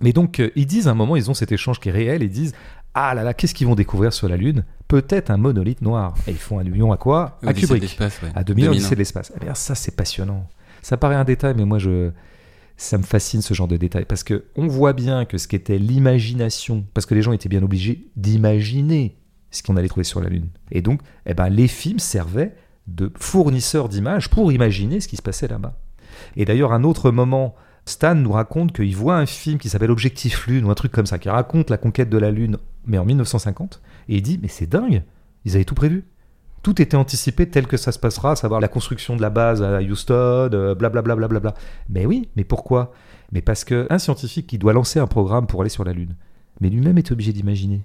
mais 0.00 0.12
donc, 0.12 0.42
ils 0.56 0.66
disent 0.66 0.88
à 0.88 0.90
un 0.90 0.94
moment, 0.94 1.14
ils 1.16 1.30
ont 1.30 1.34
cet 1.34 1.52
échange 1.52 1.78
qui 1.78 1.90
est 1.90 1.92
réel. 1.92 2.22
Ils 2.22 2.30
disent, 2.30 2.54
ah 2.94 3.14
là 3.14 3.22
là, 3.22 3.32
qu'est-ce 3.34 3.54
qu'ils 3.54 3.66
vont 3.68 3.74
découvrir 3.76 4.12
sur 4.12 4.28
la 4.28 4.36
Lune? 4.36 4.64
Peut-être 4.88 5.30
un 5.30 5.36
monolithe 5.36 5.82
noir. 5.82 6.14
Et 6.26 6.32
ils 6.32 6.36
font 6.36 6.58
allusion 6.58 6.90
à 6.92 6.96
quoi? 6.96 7.38
À 7.46 7.52
de 7.52 7.58
Kubrick. 7.60 7.82
l'espace, 7.82 8.20
ouais. 8.22 8.28
À 8.34 8.42
2001, 8.44 8.66
2001. 8.66 8.70
Odyssée 8.72 8.94
de 8.94 8.98
l'espace. 9.00 9.32
Eh 9.40 9.44
bien, 9.44 9.54
ça, 9.54 9.74
c'est 9.74 9.94
passionnant. 9.96 10.46
Ça 10.82 10.96
paraît 10.96 11.14
un 11.14 11.24
détail, 11.24 11.54
mais 11.56 11.64
moi, 11.64 11.78
je, 11.78 12.10
ça 12.82 12.98
me 12.98 13.02
fascine 13.02 13.42
ce 13.42 13.54
genre 13.54 13.68
de 13.68 13.76
détails 13.76 14.04
parce 14.04 14.24
que 14.24 14.44
on 14.56 14.66
voit 14.66 14.92
bien 14.92 15.24
que 15.24 15.38
ce 15.38 15.48
qu'était 15.48 15.78
l'imagination, 15.78 16.84
parce 16.94 17.06
que 17.06 17.14
les 17.14 17.22
gens 17.22 17.32
étaient 17.32 17.48
bien 17.48 17.62
obligés 17.62 18.08
d'imaginer 18.16 19.16
ce 19.50 19.62
qu'on 19.62 19.76
allait 19.76 19.88
trouver 19.88 20.04
sur 20.04 20.20
la 20.20 20.28
Lune. 20.28 20.48
Et 20.70 20.82
donc, 20.82 21.00
eh 21.26 21.34
ben, 21.34 21.48
les 21.48 21.68
films 21.68 21.98
servaient 21.98 22.54
de 22.86 23.12
fournisseurs 23.14 23.88
d'images 23.88 24.28
pour 24.28 24.50
imaginer 24.50 25.00
ce 25.00 25.08
qui 25.08 25.16
se 25.16 25.22
passait 25.22 25.48
là-bas. 25.48 25.78
Et 26.36 26.44
d'ailleurs, 26.44 26.72
un 26.72 26.84
autre 26.84 27.10
moment, 27.10 27.54
Stan 27.84 28.14
nous 28.14 28.32
raconte 28.32 28.72
qu'il 28.72 28.96
voit 28.96 29.16
un 29.16 29.26
film 29.26 29.58
qui 29.58 29.68
s'appelle 29.68 29.90
Objectif 29.90 30.46
Lune 30.46 30.64
ou 30.64 30.70
un 30.70 30.74
truc 30.74 30.92
comme 30.92 31.06
ça, 31.06 31.18
qui 31.18 31.28
raconte 31.28 31.70
la 31.70 31.78
conquête 31.78 32.10
de 32.10 32.18
la 32.18 32.30
Lune, 32.30 32.56
mais 32.86 32.98
en 32.98 33.04
1950. 33.04 33.80
Et 34.08 34.16
il 34.16 34.22
dit, 34.22 34.38
mais 34.42 34.48
c'est 34.48 34.68
dingue, 34.68 35.02
ils 35.44 35.54
avaient 35.54 35.64
tout 35.64 35.74
prévu. 35.74 36.04
Tout 36.62 36.80
était 36.80 36.96
anticipé 36.96 37.48
tel 37.48 37.66
que 37.66 37.76
ça 37.76 37.90
se 37.90 37.98
passera, 37.98 38.32
à 38.32 38.36
savoir 38.36 38.60
la 38.60 38.68
construction 38.68 39.16
de 39.16 39.22
la 39.22 39.30
base 39.30 39.62
à 39.62 39.80
Houston, 39.80 40.48
blablabla. 40.78 41.16
Bla 41.16 41.28
bla 41.28 41.40
bla 41.40 41.54
mais 41.88 42.06
oui, 42.06 42.28
mais 42.36 42.44
pourquoi? 42.44 42.92
Mais 43.32 43.40
parce 43.40 43.64
qu'un 43.64 43.98
scientifique 43.98 44.46
qui 44.46 44.58
doit 44.58 44.72
lancer 44.72 45.00
un 45.00 45.06
programme 45.06 45.46
pour 45.46 45.62
aller 45.62 45.70
sur 45.70 45.84
la 45.84 45.92
Lune, 45.92 46.14
mais 46.60 46.68
lui-même 46.70 46.98
est 46.98 47.10
obligé 47.10 47.32
d'imaginer. 47.32 47.82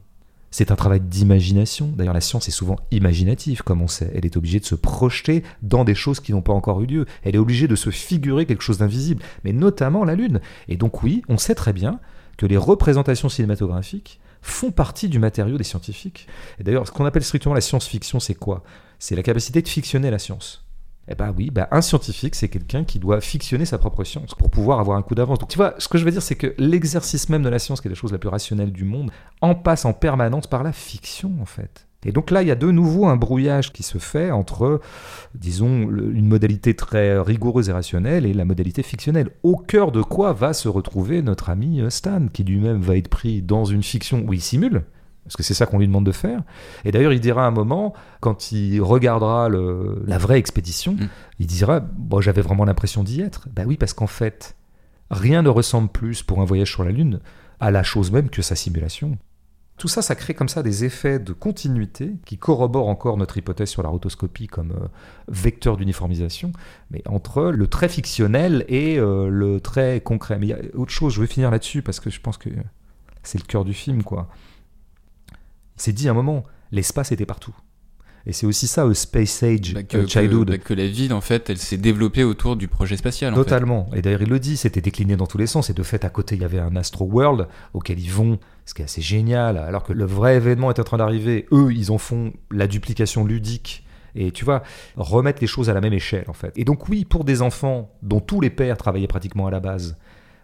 C'est 0.52 0.72
un 0.72 0.76
travail 0.76 1.02
d'imagination. 1.02 1.88
D'ailleurs, 1.96 2.14
la 2.14 2.22
science 2.22 2.48
est 2.48 2.52
souvent 2.52 2.78
imaginative, 2.92 3.64
comme 3.64 3.82
on 3.82 3.88
sait. 3.88 4.12
Elle 4.16 4.26
est 4.26 4.38
obligée 4.38 4.60
de 4.60 4.66
se 4.66 4.76
projeter 4.76 5.44
dans 5.62 5.84
des 5.84 5.96
choses 5.96 6.20
qui 6.20 6.32
n'ont 6.32 6.42
pas 6.42 6.54
encore 6.54 6.82
eu 6.82 6.86
lieu. 6.86 7.06
Elle 7.24 7.36
est 7.36 7.40
obligée 7.40 7.68
de 7.68 7.76
se 7.76 7.90
figurer 7.90 8.46
quelque 8.46 8.64
chose 8.64 8.78
d'invisible, 8.78 9.24
mais 9.44 9.52
notamment 9.54 10.06
la 10.06 10.16
Lune. 10.16 10.40
Et 10.70 10.78
donc 10.78 11.04
oui, 11.04 11.22
on 11.28 11.38
sait 11.38 11.56
très 11.56 11.74
bien 11.74 12.00
que 12.38 12.46
les 12.46 12.58
représentations 12.58 13.30
cinématographiques 13.30 14.20
font 14.50 14.72
partie 14.72 15.10
du 15.10 15.20
matériau 15.20 15.58
des 15.58 15.64
scientifiques. 15.64 16.28
Et 16.60 16.64
d'ailleurs, 16.64 16.88
ce 16.88 16.92
qu'on 16.92 17.06
appelle 17.06 17.24
strictement 17.24 17.54
la 17.54 17.62
science-fiction, 17.62 18.20
c'est 18.20 18.36
quoi? 18.36 18.64
C'est 19.00 19.16
la 19.16 19.24
capacité 19.24 19.62
de 19.62 19.68
fictionner 19.68 20.10
la 20.10 20.20
science. 20.20 20.64
Eh 21.10 21.16
ben 21.16 21.34
oui, 21.38 21.52
ben 21.52 21.68
un 21.72 21.82
scientifique, 21.82 22.36
c'est 22.36 22.50
quelqu'un 22.50 22.84
qui 22.84 23.00
doit 23.00 23.22
fictionner 23.22 23.66
sa 23.66 23.78
propre 23.78 24.04
science 24.04 24.36
pour 24.36 24.50
pouvoir 24.50 24.80
avoir 24.82 24.98
un 24.98 25.02
coup 25.02 25.16
d'avance. 25.16 25.40
Donc 25.40 25.50
tu 25.50 25.58
vois, 25.58 25.74
ce 25.78 25.88
que 25.88 25.98
je 25.98 26.04
veux 26.04 26.12
dire, 26.12 26.22
c'est 26.22 26.36
que 26.36 26.54
l'exercice 26.58 27.30
même 27.30 27.44
de 27.44 27.50
la 27.50 27.60
science, 27.60 27.80
qui 27.80 27.88
est 27.88 27.90
la 27.90 27.96
chose 27.96 28.12
la 28.12 28.18
plus 28.18 28.30
rationnelle 28.30 28.74
du 28.74 28.84
monde, 28.84 29.12
en 29.42 29.56
passe 29.56 29.86
en 29.86 29.94
permanence 29.94 30.48
par 30.48 30.64
la 30.64 30.74
fiction, 30.74 31.32
en 31.42 31.46
fait. 31.46 31.87
Et 32.06 32.12
donc 32.12 32.32
là, 32.32 32.42
il 32.42 32.48
y 32.48 32.52
a 32.52 32.56
de 32.56 32.70
nouveau 32.72 33.08
un 33.08 33.18
brouillage 33.18 33.74
qui 33.74 33.84
se 33.84 33.98
fait 33.98 34.32
entre, 34.32 34.80
disons, 35.34 35.90
une 35.90 36.28
modalité 36.28 36.76
très 36.76 37.20
rigoureuse 37.20 37.70
et 37.70 37.74
rationnelle 37.74 38.26
et 38.26 38.34
la 38.34 38.46
modalité 38.46 38.84
fictionnelle. 38.84 39.32
Au 39.44 39.58
cœur 39.58 39.92
de 39.92 40.02
quoi 40.02 40.32
va 40.32 40.54
se 40.54 40.70
retrouver 40.70 41.22
notre 41.22 41.50
ami 41.50 41.82
Stan, 41.90 42.28
qui 42.32 42.44
lui-même 42.44 42.82
va 42.82 42.98
être 42.98 43.10
pris 43.10 43.42
dans 43.42 43.66
une 43.66 43.84
fiction 43.84 44.24
où 44.26 44.34
il 44.34 44.42
simule, 44.42 44.84
parce 45.28 45.36
que 45.36 45.44
c'est 45.44 45.54
ça 45.54 45.66
qu'on 45.66 45.80
lui 45.80 45.88
demande 45.88 46.06
de 46.06 46.14
faire. 46.14 46.42
Et 46.86 46.92
d'ailleurs, 46.92 47.12
il 47.12 47.20
dira 47.20 47.46
un 47.46 47.52
moment, 47.52 47.94
quand 48.22 48.54
il 48.54 48.80
regardera 48.82 49.50
la 49.50 50.18
vraie 50.18 50.40
expédition, 50.40 50.94
mm. 50.94 51.10
il 51.40 51.48
dira 51.48 51.82
Bon, 51.82 52.22
j'avais 52.22 52.42
vraiment 52.42 52.64
l'impression 52.64 53.04
d'y 53.04 53.20
être. 53.20 53.50
Ben 53.54 53.66
oui, 53.68 53.76
parce 53.76 53.94
qu'en 53.94 54.08
fait, 54.08 54.56
rien 55.12 55.42
ne 55.42 55.50
ressemble 55.50 55.90
plus 55.90 56.24
pour 56.24 56.40
un 56.40 56.46
voyage 56.46 56.72
sur 56.72 56.86
la 56.86 56.92
Lune 56.92 57.20
à 57.60 57.72
la 57.72 57.84
chose 57.84 58.12
même 58.12 58.30
que 58.30 58.42
sa 58.42 58.56
simulation. 58.56 59.18
Tout 59.78 59.88
ça, 59.88 60.02
ça 60.02 60.16
crée 60.16 60.34
comme 60.34 60.50
ça 60.50 60.64
des 60.64 60.86
effets 60.86 61.20
de 61.20 61.34
continuité 61.34 62.16
qui 62.26 62.40
corroborent 62.40 62.88
encore 62.88 63.16
notre 63.16 63.38
hypothèse 63.38 63.70
sur 63.70 63.84
la 63.84 63.90
rotoscopie 63.90 64.48
comme 64.48 64.72
euh, 64.72 64.88
vecteur 65.28 65.78
d'uniformisation, 65.78 66.52
mais 66.90 67.04
entre 67.08 67.44
le 67.44 67.68
très 67.68 67.88
fictionnel 67.88 68.66
et 68.70 68.98
euh, 68.98 69.30
le 69.30 69.62
très 69.62 70.02
concret. 70.02 70.40
Mais 70.40 70.48
il 70.48 70.50
y 70.50 70.54
a 70.54 70.60
autre 70.74 70.92
chose, 70.92 71.14
je 71.14 71.22
vais 71.22 71.28
finir 71.28 71.52
là-dessus 71.52 71.84
parce 71.84 72.00
que 72.00 72.10
je 72.10 72.20
pense 72.20 72.40
que 72.40 72.50
c'est 73.22 73.40
le 73.40 73.46
cœur 73.46 73.66
du 73.66 73.74
film, 73.74 74.02
quoi. 74.02 74.30
C'est 75.76 75.94
dit 75.94 76.10
un 76.10 76.14
moment, 76.14 76.44
l'espace 76.72 77.12
était 77.12 77.28
partout. 77.28 77.56
Et 78.28 78.34
c'est 78.34 78.46
aussi 78.46 78.68
ça, 78.68 78.86
Space 78.94 79.42
Age 79.42 79.74
bah, 79.74 79.84
que, 79.84 80.06
Childhood. 80.06 80.50
Bah, 80.50 80.58
que, 80.58 80.74
la 80.74 80.86
ville, 80.86 81.14
en 81.14 81.22
fait, 81.22 81.50
elle 81.50 81.58
s'est 81.58 81.78
développée 81.78 82.26
autour 82.26 82.58
du 82.58 82.68
projet 82.68 82.98
spatial. 82.98 83.34
Totalement. 83.34 83.90
Et 83.96 84.02
d'ailleurs, 84.02 84.22
il 84.22 84.28
le 84.28 84.40
dit, 84.40 84.58
c'était 84.58 84.82
décliné 84.82 85.16
dans 85.16 85.28
tous 85.28 85.38
les 85.38 85.48
sens. 85.48 85.70
Et 85.70 85.74
de 85.74 85.82
fait, 85.82 86.04
à 86.04 86.10
côté, 86.10 86.36
il 86.36 86.42
y 86.42 86.46
avait 86.46 86.60
un 86.60 86.76
Astro 86.76 87.06
World 87.06 87.48
auquel 87.74 87.98
ils 88.00 88.12
vont, 88.12 88.38
ce 88.66 88.74
qui 88.74 88.82
est 88.82 88.86
assez 88.86 89.02
génial. 89.02 89.58
Alors 89.58 89.84
que 89.84 89.94
le 89.94 90.04
vrai 90.04 90.36
événement 90.36 90.70
est 90.70 90.80
en 90.80 90.84
train 90.84 90.98
d'arriver, 90.98 91.48
eux, 91.54 91.72
ils 91.72 91.90
en 91.90 91.98
font 91.98 92.34
la 92.52 92.68
duplication 92.68 93.24
ludique. 93.24 93.86
Et 94.14 94.32
tu 94.32 94.44
vois, 94.44 94.62
remettre 94.98 95.40
les 95.40 95.48
choses 95.48 95.70
à 95.70 95.74
la 95.74 95.80
même 95.80 95.94
échelle, 95.94 96.26
en 96.28 96.34
fait. 96.34 96.52
Et 96.58 96.66
donc, 96.66 96.90
oui, 96.90 97.06
pour 97.06 97.24
des 97.24 97.42
enfants 97.42 97.96
dont 98.02 98.20
tous 98.20 98.42
les 98.42 98.50
pères 98.50 98.76
travaillaient 98.76 99.08
pratiquement 99.08 99.48
à 99.48 99.52
la 99.52 99.62
base, 99.62 99.96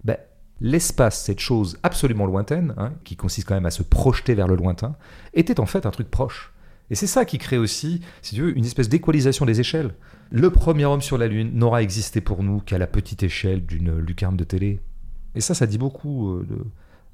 ben, 0.05 0.15
l'espace, 0.61 1.21
cette 1.21 1.41
chose 1.41 1.77
absolument 1.84 2.27
lointaine, 2.27 2.73
hein, 2.77 2.93
qui 3.03 3.17
consiste 3.17 3.45
quand 3.45 3.55
même 3.55 3.65
à 3.65 3.71
se 3.71 3.84
projeter 3.84 4.36
vers 4.36 4.47
le 4.47 4.55
lointain, 4.55 4.95
était 5.34 5.59
en 5.59 5.65
fait 5.65 5.86
un 5.86 5.91
truc 5.91 6.09
proche. 6.09 6.53
Et 6.93 6.95
c'est 6.95 7.07
ça 7.07 7.25
qui 7.25 7.39
crée 7.39 7.57
aussi, 7.57 8.01
si 8.21 8.35
tu 8.35 8.43
veux, 8.43 8.55
une 8.55 8.65
espèce 8.65 8.87
d'équalisation 8.87 9.47
des 9.47 9.59
échelles. 9.59 9.95
Le 10.29 10.51
premier 10.51 10.85
homme 10.85 11.01
sur 11.01 11.17
la 11.17 11.25
Lune 11.25 11.49
n'aura 11.55 11.81
existé 11.81 12.21
pour 12.21 12.43
nous 12.43 12.59
qu'à 12.59 12.77
la 12.77 12.85
petite 12.85 13.23
échelle 13.23 13.65
d'une 13.65 13.97
lucarne 13.97 14.37
de 14.37 14.43
télé. 14.43 14.79
Et 15.33 15.41
ça, 15.41 15.55
ça 15.55 15.65
dit 15.65 15.79
beaucoup 15.79 16.35
euh, 16.35 16.45
de, 16.47 16.57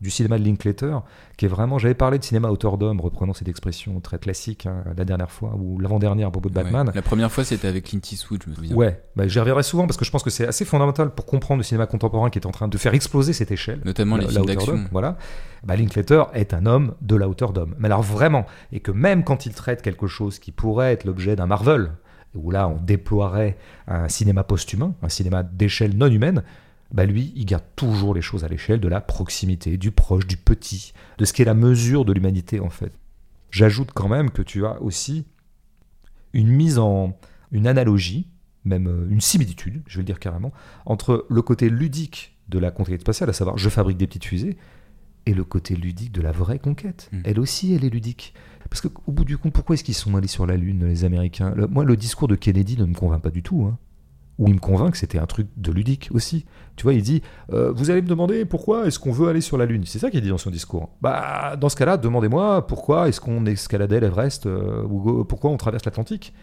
du 0.02 0.10
cinéma 0.10 0.38
de 0.40 0.44
Linklater, 0.44 1.02
qui 1.38 1.46
est 1.46 1.48
vraiment. 1.48 1.78
J'avais 1.78 1.94
parlé 1.94 2.20
de 2.20 2.24
cinéma 2.24 2.50
auteur 2.50 2.78
d'homme, 2.78 3.02
reprenant 3.02 3.34
cette 3.34 3.48
expression 3.48 4.00
très 4.00 4.18
classique 4.18 4.66
hein, 4.66 4.84
la 4.96 5.06
dernière 5.06 5.32
fois, 5.32 5.56
ou 5.58 5.80
l'avant-dernière 5.80 6.28
à 6.28 6.32
propos 6.32 6.50
de 6.50 6.54
Batman. 6.54 6.92
La 6.94 7.02
première 7.02 7.32
fois, 7.32 7.44
c'était 7.44 7.68
avec 7.68 7.86
Clint 7.86 8.00
Eastwood, 8.12 8.44
je 8.46 8.50
me 8.50 8.56
souviens. 8.56 8.76
Ouais, 8.76 9.04
bah, 9.16 9.28
j'y 9.28 9.40
reviendrai 9.40 9.64
souvent 9.64 9.88
parce 9.88 9.98
que 9.98 10.06
je 10.06 10.12
pense 10.12 10.24
que 10.24 10.30
c'est 10.30 10.48
assez 10.48 10.66
fondamental 10.66 11.12
pour 11.12 11.26
comprendre 11.26 11.60
le 11.60 11.64
cinéma 11.64 11.86
contemporain 11.86 12.30
qui 12.30 12.40
est 12.40 12.46
en 12.46 12.52
train 12.52 12.68
de 12.68 12.78
faire 12.78 12.94
exploser 12.94 13.34
cette 13.34 13.52
échelle. 13.52 13.82
Notamment 13.86 14.18
les 14.18 14.28
films 14.28 14.46
d'action. 14.46 14.86
Voilà. 14.92 15.18
Bah, 15.64 15.76
Linklater 15.76 16.24
est 16.34 16.54
un 16.54 16.66
homme 16.66 16.96
de 17.02 17.16
la 17.16 17.28
hauteur 17.28 17.54
d'homme. 17.54 17.76
Mais 17.80 17.88
alors 17.88 18.04
vraiment, 18.04 18.46
et 18.72 18.80
que 18.80 18.92
même 18.92 19.24
quand 19.24 19.46
il 19.46 19.54
traite 19.54 19.82
quelque 19.82 20.08
chose 20.08 20.40
qui 20.40 20.52
pourrait 20.52 20.94
être 20.94 21.04
l'objet 21.04 21.36
d'un 21.36 21.46
Marvel, 21.48 21.92
où 22.36 22.52
là 22.52 22.68
on 22.68 22.78
déploierait 22.78 23.58
un 23.88 24.08
cinéma 24.08 24.44
post-humain, 24.44 24.94
un 25.02 25.10
cinéma 25.10 25.44
d'échelle 25.44 25.98
non 25.98 26.08
humaine, 26.08 26.44
bah 26.92 27.06
lui, 27.06 27.32
il 27.36 27.46
garde 27.46 27.64
toujours 27.76 28.14
les 28.14 28.22
choses 28.22 28.44
à 28.44 28.48
l'échelle 28.48 28.80
de 28.80 28.88
la 28.88 29.02
proximité, 29.02 29.78
du 29.78 29.92
proche, 29.92 30.26
du 30.26 30.38
petit, 30.38 30.94
de 31.18 31.26
ce 31.26 31.34
qui 31.34 31.42
est 31.42 31.46
la 31.46 31.54
mesure 31.54 32.06
de 32.06 32.14
l'humanité 32.14 32.60
en 32.60 32.70
fait. 32.70 32.94
J'ajoute 33.52 33.92
quand 33.94 34.08
même 34.08 34.32
que 34.32 34.42
tu 34.42 34.66
as 34.66 34.82
aussi 34.82 35.26
une 36.34 36.50
mise 36.50 36.80
en 36.80 37.18
une 37.52 37.68
analogie, 37.68 38.28
même 38.66 38.88
euh, 38.88 39.08
une 39.10 39.22
similitude, 39.22 39.82
je 39.88 39.98
vais 39.98 40.02
le 40.02 40.06
dire 40.06 40.20
carrément, 40.20 40.52
entre 40.86 41.26
le 41.30 41.42
côté 41.42 41.70
ludique 41.70 42.38
de 42.50 42.60
la 42.60 42.72
conquête 42.72 43.02
spatiale, 43.02 43.30
à 43.30 43.34
savoir 43.34 43.58
je 43.58 43.70
fabrique 43.70 43.98
des 43.98 44.08
petites 44.08 44.26
fusées, 44.26 44.58
et 45.26 45.34
le 45.34 45.44
côté 45.44 45.76
ludique 45.76 46.12
de 46.12 46.22
la 46.22 46.32
vraie 46.32 46.60
conquête. 46.60 47.10
Hmm. 47.12 47.22
Elle 47.24 47.40
aussi, 47.40 47.74
elle 47.74 47.86
est 47.86 47.90
ludique. 47.90 48.34
Parce 48.70 48.82
qu'au 48.82 49.12
bout 49.12 49.26
du 49.26 49.38
compte, 49.38 49.54
pourquoi 49.54 49.76
est-ce 49.76 49.84
qu'ils 49.84 49.96
sont 49.96 50.16
allés 50.16 50.28
sur 50.28 50.46
la 50.46 50.58
Lune, 50.58 50.88
les 50.88 51.06
Américains? 51.06 51.54
Moi, 51.70 51.84
le 51.84 51.96
discours 51.98 52.28
de 52.28 52.36
Kennedy 52.36 52.78
ne 52.78 52.86
me 52.86 52.94
convainc 52.94 53.22
pas 53.22 53.30
du 53.30 53.44
tout. 53.44 53.64
Hein 53.64 53.78
où 54.40 54.48
il 54.48 54.56
me 54.56 54.60
convainc 54.60 54.94
que 54.94 54.98
c'était 54.98 55.20
un 55.20 55.26
truc 55.26 55.48
de 55.58 55.72
ludique 55.72 56.10
aussi. 56.12 56.46
Tu 56.78 56.84
vois, 56.84 56.94
il 56.94 57.04
dit 57.04 57.22
euh, 57.52 57.72
Vous 57.74 57.92
allez 57.92 58.02
me 58.02 58.08
demander 58.08 58.46
pourquoi 58.46 58.88
est-ce 58.88 58.98
qu'on 58.98 59.12
veut 59.12 59.28
aller 59.28 59.42
sur 59.42 59.58
la 59.58 59.66
Lune 59.66 59.84
C'est 59.86 60.00
ça 60.00 60.10
qu'il 60.10 60.22
dit 60.22 60.30
dans 60.30 60.38
son 60.38 60.50
discours. 60.50 60.90
Bah, 61.02 61.58
dans 61.60 61.68
ce 61.68 61.76
cas-là, 61.76 61.98
demandez-moi 61.98 62.66
pourquoi 62.66 63.10
est-ce 63.10 63.20
qu'on 63.20 63.46
escaladait 63.46 64.00
l'Everest 64.00 64.46
euh, 64.46 64.84
ou 64.84 65.26
pourquoi 65.26 65.52
on 65.52 65.58
traverse 65.58 65.84
l'Atlantique. 65.84 66.34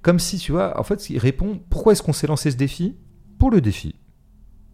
Comme 0.00 0.18
si, 0.18 0.38
tu 0.38 0.50
vois, 0.52 0.80
en 0.80 0.82
fait, 0.82 1.10
il 1.10 1.18
répond 1.18 1.60
Pourquoi 1.68 1.92
est-ce 1.92 2.02
qu'on 2.02 2.14
s'est 2.14 2.26
lancé 2.26 2.50
ce 2.50 2.56
défi? 2.56 2.96
Pour 3.38 3.50
le 3.50 3.60
défi. 3.60 3.94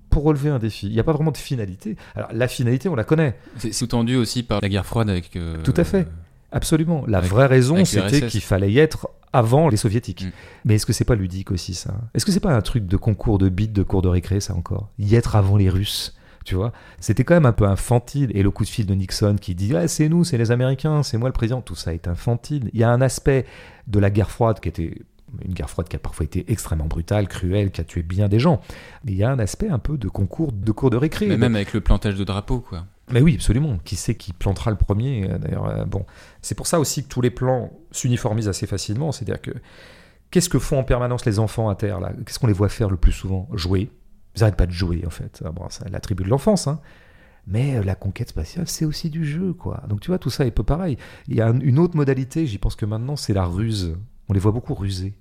Pour 0.08 0.22
relever 0.22 0.50
un 0.50 0.60
défi. 0.60 0.86
Il 0.86 0.92
n'y 0.92 1.00
a 1.00 1.04
pas 1.04 1.12
vraiment 1.12 1.32
de 1.32 1.38
finalité. 1.38 1.96
Alors, 2.14 2.28
la 2.32 2.46
finalité, 2.46 2.88
on 2.88 2.94
la 2.94 3.04
connaît. 3.04 3.36
C'est 3.56 3.72
sous-tendu 3.72 4.14
aussi 4.14 4.44
par 4.44 4.60
la 4.60 4.68
guerre 4.68 4.86
froide 4.86 5.10
avec. 5.10 5.34
Euh, 5.34 5.56
Tout 5.64 5.74
à 5.76 5.84
fait. 5.84 6.06
Absolument. 6.52 7.04
La 7.06 7.20
vraie 7.20 7.46
raison, 7.46 7.84
c'était 7.84 8.26
qu'il 8.26 8.42
fallait 8.42 8.70
y 8.70 8.78
être 8.78 9.08
avant 9.32 9.68
les 9.68 9.76
soviétiques. 9.76 10.24
Mm. 10.24 10.30
Mais 10.66 10.74
est-ce 10.76 10.86
que 10.86 10.92
c'est 10.92 11.04
pas 11.04 11.14
ludique 11.14 11.50
aussi 11.50 11.74
ça? 11.74 11.94
Est-ce 12.14 12.26
que 12.26 12.32
c'est 12.32 12.40
pas 12.40 12.54
un 12.54 12.60
truc 12.60 12.86
de 12.86 12.96
concours 12.96 13.38
de 13.38 13.48
bits, 13.48 13.68
de 13.68 13.82
cours 13.82 14.02
de 14.02 14.08
récré 14.08 14.40
ça 14.40 14.54
encore? 14.54 14.90
Y 14.98 15.16
être 15.16 15.36
avant 15.36 15.56
les 15.56 15.68
Russes 15.68 16.14
tu 16.44 16.56
vois, 16.56 16.72
c'était 16.98 17.24
quand 17.24 17.34
même 17.34 17.46
un 17.46 17.52
peu 17.52 17.66
infantile. 17.66 18.30
Et 18.34 18.42
le 18.42 18.50
coup 18.50 18.64
de 18.64 18.68
fil 18.68 18.86
de 18.86 18.94
Nixon 18.94 19.36
qui 19.40 19.54
dit 19.54 19.74
ah, 19.76 19.86
c'est 19.88 20.08
nous, 20.08 20.24
c'est 20.24 20.38
les 20.38 20.50
Américains, 20.50 21.02
c'est 21.02 21.18
moi 21.18 21.28
le 21.28 21.32
président, 21.32 21.60
tout 21.60 21.74
ça 21.74 21.94
est 21.94 22.08
infantile. 22.08 22.70
Il 22.72 22.80
y 22.80 22.84
a 22.84 22.90
un 22.90 23.00
aspect 23.00 23.46
de 23.86 23.98
la 23.98 24.10
guerre 24.10 24.30
froide 24.30 24.60
qui 24.60 24.68
était 24.68 24.94
une 25.44 25.54
guerre 25.54 25.70
froide 25.70 25.88
qui 25.88 25.96
a 25.96 25.98
parfois 25.98 26.24
été 26.24 26.50
extrêmement 26.50 26.86
brutale, 26.86 27.28
cruelle, 27.28 27.70
qui 27.70 27.80
a 27.80 27.84
tué 27.84 28.02
bien 28.02 28.28
des 28.28 28.38
gens. 28.38 28.60
Mais 29.04 29.12
il 29.12 29.18
y 29.18 29.24
a 29.24 29.30
un 29.30 29.38
aspect 29.38 29.68
un 29.68 29.78
peu 29.78 29.96
de 29.96 30.08
concours, 30.08 30.52
de 30.52 30.72
cours 30.72 30.90
de 30.90 30.96
récré. 30.96 31.26
Mais 31.26 31.36
même 31.36 31.56
avec 31.56 31.72
le 31.72 31.80
plantage 31.80 32.16
de 32.16 32.24
drapeaux, 32.24 32.60
quoi. 32.60 32.86
Mais 33.10 33.20
oui, 33.20 33.34
absolument. 33.34 33.78
Qui 33.84 33.96
sait 33.96 34.14
qui 34.14 34.32
plantera 34.32 34.70
le 34.70 34.76
premier 34.76 35.30
euh, 35.30 35.38
D'ailleurs, 35.38 35.66
euh, 35.66 35.84
bon, 35.84 36.06
c'est 36.40 36.54
pour 36.54 36.66
ça 36.66 36.80
aussi 36.80 37.04
que 37.04 37.08
tous 37.08 37.20
les 37.20 37.30
plans 37.30 37.72
s'uniformisent 37.90 38.48
assez 38.48 38.66
facilement. 38.66 39.12
C'est-à-dire 39.12 39.40
que 39.40 39.50
qu'est-ce 40.30 40.48
que 40.48 40.58
font 40.58 40.78
en 40.78 40.84
permanence 40.84 41.24
les 41.26 41.38
enfants 41.38 41.68
à 41.68 41.74
terre 41.74 42.00
là? 42.00 42.12
Qu'est-ce 42.24 42.38
qu'on 42.38 42.46
les 42.46 42.52
voit 42.52 42.68
faire 42.68 42.90
le 42.90 42.96
plus 42.96 43.12
souvent? 43.12 43.48
Jouer. 43.52 43.90
Ils 44.34 44.40
n'arrêtent 44.40 44.56
pas 44.56 44.66
de 44.66 44.72
jouer 44.72 45.02
en 45.06 45.10
fait. 45.10 45.42
Ah, 45.44 45.50
bon, 45.50 45.66
c'est 45.68 45.88
l'attribut 45.90 46.24
de 46.24 46.30
l'enfance. 46.30 46.68
Hein. 46.68 46.80
Mais 47.46 47.76
euh, 47.76 47.82
la 47.82 47.94
conquête 47.94 48.30
spatiale, 48.30 48.68
c'est 48.68 48.84
aussi 48.84 49.10
du 49.10 49.24
jeu, 49.24 49.52
quoi. 49.52 49.82
Donc 49.88 50.00
tu 50.00 50.08
vois, 50.08 50.18
tout 50.18 50.30
ça 50.30 50.46
est 50.46 50.50
peu 50.50 50.62
pareil. 50.62 50.96
Il 51.28 51.34
y 51.34 51.40
a 51.40 51.48
une 51.48 51.78
autre 51.78 51.96
modalité, 51.96 52.46
j'y 52.46 52.58
pense 52.58 52.76
que 52.76 52.86
maintenant, 52.86 53.16
c'est 53.16 53.34
la 53.34 53.44
ruse. 53.44 53.96
On 54.28 54.32
les 54.32 54.40
voit 54.40 54.52
beaucoup 54.52 54.74
ruser. 54.74 55.14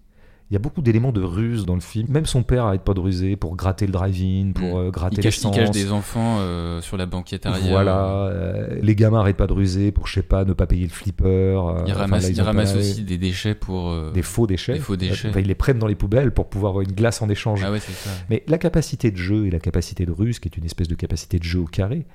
Il 0.52 0.56
y 0.56 0.58
a 0.58 0.60
beaucoup 0.60 0.82
d'éléments 0.82 1.14
de 1.14 1.22
ruse 1.22 1.66
dans 1.66 1.76
le 1.76 1.82
film. 1.82 2.08
Même 2.10 2.26
son 2.26 2.43
père 2.43 2.66
arrête 2.66 2.82
pas 2.82 2.93
de 2.93 2.99
ruser 2.99 3.38
pour 3.38 3.56
gratter 3.56 3.86
le 3.86 3.93
drive-in, 3.93 4.52
pour 4.52 4.76
mm. 4.76 4.82
euh, 4.82 4.91
gratter 4.91 5.22
l'essence. 5.22 5.56
Il 5.56 5.60
cache 5.62 5.72
des 5.72 5.93
enfants 5.93 6.39
euh, 6.41 6.82
sur 6.82 6.97
la 6.97 7.06
banquette 7.06 7.45
arrière. 7.45 7.72
Voilà. 7.72 8.26
Euh, 8.26 8.78
les 8.82 8.93
gamins 8.93 9.22
arrêtent 9.22 9.38
pas 9.38 9.47
de 9.47 9.54
ruser 9.54 9.93
pour, 9.93 10.08
je 10.08 10.16
sais 10.16 10.22
pas, 10.22 10.43
ne 10.43 10.52
pas 10.52 10.68
payer 10.68 10.84
le 10.84 10.89
flipper. 10.89 11.58
il 11.88 11.93
ramasse, 11.93 12.76
aussi 12.76 13.04
des 13.04 13.18
déchets 13.18 13.56
pour... 13.56 14.12
des 14.12 14.22
faux 14.22 14.45
déchets. 14.45 14.74
Des 14.74 14.80
faux 14.80 14.97
déchets. 14.97 15.30
Enfin, 15.30 15.39
ils 15.39 15.47
les 15.47 15.56
prennent 15.56 15.80
dans 15.80 15.88
les 15.88 15.95
poubelles 15.95 16.34
pour 16.34 16.49
pouvoir 16.49 16.72
avoir 16.72 16.82
une 16.84 16.91
glace 16.91 17.22
en 17.22 17.30
échange. 17.30 17.64
Ah 17.66 17.72
ouais, 17.72 17.80
c'est 17.80 17.93
ça. 17.93 18.10
Mais 18.30 18.43
la 18.47 18.58
capacité 18.58 19.10
de 19.10 19.18
jeu 19.18 19.45
et 19.45 19.52
la 19.52 19.60
capacité 19.60 20.06
de 20.06 20.12
ruse, 20.12 20.39
qui 20.39 20.49
est 20.49 20.58
une 20.58 20.66
espèce 20.66 20.89
de 20.89 20.95
capacité 20.95 21.39
de 21.39 21.43
jeu 21.43 21.60
au 21.60 21.66
carré, 21.66 22.06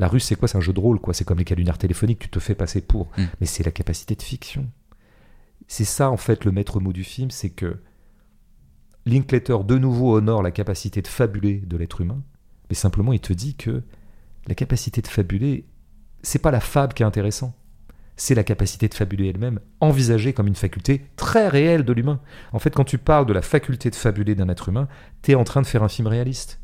la 0.00 0.08
ruse, 0.08 0.24
c'est 0.24 0.34
quoi? 0.34 0.48
C'est 0.48 0.58
un 0.58 0.62
jeu 0.62 0.72
de 0.72 0.80
rôle, 0.80 0.98
quoi. 0.98 1.14
C'est 1.14 1.24
comme 1.24 1.38
les 1.38 1.44
calunières 1.44 1.78
téléphoniques, 1.78 2.18
tu 2.18 2.30
te 2.30 2.40
fais 2.40 2.56
passer 2.56 2.80
pour. 2.80 3.10
Mm. 3.16 3.24
Mais 3.40 3.46
c'est 3.46 3.64
la 3.64 3.70
capacité 3.70 4.16
de 4.16 4.22
fiction. 4.22 4.66
C'est 5.72 5.84
ça, 5.84 6.10
en 6.10 6.16
fait, 6.16 6.44
le 6.44 6.50
maître 6.50 6.80
mot 6.80 6.92
du 6.92 7.04
film, 7.04 7.30
c'est 7.30 7.50
que 7.50 7.78
Linklater 9.06 9.62
de 9.62 9.78
nouveau 9.78 10.16
honore 10.16 10.42
la 10.42 10.50
capacité 10.50 11.00
de 11.00 11.06
fabuler 11.06 11.58
de 11.58 11.76
l'être 11.76 12.00
humain, 12.00 12.24
mais 12.68 12.74
simplement 12.74 13.12
il 13.12 13.20
te 13.20 13.32
dit 13.32 13.54
que 13.54 13.84
la 14.48 14.56
capacité 14.56 15.00
de 15.00 15.06
fabuler, 15.06 15.64
c'est 16.22 16.40
pas 16.40 16.50
la 16.50 16.58
fable 16.58 16.92
qui 16.92 17.04
est 17.04 17.06
intéressant. 17.06 17.54
c'est 18.16 18.34
la 18.34 18.42
capacité 18.42 18.88
de 18.88 18.94
fabuler 18.94 19.28
elle-même, 19.28 19.60
envisagée 19.78 20.32
comme 20.32 20.48
une 20.48 20.56
faculté 20.56 21.06
très 21.14 21.46
réelle 21.46 21.84
de 21.84 21.92
l'humain. 21.92 22.20
En 22.52 22.58
fait, 22.58 22.74
quand 22.74 22.84
tu 22.84 22.98
parles 22.98 23.26
de 23.26 23.32
la 23.32 23.40
faculté 23.40 23.90
de 23.90 23.94
fabuler 23.94 24.34
d'un 24.34 24.48
être 24.48 24.68
humain, 24.70 24.88
tu 25.22 25.30
es 25.30 25.34
en 25.36 25.44
train 25.44 25.62
de 25.62 25.66
faire 25.66 25.84
un 25.84 25.88
film 25.88 26.08
réaliste. 26.08 26.59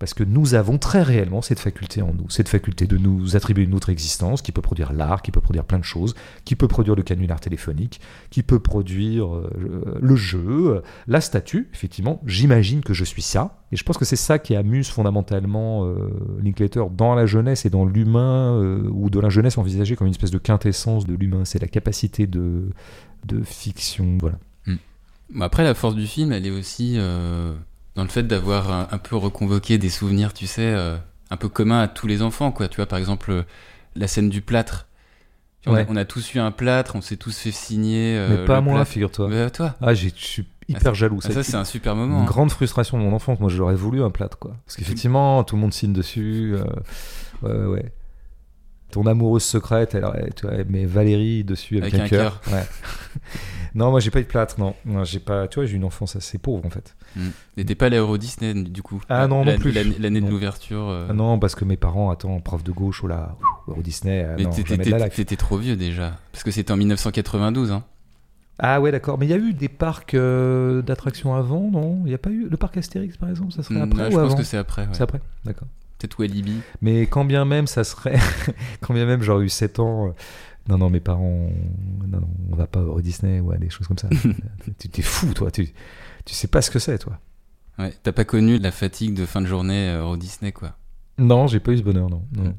Parce 0.00 0.14
que 0.14 0.24
nous 0.24 0.54
avons 0.54 0.78
très 0.78 1.02
réellement 1.02 1.42
cette 1.42 1.60
faculté 1.60 2.00
en 2.00 2.14
nous, 2.14 2.30
cette 2.30 2.48
faculté 2.48 2.86
de 2.86 2.96
nous 2.96 3.36
attribuer 3.36 3.64
une 3.64 3.74
autre 3.74 3.90
existence 3.90 4.40
qui 4.40 4.50
peut 4.50 4.62
produire 4.62 4.94
l'art, 4.94 5.20
qui 5.20 5.30
peut 5.30 5.42
produire 5.42 5.66
plein 5.66 5.78
de 5.78 5.84
choses, 5.84 6.14
qui 6.46 6.56
peut 6.56 6.68
produire 6.68 6.94
le 6.94 7.02
canular 7.02 7.38
téléphonique, 7.38 8.00
qui 8.30 8.42
peut 8.42 8.60
produire 8.60 9.36
euh, 9.36 9.98
le 10.00 10.16
jeu, 10.16 10.82
la 11.06 11.20
statue. 11.20 11.68
Effectivement, 11.74 12.22
j'imagine 12.24 12.80
que 12.80 12.94
je 12.94 13.04
suis 13.04 13.20
ça. 13.20 13.62
Et 13.72 13.76
je 13.76 13.84
pense 13.84 13.98
que 13.98 14.06
c'est 14.06 14.16
ça 14.16 14.38
qui 14.38 14.56
amuse 14.56 14.88
fondamentalement 14.88 15.84
euh, 15.84 16.08
Linklater 16.42 16.84
dans 16.90 17.14
la 17.14 17.26
jeunesse 17.26 17.66
et 17.66 17.70
dans 17.70 17.84
l'humain, 17.84 18.54
euh, 18.54 18.88
ou 18.90 19.10
de 19.10 19.20
la 19.20 19.28
jeunesse 19.28 19.58
envisagée 19.58 19.96
comme 19.96 20.06
une 20.06 20.14
espèce 20.14 20.30
de 20.30 20.38
quintessence 20.38 21.06
de 21.06 21.14
l'humain. 21.14 21.44
C'est 21.44 21.60
la 21.60 21.68
capacité 21.68 22.26
de, 22.26 22.70
fiction. 23.44 24.16
Voilà. 24.18 24.38
Hmm. 24.64 25.42
Après, 25.42 25.62
la 25.62 25.74
force 25.74 25.94
du 25.94 26.06
film, 26.06 26.32
elle 26.32 26.46
est 26.46 26.50
aussi 26.50 26.98
dans 27.94 28.02
le 28.02 28.08
fait 28.08 28.22
d'avoir 28.22 28.70
un, 28.92 28.98
peu 28.98 29.16
reconvoqué 29.16 29.78
des 29.78 29.90
souvenirs, 29.90 30.32
tu 30.32 30.46
sais, 30.46 30.62
euh, 30.62 30.96
un 31.30 31.36
peu 31.36 31.48
communs 31.48 31.80
à 31.80 31.88
tous 31.88 32.06
les 32.06 32.22
enfants, 32.22 32.52
quoi. 32.52 32.68
Tu 32.68 32.76
vois, 32.76 32.86
par 32.86 32.98
exemple, 32.98 33.30
euh, 33.30 33.42
la 33.96 34.06
scène 34.06 34.28
du 34.28 34.42
plâtre. 34.42 34.86
On, 35.66 35.74
a, 35.74 36.04
tous 36.06 36.34
eu 36.34 36.38
un 36.38 36.52
plâtre, 36.52 36.96
on 36.96 37.02
s'est 37.02 37.18
tous 37.18 37.36
fait 37.36 37.50
signer. 37.50 38.16
Euh, 38.16 38.28
Mais 38.30 38.44
pas 38.46 38.62
moi, 38.62 38.82
figure-toi. 38.86 39.28
Mais 39.28 39.50
toi. 39.50 39.74
Ah, 39.82 39.92
je 39.92 40.08
suis 40.14 40.46
hyper 40.68 40.92
ah, 40.92 40.94
jaloux. 40.94 41.20
Ah, 41.22 41.30
ça, 41.30 41.42
c'est 41.42 41.56
un 41.56 41.66
super 41.66 41.94
moment. 41.94 42.16
Une 42.16 42.22
hein. 42.22 42.26
grande 42.26 42.50
frustration 42.50 42.96
de 42.96 43.02
mon 43.02 43.12
enfance. 43.12 43.38
Moi, 43.40 43.50
j'aurais 43.50 43.74
voulu 43.74 44.02
un 44.02 44.10
plâtre, 44.10 44.38
quoi. 44.38 44.56
Parce 44.64 44.76
qu'effectivement, 44.76 45.44
tout 45.44 45.56
le 45.56 45.60
monde 45.60 45.74
signe 45.74 45.92
dessus. 45.92 46.54
ouais, 47.42 47.66
ouais. 47.66 47.92
Ton 48.90 49.06
amoureuse 49.06 49.44
secrète, 49.44 49.94
elle, 49.94 50.34
tu 50.34 50.46
vois, 50.46 50.56
mais 50.68 50.84
Valérie 50.84 51.44
dessus 51.44 51.78
avec, 51.78 51.94
un, 51.94 52.08
cœur. 52.08 52.40
Ouais. 52.50 52.64
non, 53.74 53.90
moi 53.90 54.00
j'ai 54.00 54.10
pas 54.10 54.18
eu 54.18 54.24
de 54.24 54.28
plâtre, 54.28 54.58
non. 54.58 54.74
non 54.84 55.04
j'ai 55.04 55.20
pas. 55.20 55.46
Tu 55.46 55.60
vois, 55.60 55.66
j'ai 55.66 55.76
une 55.76 55.84
enfance 55.84 56.16
assez 56.16 56.38
pauvre 56.38 56.66
en 56.66 56.70
fait. 56.70 56.96
Mm. 57.16 57.64
T'es 57.64 57.74
pas 57.74 57.86
allé 57.86 57.96
à 57.96 58.00
Euro 58.00 58.18
Disney 58.18 58.54
du 58.54 58.82
coup 58.82 59.00
Ah 59.08 59.26
non, 59.26 59.44
non 59.44 59.58
plus. 59.58 59.72
L'année 59.72 60.20
de 60.20 60.28
l'ouverture. 60.28 60.88
Euh. 60.88 61.06
Ah 61.10 61.12
non, 61.12 61.38
parce 61.38 61.54
que 61.54 61.64
mes 61.64 61.76
parents, 61.76 62.10
attends, 62.10 62.40
prof 62.40 62.62
de 62.62 62.72
gauche, 62.72 63.02
ou 63.02 63.08
là, 63.08 63.36
Euro 63.68 63.82
Disney. 63.82 64.24
Euh, 64.24 64.36
mais 64.38 65.10
t'étais 65.10 65.36
trop 65.36 65.56
vieux 65.56 65.76
déjà. 65.76 66.18
Parce 66.32 66.44
que 66.44 66.50
c'était 66.50 66.72
en 66.72 66.76
1992, 66.76 67.72
hein. 67.72 67.84
Ah 68.62 68.80
ouais, 68.80 68.92
d'accord. 68.92 69.18
Mais 69.18 69.26
il 69.26 69.30
y 69.30 69.34
a 69.34 69.38
eu 69.38 69.54
des 69.54 69.70
parcs 69.70 70.12
euh, 70.12 70.82
d'attractions 70.82 71.34
avant, 71.34 71.70
non? 71.70 72.02
Il 72.04 72.08
n'y 72.08 72.14
a 72.14 72.18
pas 72.18 72.28
eu 72.28 72.46
le 72.48 72.56
parc 72.58 72.76
Astérix, 72.76 73.16
par 73.16 73.30
exemple 73.30 73.52
Ça 73.52 73.62
serait 73.62 73.80
mm, 73.80 73.92
après 73.92 74.08
ou 74.08 74.10
Je 74.10 74.16
pense 74.16 74.34
que 74.34 74.42
c'est 74.42 74.58
après. 74.58 74.86
C'est 74.92 75.02
après, 75.02 75.20
d'accord. 75.46 75.66
Peut-être 75.98 76.18
Walibi. 76.18 76.60
Mais 76.82 77.02
quand 77.02 77.24
bien 77.24 77.46
même, 77.46 77.66
ça 77.66 77.84
serait. 77.84 78.18
quand 78.80 78.92
bien 78.92 79.06
même 79.06 79.22
j'aurais 79.22 79.44
eu 79.44 79.48
7 79.48 79.80
ans. 79.80 80.14
Non, 80.68 80.78
non, 80.78 80.90
mes 80.90 81.00
parents. 81.00 81.50
Non, 82.06 82.20
non, 82.20 82.28
on 82.52 82.56
va 82.56 82.66
pas 82.66 82.80
au 82.80 83.00
Disney 83.00 83.40
ou 83.40 83.50
à 83.50 83.56
des 83.56 83.70
choses 83.70 83.86
comme 83.86 83.98
ça. 83.98 84.08
tu 84.78 84.88
t'es 84.88 85.02
fou, 85.02 85.32
toi. 85.32 85.50
Tu, 85.50 85.72
tu 86.24 86.34
sais 86.34 86.48
pas 86.48 86.62
ce 86.62 86.70
que 86.70 86.78
c'est, 86.78 86.98
toi. 86.98 87.18
Ouais, 87.78 87.94
t'as 88.02 88.12
pas 88.12 88.24
connu 88.24 88.58
la 88.58 88.72
fatigue 88.72 89.14
de 89.14 89.24
fin 89.26 89.40
de 89.40 89.46
journée 89.46 89.88
euh, 89.88 90.04
au 90.04 90.16
Disney, 90.16 90.52
quoi. 90.52 90.76
Non, 91.18 91.46
j'ai 91.46 91.60
pas 91.60 91.72
eu 91.72 91.78
ce 91.78 91.82
bonheur, 91.82 92.10
non. 92.10 92.24
non. 92.36 92.54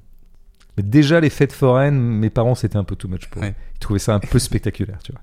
Mais 0.77 0.83
déjà, 0.83 1.19
les 1.19 1.29
fêtes 1.29 1.53
foraines, 1.53 1.99
mes 1.99 2.29
parents, 2.29 2.55
c'était 2.55 2.77
un 2.77 2.83
peu 2.83 2.95
too 2.95 3.07
much 3.07 3.27
pour 3.27 3.43
eux. 3.43 3.53
Ils 3.75 3.79
trouvaient 3.79 3.99
ça 3.99 4.15
un 4.15 4.19
peu 4.19 4.39
spectaculaire, 4.39 4.99
tu 5.03 5.11
vois. 5.11 5.21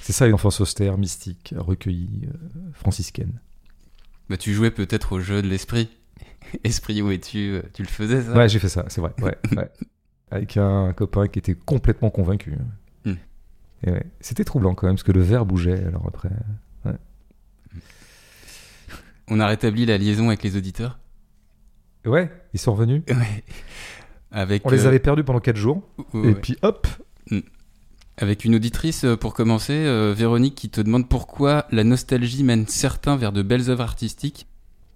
C'est 0.00 0.12
ça, 0.12 0.26
une 0.26 0.34
enfance 0.34 0.60
austère, 0.60 0.98
mystique, 0.98 1.54
recueillie, 1.56 2.28
euh, 2.28 2.70
franciscaine. 2.72 3.40
Bah, 4.28 4.36
tu 4.36 4.54
jouais 4.54 4.70
peut-être 4.70 5.12
au 5.12 5.20
jeu 5.20 5.42
de 5.42 5.48
l'esprit. 5.48 5.90
Esprit, 6.64 7.02
où 7.02 7.10
es-tu 7.10 7.54
euh, 7.54 7.62
Tu 7.74 7.82
le 7.82 7.88
faisais, 7.88 8.22
ça? 8.22 8.32
Ouais, 8.32 8.48
j'ai 8.48 8.58
fait 8.58 8.68
ça, 8.68 8.84
c'est 8.88 9.00
vrai. 9.00 9.12
Ouais, 9.20 9.36
ouais. 9.56 9.70
Avec 10.30 10.56
un 10.56 10.92
copain 10.92 11.28
qui 11.28 11.38
était 11.38 11.54
complètement 11.54 12.10
convaincu. 12.10 12.56
Et 13.84 13.90
ouais. 13.90 14.06
C'était 14.20 14.44
troublant 14.44 14.74
quand 14.74 14.86
même, 14.86 14.96
parce 14.96 15.02
que 15.02 15.12
le 15.12 15.20
verre 15.20 15.44
bougeait, 15.44 15.84
alors 15.84 16.06
après. 16.08 16.30
On 19.28 19.40
a 19.40 19.46
rétabli 19.46 19.86
la 19.86 19.98
liaison 19.98 20.28
avec 20.28 20.42
les 20.42 20.56
auditeurs 20.56 20.98
Ouais, 22.04 22.30
ils 22.54 22.60
sont 22.60 22.72
revenus. 22.72 23.02
Ouais. 23.08 23.44
Avec, 24.30 24.62
On 24.64 24.70
les 24.70 24.84
euh, 24.84 24.88
avait 24.88 24.98
perdus 24.98 25.24
pendant 25.24 25.40
4 25.40 25.56
jours. 25.56 25.82
et 26.14 26.34
puis 26.34 26.56
hop 26.62 26.86
hmm. 27.30 27.40
Avec 28.18 28.44
une 28.44 28.54
auditrice, 28.54 29.04
euh, 29.04 29.16
pour 29.16 29.34
commencer, 29.34 30.12
Véronique, 30.14 30.54
qui 30.54 30.70
te 30.70 30.80
demande 30.80 31.08
pourquoi 31.08 31.66
la 31.70 31.84
nostalgie 31.84 32.44
mène 32.44 32.66
certains 32.66 33.16
vers 33.16 33.32
de 33.32 33.42
belles 33.42 33.70
œuvres 33.70 33.82
artistiques 33.82 34.46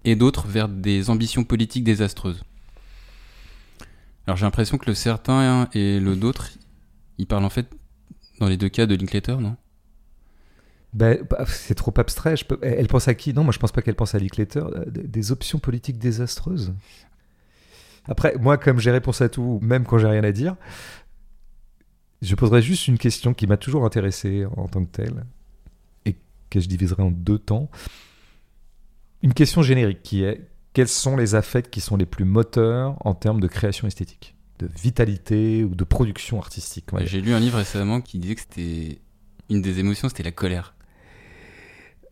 et 0.05 0.15
d'autres 0.15 0.47
vers 0.47 0.69
des 0.69 1.09
ambitions 1.09 1.43
politiques 1.43 1.83
désastreuses. 1.83 2.43
Alors 4.27 4.37
j'ai 4.37 4.45
l'impression 4.45 4.77
que 4.77 4.85
le 4.85 4.93
certain 4.93 5.67
et 5.73 5.99
le 5.99 6.15
d'autre, 6.15 6.49
ils 7.17 7.27
parlent 7.27 7.45
en 7.45 7.49
fait 7.49 7.67
dans 8.39 8.47
les 8.47 8.57
deux 8.57 8.69
cas 8.69 8.85
de 8.85 8.95
Linklater, 8.95 9.37
non? 9.39 9.55
Ben, 10.93 11.19
c'est 11.47 11.75
trop 11.75 11.93
abstrait. 11.97 12.35
Je. 12.35 12.45
Elle 12.61 12.87
pense 12.87 13.07
à 13.07 13.13
qui? 13.13 13.33
Non, 13.33 13.43
moi 13.43 13.53
je 13.53 13.59
pense 13.59 13.71
pas 13.71 13.81
qu'elle 13.81 13.95
pense 13.95 14.15
à 14.15 14.19
Linklater. 14.19 14.59
Euh, 14.59 14.85
des 14.87 15.31
options 15.31 15.59
politiques 15.59 15.97
désastreuses. 15.97 16.73
Après, 18.05 18.35
moi, 18.39 18.57
comme 18.57 18.79
j'ai 18.79 18.91
réponse 18.91 19.21
à 19.21 19.29
tout, 19.29 19.59
même 19.61 19.85
quand 19.85 19.97
j'ai 19.97 20.07
rien 20.07 20.23
à 20.23 20.31
dire, 20.31 20.55
je 22.21 22.35
poserai 22.35 22.61
juste 22.61 22.87
une 22.87 22.97
question 22.97 23.33
qui 23.33 23.47
m'a 23.47 23.57
toujours 23.57 23.85
intéressé 23.85 24.45
en 24.57 24.67
tant 24.67 24.83
que 24.83 24.91
telle 24.91 25.25
et 26.05 26.15
que 26.49 26.59
je 26.59 26.67
diviserai 26.67 27.03
en 27.03 27.11
deux 27.11 27.39
temps 27.39 27.69
une 29.21 29.33
question 29.33 29.61
générique 29.61 30.01
qui 30.01 30.23
est 30.23 30.47
quels 30.73 30.87
sont 30.87 31.17
les 31.17 31.35
affects 31.35 31.69
qui 31.69 31.81
sont 31.81 31.97
les 31.97 32.05
plus 32.05 32.25
moteurs 32.25 32.95
en 33.05 33.13
termes 33.13 33.39
de 33.39 33.47
création 33.47 33.87
esthétique, 33.87 34.35
de 34.59 34.69
vitalité 34.81 35.63
ou 35.63 35.75
de 35.75 35.83
production 35.83 36.39
artistique? 36.39 36.85
J'ai 37.01 37.21
lu 37.21 37.33
un 37.33 37.39
livre 37.39 37.57
récemment 37.57 38.01
qui 38.01 38.19
disait 38.19 38.35
que 38.35 38.41
c'était 38.41 38.99
une 39.49 39.61
des 39.61 39.79
émotions, 39.79 40.07
c'était 40.07 40.23
la 40.23 40.31
colère. 40.31 40.73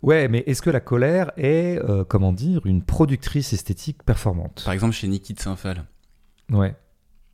Ouais, 0.02 0.28
mais 0.28 0.44
est-ce 0.48 0.62
que 0.62 0.70
la 0.70 0.80
colère 0.80 1.32
est, 1.38 1.78
euh, 1.78 2.04
comment 2.04 2.32
dire, 2.32 2.66
une 2.66 2.84
productrice 2.84 3.54
esthétique 3.54 4.04
performante? 4.04 4.62
Par 4.64 4.74
exemple, 4.74 4.94
chez 4.94 5.08
Niki 5.08 5.34
de 5.34 5.40
Saint-Phal. 5.40 5.86
Ouais. 6.52 6.76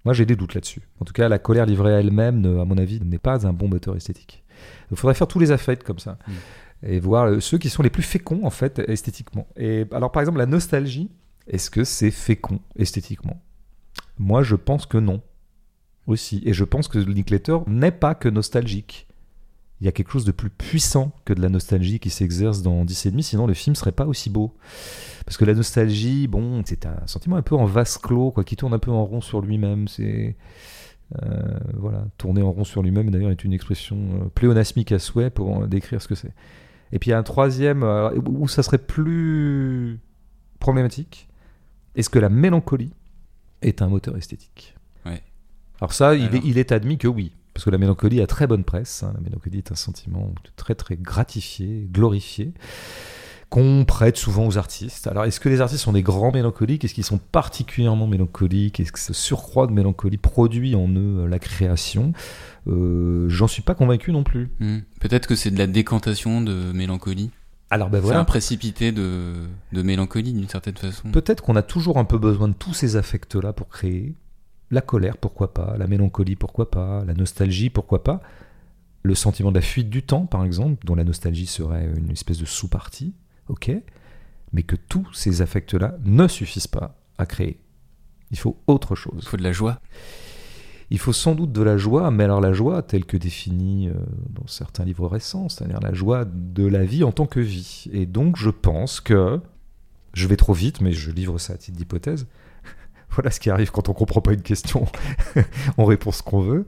Moi, 0.03 0.13
j'ai 0.13 0.25
des 0.25 0.35
doutes 0.35 0.53
là-dessus. 0.53 0.81
En 0.99 1.05
tout 1.05 1.13
cas, 1.13 1.29
la 1.29 1.39
colère 1.39 1.65
livrée 1.65 1.93
à 1.93 1.99
elle-même, 1.99 2.45
à 2.59 2.65
mon 2.65 2.77
avis, 2.77 2.99
n'est 3.01 3.19
pas 3.19 3.47
un 3.47 3.53
bon 3.53 3.67
moteur 3.67 3.95
esthétique. 3.95 4.43
Il 4.91 4.97
faudrait 4.97 5.15
faire 5.15 5.27
tous 5.27 5.39
les 5.39 5.51
affects 5.51 5.83
comme 5.83 5.99
ça. 5.99 6.17
Hmm 6.27 6.33
et 6.85 6.99
voir 6.99 7.25
euh, 7.25 7.39
ceux 7.39 7.57
qui 7.57 7.69
sont 7.69 7.83
les 7.83 7.89
plus 7.89 8.03
féconds 8.03 8.45
en 8.45 8.49
fait 8.49 8.79
esthétiquement. 8.87 9.47
Et 9.57 9.85
alors 9.91 10.11
par 10.11 10.21
exemple 10.21 10.37
la 10.37 10.45
nostalgie, 10.45 11.09
est-ce 11.47 11.69
que 11.69 11.83
c'est 11.83 12.11
fécond 12.11 12.59
esthétiquement? 12.75 13.41
Moi 14.17 14.43
je 14.43 14.55
pense 14.55 14.85
que 14.85 14.97
non 14.97 15.21
aussi. 16.07 16.41
Et 16.45 16.53
je 16.53 16.63
pense 16.63 16.87
que 16.87 16.99
Linklater 16.99 17.57
n'est 17.67 17.91
pas 17.91 18.15
que 18.15 18.29
nostalgique. 18.29 19.07
Il 19.81 19.85
y 19.85 19.87
a 19.89 19.91
quelque 19.91 20.11
chose 20.11 20.25
de 20.25 20.31
plus 20.31 20.49
puissant 20.49 21.11
que 21.25 21.33
de 21.33 21.41
la 21.41 21.49
nostalgie 21.49 21.99
qui 21.99 22.09
s'exerce 22.09 22.61
dans 22.61 22.85
10 22.85 23.07
et 23.07 23.11
demi, 23.11 23.23
sinon 23.23 23.45
le 23.45 23.53
film 23.53 23.75
serait 23.75 23.91
pas 23.91 24.05
aussi 24.05 24.29
beau. 24.29 24.53
Parce 25.25 25.37
que 25.37 25.45
la 25.45 25.53
nostalgie, 25.53 26.27
bon, 26.27 26.61
c'est 26.65 26.85
un 26.85 27.05
sentiment 27.07 27.35
un 27.35 27.41
peu 27.41 27.55
en 27.55 27.65
vase 27.65 27.97
clos, 27.97 28.31
quoi, 28.31 28.43
qui 28.43 28.55
tourne 28.55 28.73
un 28.73 28.79
peu 28.79 28.91
en 28.91 29.03
rond 29.03 29.21
sur 29.21 29.41
lui-même. 29.41 29.87
C'est 29.87 30.37
euh, 31.21 31.59
voilà, 31.75 32.07
tourner 32.17 32.41
en 32.41 32.51
rond 32.51 32.63
sur 32.63 32.81
lui-même 32.81 33.11
d'ailleurs 33.11 33.29
est 33.29 33.43
une 33.43 33.53
expression 33.53 33.97
euh, 33.97 34.25
pléonasmique 34.33 34.91
à 34.91 34.97
souhait 34.97 35.29
pour 35.29 35.67
décrire 35.67 36.01
ce 36.01 36.07
que 36.07 36.15
c'est. 36.15 36.33
Et 36.91 36.99
puis 36.99 37.09
il 37.09 37.11
y 37.11 37.13
a 37.13 37.19
un 37.19 37.23
troisième 37.23 37.83
euh, 37.83 38.11
où 38.27 38.47
ça 38.47 38.63
serait 38.63 38.79
plus 38.79 39.99
problématique. 40.59 41.27
Est-ce 41.95 42.09
que 42.09 42.19
la 42.19 42.29
mélancolie 42.29 42.91
est 43.61 43.81
un 43.81 43.87
moteur 43.87 44.17
esthétique? 44.17 44.75
Ouais. 45.05 45.21
Alors 45.79 45.93
ça, 45.93 46.15
Il, 46.15 46.57
est, 46.57 46.71
admis 46.71 46.97
que 46.97 47.07
oui. 47.07 47.33
Parce 47.55 47.63
que 47.63 47.69
la 47.69 47.77
mélancolie 47.77 48.21
a 48.21 48.27
très 48.27 48.47
bonne 48.47 48.65
presse. 48.65 49.03
Hein. 49.03 49.13
La 49.15 49.21
mélancolie 49.21 49.59
est 49.59 49.71
un 49.71 49.75
sentiment 49.75 50.35
très 50.57 50.75
très 50.75 50.97
gratifié, 50.97 51.87
glorifié, 51.89 52.53
qu'on 53.49 53.85
prête 53.85 54.17
souvent 54.17 54.45
aux 54.45 54.57
artistes. 54.57 55.07
Alors 55.07 55.23
est-ce 55.23 55.39
que 55.39 55.47
les 55.47 55.61
artistes 55.61 55.81
sont 55.81 55.93
des 55.93 56.03
grands 56.03 56.33
mélancoliques? 56.33 56.83
Est-ce 56.83 56.93
qu'ils 56.93 57.05
sont 57.05 57.17
particulièrement 57.17 58.07
mélancoliques? 58.07 58.81
Est-ce 58.81 58.91
que 58.91 58.99
ce 58.99 59.13
surcroît 59.13 59.67
de 59.67 59.71
mélancolie 59.71 60.17
produit 60.17 60.75
en 60.75 60.89
eux 60.89 61.21
euh, 61.21 61.27
la 61.27 61.39
création? 61.39 62.11
Euh, 62.67 63.29
j'en 63.29 63.47
suis 63.47 63.61
pas 63.61 63.73
convaincu 63.73 64.11
non 64.11 64.25
plus. 64.25 64.51
Hmm. 64.59 64.79
Peut-être 64.99 65.25
que 65.25 65.35
c'est 65.35 65.51
de 65.51 65.57
la 65.57 65.67
décantation 65.67 66.41
de 66.41 66.73
mélancolie. 66.73 67.31
Alors 67.69 67.89
ben 67.89 67.99
voilà. 68.01 68.19
un 68.19 68.25
précipité 68.25 68.91
de, 68.91 69.33
de 69.71 69.81
mélancolie 69.81 70.33
d'une 70.33 70.49
certaine 70.49 70.75
façon. 70.75 71.09
Peut-être 71.11 71.41
qu'on 71.41 71.55
a 71.55 71.63
toujours 71.63 71.99
un 71.99 72.05
peu 72.05 72.17
besoin 72.17 72.49
de 72.49 72.53
tous 72.53 72.73
ces 72.73 72.97
affects-là 72.97 73.53
pour 73.53 73.69
créer. 73.69 74.13
La 74.71 74.81
colère, 74.81 75.17
pourquoi 75.17 75.53
pas 75.53 75.77
La 75.77 75.87
mélancolie, 75.87 76.35
pourquoi 76.35 76.71
pas 76.71 77.03
La 77.05 77.13
nostalgie, 77.13 77.69
pourquoi 77.69 78.03
pas 78.03 78.21
Le 79.03 79.15
sentiment 79.15 79.51
de 79.51 79.55
la 79.55 79.61
fuite 79.61 79.89
du 79.89 80.03
temps, 80.03 80.25
par 80.25 80.43
exemple, 80.43 80.85
dont 80.85 80.95
la 80.95 81.03
nostalgie 81.03 81.45
serait 81.45 81.89
une 81.95 82.11
espèce 82.11 82.39
de 82.39 82.45
sous-partie, 82.45 83.13
ok 83.47 83.71
Mais 84.53 84.63
que 84.63 84.75
tous 84.75 85.07
ces 85.13 85.41
affects-là 85.41 85.97
ne 86.03 86.27
suffisent 86.27 86.67
pas 86.67 86.97
à 87.17 87.25
créer. 87.25 87.59
Il 88.31 88.37
faut 88.37 88.57
autre 88.67 88.95
chose. 88.95 89.19
Il 89.21 89.27
faut 89.27 89.37
de 89.37 89.43
la 89.43 89.51
joie 89.51 89.79
il 90.91 90.99
faut 90.99 91.13
sans 91.13 91.35
doute 91.35 91.51
de 91.51 91.61
la 91.61 91.77
joie, 91.77 92.11
mais 92.11 92.23
alors 92.23 92.41
la 92.41 92.53
joie 92.53 92.81
telle 92.81 93.05
que 93.05 93.17
définie 93.17 93.89
euh, 93.89 93.93
dans 94.29 94.47
certains 94.47 94.85
livres 94.85 95.07
récents, 95.07 95.49
c'est-à-dire 95.49 95.79
la 95.81 95.93
joie 95.93 96.25
de 96.25 96.65
la 96.65 96.83
vie 96.85 97.03
en 97.03 97.11
tant 97.11 97.25
que 97.25 97.39
vie. 97.39 97.85
Et 97.91 98.05
donc 98.05 98.37
je 98.37 98.49
pense 98.49 99.01
que, 99.01 99.39
je 100.13 100.27
vais 100.27 100.37
trop 100.37 100.53
vite, 100.53 100.81
mais 100.81 100.91
je 100.91 101.11
livre 101.11 101.37
ça 101.39 101.53
à 101.53 101.57
titre 101.57 101.77
d'hypothèse, 101.77 102.27
voilà 103.15 103.31
ce 103.31 103.39
qui 103.39 103.49
arrive 103.49 103.71
quand 103.71 103.89
on 103.89 103.93
comprend 103.93 104.21
pas 104.21 104.33
une 104.33 104.41
question, 104.41 104.85
on 105.77 105.85
répond 105.85 106.11
ce 106.11 106.23
qu'on 106.23 106.41
veut. 106.41 106.65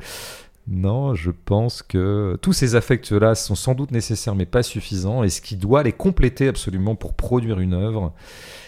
Non, 0.69 1.15
je 1.15 1.31
pense 1.31 1.81
que 1.81 2.37
tous 2.41 2.51
ces 2.51 2.75
affects-là 2.75 3.35
sont 3.35 3.55
sans 3.55 3.73
doute 3.73 3.91
nécessaires 3.91 4.35
mais 4.35 4.45
pas 4.45 4.63
suffisants. 4.63 5.23
Et 5.23 5.29
ce 5.29 5.39
qui 5.39 5.55
doit 5.55 5.81
les 5.81 5.93
compléter 5.93 6.49
absolument 6.49 6.95
pour 6.95 7.13
produire 7.13 7.59
une 7.59 7.73
œuvre, 7.73 8.13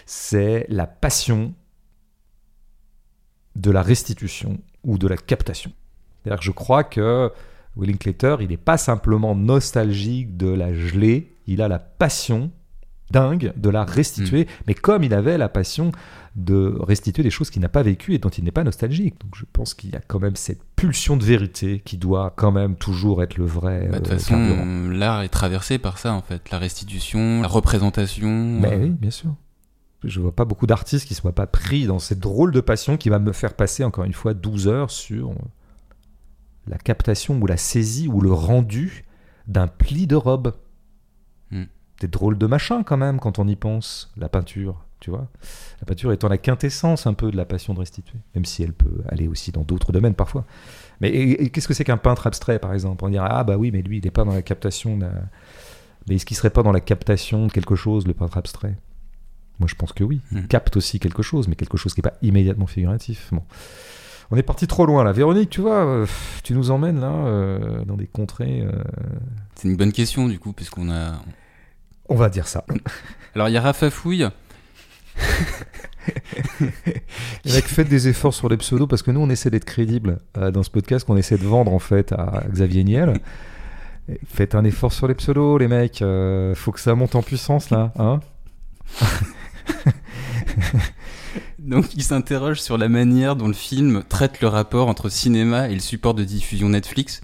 c'est 0.06 0.64
la 0.70 0.86
passion 0.86 1.52
de 3.54 3.70
la 3.70 3.82
restitution 3.82 4.58
ou 4.82 4.96
de 4.96 5.06
la 5.06 5.18
captation. 5.18 5.72
C'est-à-dire 6.22 6.38
que 6.40 6.44
je 6.46 6.52
crois 6.52 6.84
que 6.84 7.30
Linklater, 7.76 8.36
il 8.40 8.48
n'est 8.48 8.56
pas 8.56 8.78
simplement 8.78 9.34
nostalgique 9.34 10.36
de 10.36 10.48
la 10.48 10.72
gelée, 10.72 11.34
il 11.46 11.60
a 11.60 11.68
la 11.68 11.78
passion 11.78 12.50
dingue 13.10 13.52
de 13.56 13.68
la 13.68 13.84
restituer, 13.84 14.46
mais 14.66 14.74
comme 14.74 15.02
il 15.02 15.12
avait 15.14 15.38
la 15.38 15.48
passion 15.48 15.92
de 16.36 16.76
restituer 16.78 17.22
des 17.22 17.30
choses 17.30 17.50
qu'il 17.50 17.60
n'a 17.62 17.68
pas 17.68 17.82
vécues 17.82 18.14
et 18.14 18.18
dont 18.18 18.28
il 18.28 18.44
n'est 18.44 18.52
pas 18.52 18.64
nostalgique. 18.64 19.20
Donc 19.20 19.34
je 19.34 19.44
pense 19.52 19.74
qu'il 19.74 19.90
y 19.90 19.96
a 19.96 20.00
quand 20.00 20.20
même 20.20 20.36
cette 20.36 20.62
pulsion 20.76 21.16
de 21.16 21.24
vérité 21.24 21.80
qui 21.84 21.98
doit 21.98 22.32
quand 22.36 22.52
même 22.52 22.76
toujours 22.76 23.22
être 23.22 23.36
le 23.36 23.44
vrai. 23.44 23.88
Bah, 23.90 23.98
de 23.98 24.04
toute 24.04 24.12
euh, 24.12 24.18
façon, 24.18 24.34
carburant. 24.34 24.88
l'art 24.90 25.22
est 25.22 25.28
traversé 25.28 25.78
par 25.78 25.98
ça, 25.98 26.12
en 26.12 26.22
fait. 26.22 26.50
La 26.50 26.58
restitution, 26.58 27.42
la 27.42 27.48
représentation. 27.48 28.28
Mais 28.60 28.72
euh, 28.72 28.82
oui, 28.84 28.90
bien 28.90 29.10
sûr. 29.10 29.34
Je 30.04 30.20
vois 30.20 30.34
pas 30.34 30.44
beaucoup 30.44 30.66
d'artistes 30.66 31.06
qui 31.06 31.14
ne 31.14 31.18
soient 31.18 31.34
pas 31.34 31.46
pris 31.46 31.86
dans 31.86 31.98
cette 31.98 32.20
drôle 32.20 32.52
de 32.52 32.60
passion 32.60 32.96
qui 32.96 33.10
va 33.10 33.18
me 33.18 33.32
faire 33.32 33.54
passer 33.54 33.84
encore 33.84 34.04
une 34.04 34.14
fois 34.14 34.32
12 34.32 34.68
heures 34.68 34.90
sur 34.90 35.34
la 36.66 36.78
captation 36.78 37.38
ou 37.38 37.46
la 37.46 37.58
saisie 37.58 38.08
ou 38.08 38.20
le 38.20 38.32
rendu 38.32 39.04
d'un 39.46 39.66
pli 39.66 40.06
de 40.06 40.16
robe. 40.16 40.54
Hmm. 41.50 41.64
Des 42.00 42.08
drôles 42.08 42.38
de 42.38 42.46
machins 42.46 42.82
quand 42.84 42.96
même 42.96 43.18
quand 43.20 43.38
on 43.38 43.46
y 43.46 43.56
pense, 43.56 44.10
la 44.16 44.30
peinture, 44.30 44.86
tu 45.00 45.10
vois. 45.10 45.26
La 45.80 45.86
peinture 45.86 46.12
étant 46.12 46.28
la 46.28 46.38
quintessence 46.38 47.06
un 47.06 47.14
peu 47.14 47.30
de 47.30 47.36
la 47.36 47.44
passion 47.44 47.74
de 47.74 47.78
restituer, 47.80 48.18
même 48.34 48.44
si 48.44 48.62
elle 48.62 48.72
peut 48.72 49.02
aller 49.08 49.26
aussi 49.28 49.50
dans 49.52 49.62
d'autres 49.62 49.92
domaines 49.92 50.14
parfois. 50.14 50.44
Mais 51.00 51.08
et- 51.08 51.42
et 51.44 51.50
qu'est-ce 51.50 51.66
que 51.68 51.74
c'est 51.74 51.84
qu'un 51.84 51.96
peintre 51.96 52.26
abstrait 52.26 52.58
par 52.58 52.72
exemple? 52.74 53.04
On 53.04 53.08
dirait 53.08 53.28
ah 53.28 53.42
bah 53.44 53.56
oui 53.56 53.70
mais 53.72 53.82
lui 53.82 53.98
il 53.98 54.04
n'est 54.04 54.10
pas 54.10 54.24
dans 54.24 54.34
la 54.34 54.42
captation 54.42 54.96
de 54.96 55.02
la- 55.04 55.12
Mais 56.08 56.16
est-ce 56.16 56.26
qu'il 56.26 56.36
serait 56.36 56.50
pas 56.50 56.62
dans 56.62 56.72
la 56.72 56.80
captation 56.80 57.46
de 57.46 57.52
quelque 57.52 57.76
chose 57.76 58.06
le 58.06 58.14
peintre 58.14 58.36
abstrait? 58.38 58.76
Moi 59.58 59.68
je 59.68 59.74
pense 59.74 59.92
que 59.92 60.04
oui. 60.04 60.20
Il 60.32 60.38
Hmm. 60.38 60.46
capte 60.46 60.76
aussi 60.76 60.98
quelque 61.00 61.22
chose, 61.22 61.48
mais 61.48 61.54
quelque 61.56 61.76
chose 61.76 61.92
qui 61.94 62.00
n'est 62.00 62.10
pas 62.10 62.16
immédiatement 62.22 62.66
figuratif. 62.66 63.28
Bon. 63.32 63.42
On 64.30 64.36
est 64.36 64.42
parti 64.44 64.66
trop 64.66 64.86
loin 64.86 65.02
là. 65.04 65.12
Véronique, 65.12 65.50
tu 65.50 65.60
vois, 65.60 65.84
euh, 65.84 66.06
tu 66.44 66.54
nous 66.54 66.70
emmènes 66.70 67.00
là 67.00 67.10
euh, 67.10 67.84
dans 67.84 67.96
des 67.96 68.06
contrées. 68.06 68.60
euh, 68.62 68.70
C'est 69.56 69.66
une 69.68 69.76
bonne 69.76 69.92
question, 69.92 70.28
du 70.28 70.38
coup, 70.38 70.52
puisqu'on 70.52 70.88
a. 70.90 71.20
On 72.08 72.14
va 72.14 72.28
dire 72.28 72.46
ça. 72.46 72.64
Alors, 73.34 73.48
il 73.48 73.52
y 73.52 73.56
a 73.56 73.60
Rafa 73.60 73.90
Mecs, 77.44 77.64
faites 77.64 77.88
des 77.88 78.08
efforts 78.08 78.34
sur 78.34 78.48
les 78.48 78.56
pseudos 78.56 78.88
parce 78.88 79.02
que 79.02 79.10
nous, 79.10 79.20
on 79.20 79.30
essaie 79.30 79.50
d'être 79.50 79.64
crédible 79.64 80.18
euh, 80.38 80.50
dans 80.50 80.62
ce 80.62 80.70
podcast 80.70 81.06
qu'on 81.06 81.16
essaie 81.16 81.38
de 81.38 81.44
vendre 81.44 81.72
en 81.72 81.78
fait 81.78 82.12
à 82.12 82.44
Xavier 82.50 82.84
Niel. 82.84 83.14
Faites 84.26 84.54
un 84.54 84.64
effort 84.64 84.92
sur 84.92 85.06
les 85.08 85.14
pseudos, 85.14 85.58
les 85.58 85.68
mecs. 85.68 86.02
euh, 86.02 86.54
faut 86.54 86.72
que 86.72 86.80
ça 86.80 86.94
monte 86.94 87.14
en 87.14 87.22
puissance 87.22 87.70
là. 87.70 87.92
Hein 87.98 88.20
Donc, 91.58 91.94
il 91.94 92.02
s'interroge 92.02 92.60
sur 92.60 92.78
la 92.78 92.88
manière 92.88 93.36
dont 93.36 93.46
le 93.46 93.54
film 93.54 94.02
traite 94.08 94.40
le 94.40 94.48
rapport 94.48 94.88
entre 94.88 95.08
cinéma 95.08 95.68
et 95.68 95.74
le 95.74 95.80
support 95.80 96.14
de 96.14 96.24
diffusion 96.24 96.70
Netflix, 96.70 97.20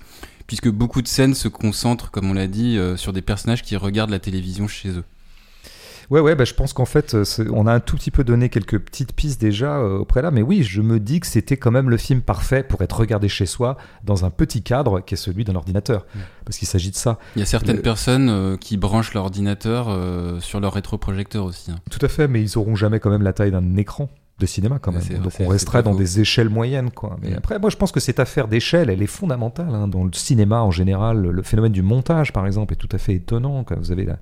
puisque 0.46 0.68
beaucoup 0.68 1.02
de 1.02 1.08
scènes 1.08 1.34
se 1.34 1.48
concentrent, 1.48 2.10
comme 2.10 2.30
on 2.30 2.34
l'a 2.34 2.46
dit, 2.46 2.78
euh, 2.78 2.96
sur 2.96 3.12
des 3.12 3.22
personnages 3.22 3.62
qui 3.62 3.76
regardent 3.76 4.10
la 4.10 4.20
télévision 4.20 4.68
chez 4.68 4.90
eux. 4.90 5.04
Ouais, 6.10 6.20
ouais, 6.20 6.34
bah, 6.36 6.44
je 6.44 6.54
pense 6.54 6.72
qu'en 6.72 6.84
fait, 6.84 7.14
euh, 7.14 7.24
on 7.52 7.66
a 7.66 7.72
un 7.72 7.80
tout 7.80 7.96
petit 7.96 8.10
peu 8.10 8.22
donné 8.24 8.48
quelques 8.48 8.78
petites 8.78 9.12
pistes 9.12 9.40
déjà 9.40 9.78
euh, 9.78 9.98
au 9.98 10.04
préalable, 10.04 10.36
mais 10.36 10.42
oui, 10.42 10.62
je 10.62 10.80
me 10.82 11.00
dis 11.00 11.18
que 11.20 11.26
c'était 11.26 11.56
quand 11.56 11.70
même 11.72 11.90
le 11.90 11.96
film 11.96 12.20
parfait 12.20 12.62
pour 12.62 12.80
être 12.82 12.96
regardé 13.00 13.28
chez 13.28 13.46
soi 13.46 13.76
dans 14.04 14.24
un 14.24 14.30
petit 14.30 14.62
cadre 14.62 15.00
qui 15.00 15.14
est 15.14 15.16
celui 15.16 15.44
d'un 15.44 15.56
ordinateur, 15.56 16.06
Mm. 16.14 16.18
parce 16.44 16.58
qu'il 16.58 16.68
s'agit 16.68 16.90
de 16.90 16.96
ça. 16.96 17.18
Il 17.34 17.40
y 17.40 17.42
a 17.42 17.46
certaines 17.46 17.76
Le- 17.76 17.82
personnes 17.82 18.28
euh, 18.30 18.56
qui 18.56 18.76
branchent 18.76 19.14
leur 19.14 19.24
ordinateur 19.24 19.88
euh, 19.88 20.38
sur 20.40 20.60
leur 20.60 20.74
rétroprojecteur 20.74 21.44
aussi. 21.44 21.70
hein. 21.72 21.76
Tout 21.90 21.98
à 22.04 22.08
fait, 22.08 22.28
mais 22.28 22.40
ils 22.40 22.56
auront 22.56 22.76
jamais 22.76 23.00
quand 23.00 23.10
même 23.10 23.22
la 23.22 23.32
taille 23.32 23.50
d'un 23.50 23.76
écran 23.76 24.08
de 24.38 24.44
cinéma 24.46 24.78
quand 24.78 24.92
même. 24.92 25.02
Donc 25.22 25.32
on 25.40 25.48
resterait 25.48 25.82
dans 25.82 25.94
des 25.94 26.20
échelles 26.20 26.50
moyennes, 26.50 26.90
quoi. 26.90 27.16
Mais 27.22 27.30
Mm. 27.30 27.38
après, 27.38 27.58
moi, 27.58 27.70
je 27.70 27.76
pense 27.76 27.90
que 27.90 28.00
cette 28.00 28.20
affaire 28.20 28.48
d'échelle, 28.48 28.90
elle 28.90 29.02
est 29.02 29.06
fondamentale 29.06 29.74
hein. 29.74 29.88
dans 29.88 30.04
le 30.04 30.12
cinéma 30.12 30.60
en 30.62 30.70
général. 30.70 31.22
Le 31.22 31.42
phénomène 31.42 31.72
du 31.72 31.82
montage, 31.82 32.32
par 32.32 32.46
exemple, 32.46 32.74
est 32.74 32.76
tout 32.76 32.88
à 32.92 32.98
fait 32.98 33.14
étonnant. 33.14 33.64
quoi. 33.64 33.76
Vous 33.80 33.90
avez 33.92 34.04
la 34.04 34.18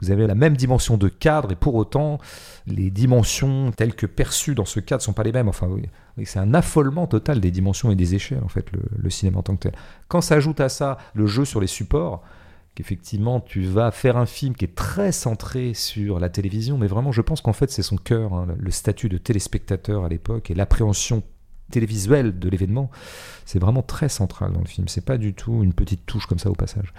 vous 0.00 0.10
avez 0.10 0.26
la 0.26 0.34
même 0.34 0.56
dimension 0.56 0.96
de 0.96 1.08
cadre 1.08 1.52
et 1.52 1.56
pour 1.56 1.74
autant, 1.74 2.18
les 2.66 2.90
dimensions 2.90 3.70
telles 3.72 3.94
que 3.94 4.06
perçues 4.06 4.54
dans 4.54 4.64
ce 4.64 4.80
cadre 4.80 5.02
sont 5.02 5.12
pas 5.12 5.22
les 5.22 5.32
mêmes. 5.32 5.48
Enfin, 5.48 5.68
c'est 6.24 6.38
un 6.38 6.54
affolement 6.54 7.06
total 7.06 7.40
des 7.40 7.50
dimensions 7.50 7.90
et 7.90 7.96
des 7.96 8.14
échelles, 8.14 8.42
en 8.44 8.48
fait, 8.48 8.70
le, 8.72 8.80
le 8.96 9.10
cinéma 9.10 9.38
en 9.38 9.42
tant 9.42 9.56
que 9.56 9.68
tel. 9.68 9.72
Quand 10.08 10.20
s'ajoute 10.20 10.60
à 10.60 10.68
ça 10.68 10.98
le 11.14 11.26
jeu 11.26 11.44
sur 11.44 11.60
les 11.60 11.66
supports, 11.66 12.22
qu'effectivement, 12.74 13.40
tu 13.40 13.62
vas 13.62 13.90
faire 13.90 14.16
un 14.16 14.26
film 14.26 14.54
qui 14.54 14.66
est 14.66 14.74
très 14.74 15.10
centré 15.10 15.72
sur 15.74 16.20
la 16.20 16.28
télévision, 16.28 16.76
mais 16.78 16.86
vraiment, 16.86 17.10
je 17.10 17.22
pense 17.22 17.40
qu'en 17.40 17.54
fait, 17.54 17.70
c'est 17.70 17.82
son 17.82 17.96
cœur, 17.96 18.34
hein, 18.34 18.46
le 18.58 18.70
statut 18.70 19.08
de 19.08 19.18
téléspectateur 19.18 20.04
à 20.04 20.08
l'époque 20.08 20.50
et 20.50 20.54
l'appréhension 20.54 21.22
télévisuelle 21.70 22.38
de 22.38 22.48
l'événement, 22.48 22.90
c'est 23.44 23.58
vraiment 23.58 23.82
très 23.82 24.08
central 24.08 24.52
dans 24.52 24.60
le 24.60 24.66
film. 24.66 24.88
C'est 24.88 25.04
pas 25.04 25.18
du 25.18 25.34
tout 25.34 25.64
une 25.64 25.72
petite 25.72 26.06
touche 26.06 26.26
comme 26.26 26.38
ça 26.38 26.50
au 26.50 26.54
passage. 26.54 26.92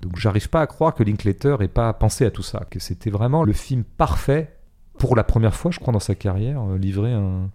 Donc 0.00 0.16
j'arrive 0.18 0.48
pas 0.50 0.60
à 0.60 0.66
croire 0.66 0.94
que 0.94 1.02
Linklater 1.02 1.56
ait 1.62 1.68
pas 1.68 1.92
pensé 1.94 2.24
à 2.26 2.30
tout 2.30 2.42
ça, 2.42 2.66
que 2.70 2.78
c'était 2.78 3.10
vraiment 3.10 3.42
le 3.44 3.52
film 3.52 3.84
parfait 3.84 4.56
pour 4.98 5.16
la 5.16 5.24
première 5.24 5.54
fois, 5.54 5.70
je 5.70 5.78
crois, 5.80 5.92
dans 5.92 6.00
sa 6.00 6.14
carrière, 6.14 6.60
euh, 6.62 6.76
livrer 6.78 7.12
un, 7.12 7.50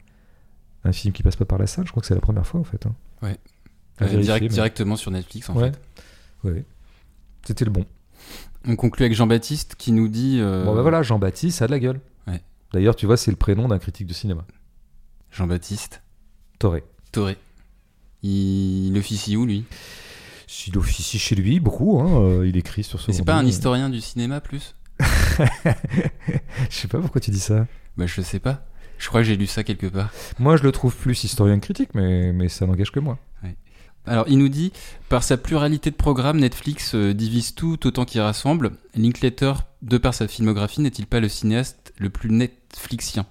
un 0.83 0.91
film 0.91 1.13
qui 1.13 1.23
passe 1.23 1.35
pas 1.35 1.45
par 1.45 1.57
la 1.59 1.67
salle. 1.67 1.85
Je 1.85 1.91
crois 1.91 2.01
que 2.01 2.07
c'est 2.07 2.15
la 2.15 2.21
première 2.21 2.45
fois 2.47 2.59
en 2.59 2.63
fait. 2.63 2.85
hein. 2.85 2.95
Ouais. 3.21 3.37
Euh, 4.01 4.05
vérifier, 4.05 4.21
direct- 4.23 4.43
mais- 4.43 4.49
Directement 4.49 4.95
sur 4.95 5.11
Netflix, 5.11 5.49
en 5.49 5.55
Ouais. 5.55 5.71
fait. 5.71 6.49
Ouais. 6.49 6.65
C'était 7.45 7.65
le 7.65 7.71
bon. 7.71 7.85
On 8.67 8.75
conclut 8.75 9.05
avec 9.05 9.15
Jean-Baptiste 9.15 9.75
qui 9.77 9.91
nous 9.91 10.07
dit. 10.07 10.39
euh, 10.41 10.65
Bon 10.65 10.75
bah 10.75 10.81
voilà, 10.81 11.01
Jean-Baptiste, 11.01 11.61
a 11.61 11.67
de 11.67 11.71
la 11.71 11.79
gueule. 11.79 11.99
Ouais. 12.27 12.41
D'ailleurs, 12.73 12.95
tu 12.95 13.05
vois, 13.05 13.15
c'est 13.17 13.31
le 13.31 13.37
prénom 13.37 13.67
d'un 13.67 13.79
critique 13.79 14.07
de 14.07 14.13
cinéma. 14.13 14.43
Jean-Baptiste 15.31 16.01
Toré. 16.59 16.83
Toré. 17.11 17.37
Il, 18.23 18.87
il 18.87 18.97
officie 18.97 19.37
où, 19.37 19.45
lui? 19.45 19.65
Il 20.67 20.77
officie 20.77 21.19
chez 21.19 21.35
lui 21.35 21.59
beaucoup, 21.59 21.99
hein, 21.99 22.21
euh, 22.21 22.47
il 22.47 22.57
écrit 22.57 22.83
sur 22.83 22.99
ce 22.99 23.11
c'est 23.11 23.23
pas 23.23 23.35
un 23.35 23.45
historien 23.45 23.89
du 23.89 24.01
cinéma, 24.01 24.41
plus 24.41 24.75
Je 24.99 25.05
sais 26.69 26.87
pas 26.87 26.99
pourquoi 26.99 27.21
tu 27.21 27.31
dis 27.31 27.39
ça. 27.39 27.67
Bah, 27.97 28.05
je 28.07 28.21
sais 28.21 28.39
pas. 28.39 28.65
Je 28.97 29.07
crois 29.07 29.21
que 29.21 29.27
j'ai 29.27 29.37
lu 29.37 29.47
ça 29.47 29.63
quelque 29.63 29.87
part. 29.87 30.11
Moi, 30.39 30.57
je 30.57 30.63
le 30.63 30.71
trouve 30.71 30.95
plus 30.95 31.23
historien 31.23 31.57
que 31.59 31.65
critique, 31.65 31.91
mais, 31.93 32.33
mais 32.33 32.49
ça 32.49 32.65
n'engage 32.65 32.91
que 32.91 32.99
moi. 32.99 33.17
Alors, 34.05 34.25
il 34.27 34.39
nous 34.39 34.49
dit 34.49 34.71
Par 35.07 35.23
sa 35.23 35.37
pluralité 35.37 35.91
de 35.91 35.95
programmes, 35.95 36.39
Netflix 36.39 36.95
euh, 36.95 37.13
divise 37.13 37.53
tout 37.53 37.85
autant 37.85 38.05
qu'il 38.05 38.21
rassemble. 38.21 38.71
Linklater, 38.95 39.53
de 39.83 39.97
par 39.97 40.13
sa 40.13 40.27
filmographie, 40.27 40.81
n'est-il 40.81 41.05
pas 41.05 41.19
le 41.19 41.29
cinéaste 41.29 41.93
le 41.97 42.09
plus 42.09 42.31
Netflixien? 42.31 43.25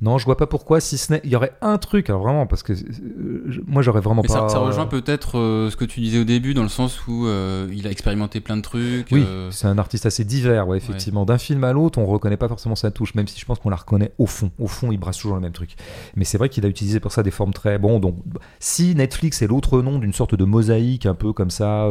Non, 0.00 0.18
je 0.18 0.24
vois 0.24 0.36
pas 0.36 0.46
pourquoi, 0.46 0.80
si 0.80 0.96
ce 0.96 1.12
n'est. 1.12 1.20
Il 1.24 1.30
y 1.30 1.36
aurait 1.36 1.52
un 1.60 1.76
truc, 1.78 2.08
alors 2.08 2.22
vraiment, 2.22 2.46
parce 2.46 2.62
que 2.62 2.72
euh, 2.72 3.62
moi, 3.66 3.82
j'aurais 3.82 4.00
vraiment 4.00 4.22
Mais 4.22 4.28
pas. 4.28 4.48
ça, 4.48 4.48
ça 4.48 4.58
rejoint 4.58 4.86
peut-être 4.86 5.38
euh, 5.38 5.70
ce 5.70 5.76
que 5.76 5.84
tu 5.84 6.00
disais 6.00 6.20
au 6.20 6.24
début, 6.24 6.54
dans 6.54 6.62
le 6.62 6.68
sens 6.68 7.06
où 7.08 7.26
euh, 7.26 7.68
il 7.72 7.86
a 7.86 7.90
expérimenté 7.90 8.40
plein 8.40 8.56
de 8.56 8.62
trucs. 8.62 9.08
Oui, 9.10 9.26
c'est 9.50 9.66
un 9.66 9.78
artiste 9.78 10.06
assez 10.06 10.24
divers, 10.24 10.68
ouais, 10.68 10.76
effectivement. 10.76 11.24
D'un 11.24 11.38
film 11.38 11.64
à 11.64 11.72
l'autre, 11.72 11.98
on 11.98 12.06
reconnaît 12.06 12.36
pas 12.36 12.48
forcément 12.48 12.76
sa 12.76 12.90
touche, 12.90 13.14
même 13.14 13.26
si 13.26 13.40
je 13.40 13.44
pense 13.44 13.58
qu'on 13.58 13.70
la 13.70 13.76
reconnaît 13.76 14.12
au 14.18 14.26
fond. 14.26 14.50
Au 14.58 14.68
fond, 14.68 14.92
il 14.92 14.98
brasse 14.98 15.18
toujours 15.18 15.34
le 15.34 15.42
même 15.42 15.52
truc. 15.52 15.74
Mais 16.14 16.24
c'est 16.24 16.38
vrai 16.38 16.48
qu'il 16.48 16.64
a 16.64 16.68
utilisé 16.68 17.00
pour 17.00 17.12
ça 17.12 17.22
des 17.22 17.32
formes 17.32 17.52
très. 17.52 17.78
Bon, 17.78 17.98
donc, 17.98 18.16
si 18.60 18.94
Netflix 18.94 19.42
est 19.42 19.48
l'autre 19.48 19.82
nom 19.82 19.98
d'une 19.98 20.12
sorte 20.12 20.34
de 20.36 20.44
mosaïque 20.44 21.06
un 21.06 21.14
peu 21.14 21.32
comme 21.32 21.50
ça, 21.50 21.88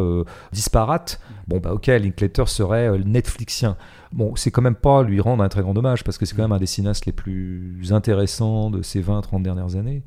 disparate, 0.54 1.20
bon, 1.48 1.60
bah 1.60 1.74
ok, 1.74 1.88
Linklater 1.88 2.48
serait 2.48 2.98
Netflixien. 3.00 3.76
Bon, 4.12 4.36
c'est 4.36 4.52
quand 4.52 4.62
même 4.62 4.76
pas 4.76 5.04
lui 5.04 5.20
rendre 5.20 5.44
un 5.44 5.50
très 5.50 5.62
grand 5.62 5.74
dommage, 5.74 6.04
parce 6.04 6.18
que 6.18 6.26
c'est 6.26 6.36
quand 6.36 6.44
même 6.44 6.52
un 6.52 6.60
des 6.60 6.66
cinéastes 6.66 7.06
les 7.06 7.12
plus 7.12 7.92
intéressants 7.92 8.70
de 8.70 8.82
ces 8.82 9.02
20-30 9.02 9.42
dernières 9.42 9.76
années. 9.76 10.04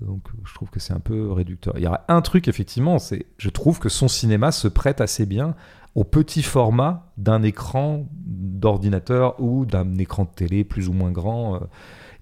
Donc 0.00 0.22
je 0.44 0.54
trouve 0.54 0.70
que 0.70 0.80
c'est 0.80 0.92
un 0.92 1.00
peu 1.00 1.30
réducteur. 1.30 1.74
Il 1.76 1.84
y 1.84 1.86
aura 1.86 2.04
un 2.08 2.20
truc 2.20 2.48
effectivement, 2.48 2.98
c'est 2.98 3.26
je 3.38 3.48
trouve 3.48 3.78
que 3.78 3.88
son 3.88 4.08
cinéma 4.08 4.50
se 4.50 4.66
prête 4.68 5.00
assez 5.00 5.24
bien 5.24 5.54
au 5.94 6.02
petit 6.02 6.42
format 6.42 7.12
d'un 7.16 7.42
écran 7.42 8.06
d'ordinateur 8.26 9.40
ou 9.40 9.64
d'un 9.66 9.94
écran 9.96 10.24
de 10.24 10.30
télé 10.34 10.64
plus 10.64 10.88
ou 10.88 10.92
moins 10.92 11.12
grand. 11.12 11.56
Euh, 11.56 11.58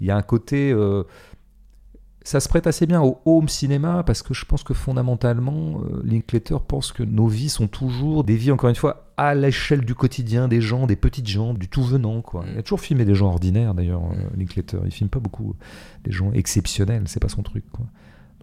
Il 0.01 0.07
y 0.07 0.11
a 0.11 0.17
un 0.17 0.23
côté 0.23 0.73
euh, 0.73 1.05
ça 2.25 2.41
se 2.41 2.49
prête 2.49 2.67
assez 2.67 2.87
bien 2.87 3.03
au 3.03 3.21
home 3.25 3.49
cinéma 3.49 4.03
parce 4.05 4.23
que 4.23 4.35
je 4.35 4.45
pense 4.45 4.63
que 4.63 4.75
fondamentalement, 4.75 5.81
euh, 5.85 6.01
Linklater 6.05 6.61
pense 6.61 6.93
que 6.93 7.03
nos 7.03 7.27
vies 7.27 7.49
sont 7.49 7.67
toujours 7.69 8.25
des 8.25 8.37
vies, 8.37 8.51
encore 8.53 8.71
une 8.71 8.77
fois, 8.77 9.13
à 9.17 9.35
l'échelle 9.35 9.85
du 9.85 9.95
quotidien 9.95 10.49
des 10.49 10.61
gens, 10.61 10.87
des 10.87 10.97
petites 10.97 11.27
gens, 11.29 11.55
du 11.55 11.69
tout 11.69 11.83
venant. 11.83 12.23
Quoi. 12.23 12.45
Il 12.53 12.59
a 12.59 12.63
toujours 12.63 12.81
filmé 12.81 13.05
des 13.05 13.15
gens 13.15 13.27
ordinaires 13.29 13.75
d'ailleurs, 13.75 14.03
euh, 14.03 14.37
Linklater. 14.37 14.79
Il 14.85 14.91
filme 14.91 15.11
pas 15.11 15.21
beaucoup 15.21 15.55
des 16.05 16.13
gens 16.13 16.33
exceptionnels, 16.33 17.05
c'est 17.07 17.21
pas 17.21 17.29
son 17.29 17.43
truc. 17.43 17.65
Quoi. 17.73 17.87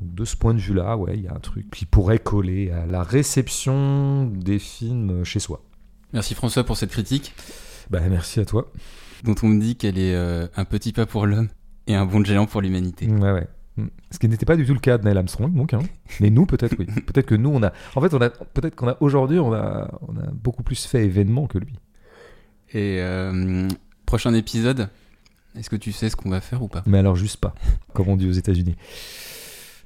Donc 0.02 0.14
de 0.14 0.26
ce 0.26 0.36
point 0.36 0.54
de 0.54 0.60
vue-là, 0.60 0.96
ouais, 0.98 1.18
il 1.18 1.24
y 1.24 1.28
a 1.28 1.34
un 1.34 1.40
truc 1.40 1.70
qui 1.72 1.86
pourrait 1.86 2.20
coller 2.20 2.72
à 2.72 2.86
la 2.86 3.04
réception 3.04 4.26
des 4.26 4.60
films 4.60 5.24
chez 5.24 5.40
soi. 5.40 5.62
Merci 6.14 6.34
François 6.36 6.64
pour 6.64 6.78
cette 6.78 6.92
critique, 6.92 7.34
Bah 7.90 8.00
merci 8.10 8.40
à 8.40 8.46
toi. 8.46 8.72
dont 9.24 9.36
on 9.44 9.48
me 9.48 9.60
dit 9.62 9.76
qu'elle 9.76 9.98
est 10.00 10.16
euh, 10.16 10.48
un 10.56 10.66
petit 10.66 10.92
pas 10.94 11.06
pour 11.06 11.26
l'homme 11.26 11.50
et 11.88 11.96
un 11.96 12.06
bond 12.06 12.24
géant 12.24 12.46
pour 12.46 12.62
l'humanité. 12.62 13.08
Ouais, 13.08 13.32
ouais. 13.32 13.48
Ce 14.12 14.20
qui 14.20 14.28
n'était 14.28 14.46
pas 14.46 14.56
du 14.56 14.66
tout 14.66 14.74
le 14.74 14.80
cas 14.80 14.98
de 14.98 15.06
Neil 15.06 15.18
Armstrong, 15.18 15.54
donc. 15.54 15.74
hein. 15.74 15.80
Mais 16.20 16.30
nous, 16.30 16.46
peut-être, 16.46 16.76
oui. 16.80 16.86
Peut-être 16.86 17.26
que 17.28 17.36
nous, 17.36 17.50
on 17.50 17.62
a. 17.64 17.72
En 17.96 18.02
fait, 18.02 18.14
on 18.14 18.22
a. 18.22 18.30
Peut-être 18.30 18.76
qu'on 18.76 18.88
a 18.88 18.98
aujourd'hui, 19.00 19.40
on 19.40 19.54
a, 19.54 19.90
on 20.08 20.18
a 20.18 20.28
beaucoup 20.32 20.64
plus 20.64 20.86
fait 20.86 21.06
événement 21.06 21.48
que 21.48 21.58
lui. 21.58 21.74
Et 22.72 22.98
euh, 23.00 23.68
prochain 24.06 24.34
épisode, 24.34 24.90
est-ce 25.58 25.70
que 25.70 25.76
tu 25.76 25.92
sais 25.92 26.10
ce 26.10 26.16
qu'on 26.16 26.30
va 26.30 26.42
faire 26.42 26.62
ou 26.62 26.68
pas? 26.68 26.84
Mais 26.86 26.98
alors, 27.00 27.16
juste 27.16 27.38
pas, 27.38 27.56
comme 27.94 28.10
on 28.10 28.16
dit 28.18 28.28
aux 28.28 28.32
États-Unis. 28.34 28.76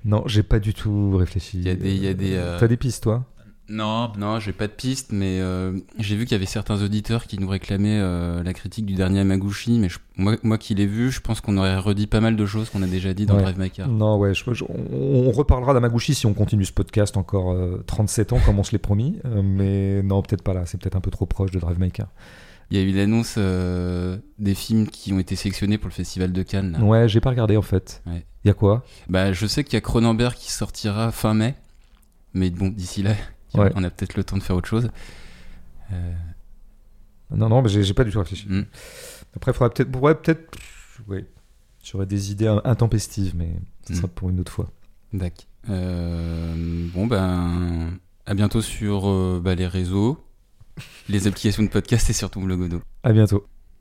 Non, 0.06 0.24
j'ai 0.26 0.44
pas 0.44 0.60
du 0.60 0.74
tout 0.74 1.16
réfléchi. 1.16 1.60
Il 1.60 1.64
y 1.66 1.70
a 1.70 1.76
des- 1.76 1.96
y 1.96 2.08
a 2.08 2.14
des, 2.14 2.34
euh, 2.36 2.60
T'as 2.60 2.68
des 2.68 2.76
pistes, 2.76 3.04
toi? 3.04 3.26
Non, 3.70 4.12
non, 4.18 4.40
j'ai 4.42 4.52
pas 4.52 4.68
de 4.68 4.74
piste, 4.74 5.12
mais 5.14 5.40
euh, 5.40 5.72
j'ai 5.98 6.18
vu 6.18 6.26
qu'il 6.26 6.34
y 6.34 6.36
avait 6.36 6.46
certains 6.46 6.82
auditeurs 6.84 7.28
qui 7.28 7.40
nous 7.40 7.48
réclamaient 7.48 8.00
euh, 8.02 8.44
la 8.44 8.54
critique 8.54 8.86
du 8.86 8.94
dernier 8.96 9.22
Amaguchi, 9.22 9.80
mais 9.80 9.88
je- 9.88 10.00
moi, 10.18 10.36
moi 10.44 10.58
qui 10.58 10.76
l'ai 10.76 10.86
vu, 10.86 11.12
je 11.12 11.22
pense 11.22 11.40
qu'on 11.40 11.56
aurait 11.58 11.78
redit 11.78 12.06
pas 12.08 12.20
mal 12.20 12.36
de 12.36 12.46
choses 12.46 12.70
qu'on 12.70 12.84
a 12.84 12.88
déjà 12.88 13.14
dit 13.14 13.26
dans 13.26 13.36
Ouais. 13.38 13.42
Drive 13.44 13.58
My 13.60 13.70
Car. 13.72 13.88
Non, 13.88 14.18
ouais, 14.18 14.34
je- 14.34 14.54
je- 14.54 14.66
on, 14.66 15.28
on 15.28 15.32
reparlera 15.32 15.74
d'Amaguchi 15.74 16.14
si 16.14 16.26
on 16.26 16.34
continue 16.34 16.66
ce 16.66 16.74
podcast 16.74 17.16
encore 17.16 17.52
euh, 17.54 17.82
37 17.88 18.34
ans, 18.34 18.40
comme 18.46 18.60
on 18.60 18.64
se 18.64 18.74
l'est 18.74 18.80
promis. 18.80 19.20
euh, 19.24 19.42
mais 19.42 20.04
non, 20.04 20.22
peut-être 20.22 20.44
pas 20.44 20.54
là. 20.54 20.66
C'est 20.66 20.78
peut-être 20.80 20.98
un 20.98 21.02
peu 21.02 21.12
trop 21.12 21.26
proche 21.26 21.52
de 21.52 21.60
Drive 21.60 21.80
My 21.80 21.90
Car. 21.90 22.10
Il 22.70 22.78
y 22.78 22.82
a 22.82 22.84
eu 22.84 22.92
l'annonce 22.92 23.36
euh, 23.38 24.18
des 24.40 24.56
films 24.56 24.88
qui 24.88 25.14
ont 25.14 25.20
été 25.20 25.36
sélectionnés 25.38 25.78
pour 25.78 25.88
le 25.88 25.94
Festival 25.94 26.34
de 26.34 26.44
Cannes. 26.44 26.74
là. 26.78 26.84
Ouais, 26.84 27.08
j'ai 27.08 27.22
pas 27.22 27.30
regardé 27.30 27.56
en 27.56 27.62
fait. 27.62 28.02
Il 28.08 28.12
Ouais. 28.12 28.26
y 28.46 28.50
a 28.50 28.54
quoi? 28.54 28.84
Bah, 29.08 29.32
je 29.32 29.46
sais 29.48 29.64
qu'il 29.64 29.76
y 29.76 29.78
a 29.78 29.82
Cronenberg 29.82 30.34
qui 30.36 30.52
sortira 30.52 31.12
fin 31.12 31.34
mai, 31.34 31.56
mais 32.34 32.50
bon, 32.50 32.68
d'ici 32.70 33.04
là, 33.04 33.12
Ouais. 33.62 33.72
on 33.76 33.84
a 33.84 33.90
peut-être 33.90 34.16
le 34.16 34.24
temps 34.24 34.38
de 34.38 34.44
faire 34.44 34.56
autre 34.56 34.68
chose. 34.70 34.90
Euh, 35.92 36.14
Non, 37.32 37.50
non, 37.50 37.62
mais 37.62 37.70
j'ai 37.70 37.94
pas 37.94 38.04
du 38.04 38.12
tout 38.12 38.20
réfléchi. 38.20 38.48
hmm. 38.48 38.66
Après, 39.36 39.52
il 39.52 39.54
faudrait 39.56 39.74
peut-être. 39.74 40.00
Ouais, 40.02 40.16
peut-être. 40.16 40.58
Oui. 41.08 41.26
J'aurais 41.84 42.06
des 42.06 42.32
idées 42.32 42.48
in- 42.48 42.62
intempestives, 42.66 43.36
mais 43.36 43.50
ce 43.88 43.96
sera 43.96 44.08
Mm. 44.08 44.12
pour 44.12 44.30
une 44.30 44.40
autre 44.40 44.52
fois. 44.52 44.70
Dac. 45.12 45.48
Euh, 45.70 46.54
bon, 46.94 47.08
ben, 47.08 47.98
à 48.26 48.34
bientôt 48.36 48.62
sur 48.62 49.08
euh, 49.10 49.42
bah, 49.44 49.56
les 49.56 49.68
réseaux, 49.68 50.24
les 51.10 51.28
applications 51.28 51.64
de 51.64 51.68
podcast 51.70 52.10
et 52.10 52.14
surtout 52.14 52.46
le 52.46 52.56
Godot. 52.56 52.82
À 53.04 53.12
bientôt. 53.12 53.46